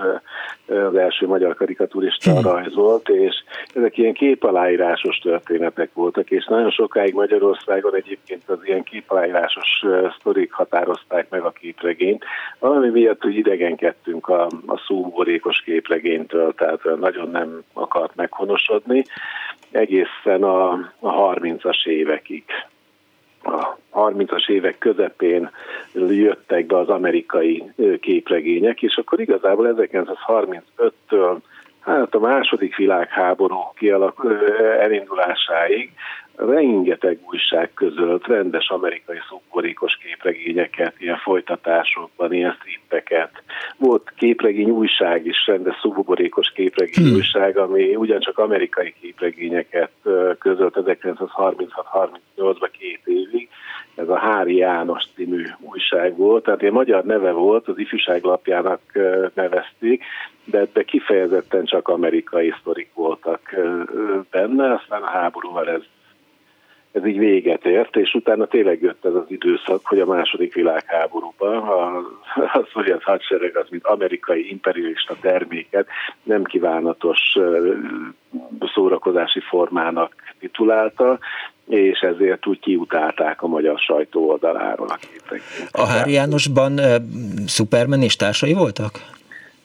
az 0.67 0.95
első 0.95 1.27
magyar 1.27 1.55
karikaturista 1.55 2.31
hmm. 2.31 2.41
rajzolt, 2.41 3.09
és 3.09 3.35
ezek 3.73 3.97
ilyen 3.97 4.13
képaláírásos 4.13 5.17
történetek 5.17 5.89
voltak, 5.93 6.31
és 6.31 6.45
nagyon 6.45 6.71
sokáig 6.71 7.13
Magyarországon 7.13 7.95
egyébként 7.95 8.49
az 8.49 8.57
ilyen 8.63 8.83
képaláírásos 8.83 9.85
sztorik 10.19 10.51
határozták 10.51 11.29
meg 11.29 11.41
a 11.41 11.51
képregényt, 11.51 12.23
valami 12.59 12.89
miatt, 12.97 13.21
hogy 13.21 13.35
idegenkedtünk 13.35 14.27
a, 14.27 14.45
a 14.65 14.77
szóborékos 14.87 15.61
képregénytől, 15.61 16.53
tehát 16.53 16.83
nagyon 16.99 17.29
nem 17.29 17.63
akart 17.73 18.15
meghonosodni, 18.15 19.03
egészen 19.71 20.43
a, 20.43 20.71
a 20.99 21.33
30-as 21.33 21.85
évekig. 21.85 22.43
A 23.43 24.09
30-as 24.09 24.49
évek 24.49 24.77
közepén 24.77 25.49
jöttek 25.93 26.65
be 26.65 26.77
az 26.77 26.89
amerikai 26.89 27.63
képregények, 27.99 28.81
és 28.81 28.95
akkor 28.95 29.19
igazából 29.19 29.75
1935-től 29.77 31.37
hát 31.79 32.15
a 32.15 32.19
második 32.19 32.75
világháború 32.75 33.57
kialak, 33.75 34.25
elindulásáig 34.79 35.91
rengeteg 36.37 37.19
újság 37.31 37.73
közölt 37.73 38.27
rendes 38.27 38.69
amerikai 38.69 39.17
szubborékos 39.29 39.97
képregényeket, 39.97 40.93
ilyen 40.97 41.17
folytatásokban, 41.17 42.33
ilyen 42.33 42.57
strippeket. 42.59 43.31
Volt 43.77 44.13
képregény 44.15 44.69
újság 44.69 45.25
is, 45.25 45.45
rendes 45.47 45.77
szubborékos 45.81 46.51
képregény 46.51 47.05
hmm. 47.05 47.15
újság, 47.15 47.57
ami 47.57 47.95
ugyancsak 47.95 48.37
amerikai 48.37 48.93
képregényeket 49.01 49.91
közölt 50.39 50.77
1936-38-ban 50.77 52.69
két 52.79 53.01
évig. 53.03 53.49
Ez 53.95 54.09
a 54.09 54.17
Hári 54.17 54.55
János 54.55 55.03
című 55.15 55.43
újság 55.59 56.17
volt, 56.17 56.43
tehát 56.43 56.61
egy 56.61 56.71
magyar 56.71 57.03
neve 57.03 57.31
volt, 57.31 57.67
az 57.67 57.79
ifjúság 57.79 58.23
lapjának 58.23 58.81
nevezték, 59.33 60.03
de, 60.43 60.67
de 60.73 60.83
kifejezetten 60.83 61.65
csak 61.65 61.87
amerikai 61.87 62.53
sztorik 62.59 62.89
voltak 62.93 63.55
benne, 64.31 64.73
aztán 64.73 65.01
a 65.01 65.09
háborúval 65.09 65.69
ez 65.69 65.81
ez 66.97 67.05
így 67.05 67.17
véget 67.17 67.65
ért, 67.65 67.95
és 67.95 68.13
utána 68.13 68.45
tényleg 68.45 68.81
jött 68.81 69.05
ez 69.05 69.13
az 69.13 69.25
időszak, 69.27 69.85
hogy 69.85 69.99
a 69.99 70.05
második 70.05 70.53
világháborúban 70.53 71.57
a, 71.57 71.97
a 72.35 72.67
szovjet 72.73 73.03
hadsereg 73.03 73.57
az, 73.57 73.65
mint 73.69 73.85
amerikai 73.85 74.49
imperialista 74.49 75.15
terméket 75.21 75.87
nem 76.23 76.43
kívánatos 76.43 77.19
szórakozási 78.73 79.39
formának 79.39 80.13
titulálta, 80.39 81.19
és 81.67 81.99
ezért 81.99 82.45
úgy 82.45 82.59
kiutálták 82.59 83.41
a 83.41 83.47
magyar 83.47 83.79
sajtó 83.79 84.29
oldaláról 84.29 84.87
a 84.87 84.97
képek. 84.99 85.41
A 85.71 85.85
Hári 85.85 86.11
Jánosban 86.11 86.79
e, 86.79 86.97
Superman 87.47 88.01
és 88.01 88.15
társai 88.15 88.53
voltak? 88.53 88.91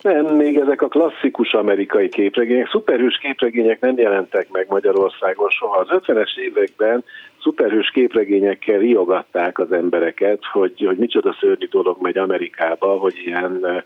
Nem, 0.02 0.26
még 0.26 0.56
ezek 0.56 0.82
a 0.82 0.88
klasszikus 0.88 1.52
amerikai 1.52 2.08
képregények, 2.08 2.68
szuperhős 2.68 3.18
képregények 3.18 3.80
nem 3.80 3.98
jelentek 3.98 4.50
meg 4.50 4.66
Magyarországon 4.68 5.48
soha. 5.48 5.78
Az 5.78 5.88
50-es 5.90 6.36
években 6.36 7.04
szuperhős 7.42 7.90
képregényekkel 7.90 8.78
riogatták 8.78 9.58
az 9.58 9.72
embereket, 9.72 10.38
hogy, 10.52 10.84
hogy 10.86 10.96
micsoda 10.96 11.36
szörnyű 11.40 11.66
dolog 11.66 11.96
megy 12.00 12.18
Amerikába, 12.18 12.86
hogy 12.86 13.14
ilyen 13.24 13.84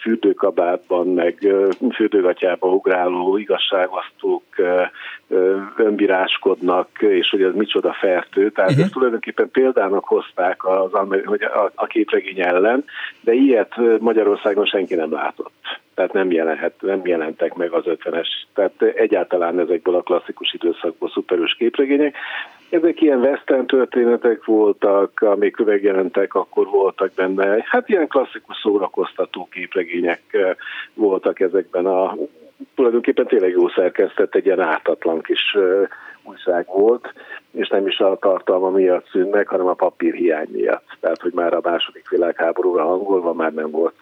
fürdőkabátban, 0.00 1.06
meg 1.06 1.54
fürdőgatyába 1.94 2.68
ugráló 2.68 3.36
igazságasztók 3.36 4.42
önbíráskodnak, 5.76 6.88
és 6.98 7.30
hogy 7.30 7.42
ez 7.42 7.54
micsoda 7.54 7.92
fertő. 7.92 8.50
Tehát 8.50 8.70
uh-huh. 8.70 8.84
ezt 8.84 8.94
tulajdonképpen 8.94 9.50
példának 9.50 10.04
hozták 10.04 10.64
az, 10.64 10.90
hogy 11.24 11.42
a, 11.42 11.72
a 11.74 11.86
képregény 11.86 12.40
ellen, 12.40 12.84
de 13.20 13.32
ilyet 13.32 13.74
Magyarországon 13.98 14.64
senki 14.64 14.94
nem 14.94 15.12
látott. 15.12 15.52
Tehát 15.94 16.12
nem, 16.12 16.30
jelenhet, 16.30 16.74
nem 16.80 17.00
jelentek 17.04 17.54
meg 17.54 17.72
az 17.72 17.86
ötvenes. 17.86 18.46
Tehát 18.54 18.82
egyáltalán 18.82 19.58
ezekből 19.58 19.94
a 19.94 20.02
klasszikus 20.02 20.52
időszakból 20.52 21.08
szuperős 21.08 21.54
képregények. 21.58 22.16
Ezek 22.70 23.00
ilyen 23.00 23.20
western 23.20 23.66
történetek 23.66 24.44
voltak, 24.44 25.20
amik 25.20 25.56
megjelentek, 25.56 26.34
akkor 26.34 26.66
voltak 26.66 27.12
benne. 27.14 27.64
Hát 27.64 27.88
ilyen 27.88 28.08
klasszikus 28.08 28.56
szórakoztató 28.62 29.48
képregények 29.50 30.22
voltak 30.94 31.40
ezekben 31.40 31.86
a 31.86 32.16
tulajdonképpen 32.74 33.26
tényleg 33.26 33.50
jó 33.50 33.68
szerkesztett, 33.68 34.34
egy 34.34 34.44
ilyen 34.44 34.60
ártatlan 34.60 35.22
kis 35.22 35.56
újság 36.22 36.66
volt, 36.66 37.12
és 37.50 37.68
nem 37.68 37.86
is 37.86 37.98
a 37.98 38.16
tartalma 38.20 38.70
miatt 38.70 39.08
szűnt 39.10 39.30
meg, 39.30 39.48
hanem 39.48 39.66
a 39.66 39.74
papírhiány 39.74 40.48
miatt. 40.52 40.96
Tehát, 41.00 41.20
hogy 41.20 41.32
már 41.32 41.54
a 41.54 41.60
második 41.62 42.08
világháborúra 42.08 42.84
hangolva 42.84 43.32
már 43.32 43.52
nem 43.52 43.70
volt. 43.70 43.94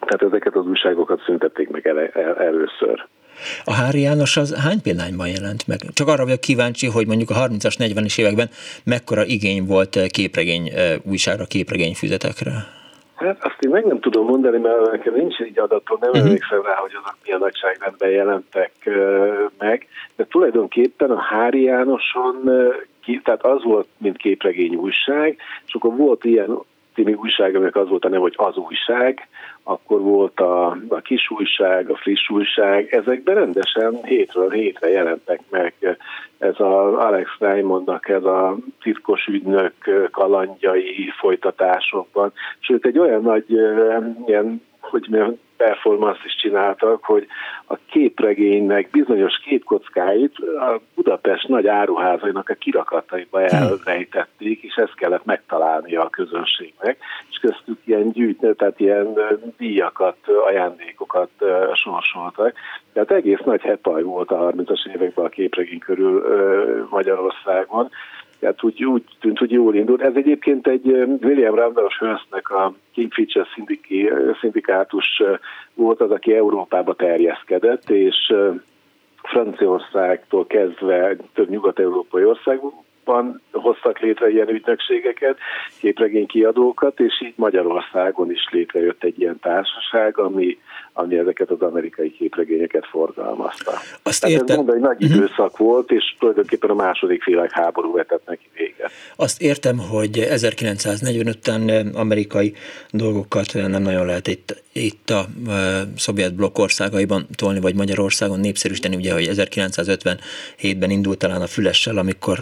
Tehát 0.00 0.22
ezeket 0.22 0.56
az 0.56 0.66
újságokat 0.66 1.22
szüntették 1.24 1.68
meg 1.68 1.86
el, 1.86 1.98
el, 1.98 2.36
először. 2.36 3.06
A 3.64 3.72
Hári 3.72 4.00
János 4.00 4.36
az 4.36 4.54
hány 4.54 4.82
példányban 4.82 5.28
jelent 5.28 5.66
meg? 5.66 5.78
Csak 5.92 6.08
arra 6.08 6.24
vagyok 6.24 6.40
kíváncsi, 6.40 6.86
hogy 6.86 7.06
mondjuk 7.06 7.30
a 7.30 7.34
30-as, 7.34 7.74
40-es 7.78 8.20
években 8.20 8.50
mekkora 8.84 9.24
igény 9.24 9.66
volt 9.66 9.98
képregény 10.10 10.72
újságra, 11.02 11.44
képregény 11.44 11.94
füzetekre? 11.94 12.80
Hát 13.14 13.44
azt 13.44 13.56
én 13.60 13.70
meg 13.70 13.84
nem 13.84 14.00
tudom 14.00 14.26
mondani, 14.26 14.58
mert 14.58 14.90
nekem 14.90 15.14
nincs 15.14 15.38
egy 15.38 15.58
adatom, 15.58 15.98
nem 16.00 16.10
uh-huh. 16.10 16.26
emlékszem 16.26 16.62
rá, 16.62 16.74
hogy 16.74 16.90
azok 17.02 17.16
milyen 17.24 17.38
nagyságrendben 17.38 18.10
jelentek 18.10 18.72
uh, 18.86 19.50
meg, 19.58 19.86
de 20.16 20.26
tulajdonképpen 20.26 21.10
a 21.10 21.20
Hári 21.20 21.62
Jánoson, 21.62 22.50
tehát 23.22 23.44
az 23.44 23.62
volt, 23.62 23.86
mint 23.98 24.16
képregény 24.16 24.74
újság, 24.74 25.36
és 25.66 25.74
akkor 25.74 25.96
volt 25.96 26.24
ilyen 26.24 26.58
című 26.94 27.14
újság, 27.14 27.54
aminek 27.54 27.76
az 27.76 27.88
volt 27.88 28.04
a 28.04 28.08
neve, 28.08 28.20
hogy 28.20 28.34
az 28.36 28.56
újság, 28.56 29.28
akkor 29.62 30.00
volt 30.00 30.40
a, 30.40 30.76
a 30.88 31.00
kis 31.00 31.30
újság, 31.30 31.90
a 31.90 31.96
friss 31.96 32.30
újság, 32.30 32.94
ezekben 32.94 33.34
rendesen 33.34 34.04
hétről 34.04 34.50
hétre 34.50 34.88
jelentek 34.88 35.40
meg. 35.50 35.74
Ez 36.38 36.60
a 36.60 37.06
Alex 37.06 37.30
Raymondnak 37.38 38.08
ez 38.08 38.24
a 38.24 38.56
titkos 38.82 39.26
ügynök 39.26 39.74
kalandjai 40.10 41.12
folytatásokban, 41.18 42.32
sőt 42.58 42.86
egy 42.86 42.98
olyan 42.98 43.22
nagy 43.22 43.50
ilyen 44.26 44.62
hogy 44.82 45.06
milyen 45.10 45.40
performance 45.56 46.20
is 46.24 46.36
csináltak, 46.36 47.04
hogy 47.04 47.26
a 47.66 47.76
képregénynek 47.90 48.90
bizonyos 48.90 49.38
képkockáit 49.38 50.38
a 50.38 50.80
Budapest 50.94 51.48
nagy 51.48 51.66
áruházainak 51.66 52.48
a 52.48 52.54
kirakataiba 52.54 53.40
hm. 53.40 53.54
elrejtették, 53.54 54.62
és 54.62 54.74
ezt 54.74 54.94
kellett 54.94 55.24
megtalálnia 55.24 56.02
a 56.02 56.08
közönségnek, 56.08 56.98
és 57.30 57.36
köztük 57.36 57.78
ilyen 57.84 58.10
gyűjtő, 58.10 58.54
tehát 58.54 58.80
ilyen 58.80 59.18
díjakat, 59.58 60.16
ajándékokat 60.46 61.30
sorsoltak. 61.72 62.52
Tehát 62.92 63.10
egész 63.10 63.40
nagy 63.44 63.60
hepaj 63.60 64.02
volt 64.02 64.30
a 64.30 64.52
30-as 64.52 64.86
években 64.94 65.24
a 65.24 65.28
képregény 65.28 65.78
körül 65.78 66.24
Magyarországon, 66.90 67.90
tehát 68.42 68.62
úgy, 68.62 68.84
úgy 68.84 69.04
tűnt, 69.20 69.38
hogy 69.38 69.50
jól 69.50 69.74
indult. 69.74 70.00
Ez 70.02 70.14
egyébként 70.14 70.66
egy 70.66 70.86
William 71.22 71.54
Randolph 71.54 71.98
Hearstnek 71.98 72.50
a 72.50 72.74
Kingfisher 72.92 73.46
szindikátus 74.40 75.22
volt 75.74 76.00
az, 76.00 76.10
aki 76.10 76.34
Európába 76.34 76.94
terjeszkedett, 76.94 77.90
és 77.90 78.34
Franciaországtól 79.22 80.46
kezdve 80.46 81.16
több 81.34 81.48
nyugat-európai 81.48 82.24
országban 82.24 82.72
hoztak 83.52 83.98
létre 83.98 84.30
ilyen 84.30 84.48
ügynökségeket, 84.48 85.38
képregénykiadókat, 85.80 87.00
és 87.00 87.22
így 87.22 87.34
Magyarországon 87.36 88.30
is 88.30 88.48
létrejött 88.50 89.04
egy 89.04 89.20
ilyen 89.20 89.38
társaság, 89.40 90.18
ami 90.18 90.58
ami 90.92 91.18
ezeket 91.18 91.50
az 91.50 91.60
amerikai 91.60 92.12
képregényeket 92.12 92.86
forgalmazta. 92.86 93.72
Azt 94.02 94.20
Tehát 94.20 94.36
értem. 94.36 94.48
ez 94.48 94.56
mondani, 94.56 94.78
egy 94.78 94.84
nagy 94.84 95.02
uh-huh. 95.02 95.16
időszak 95.16 95.56
volt, 95.56 95.90
és 95.90 96.16
tulajdonképpen 96.18 96.70
a 96.70 96.74
második 96.74 97.24
világháború 97.24 97.92
vetett 97.92 98.26
neki 98.26 98.48
véget. 98.56 98.90
Azt 99.16 99.42
értem, 99.42 99.78
hogy 99.78 100.18
1945 100.18 101.36
után 101.36 101.86
amerikai 101.94 102.54
dolgokat 102.90 103.52
nem 103.54 103.82
nagyon 103.82 104.06
lehet 104.06 104.26
itt, 104.26 104.62
itt 104.72 105.10
a 105.10 105.24
szovjet 105.96 106.34
blokk 106.34 106.58
országaiban 106.58 107.26
tolni, 107.36 107.60
vagy 107.60 107.74
Magyarországon 107.74 108.40
népszerűsíteni, 108.40 108.96
ugye, 108.96 109.12
hogy 109.12 109.28
1957-ben 109.32 110.90
indult 110.90 111.18
talán 111.18 111.40
a 111.40 111.46
Fülessel, 111.46 111.98
amikor 111.98 112.38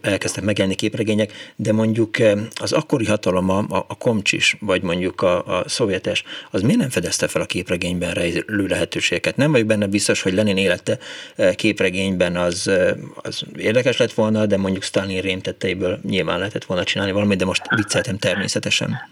elkezdtek 0.00 0.44
megjelenni 0.44 0.76
képregények, 0.76 1.52
de 1.56 1.72
mondjuk 1.72 2.16
az 2.54 2.72
akkori 2.72 3.06
hatalom, 3.06 3.50
a, 3.50 3.84
a 3.88 3.96
komcsis, 3.98 4.56
vagy 4.60 4.82
mondjuk 4.82 5.22
a, 5.22 5.58
a 5.58 5.68
szovjetes, 5.68 6.24
az 6.50 6.62
miért 6.62 6.78
nem 6.78 6.90
fedezte 6.90 7.28
fel 7.28 7.42
a 7.42 7.46
képregényben 7.46 8.12
rejlő 8.12 8.66
lehetőségeket. 8.66 9.36
Nem 9.36 9.50
vagyok 9.50 9.66
benne 9.66 9.86
biztos, 9.86 10.22
hogy 10.22 10.34
Lenin 10.34 10.56
élete 10.56 10.98
eh, 11.36 11.54
képregényben 11.54 12.36
az, 12.36 12.68
eh, 12.68 12.94
az 13.14 13.42
érdekes 13.56 13.96
lett 13.96 14.12
volna, 14.12 14.46
de 14.46 14.56
mondjuk 14.56 14.82
Stalin 14.82 15.20
rémtetteiből 15.20 16.00
nyilván 16.08 16.38
lehetett 16.38 16.64
volna 16.64 16.84
csinálni 16.84 17.12
valamit, 17.12 17.38
de 17.38 17.44
most 17.44 17.62
vicceltem 17.76 18.18
természetesen 18.18 19.10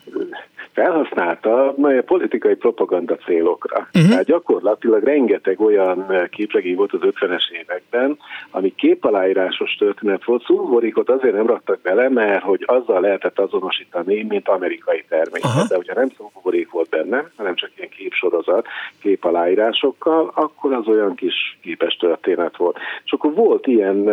felhasználta 0.72 1.74
politikai 2.06 2.54
propaganda 2.54 3.16
célokra. 3.16 3.88
Uh-huh. 3.94 4.10
Tehát 4.10 4.24
gyakorlatilag 4.24 5.02
rengeteg 5.02 5.60
olyan 5.60 6.28
képregény 6.30 6.76
volt 6.76 6.92
az 6.92 7.00
50-es 7.02 7.50
években, 7.62 8.18
ami 8.50 8.74
képaláírásos 8.74 9.74
történet 9.78 10.24
volt. 10.24 10.44
Szulvorikot 10.44 11.10
azért 11.10 11.34
nem 11.34 11.46
raktak 11.46 11.80
bele, 11.80 12.08
mert 12.08 12.42
hogy 12.42 12.64
azzal 12.66 13.00
lehetett 13.00 13.38
azonosítani, 13.38 14.22
mint 14.28 14.48
amerikai 14.48 15.04
termék. 15.08 15.44
Uh-huh. 15.44 15.68
De 15.68 15.76
hogyha 15.76 15.94
nem 15.94 16.08
szulvorik 16.16 16.70
volt 16.70 16.88
benne, 16.88 17.30
hanem 17.36 17.54
csak 17.54 17.70
ilyen 17.76 17.88
képsorozat, 17.88 18.66
képaláírásokkal, 19.02 20.30
akkor 20.34 20.72
az 20.72 20.86
olyan 20.86 21.14
kis 21.14 21.58
képes 21.62 21.96
történet 21.96 22.56
volt. 22.56 22.78
És 23.04 23.12
akkor 23.12 23.34
volt 23.34 23.66
ilyen 23.66 24.10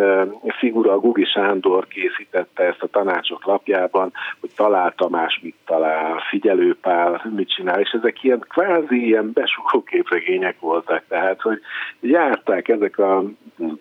figura, 0.58 0.92
a 0.92 0.98
Gugi 0.98 1.24
Sándor 1.24 1.86
készítette 1.86 2.62
ezt 2.64 2.82
a 2.82 2.86
tanácsok 2.86 3.44
lapjában, 3.44 4.12
hogy 4.40 4.50
talál 4.56 4.92
Tamás 4.96 5.40
mit 5.42 5.54
talál, 5.66 6.22
figyel 6.28 6.47
figyelőpál 6.48 7.30
mit 7.36 7.50
csinál, 7.50 7.80
és 7.80 7.90
ezek 7.90 8.22
ilyen 8.22 8.44
kvázi 8.48 9.06
ilyen 9.06 9.30
besugó 9.32 9.82
képregények 9.82 10.60
voltak, 10.60 11.02
tehát 11.08 11.40
hogy 11.40 11.60
járták 12.00 12.68
ezek 12.68 12.98
a 12.98 13.24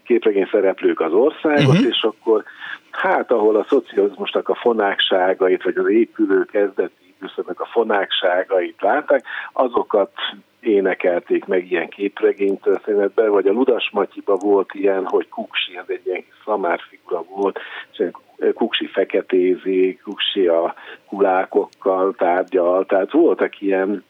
képregény 0.03 0.48
szereplők 0.52 0.99
az 0.99 1.14
országot, 1.14 1.68
uh-huh. 1.68 1.88
és 1.88 2.02
akkor 2.02 2.44
hát 2.91 3.31
ahol 3.31 3.56
a 3.56 3.65
szocializmusnak 3.69 4.49
a 4.49 4.56
fonákságait, 4.56 5.64
vagy 5.64 5.77
az 5.77 5.89
épülő 5.89 6.44
kezdeti 6.44 7.15
időszaknak 7.18 7.60
a 7.60 7.69
fonákságait 7.72 8.81
látták, 8.81 9.23
azokat 9.53 10.11
énekelték 10.59 11.45
meg 11.45 11.71
ilyen 11.71 11.89
képregény 11.89 12.59
történetben, 12.59 13.29
vagy 13.29 13.47
a 13.47 13.51
Ludas 13.51 13.89
Matyiba 13.93 14.35
volt 14.35 14.69
ilyen, 14.73 15.05
hogy 15.05 15.29
Kuksi, 15.29 15.77
ez 15.77 15.85
egy 15.88 16.05
ilyen 16.05 16.23
szamár 16.45 16.79
figura 16.89 17.23
volt, 17.23 17.59
és 17.91 18.05
Kuksi 18.53 18.85
feketézi, 18.85 19.99
Kuksi 20.03 20.47
a 20.47 20.75
kulákokkal 21.07 22.13
tárgyal, 22.17 22.85
tehát 22.85 23.11
voltak 23.11 23.61
ilyen 23.61 24.03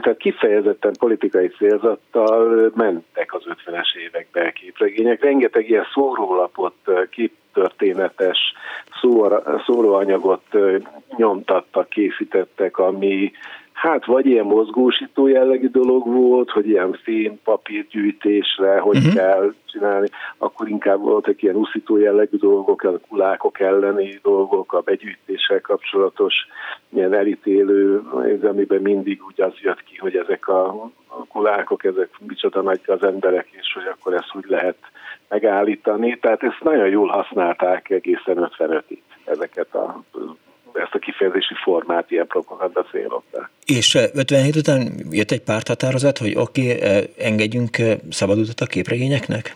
tehát 0.00 0.18
kifejezetten 0.18 0.94
politikai 0.98 1.48
célzattal 1.48 2.70
mentek 2.74 3.34
az 3.34 3.42
50-es 3.46 3.96
években 3.96 4.52
képregények. 4.52 5.22
Rengeteg 5.22 5.68
ilyen 5.68 5.86
szórólapot, 5.92 6.74
képtörténetes 7.10 8.38
szóróanyagot 9.66 10.42
nyomtattak, 11.16 11.88
készítettek, 11.88 12.78
ami 12.78 13.32
Hát 13.80 14.04
vagy 14.04 14.26
ilyen 14.26 14.44
mozgósító 14.44 15.26
jellegű 15.26 15.68
dolog 15.68 16.06
volt, 16.06 16.50
hogy 16.50 16.68
ilyen 16.68 16.98
fém 17.02 17.40
papírgyűjtésre, 17.44 18.78
hogy 18.78 18.96
uh-huh. 18.96 19.14
kell 19.14 19.54
csinálni, 19.66 20.08
akkor 20.38 20.68
inkább 20.68 21.00
voltak 21.00 21.42
ilyen 21.42 21.54
uszító 21.54 21.96
jellegű 21.96 22.36
dolgok, 22.36 22.82
a 22.82 22.98
kulákok 23.08 23.60
elleni 23.60 24.18
dolgok, 24.22 24.72
a 24.72 24.80
begyűjtéssel 24.80 25.60
kapcsolatos 25.60 26.34
ilyen 26.88 27.14
elítélő, 27.14 28.02
amiben 28.42 28.82
mindig 28.82 29.22
úgy 29.26 29.40
az 29.40 29.52
jött 29.60 29.82
ki, 29.82 29.96
hogy 29.96 30.16
ezek 30.16 30.48
a, 30.48 30.68
a 31.06 31.26
kulákok, 31.28 31.84
ezek 31.84 32.08
micsoda 32.26 32.62
nagy 32.62 32.80
az 32.86 33.02
emberek, 33.02 33.48
és 33.50 33.72
hogy 33.74 33.86
akkor 33.92 34.14
ezt 34.14 34.34
úgy 34.34 34.46
lehet 34.48 34.78
megállítani. 35.28 36.18
Tehát 36.18 36.42
ezt 36.42 36.62
nagyon 36.62 36.88
jól 36.88 37.08
használták 37.08 37.90
egészen 37.90 38.50
55-ig 38.58 39.00
ezeket 39.24 39.74
a 39.74 40.02
ezt 40.80 40.94
a 40.94 40.98
kifejezési 40.98 41.54
formát 41.62 42.10
ilyen 42.10 42.26
propaganda 42.26 42.82
célokra. 42.90 43.50
És 43.66 43.94
57 43.94 44.32
eh, 44.32 44.56
után 44.56 44.92
jött 45.10 45.30
egy 45.30 45.42
párthatározat, 45.42 46.18
hogy 46.18 46.34
oké, 46.36 46.74
okay, 46.74 46.80
eh, 46.80 47.02
engedjünk 47.18 47.78
eh, 47.78 47.96
szabadutat 48.10 48.60
a 48.60 48.66
képregényeknek? 48.66 49.54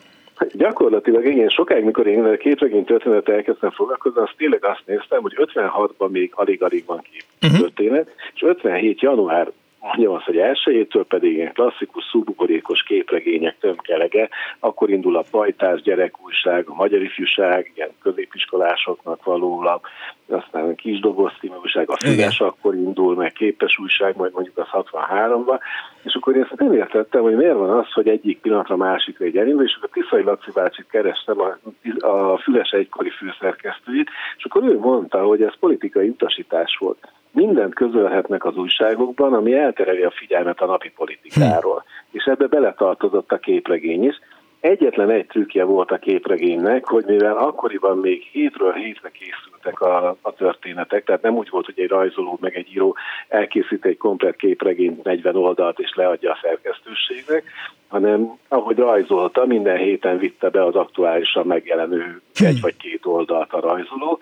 Gyakorlatilag 0.52 1.26
igen, 1.26 1.48
sokáig, 1.48 1.84
mikor 1.84 2.06
én 2.06 2.24
a 2.24 2.36
képregény 2.36 2.84
történet 2.84 3.28
elkezdtem 3.28 3.70
foglalkozni, 3.70 4.20
azt 4.20 4.34
tényleg 4.36 4.64
azt 4.64 4.82
néztem, 4.86 5.22
hogy 5.22 5.34
56-ban 5.36 6.10
még 6.10 6.32
alig-alig 6.34 6.84
van 6.86 7.00
kép 7.12 7.24
uh-huh. 7.42 7.60
történet, 7.60 8.08
és 8.34 8.42
57. 8.42 9.00
január 9.00 9.50
mondjam 9.84 10.14
azt, 10.14 10.24
hogy 10.24 10.38
elsőjétől 10.38 11.04
pedig 11.04 11.32
ilyen 11.32 11.52
klasszikus, 11.52 12.04
szubbuborékos 12.10 12.82
képregények 12.82 13.56
tömkelege, 13.58 14.28
akkor 14.58 14.90
indul 14.90 15.16
a 15.16 15.24
pajtás 15.30 15.82
gyerekújság, 15.82 16.68
a 16.68 16.74
magyar 16.74 17.02
ifjúság, 17.02 17.72
ilyen 17.74 17.90
középiskolásoknak 18.02 19.24
való 19.24 19.62
lap, 19.62 19.86
aztán 20.28 20.68
a 20.68 20.74
kisdoboz 20.74 21.32
újság, 21.62 21.90
a 21.90 21.96
Füles 21.96 22.40
akkor 22.40 22.74
indul, 22.74 23.14
meg 23.14 23.32
képes 23.32 23.78
újság, 23.78 24.16
majd 24.16 24.32
mondjuk 24.32 24.58
az 24.58 24.68
63-ban, 24.72 25.60
és 26.02 26.14
akkor 26.14 26.36
én 26.36 26.42
ezt 26.42 26.60
nem 26.60 26.72
értettem, 26.72 27.22
hogy 27.22 27.36
miért 27.36 27.54
van 27.54 27.70
az, 27.70 27.92
hogy 27.92 28.08
egyik 28.08 28.40
pillanatra 28.40 28.76
másikra 28.76 29.24
egy 29.24 29.36
elindul, 29.36 29.64
és 29.64 29.74
akkor 29.76 29.88
Tiszai 29.92 30.22
Laci 30.22 30.50
bácsit 30.54 30.86
kerestem, 30.90 31.36
a, 31.40 31.58
a 32.06 32.38
Füles 32.38 32.70
egykori 32.70 33.10
főszerkesztőjét, 33.10 34.10
és 34.36 34.44
akkor 34.44 34.62
ő 34.64 34.78
mondta, 34.78 35.22
hogy 35.22 35.42
ez 35.42 35.58
politikai 35.58 36.08
utasítás 36.08 36.76
volt 36.80 37.08
mindent 37.34 37.74
közölhetnek 37.74 38.44
az 38.44 38.56
újságokban, 38.56 39.32
ami 39.32 39.54
eltereli 39.54 40.02
a 40.02 40.10
figyelmet 40.10 40.60
a 40.60 40.66
napi 40.66 40.90
politikáról. 40.96 41.84
Hm. 42.10 42.16
És 42.16 42.24
ebbe 42.24 42.46
beletartozott 42.46 43.32
a 43.32 43.38
képregény 43.38 44.04
is. 44.04 44.20
Egyetlen 44.60 45.10
egy 45.10 45.26
trükkje 45.26 45.64
volt 45.64 45.90
a 45.90 45.98
képregénynek, 45.98 46.84
hogy 46.84 47.04
mivel 47.06 47.36
akkoriban 47.36 47.98
még 47.98 48.22
hétről 48.22 48.72
hétre 48.72 49.10
készültek 49.10 49.80
a, 49.80 50.16
a 50.20 50.32
történetek, 50.32 51.04
tehát 51.04 51.22
nem 51.22 51.36
úgy 51.36 51.48
volt, 51.50 51.64
hogy 51.64 51.80
egy 51.80 51.88
rajzoló 51.88 52.38
meg 52.40 52.56
egy 52.56 52.68
író 52.72 52.96
elkészít 53.28 53.84
egy 53.84 53.96
komplet 53.96 54.36
képregényt 54.36 55.02
40 55.04 55.36
oldalt 55.36 55.78
és 55.78 55.92
leadja 55.94 56.30
a 56.30 56.38
szerkesztőségnek, 56.42 57.44
hanem 57.88 58.38
ahogy 58.48 58.76
rajzolta, 58.76 59.46
minden 59.46 59.76
héten 59.76 60.18
vitte 60.18 60.48
be 60.48 60.64
az 60.64 60.74
aktuálisan 60.74 61.46
megjelenő 61.46 62.20
hm. 62.34 62.44
egy 62.44 62.60
vagy 62.60 62.76
két 62.76 63.06
oldalt 63.06 63.52
a 63.52 63.60
rajzoló, 63.60 64.18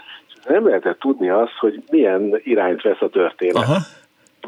nem 0.48 0.66
lehetett 0.66 0.98
tudni 0.98 1.31
azt, 1.31 1.56
hogy 1.59 1.82
milyen 1.90 2.40
irányt 2.43 2.82
vesz 2.82 3.01
a 3.02 3.09
történet. 3.09 3.56
Aha. 3.56 3.77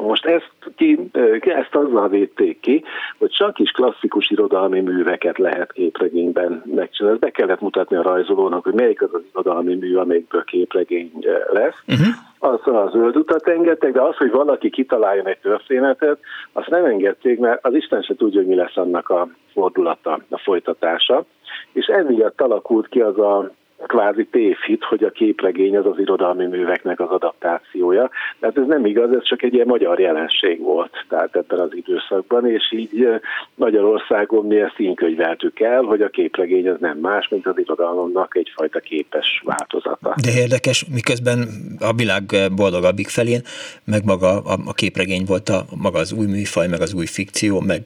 Most 0.01 0.25
ezt, 0.25 0.51
ki, 0.75 1.09
ezt 1.39 1.75
azzal 1.75 2.09
védték 2.09 2.59
ki, 2.59 2.83
hogy 3.17 3.29
csak 3.29 3.59
is 3.59 3.71
klasszikus 3.71 4.29
irodalmi 4.29 4.79
műveket 4.79 5.37
lehet 5.37 5.71
képregényben 5.71 6.63
megcsinálni. 6.75 7.19
Be 7.19 7.29
kellett 7.29 7.61
mutatni 7.61 7.95
a 7.95 8.01
rajzolónak, 8.01 8.63
hogy 8.63 8.73
melyik 8.73 9.01
az 9.01 9.09
az 9.13 9.21
irodalmi 9.31 9.75
mű, 9.75 9.95
amelyikből 9.95 10.43
képregény 10.43 11.11
lesz. 11.51 11.83
Uh-huh. 11.87 12.07
Az 12.39 12.67
a 12.67 12.89
zöld 12.91 13.15
utat 13.15 13.47
engedtek, 13.47 13.91
de 13.91 14.01
az, 14.01 14.15
hogy 14.15 14.31
valaki 14.31 14.69
kitaláljon 14.69 15.27
egy 15.27 15.39
történetet, 15.39 16.19
azt 16.51 16.69
nem 16.69 16.85
engedték, 16.85 17.39
mert 17.39 17.65
az 17.65 17.73
Isten 17.73 18.01
se 18.01 18.15
tudja, 18.15 18.39
hogy 18.39 18.49
mi 18.49 18.55
lesz 18.55 18.77
annak 18.77 19.09
a 19.09 19.27
fordulata, 19.53 20.19
a 20.29 20.37
folytatása. 20.37 21.25
És 21.73 21.85
emiatt 21.85 22.41
alakult 22.41 22.87
ki 22.87 23.01
az 23.01 23.19
a 23.19 23.51
kvázi 23.87 24.25
tévhit, 24.31 24.83
hogy 24.83 25.03
a 25.03 25.09
képregény 25.09 25.77
az 25.77 25.85
az 25.85 25.99
irodalmi 25.99 26.45
műveknek 26.45 26.99
az 26.99 27.09
adaptációja. 27.09 28.09
Tehát 28.39 28.57
ez 28.57 28.65
nem 28.67 28.85
igaz, 28.85 29.11
ez 29.11 29.23
csak 29.23 29.43
egy 29.43 29.53
ilyen 29.53 29.67
magyar 29.67 29.99
jelenség 29.99 30.61
volt 30.61 31.05
tehát 31.09 31.35
ebben 31.35 31.59
az 31.59 31.75
időszakban, 31.75 32.49
és 32.49 32.71
így 32.71 33.07
Magyarországon 33.55 34.45
mi 34.45 34.59
ezt 34.59 34.79
így 34.79 34.95
könyveltük 34.95 35.59
el, 35.59 35.81
hogy 35.81 36.01
a 36.01 36.09
képregény 36.09 36.69
az 36.69 36.77
nem 36.79 36.97
más, 36.97 37.27
mint 37.27 37.47
az 37.47 37.57
irodalomnak 37.57 38.35
egyfajta 38.35 38.79
képes 38.79 39.41
változata. 39.45 40.15
De 40.23 40.31
érdekes, 40.41 40.85
miközben 40.93 41.47
a 41.79 41.93
világ 41.93 42.23
boldogabbik 42.55 43.07
felén, 43.07 43.41
meg 43.83 44.05
maga 44.05 44.27
a, 44.27 44.57
a 44.65 44.73
képregény 44.73 45.23
volt 45.27 45.49
a, 45.49 45.65
maga 45.81 45.99
az 45.99 46.13
új 46.13 46.25
műfaj, 46.25 46.67
meg 46.67 46.81
az 46.81 46.93
új 46.93 47.05
fikció, 47.05 47.59
meg, 47.59 47.81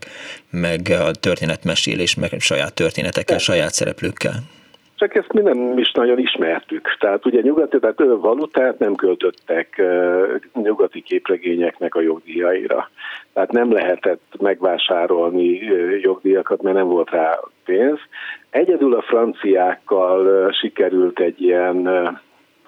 meg 0.49 0.81
a 1.07 1.11
történetmesélés, 1.11 2.15
meg 2.15 2.29
saját 2.39 2.73
történetekkel, 2.73 3.37
saját 3.37 3.73
szereplőkkel 3.73 4.33
csak 4.99 5.15
ezt 5.15 5.33
mi 5.33 5.41
nem 5.41 5.77
is 5.77 5.91
nagyon 5.91 6.19
ismertük. 6.19 6.97
Tehát 6.99 7.25
ugye 7.25 7.41
nyugati, 7.41 7.79
tehát 7.79 8.03
valutát 8.19 8.79
nem 8.79 8.95
költöttek 8.95 9.81
nyugati 10.53 11.01
képregényeknek 11.01 11.95
a 11.95 12.01
jogdíjaira. 12.01 12.89
Tehát 13.33 13.51
nem 13.51 13.71
lehetett 13.71 14.21
megvásárolni 14.39 15.49
jogdíjakat, 16.01 16.61
mert 16.61 16.75
nem 16.75 16.87
volt 16.87 17.09
rá 17.09 17.39
pénz. 17.65 17.99
Egyedül 18.49 18.95
a 18.95 19.01
franciákkal 19.01 20.51
sikerült 20.51 21.19
egy 21.19 21.41
ilyen 21.41 21.87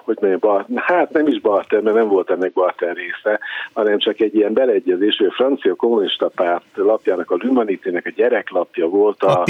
hogy 0.03 0.17
mondjam, 0.19 0.39
bar, 0.39 0.65
hát 0.75 1.11
nem 1.11 1.27
is 1.27 1.39
barter, 1.39 1.81
mert 1.81 1.95
nem 1.95 2.07
volt 2.07 2.29
ennek 2.29 2.53
barter 2.53 2.95
része, 2.95 3.39
hanem 3.73 3.97
csak 3.97 4.19
egy 4.19 4.35
ilyen 4.35 4.53
beleegyezés, 4.53 5.17
hogy 5.17 5.27
a 5.27 5.31
francia 5.31 5.75
kommunista 5.75 6.27
párt 6.35 6.63
lapjának, 6.73 7.31
a 7.31 7.37
Lumanitének 7.39 8.05
a 8.05 8.11
gyereklapja 8.15 8.87
volt 8.87 9.23
a, 9.23 9.43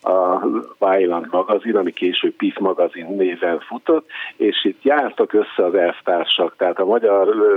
a, 0.00 0.10
a 0.10 0.42
Weiland 0.78 1.26
magazin, 1.30 1.76
ami 1.76 1.92
később 1.92 2.32
PIF 2.36 2.58
magazin 2.58 3.06
néven 3.06 3.60
futott, 3.60 4.06
és 4.36 4.64
itt 4.64 4.82
jártak 4.82 5.32
össze 5.32 5.64
az 5.64 5.74
elvtársak, 5.74 6.56
tehát 6.56 6.78
a 6.78 6.84
magyar 6.84 7.28
ö, 7.28 7.56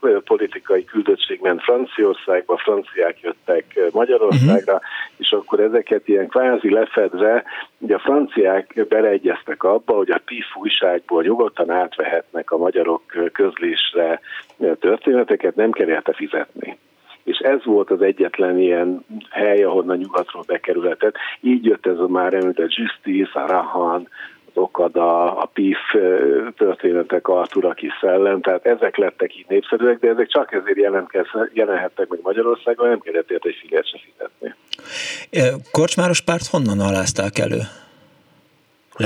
ö, 0.00 0.20
politikai 0.20 0.84
küldöttség 0.84 1.40
ment 1.42 1.62
Franciaországba, 1.62 2.56
franciák 2.56 3.20
jöttek 3.20 3.78
Magyarországra, 3.92 4.74
uh-huh. 4.74 4.88
és 5.16 5.30
akkor 5.32 5.60
ezeket 5.60 6.08
ilyen 6.08 6.28
kvázi 6.28 6.70
lefedve, 6.70 7.44
ugye 7.80 7.94
a 7.94 7.98
franciák 7.98 8.86
beleegyeztek 8.88 9.62
abba, 9.62 9.94
hogy 9.94 10.10
a 10.10 10.20
PIF 10.24 10.46
újságból 10.56 11.22
nyugodtan 11.22 11.70
átvehetnek 11.70 12.50
a 12.50 12.56
magyarok 12.56 13.02
közlésre 13.32 14.20
történeteket, 14.78 15.54
nem 15.54 15.70
kell 15.70 15.88
érte 15.88 16.12
fizetni 16.12 16.78
és 17.24 17.38
ez 17.38 17.64
volt 17.64 17.90
az 17.90 18.02
egyetlen 18.02 18.58
ilyen 18.58 19.04
hely, 19.30 19.62
ahonnan 19.62 19.96
nyugatról 19.96 20.42
bekerülhetett. 20.46 21.14
Így 21.40 21.64
jött 21.64 21.86
ez 21.86 21.98
a 21.98 22.08
már 22.08 22.34
említett 22.34 22.74
Justice, 22.74 23.40
a 23.40 23.46
Rahan, 23.46 24.08
az 24.54 24.62
Okada, 24.62 25.36
a 25.36 25.46
PIF 25.46 25.78
történetek, 26.56 27.28
Artur, 27.28 27.64
aki 27.64 27.88
szellem, 28.00 28.40
tehát 28.40 28.66
ezek 28.66 28.96
lettek 28.96 29.36
így 29.36 29.46
népszerűek, 29.48 29.98
de 29.98 30.08
ezek 30.08 30.28
csak 30.28 30.52
ezért 30.52 31.06
jelenhettek 31.52 32.08
meg 32.08 32.18
Magyarországon, 32.22 32.88
nem 32.88 33.00
kellett 33.00 33.30
érte 33.30 33.48
egy 33.48 33.58
figyelt 33.60 33.88
se 33.88 33.98
fizetni. 34.04 34.54
Korcsmáros 35.70 36.20
párt 36.20 36.46
honnan 36.46 36.80
alázták 36.80 37.38
elő? 37.38 37.60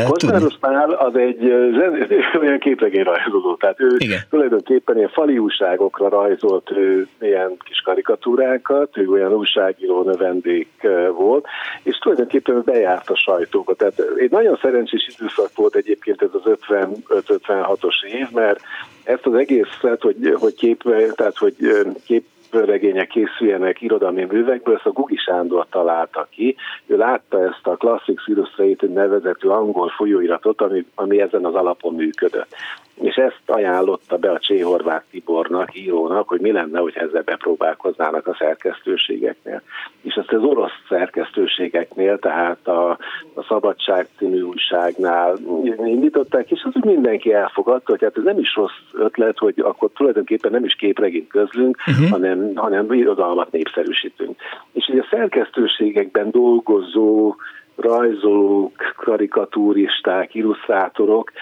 Kosztáros 0.02 0.56
Pál 0.60 0.90
az 0.90 1.16
egy 1.16 1.44
olyan 2.40 2.58
rajzoló, 3.02 3.56
tehát 3.60 3.80
ő 3.80 3.94
Igen. 3.98 4.20
tulajdonképpen 4.30 4.96
ilyen 4.96 5.08
fali 5.08 5.38
újságokra 5.38 6.08
rajzolt 6.08 6.70
ő, 6.70 7.08
ilyen 7.20 7.56
kis 7.64 7.80
karikatúrákat, 7.80 8.96
ő 8.96 9.08
olyan 9.08 9.32
újságíró 9.32 10.02
növendék 10.02 10.86
volt, 11.16 11.46
és 11.82 11.98
tulajdonképpen 11.98 12.62
bejárt 12.64 13.10
a 13.10 13.16
sajtóba. 13.16 13.74
Tehát 13.74 14.02
egy 14.16 14.30
nagyon 14.30 14.58
szerencsés 14.62 15.10
időszak 15.18 15.50
volt 15.54 15.74
egyébként 15.74 16.22
ez 16.22 16.28
az 16.32 16.56
55-56-os 16.68 18.04
év, 18.04 18.30
mert 18.30 18.60
ezt 19.04 19.26
az 19.26 19.34
egészet, 19.34 20.00
hogy, 20.00 20.34
hogy 20.34 20.54
kép, 20.54 20.82
tehát 21.14 21.38
hogy 21.38 21.56
kép 22.04 22.24
regények 22.60 23.09
készüljenek 23.09 23.81
irodalmi 23.81 24.24
művekből, 24.24 24.74
ezt 24.74 24.86
a 24.86 24.90
Gugi 24.90 25.16
Sándor 25.16 25.66
találta 25.70 26.26
ki. 26.31 26.56
Ő 26.86 26.97
látta 26.97 27.43
ezt 27.43 27.66
a 27.66 27.76
Classics 27.76 28.26
Illustrated 28.26 28.93
nevezetű 28.93 29.48
angol 29.48 29.89
folyóiratot, 29.89 30.60
ami, 30.60 30.86
ami 30.94 31.20
ezen 31.20 31.44
az 31.44 31.55
alapon 31.55 31.94
működött 31.94 32.55
és 33.00 33.14
ezt 33.14 33.42
ajánlotta 33.46 34.16
be 34.16 34.30
a 34.30 34.38
Cséhorvát 34.38 35.04
Tibornak, 35.10 35.76
írónak, 35.76 36.28
hogy 36.28 36.40
mi 36.40 36.52
lenne, 36.52 36.78
hogy 36.78 36.96
ezzel 36.96 37.22
bepróbálkoznának 37.22 38.26
a 38.26 38.36
szerkesztőségeknél. 38.38 39.62
És 40.02 40.14
ezt 40.14 40.32
az 40.32 40.42
orosz 40.42 40.72
szerkesztőségeknél, 40.88 42.18
tehát 42.18 42.68
a, 42.68 42.90
a 43.34 43.42
Szabadság 43.48 44.08
című 44.18 44.40
újságnál 44.40 45.36
indították, 45.84 46.50
és 46.50 46.62
az 46.62 46.72
úgy 46.74 46.84
mindenki 46.84 47.32
elfogadta, 47.32 47.90
hogy 47.90 48.02
hát 48.02 48.16
ez 48.16 48.24
nem 48.24 48.38
is 48.38 48.54
rossz 48.54 48.80
ötlet, 48.92 49.38
hogy 49.38 49.54
akkor 49.58 49.90
tulajdonképpen 49.94 50.50
nem 50.50 50.64
is 50.64 50.74
képregényt 50.74 51.28
közlünk, 51.28 51.76
uh-huh. 51.86 52.10
hanem, 52.10 52.52
hanem 52.54 52.92
irodalmat 52.92 53.52
népszerűsítünk. 53.52 54.40
És 54.72 54.88
ugye 54.88 55.00
a 55.00 55.06
szerkesztőségekben 55.10 56.30
dolgozó 56.30 57.34
rajzolók, 57.76 58.72
karikatúristák, 58.96 60.34
illusztrátorok 60.34 61.32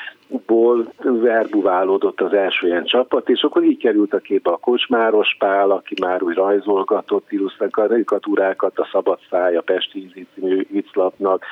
ból 0.47 0.93
verbuválódott 1.01 2.21
az 2.21 2.33
első 2.33 2.67
ilyen 2.67 2.85
csapat, 2.85 3.29
és 3.29 3.43
akkor 3.43 3.65
így 3.65 3.79
került 3.79 4.15
a 4.15 4.19
képbe 4.19 4.51
a 4.51 4.57
Kocsmáros 4.57 5.37
Pál, 5.39 5.71
aki 5.71 5.95
már 6.01 6.23
úgy 6.23 6.35
rajzolgatott 6.35 7.29
karikatúrákat 7.71 8.79
a 8.79 8.89
Szabad 8.93 9.19
Száj, 9.31 9.57
a 9.57 9.61
Pesti 9.61 9.99
Ízi 9.99 10.27
című 10.35 10.67
vicclapnak, 10.71 11.45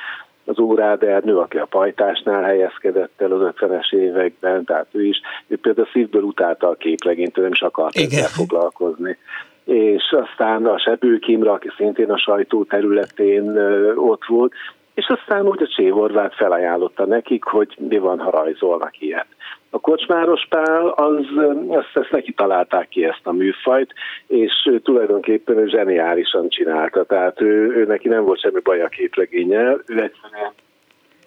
az 0.45 0.59
Órád 0.59 1.03
Ernő, 1.03 1.37
aki 1.37 1.57
a 1.57 1.65
pajtásnál 1.65 2.43
helyezkedett 2.43 3.21
el 3.21 3.31
az 3.31 3.53
50-es 3.55 3.93
években, 3.93 4.65
tehát 4.65 4.87
ő 4.91 5.05
is, 5.05 5.21
ő 5.47 5.57
például 5.57 5.87
szívből 5.91 6.23
utálta 6.23 6.69
a 6.69 6.75
képlegényt, 6.75 7.37
ő 7.37 7.41
nem 7.41 7.51
is 7.51 7.61
akart 7.61 7.95
Igen. 7.95 8.09
ezzel 8.09 8.27
foglalkozni 8.27 9.17
és 9.63 10.15
aztán 10.23 10.65
a 10.65 10.79
Sebő 10.79 11.17
Kimra, 11.17 11.51
aki 11.51 11.69
szintén 11.77 12.11
a 12.11 12.17
sajtó 12.17 12.63
területén 12.63 13.57
ott 13.95 14.25
volt, 14.25 14.53
és 14.93 15.07
aztán 15.07 15.47
úgy 15.47 15.61
a 15.61 15.67
Csévorvát 15.67 16.35
felajánlotta 16.35 17.05
nekik, 17.05 17.43
hogy 17.43 17.75
mi 17.79 17.97
van, 17.97 18.19
ha 18.19 18.29
rajzolnak 18.29 19.01
ilyet. 19.01 19.27
A 19.69 19.79
Kocsmáros 19.79 20.45
Pál, 20.49 20.87
az, 20.87 21.25
azt, 21.67 21.89
ezt 21.93 22.11
neki 22.11 22.31
találták 22.31 22.89
ki 22.89 23.05
ezt 23.05 23.21
a 23.27 23.31
műfajt, 23.31 23.93
és 24.27 24.67
ő 24.69 24.79
tulajdonképpen 24.79 25.57
ő 25.57 25.67
zseniálisan 25.67 26.49
csinálta, 26.49 27.03
tehát 27.03 27.41
ő, 27.41 27.75
ő 27.75 27.85
neki 27.85 28.07
nem 28.07 28.23
volt 28.23 28.39
semmi 28.39 28.59
baj 28.63 28.81
a 28.81 28.87
képregényel, 28.87 29.81
ő 29.87 30.01
egyszerűen 30.01 30.53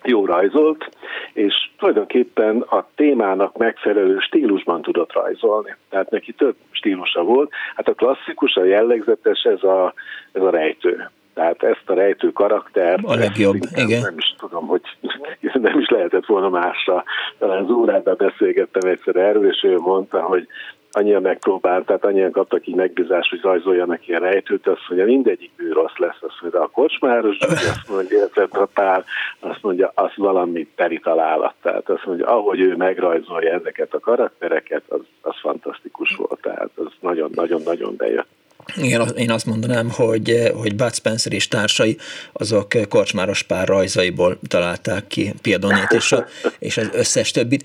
jó 0.05 0.27
rajzolt, 0.27 0.89
és 1.33 1.55
tulajdonképpen 1.79 2.61
a 2.61 2.87
témának 2.95 3.57
megfelelő 3.57 4.19
stílusban 4.19 4.83
tudott 4.83 5.13
rajzolni. 5.13 5.77
Tehát 5.89 6.11
neki 6.11 6.33
több 6.33 6.55
stílusa 6.71 7.23
volt. 7.23 7.51
Hát 7.75 7.89
a 7.89 7.95
klasszikus, 7.95 8.55
a 8.55 8.65
jellegzetes, 8.65 9.43
ez 9.43 9.63
a, 9.63 9.95
ez 10.33 10.43
a 10.43 10.51
rejtő. 10.51 11.11
Tehát 11.35 11.63
ezt 11.63 11.83
a 11.87 11.95
rejtő 11.95 12.33
karakter. 12.33 13.01
A 13.03 13.15
legjobb, 13.15 13.57
igen. 13.75 14.01
Nem 14.01 14.19
is 14.19 14.35
tudom, 14.39 14.67
hogy 14.67 14.83
nem 15.53 15.79
is 15.79 15.89
lehetett 15.89 16.27
volna 16.27 16.49
másra. 16.49 17.05
Talán 17.39 17.65
az 17.65 17.71
órában 17.71 18.15
beszélgettem 18.19 18.91
egyszer 18.91 19.17
erről, 19.17 19.49
és 19.49 19.63
ő 19.63 19.79
mondta, 19.79 20.23
hogy 20.23 20.49
annyian 20.97 21.23
megpróbált, 21.23 21.87
tehát 21.87 22.05
annyian 22.05 22.31
kaptak 22.31 22.67
így 22.67 22.75
megbízást, 22.75 23.31
hogy 23.31 23.41
rajzoljanak 23.41 24.09
ilyen 24.09 24.21
rejtőt, 24.21 24.67
azt 24.67 24.85
mondja, 24.89 25.07
mindegyik 25.07 25.51
bő 25.57 25.73
rossz 25.73 25.97
lesz, 25.97 26.17
azt 26.21 26.39
mondja, 26.41 26.63
a 26.63 26.67
kocsmáros, 26.67 27.39
azt 27.73 27.89
mondja, 27.89 28.27
a 28.51 28.69
pár, 28.75 29.05
azt 29.41 29.63
mondja, 29.63 29.93
az 29.95 30.11
valami 30.17 30.69
teri 30.75 30.99
találat. 30.99 31.55
Tehát 31.63 31.89
azt 31.89 32.05
mondja, 32.05 32.27
ahogy 32.27 32.61
ő 32.61 32.77
megrajzolja 32.77 33.53
ezeket 33.53 33.95
a 33.95 34.01
karaktereket, 34.01 34.83
az, 34.89 35.01
az 35.21 35.35
fantasztikus 35.41 36.17
volt, 36.17 36.41
tehát 36.43 36.71
az 36.75 36.93
nagyon-nagyon-nagyon 37.01 37.97
bejött. 37.97 38.29
Igen, 38.77 39.09
én 39.17 39.31
azt 39.31 39.47
mondanám, 39.47 39.91
hogy, 39.91 40.51
hogy 40.55 40.77
Bud 40.77 40.95
Spencer 40.95 41.33
és 41.33 41.49
társai 41.49 41.97
azok 42.33 42.69
Korcsmáros 42.89 43.43
pár 43.43 43.69
rajzaiból 43.69 44.39
találták 44.49 45.07
ki 45.07 45.33
Piedonét 45.43 45.91
és, 45.91 46.13
a, 46.13 46.27
és 46.59 46.77
az 46.77 46.91
összes 46.93 47.31
többit. 47.31 47.65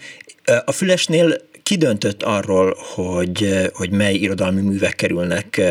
A 0.65 0.71
Fülesnél 0.71 1.33
kidöntött 1.63 2.23
arról, 2.23 2.75
hogy, 2.95 3.69
hogy 3.73 3.91
mely 3.91 4.13
irodalmi 4.13 4.61
művek 4.61 4.95
kerülnek 4.95 5.61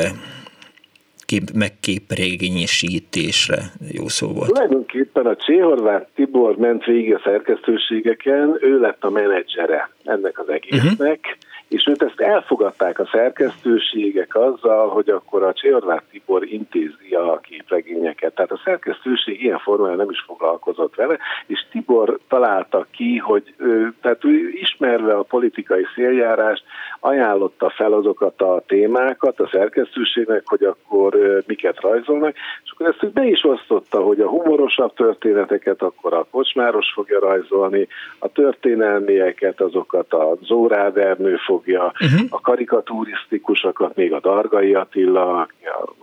kép, 1.27 1.51
megképrégényesítésre, 1.55 3.73
jó 3.93 4.09
szó 4.09 4.33
volt. 4.33 4.49
Tulajdonképpen 4.49 5.27
a 5.27 5.37
Cséhorvát 5.37 6.09
Tibor 6.15 6.57
ment 6.57 6.85
végig 6.85 7.15
a 7.15 7.21
szerkesztőségeken, 7.25 8.59
ő 8.61 8.81
lett 8.81 9.05
a 9.05 9.11
menedzsere 9.11 9.91
ennek 10.05 10.39
az 10.39 10.49
egésznek, 10.49 10.99
uh-huh 10.99 11.21
és 11.69 11.86
őt 11.86 12.03
ezt 12.03 12.20
elfogadták 12.20 12.99
a 12.99 13.09
szerkesztőségek 13.12 14.35
azzal, 14.35 14.89
hogy 14.89 15.09
akkor 15.09 15.43
a 15.43 15.53
Csiorvát 15.53 16.03
Tibor 16.11 16.47
intézi 16.47 17.15
a 17.15 17.40
képregényeket. 17.43 18.35
Tehát 18.35 18.51
a 18.51 18.61
szerkesztőség 18.65 19.43
ilyen 19.43 19.59
formában 19.59 19.97
nem 19.97 20.11
is 20.11 20.24
foglalkozott 20.27 20.95
vele, 20.95 21.19
és 21.47 21.66
Tibor 21.70 22.19
találta 22.28 22.86
ki, 22.90 23.16
hogy 23.16 23.55
tehát 24.01 24.24
ő 24.24 24.51
ismerve 24.53 25.15
a 25.15 25.23
politikai 25.23 25.85
széljárást, 25.95 26.65
ajánlotta 27.01 27.70
fel 27.70 27.93
azokat 27.93 28.41
a 28.43 28.62
témákat 28.66 29.41
a 29.41 29.49
szerkesztőségnek, 29.53 30.43
hogy 30.45 30.62
akkor 30.62 31.43
miket 31.47 31.81
rajzolnak, 31.81 32.35
és 32.65 32.70
akkor 32.70 32.87
ezt 32.87 33.12
be 33.12 33.25
is 33.25 33.45
osztotta, 33.45 34.01
hogy 34.01 34.20
a 34.20 34.29
humorosabb 34.29 34.95
történeteket 34.95 35.83
akkor 35.83 36.12
a 36.12 36.27
Kocsmáros 36.31 36.93
fogja 36.95 37.20
rajzolni, 37.20 37.89
a 38.19 38.29
történelmieket 38.29 39.61
azokat 39.61 40.12
a 40.12 40.37
Zórád 40.43 40.97
Ernő 40.97 41.37
fogja, 41.37 41.85
uh-huh. 41.85 42.27
a 42.31 42.41
karikaturisztikusokat 42.41 43.97
még 43.97 44.12
a 44.12 44.20
Dargai 44.20 44.75
Attila, 44.75 45.41
a 45.41 45.49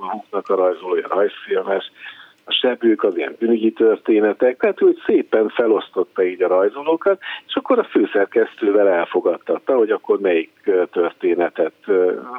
Húknak 0.09 0.49
a 0.49 0.55
rajzolója, 0.55 1.07
rajzfilmes, 1.07 1.91
a 2.45 2.51
sebők 2.51 3.03
az 3.03 3.17
ilyen 3.17 3.35
bűnügyi 3.39 3.72
történetek, 3.72 4.57
tehát 4.57 4.80
hogy 4.80 5.01
szépen 5.05 5.49
felosztotta 5.49 6.23
így 6.23 6.41
a 6.41 6.47
rajzolókat, 6.47 7.19
és 7.47 7.55
akkor 7.55 7.80
a 7.80 7.84
főszerkesztővel 7.84 8.88
elfogadtatta, 8.88 9.76
hogy 9.76 9.89
akkor 9.91 10.19
melyik 10.19 10.51
történetet 10.91 11.73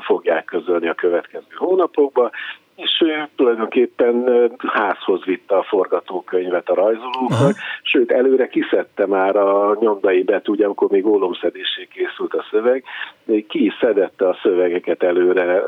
fogják 0.00 0.44
közölni 0.44 0.88
a 0.88 0.94
következő 0.94 1.54
hónapokban, 1.54 2.30
és 2.76 3.02
ő 3.04 3.28
tulajdonképpen 3.36 4.24
házhoz 4.66 5.24
vitte 5.24 5.56
a 5.56 5.62
forgatókönyvet 5.62 6.68
a 6.68 6.74
rajzolóknak, 6.74 7.40
Aha. 7.40 7.52
sőt 7.82 8.12
előre 8.12 8.48
kiszedte 8.48 9.06
már 9.06 9.36
a 9.36 9.76
nyomdai 9.80 10.22
betű, 10.22 10.52
ugye 10.52 10.64
amikor 10.64 10.90
még 10.90 11.06
ólomszedésé 11.06 11.88
készült 11.92 12.34
a 12.34 12.44
szöveg, 12.50 12.84
ki 13.24 13.64
is 13.64 13.76
szedette 13.80 14.28
a 14.28 14.38
szövegeket 14.42 15.02
előre 15.02 15.62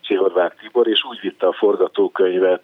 Csihorvák 0.00 0.56
Tibor, 0.60 0.88
és 0.88 1.04
úgy 1.04 1.20
vitte 1.20 1.46
a 1.46 1.52
forgatókönyvet 1.52 2.62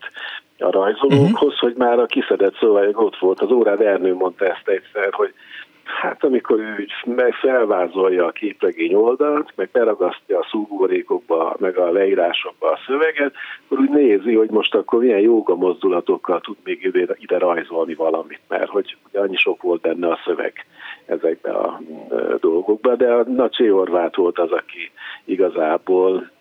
a 0.59 0.71
rajzolókhoz, 0.71 1.53
uh-huh. 1.53 1.61
hogy 1.61 1.75
már 1.77 1.99
a 1.99 2.07
kiszedett 2.07 2.57
szöveg 2.57 2.99
ott 2.99 3.17
volt. 3.17 3.41
Az 3.41 3.51
órád 3.51 3.81
Ernő 3.81 4.15
mondta 4.15 4.45
ezt 4.45 4.69
egyszer, 4.69 5.13
hogy 5.13 5.35
Hát 5.85 6.25
amikor 6.25 6.59
ő 6.59 6.87
felvázolja 7.41 8.27
a 8.27 8.31
képregény 8.31 8.95
oldalt, 8.95 9.53
meg 9.55 9.69
beragasztja 9.73 10.39
a 10.39 10.47
szúgórékokba, 10.51 11.57
meg 11.59 11.77
a 11.79 11.91
leírásokba 11.91 12.71
a 12.71 12.79
szöveget, 12.87 13.35
akkor 13.65 13.79
úgy 13.79 13.91
nézi, 13.91 14.35
hogy 14.35 14.51
most 14.51 14.75
akkor 14.75 15.01
milyen 15.01 15.21
jóga 15.21 15.55
mozdulatokkal 15.55 16.41
tud 16.41 16.57
még 16.65 16.93
ide, 17.19 17.39
rajzolni 17.39 17.95
valamit, 17.95 18.41
mert 18.49 18.69
hogy 18.69 18.97
annyi 19.13 19.37
sok 19.37 19.63
volt 19.63 19.81
benne 19.81 20.09
a 20.09 20.21
szöveg 20.25 20.67
ezekben 21.07 21.55
a 21.55 21.81
dolgokban, 22.41 22.97
de 22.97 23.13
a 23.13 23.23
Nacsi 23.23 23.71
Orvát 23.71 24.17
volt 24.17 24.39
az, 24.39 24.51
aki 24.51 24.91
igazából 25.25 26.33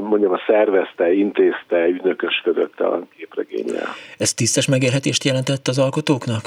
mondjam, 0.00 0.32
a 0.32 0.40
szervezte, 0.46 1.12
intézte, 1.12 1.86
ügynökösködött 1.86 2.80
a 2.80 3.06
képregényel. 3.16 3.88
Ez 4.18 4.34
tisztes 4.34 4.68
megérhetést 4.68 5.24
jelentett 5.24 5.68
az 5.68 5.78
alkotóknak? 5.78 6.42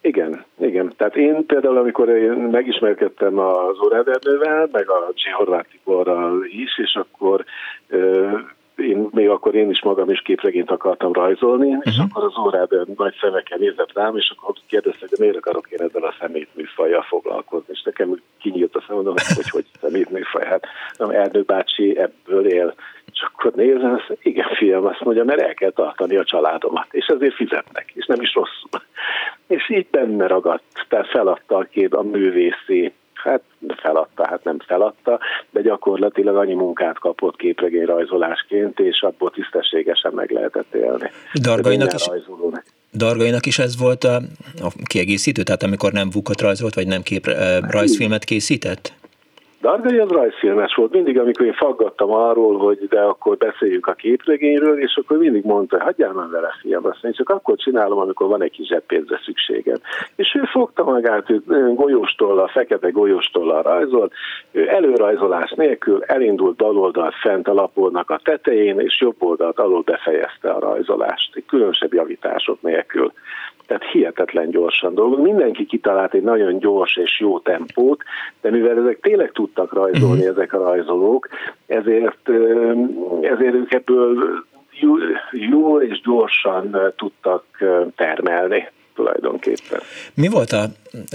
Igen, 0.00 0.31
igen. 0.72 0.92
Tehát 0.96 1.16
én 1.16 1.46
például, 1.46 1.76
amikor 1.76 2.08
én 2.08 2.32
megismerkedtem 2.32 3.38
az 3.38 3.80
Órádernővel, 3.84 4.68
meg 4.72 4.90
a 4.90 5.12
G. 5.14 5.32
Horváth 5.36 5.68
Tiborral 5.70 6.44
is, 6.44 6.78
és 6.78 6.94
akkor 6.94 7.44
én 8.76 9.08
még 9.10 9.28
akkor 9.28 9.54
én 9.54 9.70
is 9.70 9.82
magam 9.82 10.10
is 10.10 10.20
képregényt 10.20 10.70
akartam 10.70 11.12
rajzolni, 11.12 11.68
uh-huh. 11.68 11.82
és 11.86 11.96
mhm. 11.96 12.06
akkor 12.10 12.24
az 12.24 12.38
órád 12.38 12.96
nagy 12.96 13.14
szemekkel 13.20 13.58
nézett 13.58 13.92
rám, 13.92 14.16
és 14.16 14.34
akkor 14.36 14.54
kérdezte, 14.66 15.06
hogy 15.08 15.18
miért 15.18 15.36
akarok 15.36 15.70
én 15.70 15.80
ezzel 15.80 16.02
a 16.02 16.14
szemétműfajjal 16.20 17.02
foglalkozni. 17.02 17.72
És 17.72 17.82
nekem 17.82 18.20
kinyílt 18.40 18.76
a 18.76 18.84
szemem, 18.86 19.04
hogy 19.04 19.50
hogy 19.50 19.64
szemétműfaj, 19.80 20.44
hát 20.44 20.66
nem, 20.96 21.10
Erdő 21.10 21.42
bácsi 21.42 21.98
ebből 21.98 22.46
él. 22.46 22.74
És 23.12 23.20
akkor 23.32 23.52
nézem, 23.52 23.92
azt, 23.92 24.18
igen 24.22 24.48
fiam, 24.54 24.86
azt 24.86 25.00
mondja, 25.00 25.24
mert 25.24 25.40
el 25.40 25.54
kell 25.54 25.70
tartani 25.70 26.16
a 26.16 26.24
családomat, 26.24 26.86
és 26.90 27.06
ezért 27.06 27.34
fizetnek, 27.34 27.90
és 27.94 28.06
nem 28.06 28.20
is 28.20 28.34
rosszul. 28.34 28.82
És 29.46 29.70
így 29.70 29.86
benne 29.90 30.26
ragadt, 30.26 30.62
tehát 30.88 31.08
feladta 31.08 31.56
a 31.56 31.66
kép 31.70 31.94
a 31.94 32.02
művészi 32.02 32.92
hát 33.22 33.42
feladta, 33.76 34.26
hát 34.26 34.44
nem 34.44 34.58
feladta, 34.66 35.18
de 35.50 35.60
gyakorlatilag 35.60 36.36
annyi 36.36 36.54
munkát 36.54 36.98
kapott 36.98 37.36
képregény 37.36 37.84
rajzolásként, 37.84 38.78
és 38.78 39.02
abból 39.02 39.30
tisztességesen 39.30 40.12
meg 40.14 40.30
lehetett 40.30 40.74
élni. 40.74 41.10
Dargainak 41.34 41.94
is, 41.94 42.08
Dargainak 42.94 43.46
is 43.46 43.58
ez 43.58 43.78
volt 43.78 44.04
a, 44.04 44.14
a 44.60 44.72
kiegészítő, 44.84 45.42
tehát 45.42 45.62
amikor 45.62 45.92
nem 45.92 46.10
vukat 46.10 46.40
rajzolt, 46.40 46.74
vagy 46.74 46.86
nem 46.86 47.02
kép, 47.02 47.26
rajzfilmet 47.70 48.24
készített? 48.24 48.92
Dargai 49.62 49.98
az 49.98 50.08
rajzfilmes 50.08 50.74
volt. 50.74 50.92
Mindig, 50.92 51.18
amikor 51.18 51.46
én 51.46 51.52
faggattam 51.52 52.12
arról, 52.12 52.58
hogy 52.58 52.88
de 52.88 53.00
akkor 53.00 53.36
beszéljünk 53.36 53.86
a 53.86 53.92
képregényről, 53.92 54.80
és 54.80 54.96
akkor 54.96 55.18
mindig 55.18 55.44
mondta, 55.44 55.76
hogy 55.76 55.84
hagyjál 55.84 56.12
már 56.12 56.28
vele, 56.28 56.56
fiam, 56.60 56.86
azt 56.86 57.04
én 57.04 57.12
csak 57.12 57.28
akkor 57.28 57.56
csinálom, 57.56 57.98
amikor 57.98 58.28
van 58.28 58.42
egy 58.42 58.50
kis 58.50 58.66
zseppénzre 58.66 59.20
szükséged. 59.24 59.80
És 60.16 60.34
ő 60.34 60.42
fogta 60.44 60.84
magát, 60.84 61.30
ő 61.30 61.42
golyóstollal, 61.74 62.48
fekete 62.48 62.90
golyóstollal 62.90 63.62
rajzolt, 63.62 64.12
ő 64.50 64.68
előrajzolás 64.68 65.52
nélkül 65.56 66.02
elindult 66.02 66.56
baloldalt 66.56 67.14
fent 67.14 67.48
a 67.48 67.54
lapolnak 67.54 68.10
a 68.10 68.20
tetején, 68.24 68.80
és 68.80 69.00
jobb 69.00 69.16
oldalt 69.18 69.58
alul 69.58 69.82
befejezte 69.82 70.50
a 70.50 70.60
rajzolást, 70.60 71.42
különösebb 71.46 71.92
javítások 71.92 72.62
nélkül 72.62 73.12
tehát 73.66 73.84
hihetetlen 73.92 74.50
gyorsan 74.50 74.94
dolgok. 74.94 75.22
Mindenki 75.22 75.66
kitalált 75.66 76.14
egy 76.14 76.22
nagyon 76.22 76.58
gyors 76.58 76.96
és 76.96 77.20
jó 77.20 77.38
tempót, 77.38 78.02
de 78.40 78.50
mivel 78.50 78.78
ezek 78.78 79.00
tényleg 79.00 79.32
tudtak 79.32 79.72
rajzolni, 79.72 80.20
uh-huh. 80.20 80.36
ezek 80.36 80.52
a 80.52 80.58
rajzolók, 80.58 81.28
ezért, 81.66 82.28
ezért 83.20 83.54
ők 83.54 83.72
ebből 83.72 84.44
jó 85.30 85.80
és 85.80 86.00
gyorsan 86.00 86.92
tudtak 86.96 87.44
termelni 87.96 88.68
tulajdonképpen. 88.94 89.80
Mi 90.14 90.28
volt 90.28 90.50
a 90.50 90.64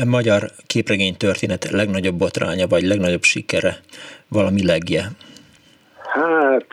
magyar 0.06 0.42
képregény 0.68 1.18
történet 1.18 1.72
legnagyobb 1.72 2.16
botránya, 2.16 2.68
vagy 2.68 2.84
legnagyobb 2.84 3.24
sikere, 3.24 3.76
valami 4.28 4.66
legje? 4.66 5.02
Hát 5.98 6.68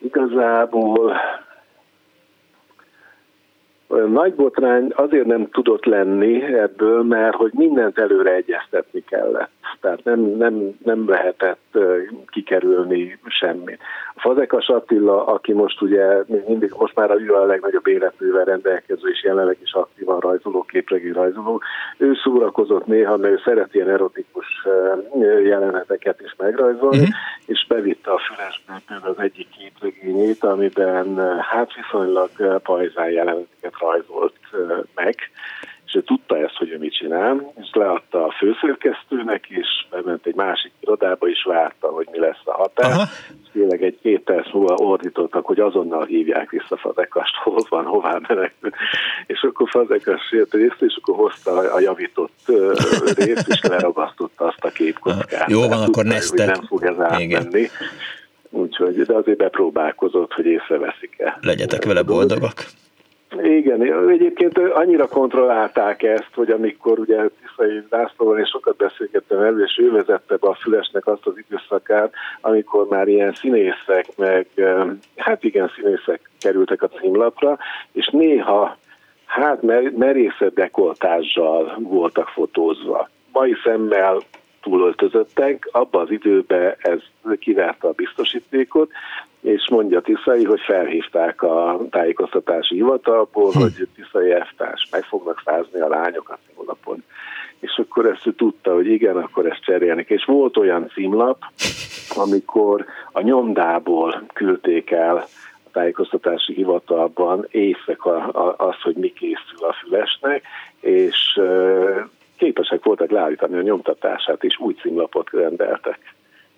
igazából 0.00 1.16
nagy 3.88 4.34
botrány 4.34 4.92
azért 4.94 5.26
nem 5.26 5.48
tudott 5.50 5.84
lenni 5.84 6.42
ebből, 6.42 7.02
mert 7.02 7.36
hogy 7.36 7.52
mindent 7.54 7.98
előre 7.98 8.34
egyeztetni 8.34 9.00
kellett. 9.00 9.57
Tehát 9.80 10.04
nem, 10.04 10.20
nem, 10.20 10.78
nem 10.84 11.08
lehetett 11.08 11.78
kikerülni 12.26 13.18
semmit. 13.26 13.78
A 14.14 14.20
Fazekas 14.20 14.68
Attila, 14.68 15.26
aki 15.26 15.52
most 15.52 15.80
ugye 15.80 16.22
mindig, 16.46 16.74
most 16.78 16.94
már 16.94 17.10
a, 17.10 17.42
a 17.42 17.44
legnagyobb 17.44 17.86
életművel 17.86 18.44
rendelkező 18.44 19.08
és 19.08 19.22
jelenleg 19.22 19.56
is 19.62 19.72
aktívan 19.72 20.20
rajzoló, 20.20 20.62
képregény 20.62 21.12
rajzoló, 21.12 21.60
ő 21.96 22.14
szórakozott 22.14 22.86
néha, 22.86 23.16
mert 23.16 23.32
ő 23.32 23.40
szeret 23.44 23.74
ilyen 23.74 23.88
erotikus 23.88 24.46
jeleneteket 25.44 26.20
is 26.20 26.34
megrajzolni, 26.36 26.98
uh-huh. 26.98 27.14
és 27.46 27.66
bevitte 27.68 28.10
a 28.10 28.18
fülesből 28.18 29.12
az 29.12 29.18
egyik 29.18 29.48
képregényét, 29.48 30.44
amiben 30.44 31.38
hát 31.40 31.70
viszonylag 31.74 32.60
pajzán 32.62 33.10
jeleneteket 33.10 33.74
rajzolt 33.80 34.34
meg, 34.94 35.14
és 35.88 35.94
ő 35.94 36.02
tudta 36.02 36.38
ezt, 36.38 36.56
hogy 36.56 36.70
ő 36.70 36.78
mit 36.78 36.94
csinál, 36.94 37.52
és 37.60 37.68
leadta 37.72 38.24
a 38.24 38.34
főszerkesztőnek, 38.38 39.46
és 39.48 39.66
bement 39.90 40.26
egy 40.26 40.34
másik 40.34 40.72
irodába, 40.80 41.28
és 41.28 41.44
várta, 41.48 41.86
hogy 41.86 42.08
mi 42.12 42.18
lesz 42.18 42.42
a 42.44 42.52
hatás. 42.52 42.92
Aha. 42.92 43.04
És 43.42 43.48
tényleg 43.52 43.82
egy 43.82 43.98
két 44.02 44.20
perc 44.20 44.52
múlva 44.52 44.74
ordítottak, 44.74 45.46
hogy 45.46 45.60
azonnal 45.60 46.04
hívják 46.04 46.50
vissza 46.50 46.76
Fazekast, 46.76 47.34
hol 47.44 47.66
van, 47.68 47.84
hová 47.84 48.20
menekül. 48.28 48.70
És 49.26 49.42
akkor 49.42 49.68
Fazekas 49.68 50.30
jött 50.30 50.52
részt, 50.52 50.82
és 50.82 50.98
akkor 51.00 51.16
hozta 51.16 51.50
a 51.74 51.80
javított 51.80 52.52
részt, 53.16 53.48
és 53.48 53.60
leragasztotta 53.62 54.44
azt 54.44 54.64
a 54.64 54.68
képkockát. 54.68 55.50
Jó 55.50 55.68
van, 55.68 55.82
akkor 55.82 56.04
nesztet. 56.04 56.54
Nem 56.54 56.64
fog 56.64 56.84
ez 56.84 57.00
átmenni. 57.00 57.68
Úgyhogy, 58.50 59.02
de 59.02 59.14
azért 59.14 59.38
bepróbálkozott, 59.38 60.32
hogy 60.32 60.46
észreveszik-e. 60.46 61.38
Legyetek 61.40 61.84
vele 61.84 62.02
boldogak. 62.02 62.66
Igen, 63.36 64.08
egyébként 64.08 64.58
annyira 64.58 65.08
kontrollálták 65.08 66.02
ezt, 66.02 66.30
hogy 66.34 66.50
amikor 66.50 66.98
ugye 66.98 67.16
Tiszai 67.16 67.82
Lászlóval 67.90 68.38
én 68.38 68.44
sokat 68.44 68.76
beszélgettem 68.76 69.40
elő, 69.40 69.62
és 69.62 69.78
ő 69.78 69.90
vezette 69.90 70.36
be 70.36 70.48
a 70.48 70.54
Fülesnek 70.54 71.06
azt 71.06 71.26
az 71.26 71.34
időszakát, 71.48 72.12
amikor 72.40 72.86
már 72.88 73.08
ilyen 73.08 73.32
színészek, 73.32 74.06
meg 74.16 74.46
hát 75.16 75.44
igen, 75.44 75.70
színészek 75.76 76.30
kerültek 76.40 76.82
a 76.82 76.88
címlapra, 76.88 77.58
és 77.92 78.08
néha 78.12 78.76
hát 79.24 79.62
merészebb 79.96 80.54
dekoltással 80.54 81.76
voltak 81.78 82.28
fotózva. 82.28 83.08
Mai 83.32 83.54
szemmel 83.64 84.18
túlöltözöttek, 84.68 85.68
abban 85.72 86.02
az 86.02 86.10
időben 86.10 86.74
ez 86.78 86.98
kivárta 87.38 87.88
a 87.88 87.92
biztosítékot, 87.92 88.90
és 89.40 89.68
mondja 89.70 90.00
Tiszai, 90.00 90.44
hogy 90.44 90.60
felhívták 90.60 91.42
a 91.42 91.80
tájékoztatási 91.90 92.74
hivatalból, 92.74 93.52
hm. 93.52 93.58
hogy 93.58 93.88
Tiszai 93.94 94.30
elvtárs 94.30 94.88
meg 94.90 95.04
fognak 95.04 95.40
fázni 95.44 95.80
a 95.80 95.88
lányok 95.88 96.28
a 96.28 96.38
színvonapon. 96.46 97.04
és 97.60 97.82
akkor 97.88 98.06
ezt 98.06 98.26
ő 98.26 98.32
tudta, 98.32 98.74
hogy 98.74 98.86
igen, 98.86 99.16
akkor 99.16 99.46
ezt 99.46 99.64
cserélnek. 99.64 100.10
És 100.10 100.24
volt 100.24 100.56
olyan 100.56 100.90
címlap, 100.94 101.38
amikor 102.16 102.84
a 103.12 103.20
nyomdából 103.20 104.22
küldték 104.32 104.90
el 104.90 105.16
a 105.64 105.70
tájékoztatási 105.72 106.54
hivatalban 106.54 107.46
éjszaka 107.50 108.16
az, 108.56 108.80
hogy 108.82 108.96
mi 108.96 109.12
készül 109.12 109.68
a 109.68 109.72
fülesnek, 109.72 110.42
és 110.80 111.40
képesek 112.38 112.84
voltak 112.84 113.10
leállítani 113.10 113.56
a 113.56 113.62
nyomtatását, 113.62 114.44
és 114.44 114.58
új 114.58 114.74
címlapot 114.74 115.30
rendeltek. 115.30 115.98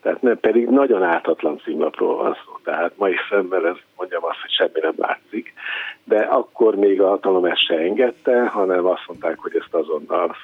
Tehát 0.02 0.22
nem, 0.22 0.38
pedig 0.40 0.68
nagyon 0.68 1.02
ártatlan 1.02 1.60
címlapról 1.64 2.16
van 2.16 2.36
szó. 2.44 2.58
Tehát 2.64 2.92
mai 2.96 3.14
szemmel 3.30 3.66
ez 3.66 3.76
mondjam 3.96 4.24
azt, 4.24 4.40
hogy 4.40 4.50
semmi 4.50 4.80
nem 4.80 4.94
látszik. 4.96 5.52
De 6.04 6.18
akkor 6.18 6.74
még 6.74 7.00
a 7.00 7.08
hatalom 7.08 7.44
ezt 7.44 7.66
se 7.66 7.74
engedte, 7.74 8.46
hanem 8.46 8.86
azt 8.86 9.04
mondták, 9.06 9.38
hogy 9.38 9.56
ezt 9.56 9.74
azonnal 9.74 10.36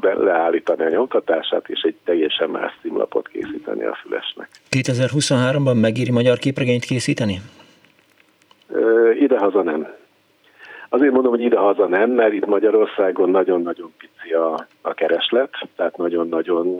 leállítani 0.00 0.84
a 0.84 0.88
nyomtatását, 0.88 1.68
és 1.68 1.80
egy 1.80 1.96
teljesen 2.04 2.50
más 2.50 2.78
címlapot 2.80 3.28
készíteni 3.28 3.84
a 3.84 3.98
fülesnek. 4.02 4.48
2023-ban 4.70 5.80
megéri 5.80 6.10
magyar 6.10 6.38
képregényt 6.38 6.84
készíteni? 6.84 7.40
Idehaza 9.20 9.62
nem. 9.62 10.00
Azért 10.92 11.12
mondom, 11.12 11.32
hogy 11.32 11.42
idehaza 11.42 11.86
nem, 11.86 12.10
mert 12.10 12.32
itt 12.32 12.46
Magyarországon 12.46 13.30
nagyon-nagyon 13.30 13.92
pici 13.98 14.32
a, 14.32 14.66
a 14.80 14.94
kereslet, 14.94 15.50
tehát 15.76 15.96
nagyon-nagyon 15.96 16.76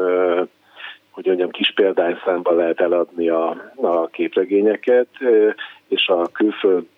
hogy 1.11 1.27
mondjam, 1.27 1.51
kis 1.51 1.73
példányszámban 1.75 2.57
lehet 2.57 2.81
eladni 2.81 3.29
a, 3.29 3.73
a 3.75 4.07
képregényeket, 4.07 5.09
és 5.89 6.09
a 6.09 6.29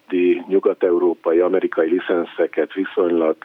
külföldi, 0.09 0.43
nyugat-európai, 0.49 1.39
amerikai 1.39 1.89
licenszeket 1.89 2.73
viszonylag 2.73 3.37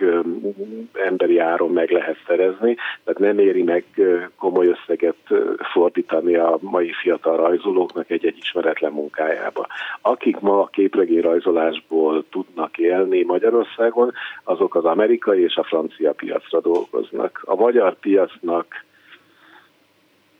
emberi 0.93 1.37
áron 1.39 1.71
meg 1.71 1.89
lehet 1.89 2.17
szerezni, 2.27 2.75
tehát 3.03 3.19
nem 3.19 3.39
éri 3.39 3.63
meg 3.63 3.83
komoly 4.37 4.67
összeget 4.67 5.15
fordítani 5.73 6.35
a 6.35 6.57
mai 6.61 6.91
fiatal 7.01 7.37
rajzolóknak 7.37 8.09
egy-egy 8.09 8.37
ismeretlen 8.37 8.91
munkájába. 8.91 9.67
Akik 10.01 10.39
ma 10.39 10.61
a 10.61 10.69
képregény 10.71 11.21
rajzolásból 11.21 12.25
tudnak 12.29 12.77
élni 12.77 13.23
Magyarországon, 13.23 14.13
azok 14.43 14.75
az 14.75 14.85
amerikai 14.85 15.43
és 15.43 15.55
a 15.55 15.63
francia 15.63 16.13
piacra 16.13 16.59
dolgoznak. 16.59 17.41
A 17.45 17.55
magyar 17.55 17.99
piacnak 17.99 18.65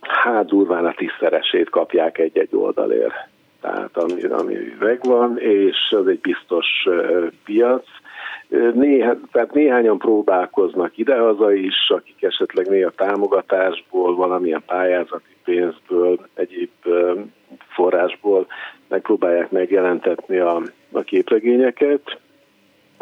hát 0.01 0.45
durván 0.45 0.85
a 0.85 0.93
tízszeresét 0.93 1.69
kapják 1.69 2.17
egy-egy 2.17 2.55
oldalért. 2.55 3.13
Tehát 3.61 3.97
ami, 3.97 4.23
ami 4.23 4.55
megvan, 4.79 5.37
és 5.39 5.77
az 5.89 6.07
egy 6.07 6.19
biztos 6.19 6.67
piac. 7.43 7.85
Néha, 8.73 9.15
tehát 9.31 9.53
néhányan 9.53 9.97
próbálkoznak 9.97 10.97
idehaza 10.97 11.53
is, 11.53 11.89
akik 11.89 12.23
esetleg 12.23 12.67
néha 12.67 12.89
támogatásból, 12.89 14.15
valamilyen 14.15 14.63
pályázati 14.65 15.35
pénzből, 15.43 16.19
egyéb 16.33 16.69
forrásból 17.67 18.47
megpróbálják 18.87 19.51
megjelentetni 19.51 20.37
a, 20.37 20.61
a 20.91 21.01
képregényeket 21.01 22.19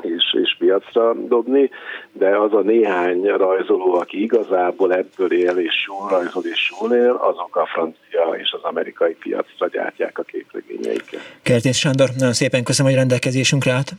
és, 0.02 0.36
és 0.44 0.56
piacra 0.60 1.14
dobni, 1.14 1.69
de 2.11 2.38
az 2.38 2.53
a 2.53 2.61
néhány 2.61 3.22
rajzoló, 3.22 3.94
aki 3.94 4.22
igazából 4.22 4.94
ebből 4.94 5.34
él 5.34 5.57
és 5.57 5.86
jól 5.88 6.10
rajzol 6.10 6.44
és 6.45 6.74
jól 6.80 6.94
él, 6.94 7.19
azok 7.22 7.56
a 7.56 7.65
francia 7.65 8.36
és 8.38 8.52
az 8.52 8.64
amerikai 8.64 9.14
piacra 9.14 9.68
gyártják 9.68 10.18
a 10.18 10.24
képregényeiket. 10.24 11.19
Kertész 11.41 11.78
Sándor, 11.78 12.10
nagyon 12.18 12.34
szépen 12.34 12.64
köszönöm, 12.64 12.91
hogy 12.91 12.99
rendelkezésünkre 12.99 13.72
állt. 13.72 13.91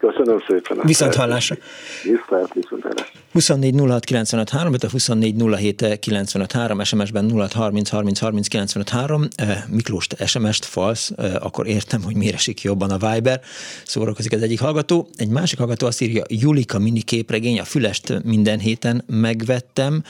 Köszönöm 0.00 0.42
szépen. 0.48 0.78
Viszont 0.82 1.14
hallásra. 1.14 1.56
Viszont, 2.02 2.52
viszont 2.52 2.82
hallásra. 2.82 3.20
24 3.32 3.74
06 3.88 4.04
95 4.04 4.50
3, 4.50 4.74
24 4.90 5.34
07 5.56 5.98
95 5.98 6.52
3, 6.52 6.82
SMS-ben 6.82 7.30
06 7.30 7.52
30 7.52 7.88
30 7.90 8.18
30 8.18 8.48
95 8.48 8.88
3, 8.88 9.28
Miklós, 9.68 10.06
te 10.06 10.26
SMS-t 10.26 10.64
falsz, 10.64 11.10
eh, 11.16 11.34
akkor 11.34 11.66
értem, 11.66 12.02
hogy 12.02 12.16
miért 12.16 12.34
esik 12.34 12.62
jobban 12.62 12.90
a 12.90 13.12
Viber, 13.12 13.40
szórakozik 13.84 14.32
az 14.32 14.42
egyik 14.42 14.60
hallgató. 14.60 15.08
Egy 15.16 15.28
másik 15.28 15.58
hallgató 15.58 15.86
azt 15.86 16.00
írja, 16.00 16.22
Julika 16.28 16.78
mini 16.78 17.02
képregény, 17.02 17.60
a 17.60 17.64
fülest 17.64 18.24
minden 18.24 18.58
héten 18.58 19.04
megvettem, 19.06 20.02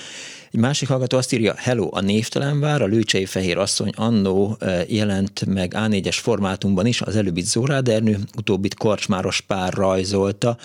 egy 0.53 0.61
másik 0.61 0.89
hallgató 0.89 1.17
azt 1.17 1.33
írja, 1.33 1.55
hello, 1.57 1.89
a 1.91 2.01
névtelen 2.01 2.61
vár, 2.61 2.83
a 2.83 2.87
Lőcsei 2.87 3.25
Fehér 3.25 3.59
Asszony 3.59 3.93
annó 3.97 4.59
jelent 4.89 5.47
meg 5.47 5.73
A4-es 5.77 6.17
formátumban 6.21 6.87
is, 6.87 7.01
az 7.01 7.17
előbbit 7.17 7.47
Zórádernő, 7.47 8.19
utóbbit 8.37 8.75
Korcsmáros 8.75 9.41
pár 9.41 9.73
rajzolta, 9.73 10.57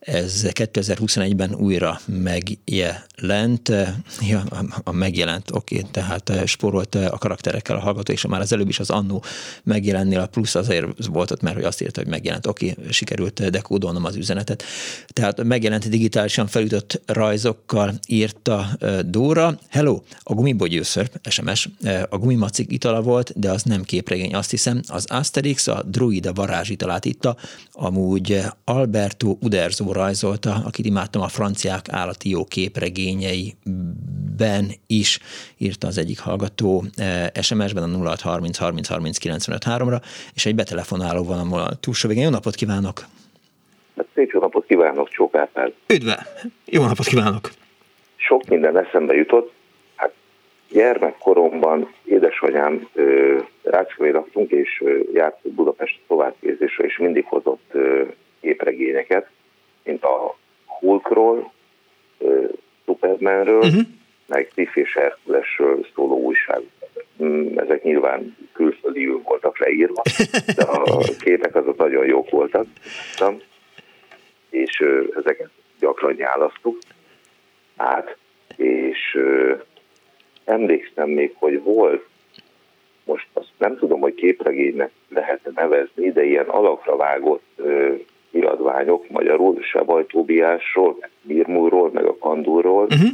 ez 0.00 0.42
2021-ben 0.46 1.54
újra 1.54 2.00
megjelent, 2.06 3.72
ja, 4.20 4.44
a 4.84 4.92
megjelent, 4.92 5.50
oké, 5.50 5.84
tehát 5.90 6.28
eh, 6.28 6.46
sporolt 6.46 6.94
eh, 6.94 7.12
a 7.12 7.18
karakterekkel 7.18 7.76
a 7.76 7.80
hallgató, 7.80 8.12
és 8.12 8.26
már 8.26 8.40
az 8.40 8.52
előbb 8.52 8.68
is 8.68 8.78
az 8.78 8.90
annó 8.90 9.24
megjelennél, 9.64 10.20
a 10.20 10.26
plusz 10.26 10.54
azért 10.54 11.06
volt 11.06 11.30
ott, 11.30 11.40
mert 11.40 11.56
hogy 11.56 11.64
azt 11.64 11.82
írta, 11.82 12.00
hogy 12.00 12.10
megjelent, 12.10 12.46
oké, 12.46 12.74
sikerült 12.90 13.40
eh, 13.40 13.48
dekódolnom 13.48 14.04
az 14.04 14.16
üzenetet. 14.16 14.62
Tehát 15.06 15.42
megjelent 15.42 15.88
digitálisan 15.88 16.46
felütött 16.46 17.02
rajzokkal 17.06 17.94
írta 18.06 18.78
Dóra. 19.06 19.58
Hello, 19.68 20.00
a 20.22 20.34
gumibogyőször, 20.34 21.10
SMS, 21.30 21.68
a 22.08 22.18
gumimacik 22.18 22.72
itala 22.72 23.02
volt, 23.02 23.32
de 23.36 23.50
az 23.50 23.62
nem 23.62 23.82
képregény, 23.82 24.34
azt 24.34 24.50
hiszem. 24.50 24.80
Az 24.86 25.04
Asterix 25.08 25.66
a 25.66 25.82
druida 25.86 26.32
varázsitalát 26.32 27.04
itta, 27.04 27.36
amúgy 27.72 28.40
Alberto 28.64 29.36
Uderzo 29.40 29.87
rajzolta, 29.92 30.62
akit 30.66 30.86
imádtam 30.86 31.22
a 31.22 31.28
franciák 31.28 31.88
állati 31.90 32.30
jó 32.30 32.44
képregényeiben 32.44 34.70
is, 34.86 35.18
írta 35.58 35.86
az 35.86 35.98
egyik 35.98 36.18
hallgató 36.18 36.84
SMS-ben 37.40 37.82
a 37.82 37.86
0630 37.86 38.58
30 38.58 38.88
30 38.88 39.18
95 39.18 39.62
3-ra, 39.66 40.02
és 40.34 40.46
egy 40.46 40.54
betelefonáló 40.54 41.24
van 41.24 41.52
a 41.52 41.68
túlsó 41.80 42.08
végén. 42.08 42.24
Jó 42.24 42.30
napot 42.30 42.54
kívánok! 42.54 43.06
Szép 44.14 44.30
jó 44.30 44.40
napot 44.40 44.66
kívánok, 44.66 45.08
Csókárpár! 45.08 45.72
Üdve! 45.86 46.26
Jó 46.64 46.84
napot 46.84 47.06
kívánok! 47.06 47.50
Sok 48.16 48.48
minden 48.48 48.78
eszembe 48.78 49.14
jutott. 49.14 49.52
Hát 49.94 50.12
gyermekkoromban 50.70 51.94
édesanyám 52.04 52.88
Rácskövén 53.62 54.12
laktunk, 54.12 54.50
és 54.50 54.84
járt 55.14 55.48
Budapest 55.48 56.00
továbbképzésre, 56.06 56.84
és 56.84 56.98
mindig 56.98 57.24
hozott 57.24 57.72
képregényeket 58.40 59.30
mint 59.88 60.04
a 60.04 60.36
Hulkról, 60.66 61.52
Supermanről, 62.84 63.58
uh-huh. 63.58 63.82
meg 64.26 64.50
Tiff 64.54 64.76
és 64.76 64.94
Herkulesről 64.94 65.86
szóló 65.94 66.18
újság. 66.20 66.62
Mm, 67.22 67.58
ezek 67.58 67.82
nyilván 67.82 68.36
külföldiül 68.52 69.20
voltak 69.24 69.58
leírva, 69.58 70.02
de 70.56 70.62
a 70.62 70.98
képek 71.24 71.54
azok 71.54 71.76
nagyon 71.76 72.06
jók 72.06 72.30
voltak. 72.30 72.66
És 74.50 74.84
ezeket 75.16 75.50
gyakran 75.80 76.14
nyálasztuk 76.14 76.78
át, 77.76 78.16
és 78.56 79.18
emlékszem 80.44 81.08
még, 81.08 81.34
hogy 81.34 81.62
volt, 81.62 82.06
most 83.04 83.26
azt 83.32 83.52
nem 83.58 83.76
tudom, 83.78 84.00
hogy 84.00 84.14
képregénynek 84.14 84.90
lehet 85.08 85.50
nevezni, 85.54 86.10
de 86.10 86.24
ilyen 86.24 86.48
alakra 86.48 86.96
vágott 86.96 87.60
kiadványok 88.30 89.08
magyarul, 89.08 89.62
Sebaj 89.62 90.06
Tóbiásról, 90.06 90.96
Birmúról, 91.22 91.90
meg 91.92 92.04
a 92.04 92.16
Kandúrról, 92.16 92.84
uh-huh. 92.84 93.08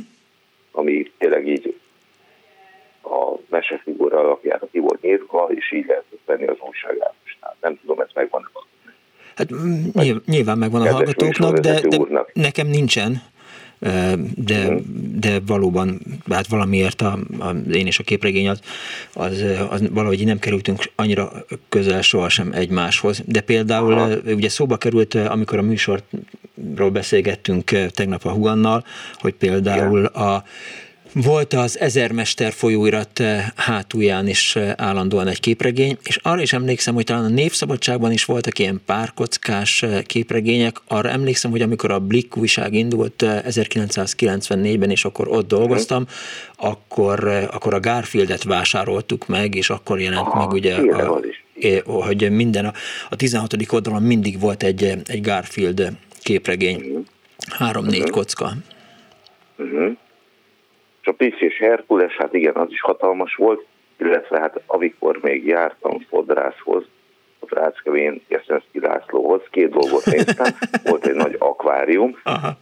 ami 0.73 1.13
tényleg 1.19 1.49
így 1.49 1.77
a 3.03 3.39
mesefigura 3.49 4.19
alapjára 4.19 4.67
ki 4.73 4.79
volt 4.79 5.01
nyírva, 5.01 5.49
és 5.55 5.73
így 5.73 5.87
lehetett 5.87 6.21
venni 6.27 6.47
az 6.47 6.57
újságárusnál. 6.69 7.57
Nem 7.61 7.79
tudom, 7.81 8.01
ez 8.01 8.09
megvan 8.15 8.49
Hát 9.37 9.49
nyilván 10.27 10.59
megvan 10.59 10.81
a 10.81 10.93
hallgatóknak, 10.93 11.59
de, 11.59 11.81
de 11.81 12.25
nekem 12.33 12.67
nincsen 12.67 13.23
de, 14.35 14.75
de 15.15 15.41
valóban, 15.47 16.01
hát 16.31 16.47
valamiért 16.47 17.03
a, 17.03 17.19
a, 17.39 17.51
én 17.73 17.87
és 17.87 17.99
a 17.99 18.03
képregény 18.03 18.49
az, 18.49 18.61
az, 19.13 19.45
az 19.69 19.83
valahogy 19.91 20.25
nem 20.25 20.39
kerültünk 20.39 20.91
annyira 20.95 21.33
közel 21.69 22.03
sohasem 22.03 22.53
egymáshoz. 22.53 23.23
De 23.27 23.41
például 23.41 23.93
Aha. 23.93 24.15
ugye 24.27 24.49
szóba 24.49 24.77
került, 24.77 25.15
amikor 25.15 25.59
a 25.59 25.63
műsorról 25.63 26.91
beszélgettünk 26.93 27.71
tegnap 27.91 28.25
a 28.25 28.31
Hugannal, 28.31 28.85
hogy 29.15 29.35
például 29.35 30.05
a 30.05 30.45
volt 31.15 31.53
az 31.53 31.79
Ezermester 31.81 32.53
folyóirat 32.53 33.21
eh, 33.21 33.47
hátulján 33.57 34.29
is 34.29 34.57
eh, 34.57 34.73
állandóan 34.77 35.27
egy 35.27 35.41
képregény, 35.41 35.99
és 36.05 36.17
arra 36.23 36.41
is 36.41 36.53
emlékszem, 36.53 36.95
hogy 36.95 37.05
talán 37.05 37.25
a 37.25 37.29
Népszabadságban 37.29 38.13
is 38.13 38.25
voltak 38.25 38.59
ilyen 38.59 38.81
párkockás 38.87 39.83
eh, 39.83 40.03
képregények. 40.03 40.77
Arra 40.89 41.09
emlékszem, 41.09 41.51
hogy 41.51 41.63
amikor 41.63 41.91
a 41.91 41.99
Blick 41.99 42.37
újság 42.37 42.73
indult 42.73 43.25
1994-ben, 43.27 44.91
és 44.91 45.05
akkor 45.05 45.29
ott 45.29 45.49
dolgoztam, 45.49 46.07
akkor, 46.57 47.25
akkor 47.51 47.75
a 47.75 47.81
Garfieldet 47.81 48.43
vásároltuk 48.43 49.27
meg, 49.27 49.55
és 49.55 49.71
akkor 49.71 50.01
jelent 50.01 50.27
Aha, 50.27 50.39
meg 50.39 50.53
ugye, 50.53 50.77
a, 50.77 51.21
hogy 51.85 52.31
minden, 52.31 52.65
a, 52.65 52.73
a 53.09 53.17
16. 53.17 53.55
oldalon 53.71 54.03
mindig 54.03 54.41
volt 54.41 54.63
egy, 54.63 54.85
egy 55.07 55.21
Garfield 55.21 55.93
képregény, 56.23 57.05
három-négy 57.59 57.99
uh-huh. 57.99 58.15
kocka. 58.15 58.53
Uh-huh. 59.57 59.97
És 61.05 61.11
a 61.19 61.25
és 61.25 61.59
Herkules, 61.59 62.17
hát 62.17 62.35
igen, 62.35 62.55
az 62.55 62.71
is 62.71 62.81
hatalmas 62.81 63.35
volt, 63.35 63.67
illetve 63.99 64.39
hát 64.39 64.61
amikor 64.67 65.19
még 65.23 65.47
jártam 65.47 65.99
fodrászhoz, 66.09 66.85
a 67.41 67.55
Ráckevén 67.55 68.23
Jeszenszki 68.29 68.81
Lászlóhoz, 68.81 69.41
két 69.51 69.71
dolgot 69.71 70.05
néztem, 70.05 70.53
volt 70.85 71.07
egy 71.07 71.15
nagy 71.15 71.37
akvárium, 71.39 72.19
Aha. 72.23 72.57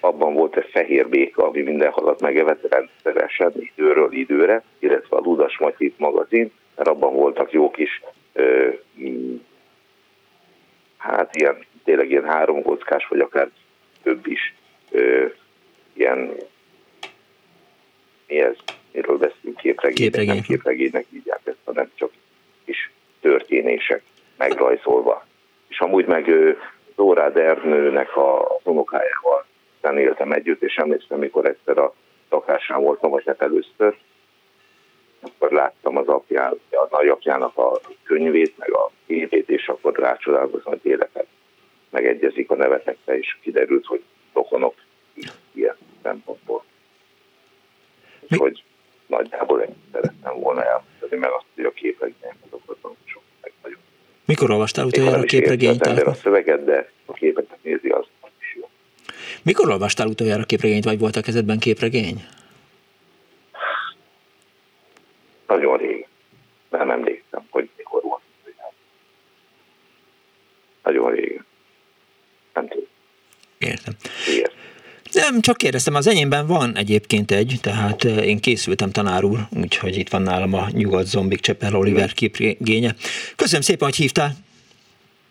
abban 0.00 0.34
volt 0.34 0.56
egy 0.56 0.68
fehér 0.70 1.08
béka, 1.08 1.46
ami 1.46 1.62
minden 1.62 1.90
halat 1.90 2.20
megevett 2.20 2.66
rendszeresen, 2.70 3.52
időről 3.56 4.12
időre, 4.12 4.62
illetve 4.78 5.16
a 5.16 5.20
Ludas 5.20 5.58
Matyit 5.58 5.98
magazin, 5.98 6.52
mert 6.76 6.88
abban 6.88 7.14
voltak 7.14 7.52
jó 7.52 7.70
kis, 7.70 8.02
hát 10.96 11.36
ilyen, 11.36 11.64
tényleg 11.84 12.10
ilyen 12.10 12.24
három 12.24 12.62
kockás, 12.62 13.06
vagy 13.08 13.20
akár 13.20 13.48
több 14.02 14.26
is, 14.26 14.54
ilyen, 15.92 16.32
mi 18.26 18.40
ez, 18.40 18.56
miről 18.92 19.16
beszélünk, 19.16 19.56
képregény, 19.56 19.96
képregény. 19.96 20.34
nem 20.34 20.42
képregénynek 20.42 21.06
hívják 21.10 21.40
ezt, 21.44 21.56
hanem 21.64 21.90
csak 21.94 22.10
kis 22.64 22.90
történések 23.20 24.02
megrajzolva. 24.36 25.26
És 25.68 25.80
amúgy 25.80 26.06
meg 26.06 26.30
Dórád 26.94 27.36
Ernőnek 27.36 28.16
a 28.16 28.58
unokájával 28.62 29.46
éltem 29.94 30.32
együtt, 30.32 30.62
és 30.62 30.76
emlékszem, 30.76 31.18
mikor 31.18 31.46
egyszer 31.46 31.78
a 31.78 31.94
lakásán 32.30 32.82
voltam, 32.82 33.10
vagy 33.10 33.24
hát 33.26 33.42
először, 33.42 33.96
akkor 35.20 35.52
láttam 35.52 35.96
az 35.96 36.08
apján, 36.08 36.60
a 36.70 36.86
nagyapjának 36.90 37.56
a 37.58 37.80
könyvét, 38.04 38.58
meg 38.58 38.72
a 38.72 38.90
képét, 39.06 39.48
és 39.48 39.68
akkor 39.68 39.98
rácsodálkozom, 39.98 40.72
hogy 40.72 40.90
életet 40.90 41.26
megegyezik 41.90 42.50
a 42.50 42.54
nevetekre, 42.54 43.18
és 43.18 43.36
kiderült, 43.40 43.86
hogy 43.86 44.02
rokonok 44.32 44.74
ilyen 45.52 45.76
szempontból. 46.02 46.64
Hogy 48.28 48.62
nagyjából 49.06 49.62
ennyit 49.62 49.76
szerettem 49.92 50.40
volna 50.40 50.64
elmondani, 50.64 51.16
mert 51.20 51.32
azt, 51.32 51.44
hogy 51.54 51.64
a 51.64 51.70
képeknél 51.70 52.34
azokat 52.50 52.96
sok 53.04 53.22
meg 53.40 53.52
nagyon. 53.62 53.78
Mikor 54.24 54.50
olvastál 54.50 54.86
utoljára 54.86 55.18
a 55.18 55.22
képregényt? 55.22 55.86
a 55.86 56.14
szöveget, 56.14 56.64
de 56.64 56.90
a 57.04 57.12
képeket 57.12 57.58
nézi, 57.62 57.88
az 57.88 58.04
is 58.40 58.56
jó. 58.60 58.68
Mikor 59.42 59.68
olvastál 59.68 60.06
utoljára 60.06 60.44
képregényt, 60.44 60.84
vagy 60.84 60.98
volt 60.98 61.16
a 61.16 61.20
kezedben 61.20 61.58
képregény? 61.58 62.24
Nagyon 65.46 65.76
rég. 65.76 66.06
Nem 66.70 66.90
emlékszem, 66.90 67.46
hogy 67.50 67.68
mikor 67.76 68.02
volt. 68.02 68.20
Nagyon 70.82 71.10
rég. 71.10 71.42
Nem 72.54 72.68
tudom. 72.68 72.86
Értem. 73.58 73.94
Értem. 74.28 74.65
Nem, 75.16 75.40
csak 75.40 75.56
kérdeztem, 75.56 75.94
az 75.94 76.06
enyémben 76.06 76.46
van 76.46 76.76
egyébként 76.76 77.30
egy, 77.30 77.58
tehát 77.62 78.04
eh, 78.04 78.26
én 78.26 78.38
készültem 78.38 78.90
tanár 78.90 79.24
úr, 79.24 79.38
úgyhogy 79.56 79.96
itt 79.96 80.08
van 80.08 80.22
nálam 80.22 80.54
a 80.54 80.66
Nyugodt 80.70 81.06
Zombik 81.06 81.40
Csepel 81.40 81.74
Oliver 81.74 82.12
képregénye. 82.12 82.94
Köszönöm 83.36 83.60
szépen, 83.60 83.88
hogy 83.88 83.96
hívtál. 83.96 84.32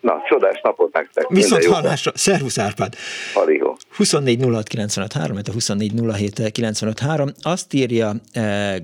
Na, 0.02 0.22
csodás 0.30 0.60
napot 0.64 0.94
nektek. 0.94 1.28
Viszont 1.28 1.66
hallásra. 1.66 2.12
Szervusz 2.16 2.58
Árpád. 2.58 2.96
Aligó. 3.34 3.78
24 3.96 4.46
06 5.04 5.48
a 5.48 5.52
24 5.52 5.94
Azt 7.42 7.74
írja 7.74 8.14
eh, 8.32 8.76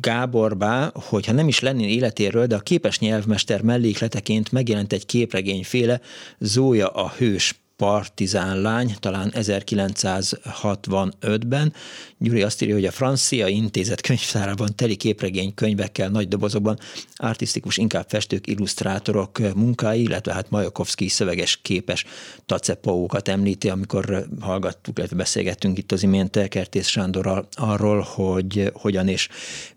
Gábor 0.00 0.56
Bá, 0.56 0.90
hogy 1.08 1.26
ha 1.26 1.32
nem 1.32 1.48
is 1.48 1.60
lenni 1.60 1.94
életéről, 1.94 2.46
de 2.46 2.54
a 2.54 2.58
képes 2.58 2.98
nyelvmester 2.98 3.62
mellékleteként 3.62 4.52
megjelent 4.52 4.92
egy 4.92 5.06
képregényféle 5.06 6.00
Zója 6.38 6.88
a 6.88 7.12
hős 7.18 7.61
partizán 7.76 8.60
lány, 8.60 8.96
talán 9.00 9.32
1965-ben. 9.34 11.72
Gyuri 12.18 12.42
azt 12.42 12.62
írja, 12.62 12.74
hogy 12.74 12.84
a 12.84 12.90
francia 12.90 13.46
intézet 13.46 14.00
könyvtárában 14.00 14.76
teli 14.76 14.96
képregény 14.96 15.54
könyvekkel, 15.54 16.08
nagy 16.08 16.28
dobozokban 16.28 16.78
artistikus, 17.14 17.76
inkább 17.76 18.08
festők, 18.08 18.46
illusztrátorok 18.46 19.38
munkái, 19.54 20.02
illetve 20.02 20.32
hát 20.32 20.50
Majakovszki 20.50 21.08
szöveges 21.08 21.58
képes 21.62 22.04
tacepókat 22.46 23.28
említi, 23.28 23.68
amikor 23.68 24.26
hallgattuk, 24.40 24.98
illetve 24.98 25.16
beszélgettünk 25.16 25.78
itt 25.78 25.92
az 25.92 26.02
imént 26.02 26.48
Kertész 26.48 26.88
Sándorral 26.88 27.48
arról, 27.54 28.00
hogy 28.00 28.72
hogyan 28.74 29.08
és 29.08 29.28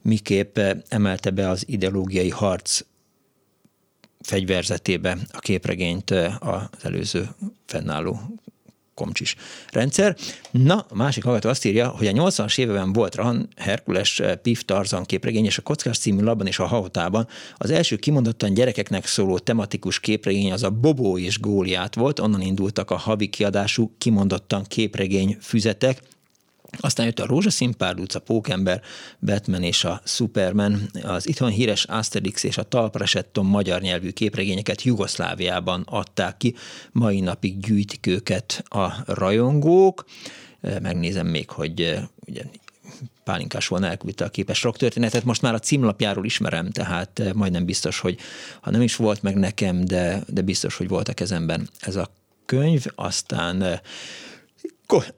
miképp 0.01 0.59
emelte 0.88 1.30
be 1.30 1.49
az 1.49 1.63
ideológiai 1.67 2.30
harc 2.30 2.81
fegyverzetébe 4.26 5.18
a 5.31 5.39
képregényt 5.39 6.11
az 6.39 6.64
előző 6.81 7.30
fennálló 7.65 8.19
komcsis 8.95 9.35
rendszer. 9.72 10.15
Na, 10.52 10.85
a 10.89 10.95
másik 10.95 11.23
hallgató 11.23 11.49
azt 11.49 11.65
írja, 11.65 11.89
hogy 11.89 12.07
a 12.07 12.11
80-as 12.11 12.57
években 12.57 12.93
volt 12.93 13.15
Rahan, 13.15 13.47
Herkules, 13.56 14.22
Pif 14.41 14.64
Tarzan 14.64 15.03
képregény, 15.03 15.45
és 15.45 15.57
a 15.57 15.61
Kockás 15.61 15.97
című 15.97 16.23
labban 16.23 16.47
és 16.47 16.60
a 16.60 16.65
Hahotában 16.65 17.27
az 17.57 17.72
első 17.72 17.95
kimondottan 17.95 18.53
gyerekeknek 18.53 19.06
szóló 19.06 19.38
tematikus 19.38 19.99
képregény 19.99 20.52
az 20.52 20.64
a 20.64 20.69
Bobó 20.69 21.18
és 21.18 21.39
Góliát 21.39 21.95
volt, 21.95 22.19
onnan 22.19 22.41
indultak 22.41 22.91
a 22.91 22.97
havi 22.97 23.27
kiadású 23.27 23.95
kimondottan 23.97 24.64
képregény 24.64 25.38
füzetek, 25.41 26.02
aztán 26.80 27.06
jött 27.06 27.19
a 27.19 27.26
Rózsaszín 27.26 27.73
Párduc, 27.77 28.15
a 28.15 28.19
Pókember, 28.19 28.81
Batman 29.19 29.64
és 29.64 29.84
a 29.84 30.02
Superman, 30.06 30.89
az 31.03 31.27
itthon 31.27 31.49
híres 31.49 31.84
Asterix 31.84 32.43
és 32.43 32.57
a 32.57 32.64
Talpresetton 32.64 33.45
magyar 33.45 33.81
nyelvű 33.81 34.10
képregényeket 34.10 34.81
Jugoszláviában 34.81 35.84
adták 35.85 36.38
ki, 36.38 36.56
mai 36.91 37.19
napig 37.19 37.60
gyűjtik 37.60 38.07
őket 38.07 38.64
a 38.68 38.93
rajongók. 39.06 40.06
Megnézem 40.81 41.27
még, 41.27 41.49
hogy 41.49 41.99
ugye 42.27 42.43
Pálinkás 43.23 43.68
volna 43.68 43.88
elküldte 43.88 44.26
a 44.26 44.30
képes 44.30 44.64
rock 44.64 44.77
történetet. 44.77 45.23
Most 45.23 45.41
már 45.41 45.53
a 45.53 45.60
címlapjáról 45.60 46.26
ismerem, 46.26 46.72
tehát 46.72 47.22
majdnem 47.34 47.65
biztos, 47.65 47.99
hogy 47.99 48.19
ha 48.61 48.72
nem 48.72 48.81
is 48.81 48.95
volt 48.95 49.22
meg 49.22 49.35
nekem, 49.35 49.85
de, 49.85 50.23
de 50.27 50.41
biztos, 50.41 50.76
hogy 50.76 50.88
volt 50.88 51.07
a 51.07 51.14
kezemben 51.14 51.69
ez 51.80 51.95
a 51.95 52.11
könyv. 52.45 52.85
Aztán 52.95 53.81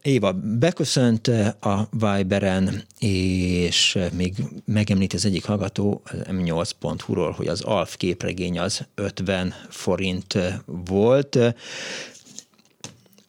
Éva 0.02 0.32
beköszönt 0.34 1.28
a 1.60 1.90
Viberen, 1.91 2.84
és 2.99 3.99
még 4.14 4.34
megemlít 4.65 5.14
az 5.14 5.26
egyik 5.26 5.45
hallgató 5.45 6.02
M8.hu-ról, 6.11 7.32
hogy 7.32 7.48
az 7.48 7.61
Alf 7.61 7.98
képregény 7.98 8.60
az 8.60 8.86
50 8.95 9.53
forint 9.69 10.38
volt. 10.65 11.38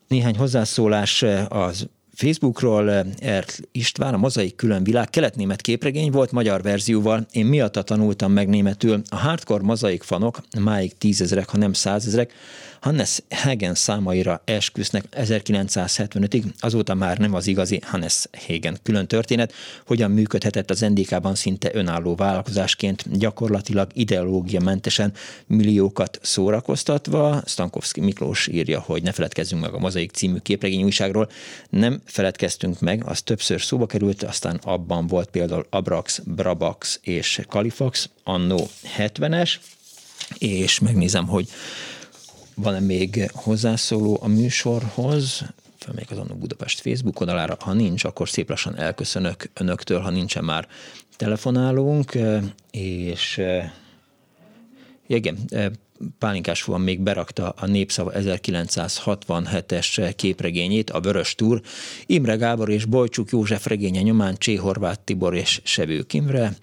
Néhány 0.09 0.37
hozzászólás 0.37 1.25
az 1.49 1.89
Facebookról 2.19 2.91
Ert 3.19 3.61
István, 3.73 4.15
a 4.15 4.17
Mozaik 4.17 4.57
külön 4.57 4.85
világ 4.85 5.11
keletnémet 5.11 5.61
képregény 5.61 6.11
volt 6.11 6.33
magyar 6.33 6.63
verzióval. 6.63 7.27
Én 7.31 7.47
miatta 7.47 7.83
tanultam 7.83 8.33
meg 8.33 8.49
németül. 8.49 9.03
A 9.09 9.17
hardcore 9.17 9.63
mozaik 9.63 10.03
fanok 10.03 10.41
máig 10.59 10.99
tízezrek, 10.99 11.49
ha 11.49 11.57
nem 11.57 11.73
százezrek, 11.73 12.33
Hannes 12.81 13.21
Hagen 13.31 13.75
számaira 13.75 14.43
esküsznek 14.45 15.05
1975-ig, 15.13 16.45
azóta 16.61 16.95
már 16.95 17.19
nem 17.19 17.35
az 17.35 17.47
igazi 17.47 17.81
Hannes 17.85 18.25
Hagen 18.47 18.79
külön 18.83 19.07
történet, 19.07 19.53
hogyan 19.87 20.11
működhetett 20.11 20.71
az 20.71 20.81
NDK-ban 20.81 21.35
szinte 21.35 21.71
önálló 21.73 22.15
vállalkozásként, 22.15 23.19
gyakorlatilag 23.19 23.91
ideológiamentesen 23.95 25.13
milliókat 25.47 26.19
szórakoztatva. 26.23 27.43
Stankovski 27.47 28.01
Miklós 28.01 28.47
írja, 28.47 28.81
hogy 28.81 29.03
ne 29.03 29.13
feledkezzünk 29.13 29.63
meg 29.63 29.75
a 29.75 29.79
Mozaik 29.79 30.11
című 30.11 30.39
képregény 30.39 30.83
újságról. 30.83 31.31
Nem 31.71 32.01
feledkeztünk 32.05 32.81
meg, 32.81 33.03
az 33.07 33.23
többször 33.23 33.61
szóba 33.61 33.87
került, 33.87 34.23
aztán 34.23 34.61
abban 34.63 35.07
volt 35.07 35.31
például 35.31 35.67
Abrax, 35.71 36.21
Brabax 36.25 37.01
és 37.03 37.41
Kalifax, 37.49 38.09
annó 38.25 38.69
70-es, 38.99 39.55
és 40.39 40.79
megnézem, 40.79 41.27
hogy 41.27 41.49
van-e 42.59 42.81
még 42.81 43.31
hozzászóló 43.35 44.19
a 44.23 44.29
műsorhoz? 44.29 45.43
Felmegyek 45.79 46.11
az 46.11 46.19
Annó 46.19 46.35
Budapest 46.35 46.81
Facebook 46.81 47.21
oldalára. 47.21 47.57
Ha 47.61 47.73
nincs, 47.73 48.05
akkor 48.05 48.29
szép 48.29 48.49
lassan 48.49 48.77
elköszönök 48.77 49.51
önöktől, 49.55 50.01
ha 50.01 50.11
nincsen 50.11 50.45
már 50.45 50.69
telefonálunk, 51.17 52.19
és 52.71 53.41
igen, 55.07 55.39
Pálinkás 56.19 56.63
van 56.63 56.81
még 56.81 57.01
berakta 57.01 57.49
a 57.49 57.67
Népszava 57.67 58.13
1967-es 58.15 60.13
képregényét, 60.17 60.91
a 60.91 61.01
Vörös 61.01 61.35
Túr. 61.35 61.61
Imre 62.07 62.35
Gábor 62.35 62.71
és 62.71 62.85
Bojcsuk 62.85 63.31
József 63.31 63.67
regénye 63.67 64.01
nyomán 64.01 64.37
Csé 64.39 64.55
Horváth 64.55 65.01
Tibor 65.05 65.35
és 65.35 65.61
Sevők 65.65 66.13
Imre. 66.13 66.57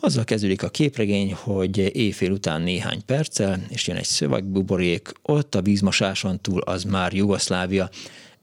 Azzal 0.00 0.24
kezdődik 0.24 0.62
a 0.62 0.68
képregény, 0.68 1.34
hogy 1.34 1.96
éjfél 1.96 2.30
után 2.30 2.62
néhány 2.62 3.04
perccel, 3.06 3.64
és 3.68 3.86
jön 3.86 3.96
egy 3.96 4.04
szövegbuborék, 4.04 5.12
ott 5.22 5.54
a 5.54 5.62
vízmosáson 5.62 6.40
túl 6.40 6.60
az 6.60 6.84
már 6.84 7.12
Jugoszlávia, 7.12 7.90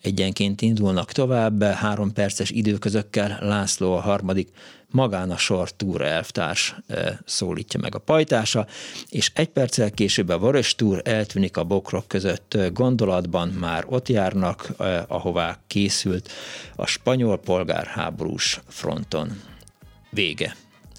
egyenként 0.01 0.61
indulnak 0.61 1.11
tovább, 1.11 1.63
három 1.63 2.13
perces 2.13 2.49
időközökkel 2.49 3.37
László 3.41 3.93
a 3.93 4.01
harmadik, 4.01 4.49
magán 4.91 5.31
a 5.31 5.37
sor 5.37 5.71
túra 5.71 6.05
elvtárs 6.05 6.75
szólítja 7.25 7.79
meg 7.79 7.95
a 7.95 7.99
pajtása, 7.99 8.67
és 9.09 9.31
egy 9.33 9.49
perccel 9.49 9.91
később 9.91 10.29
a 10.29 10.39
Varos 10.39 10.75
túr 10.75 11.01
eltűnik 11.03 11.57
a 11.57 11.63
bokrok 11.63 12.07
között 12.07 12.57
gondolatban, 12.73 13.47
már 13.49 13.85
ott 13.87 14.07
járnak, 14.07 14.69
ahová 15.07 15.59
készült 15.67 16.31
a 16.75 16.85
spanyol 16.85 17.39
polgárháborús 17.39 18.61
fronton. 18.67 19.41
Vége. 20.09 20.55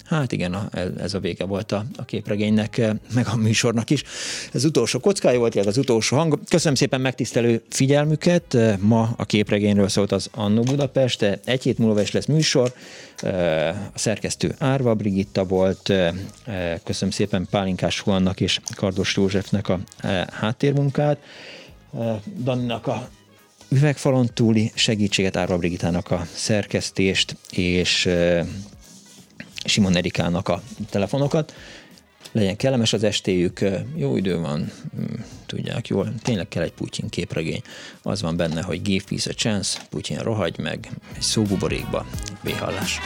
Hát 0.09 0.31
igen, 0.31 0.69
ez 0.99 1.13
a 1.13 1.19
vége 1.19 1.45
volt 1.45 1.71
a, 1.71 1.85
a 1.95 2.05
képregénynek, 2.05 2.77
eh, 2.77 2.91
meg 3.13 3.27
a 3.27 3.35
műsornak 3.35 3.89
is. 3.89 4.03
Ez 4.53 4.65
utolsó 4.65 4.99
kockája 4.99 5.39
volt, 5.39 5.55
ez 5.55 5.67
az 5.67 5.77
utolsó 5.77 6.17
hang. 6.17 6.39
Köszönöm 6.49 6.75
szépen 6.75 7.01
megtisztelő 7.01 7.61
figyelmüket. 7.69 8.53
Eh, 8.53 8.77
ma 8.77 9.13
a 9.17 9.25
képregényről 9.25 9.87
szólt 9.87 10.11
az 10.11 10.29
Annó 10.33 10.61
Budapest, 10.61 11.21
egy 11.45 11.63
hét 11.63 11.77
múlva 11.77 12.01
is 12.01 12.11
lesz 12.11 12.25
műsor. 12.25 12.73
Eh, 13.17 13.67
a 13.69 13.97
szerkesztő 13.99 14.55
Árva 14.59 14.93
Brigitta 14.93 15.43
volt. 15.43 15.93
Köszönöm 16.83 17.13
szépen 17.13 17.47
Pálinkás 17.49 17.99
Huannak 17.99 18.41
és 18.41 18.59
Kardos 18.75 19.15
Józsefnek 19.15 19.69
a 19.69 19.79
háttérmunkát. 20.31 21.17
Daninak 22.43 22.87
a 22.87 23.09
üvegfalon 23.69 24.29
túli 24.33 24.71
segítséget, 24.75 25.37
Árva 25.37 25.57
Brigitának 25.57 26.11
a 26.11 26.25
szerkesztést, 26.33 27.35
és 27.51 28.09
Simon 29.69 29.95
Erikának 29.95 30.47
a 30.47 30.61
telefonokat. 30.89 31.53
Legyen 32.31 32.55
kellemes 32.55 32.93
az 32.93 33.03
estéjük, 33.03 33.59
jó 33.95 34.15
idő 34.15 34.39
van, 34.39 34.71
mm, 34.99 35.13
tudják 35.45 35.87
jól, 35.87 36.13
tényleg 36.21 36.47
kell 36.47 36.63
egy 36.63 36.71
Putyin 36.73 37.09
képregény. 37.09 37.61
Az 38.01 38.21
van 38.21 38.37
benne, 38.37 38.61
hogy 38.61 38.81
give 38.81 39.03
peace 39.07 39.29
a 39.29 39.33
chance, 39.33 39.79
Putyin 39.89 40.17
rohagy 40.17 40.57
meg, 40.57 40.89
egy 41.15 41.21
szóbuborékba, 41.21 42.05
véhallás. 42.41 42.99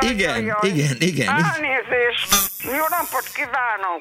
Igen, 0.00 0.56
igen, 0.62 0.96
igen. 1.00 1.28
Elnézést. 1.28 2.34
Jó 2.64 2.84
napot 2.88 3.26
kívánok. 3.34 4.00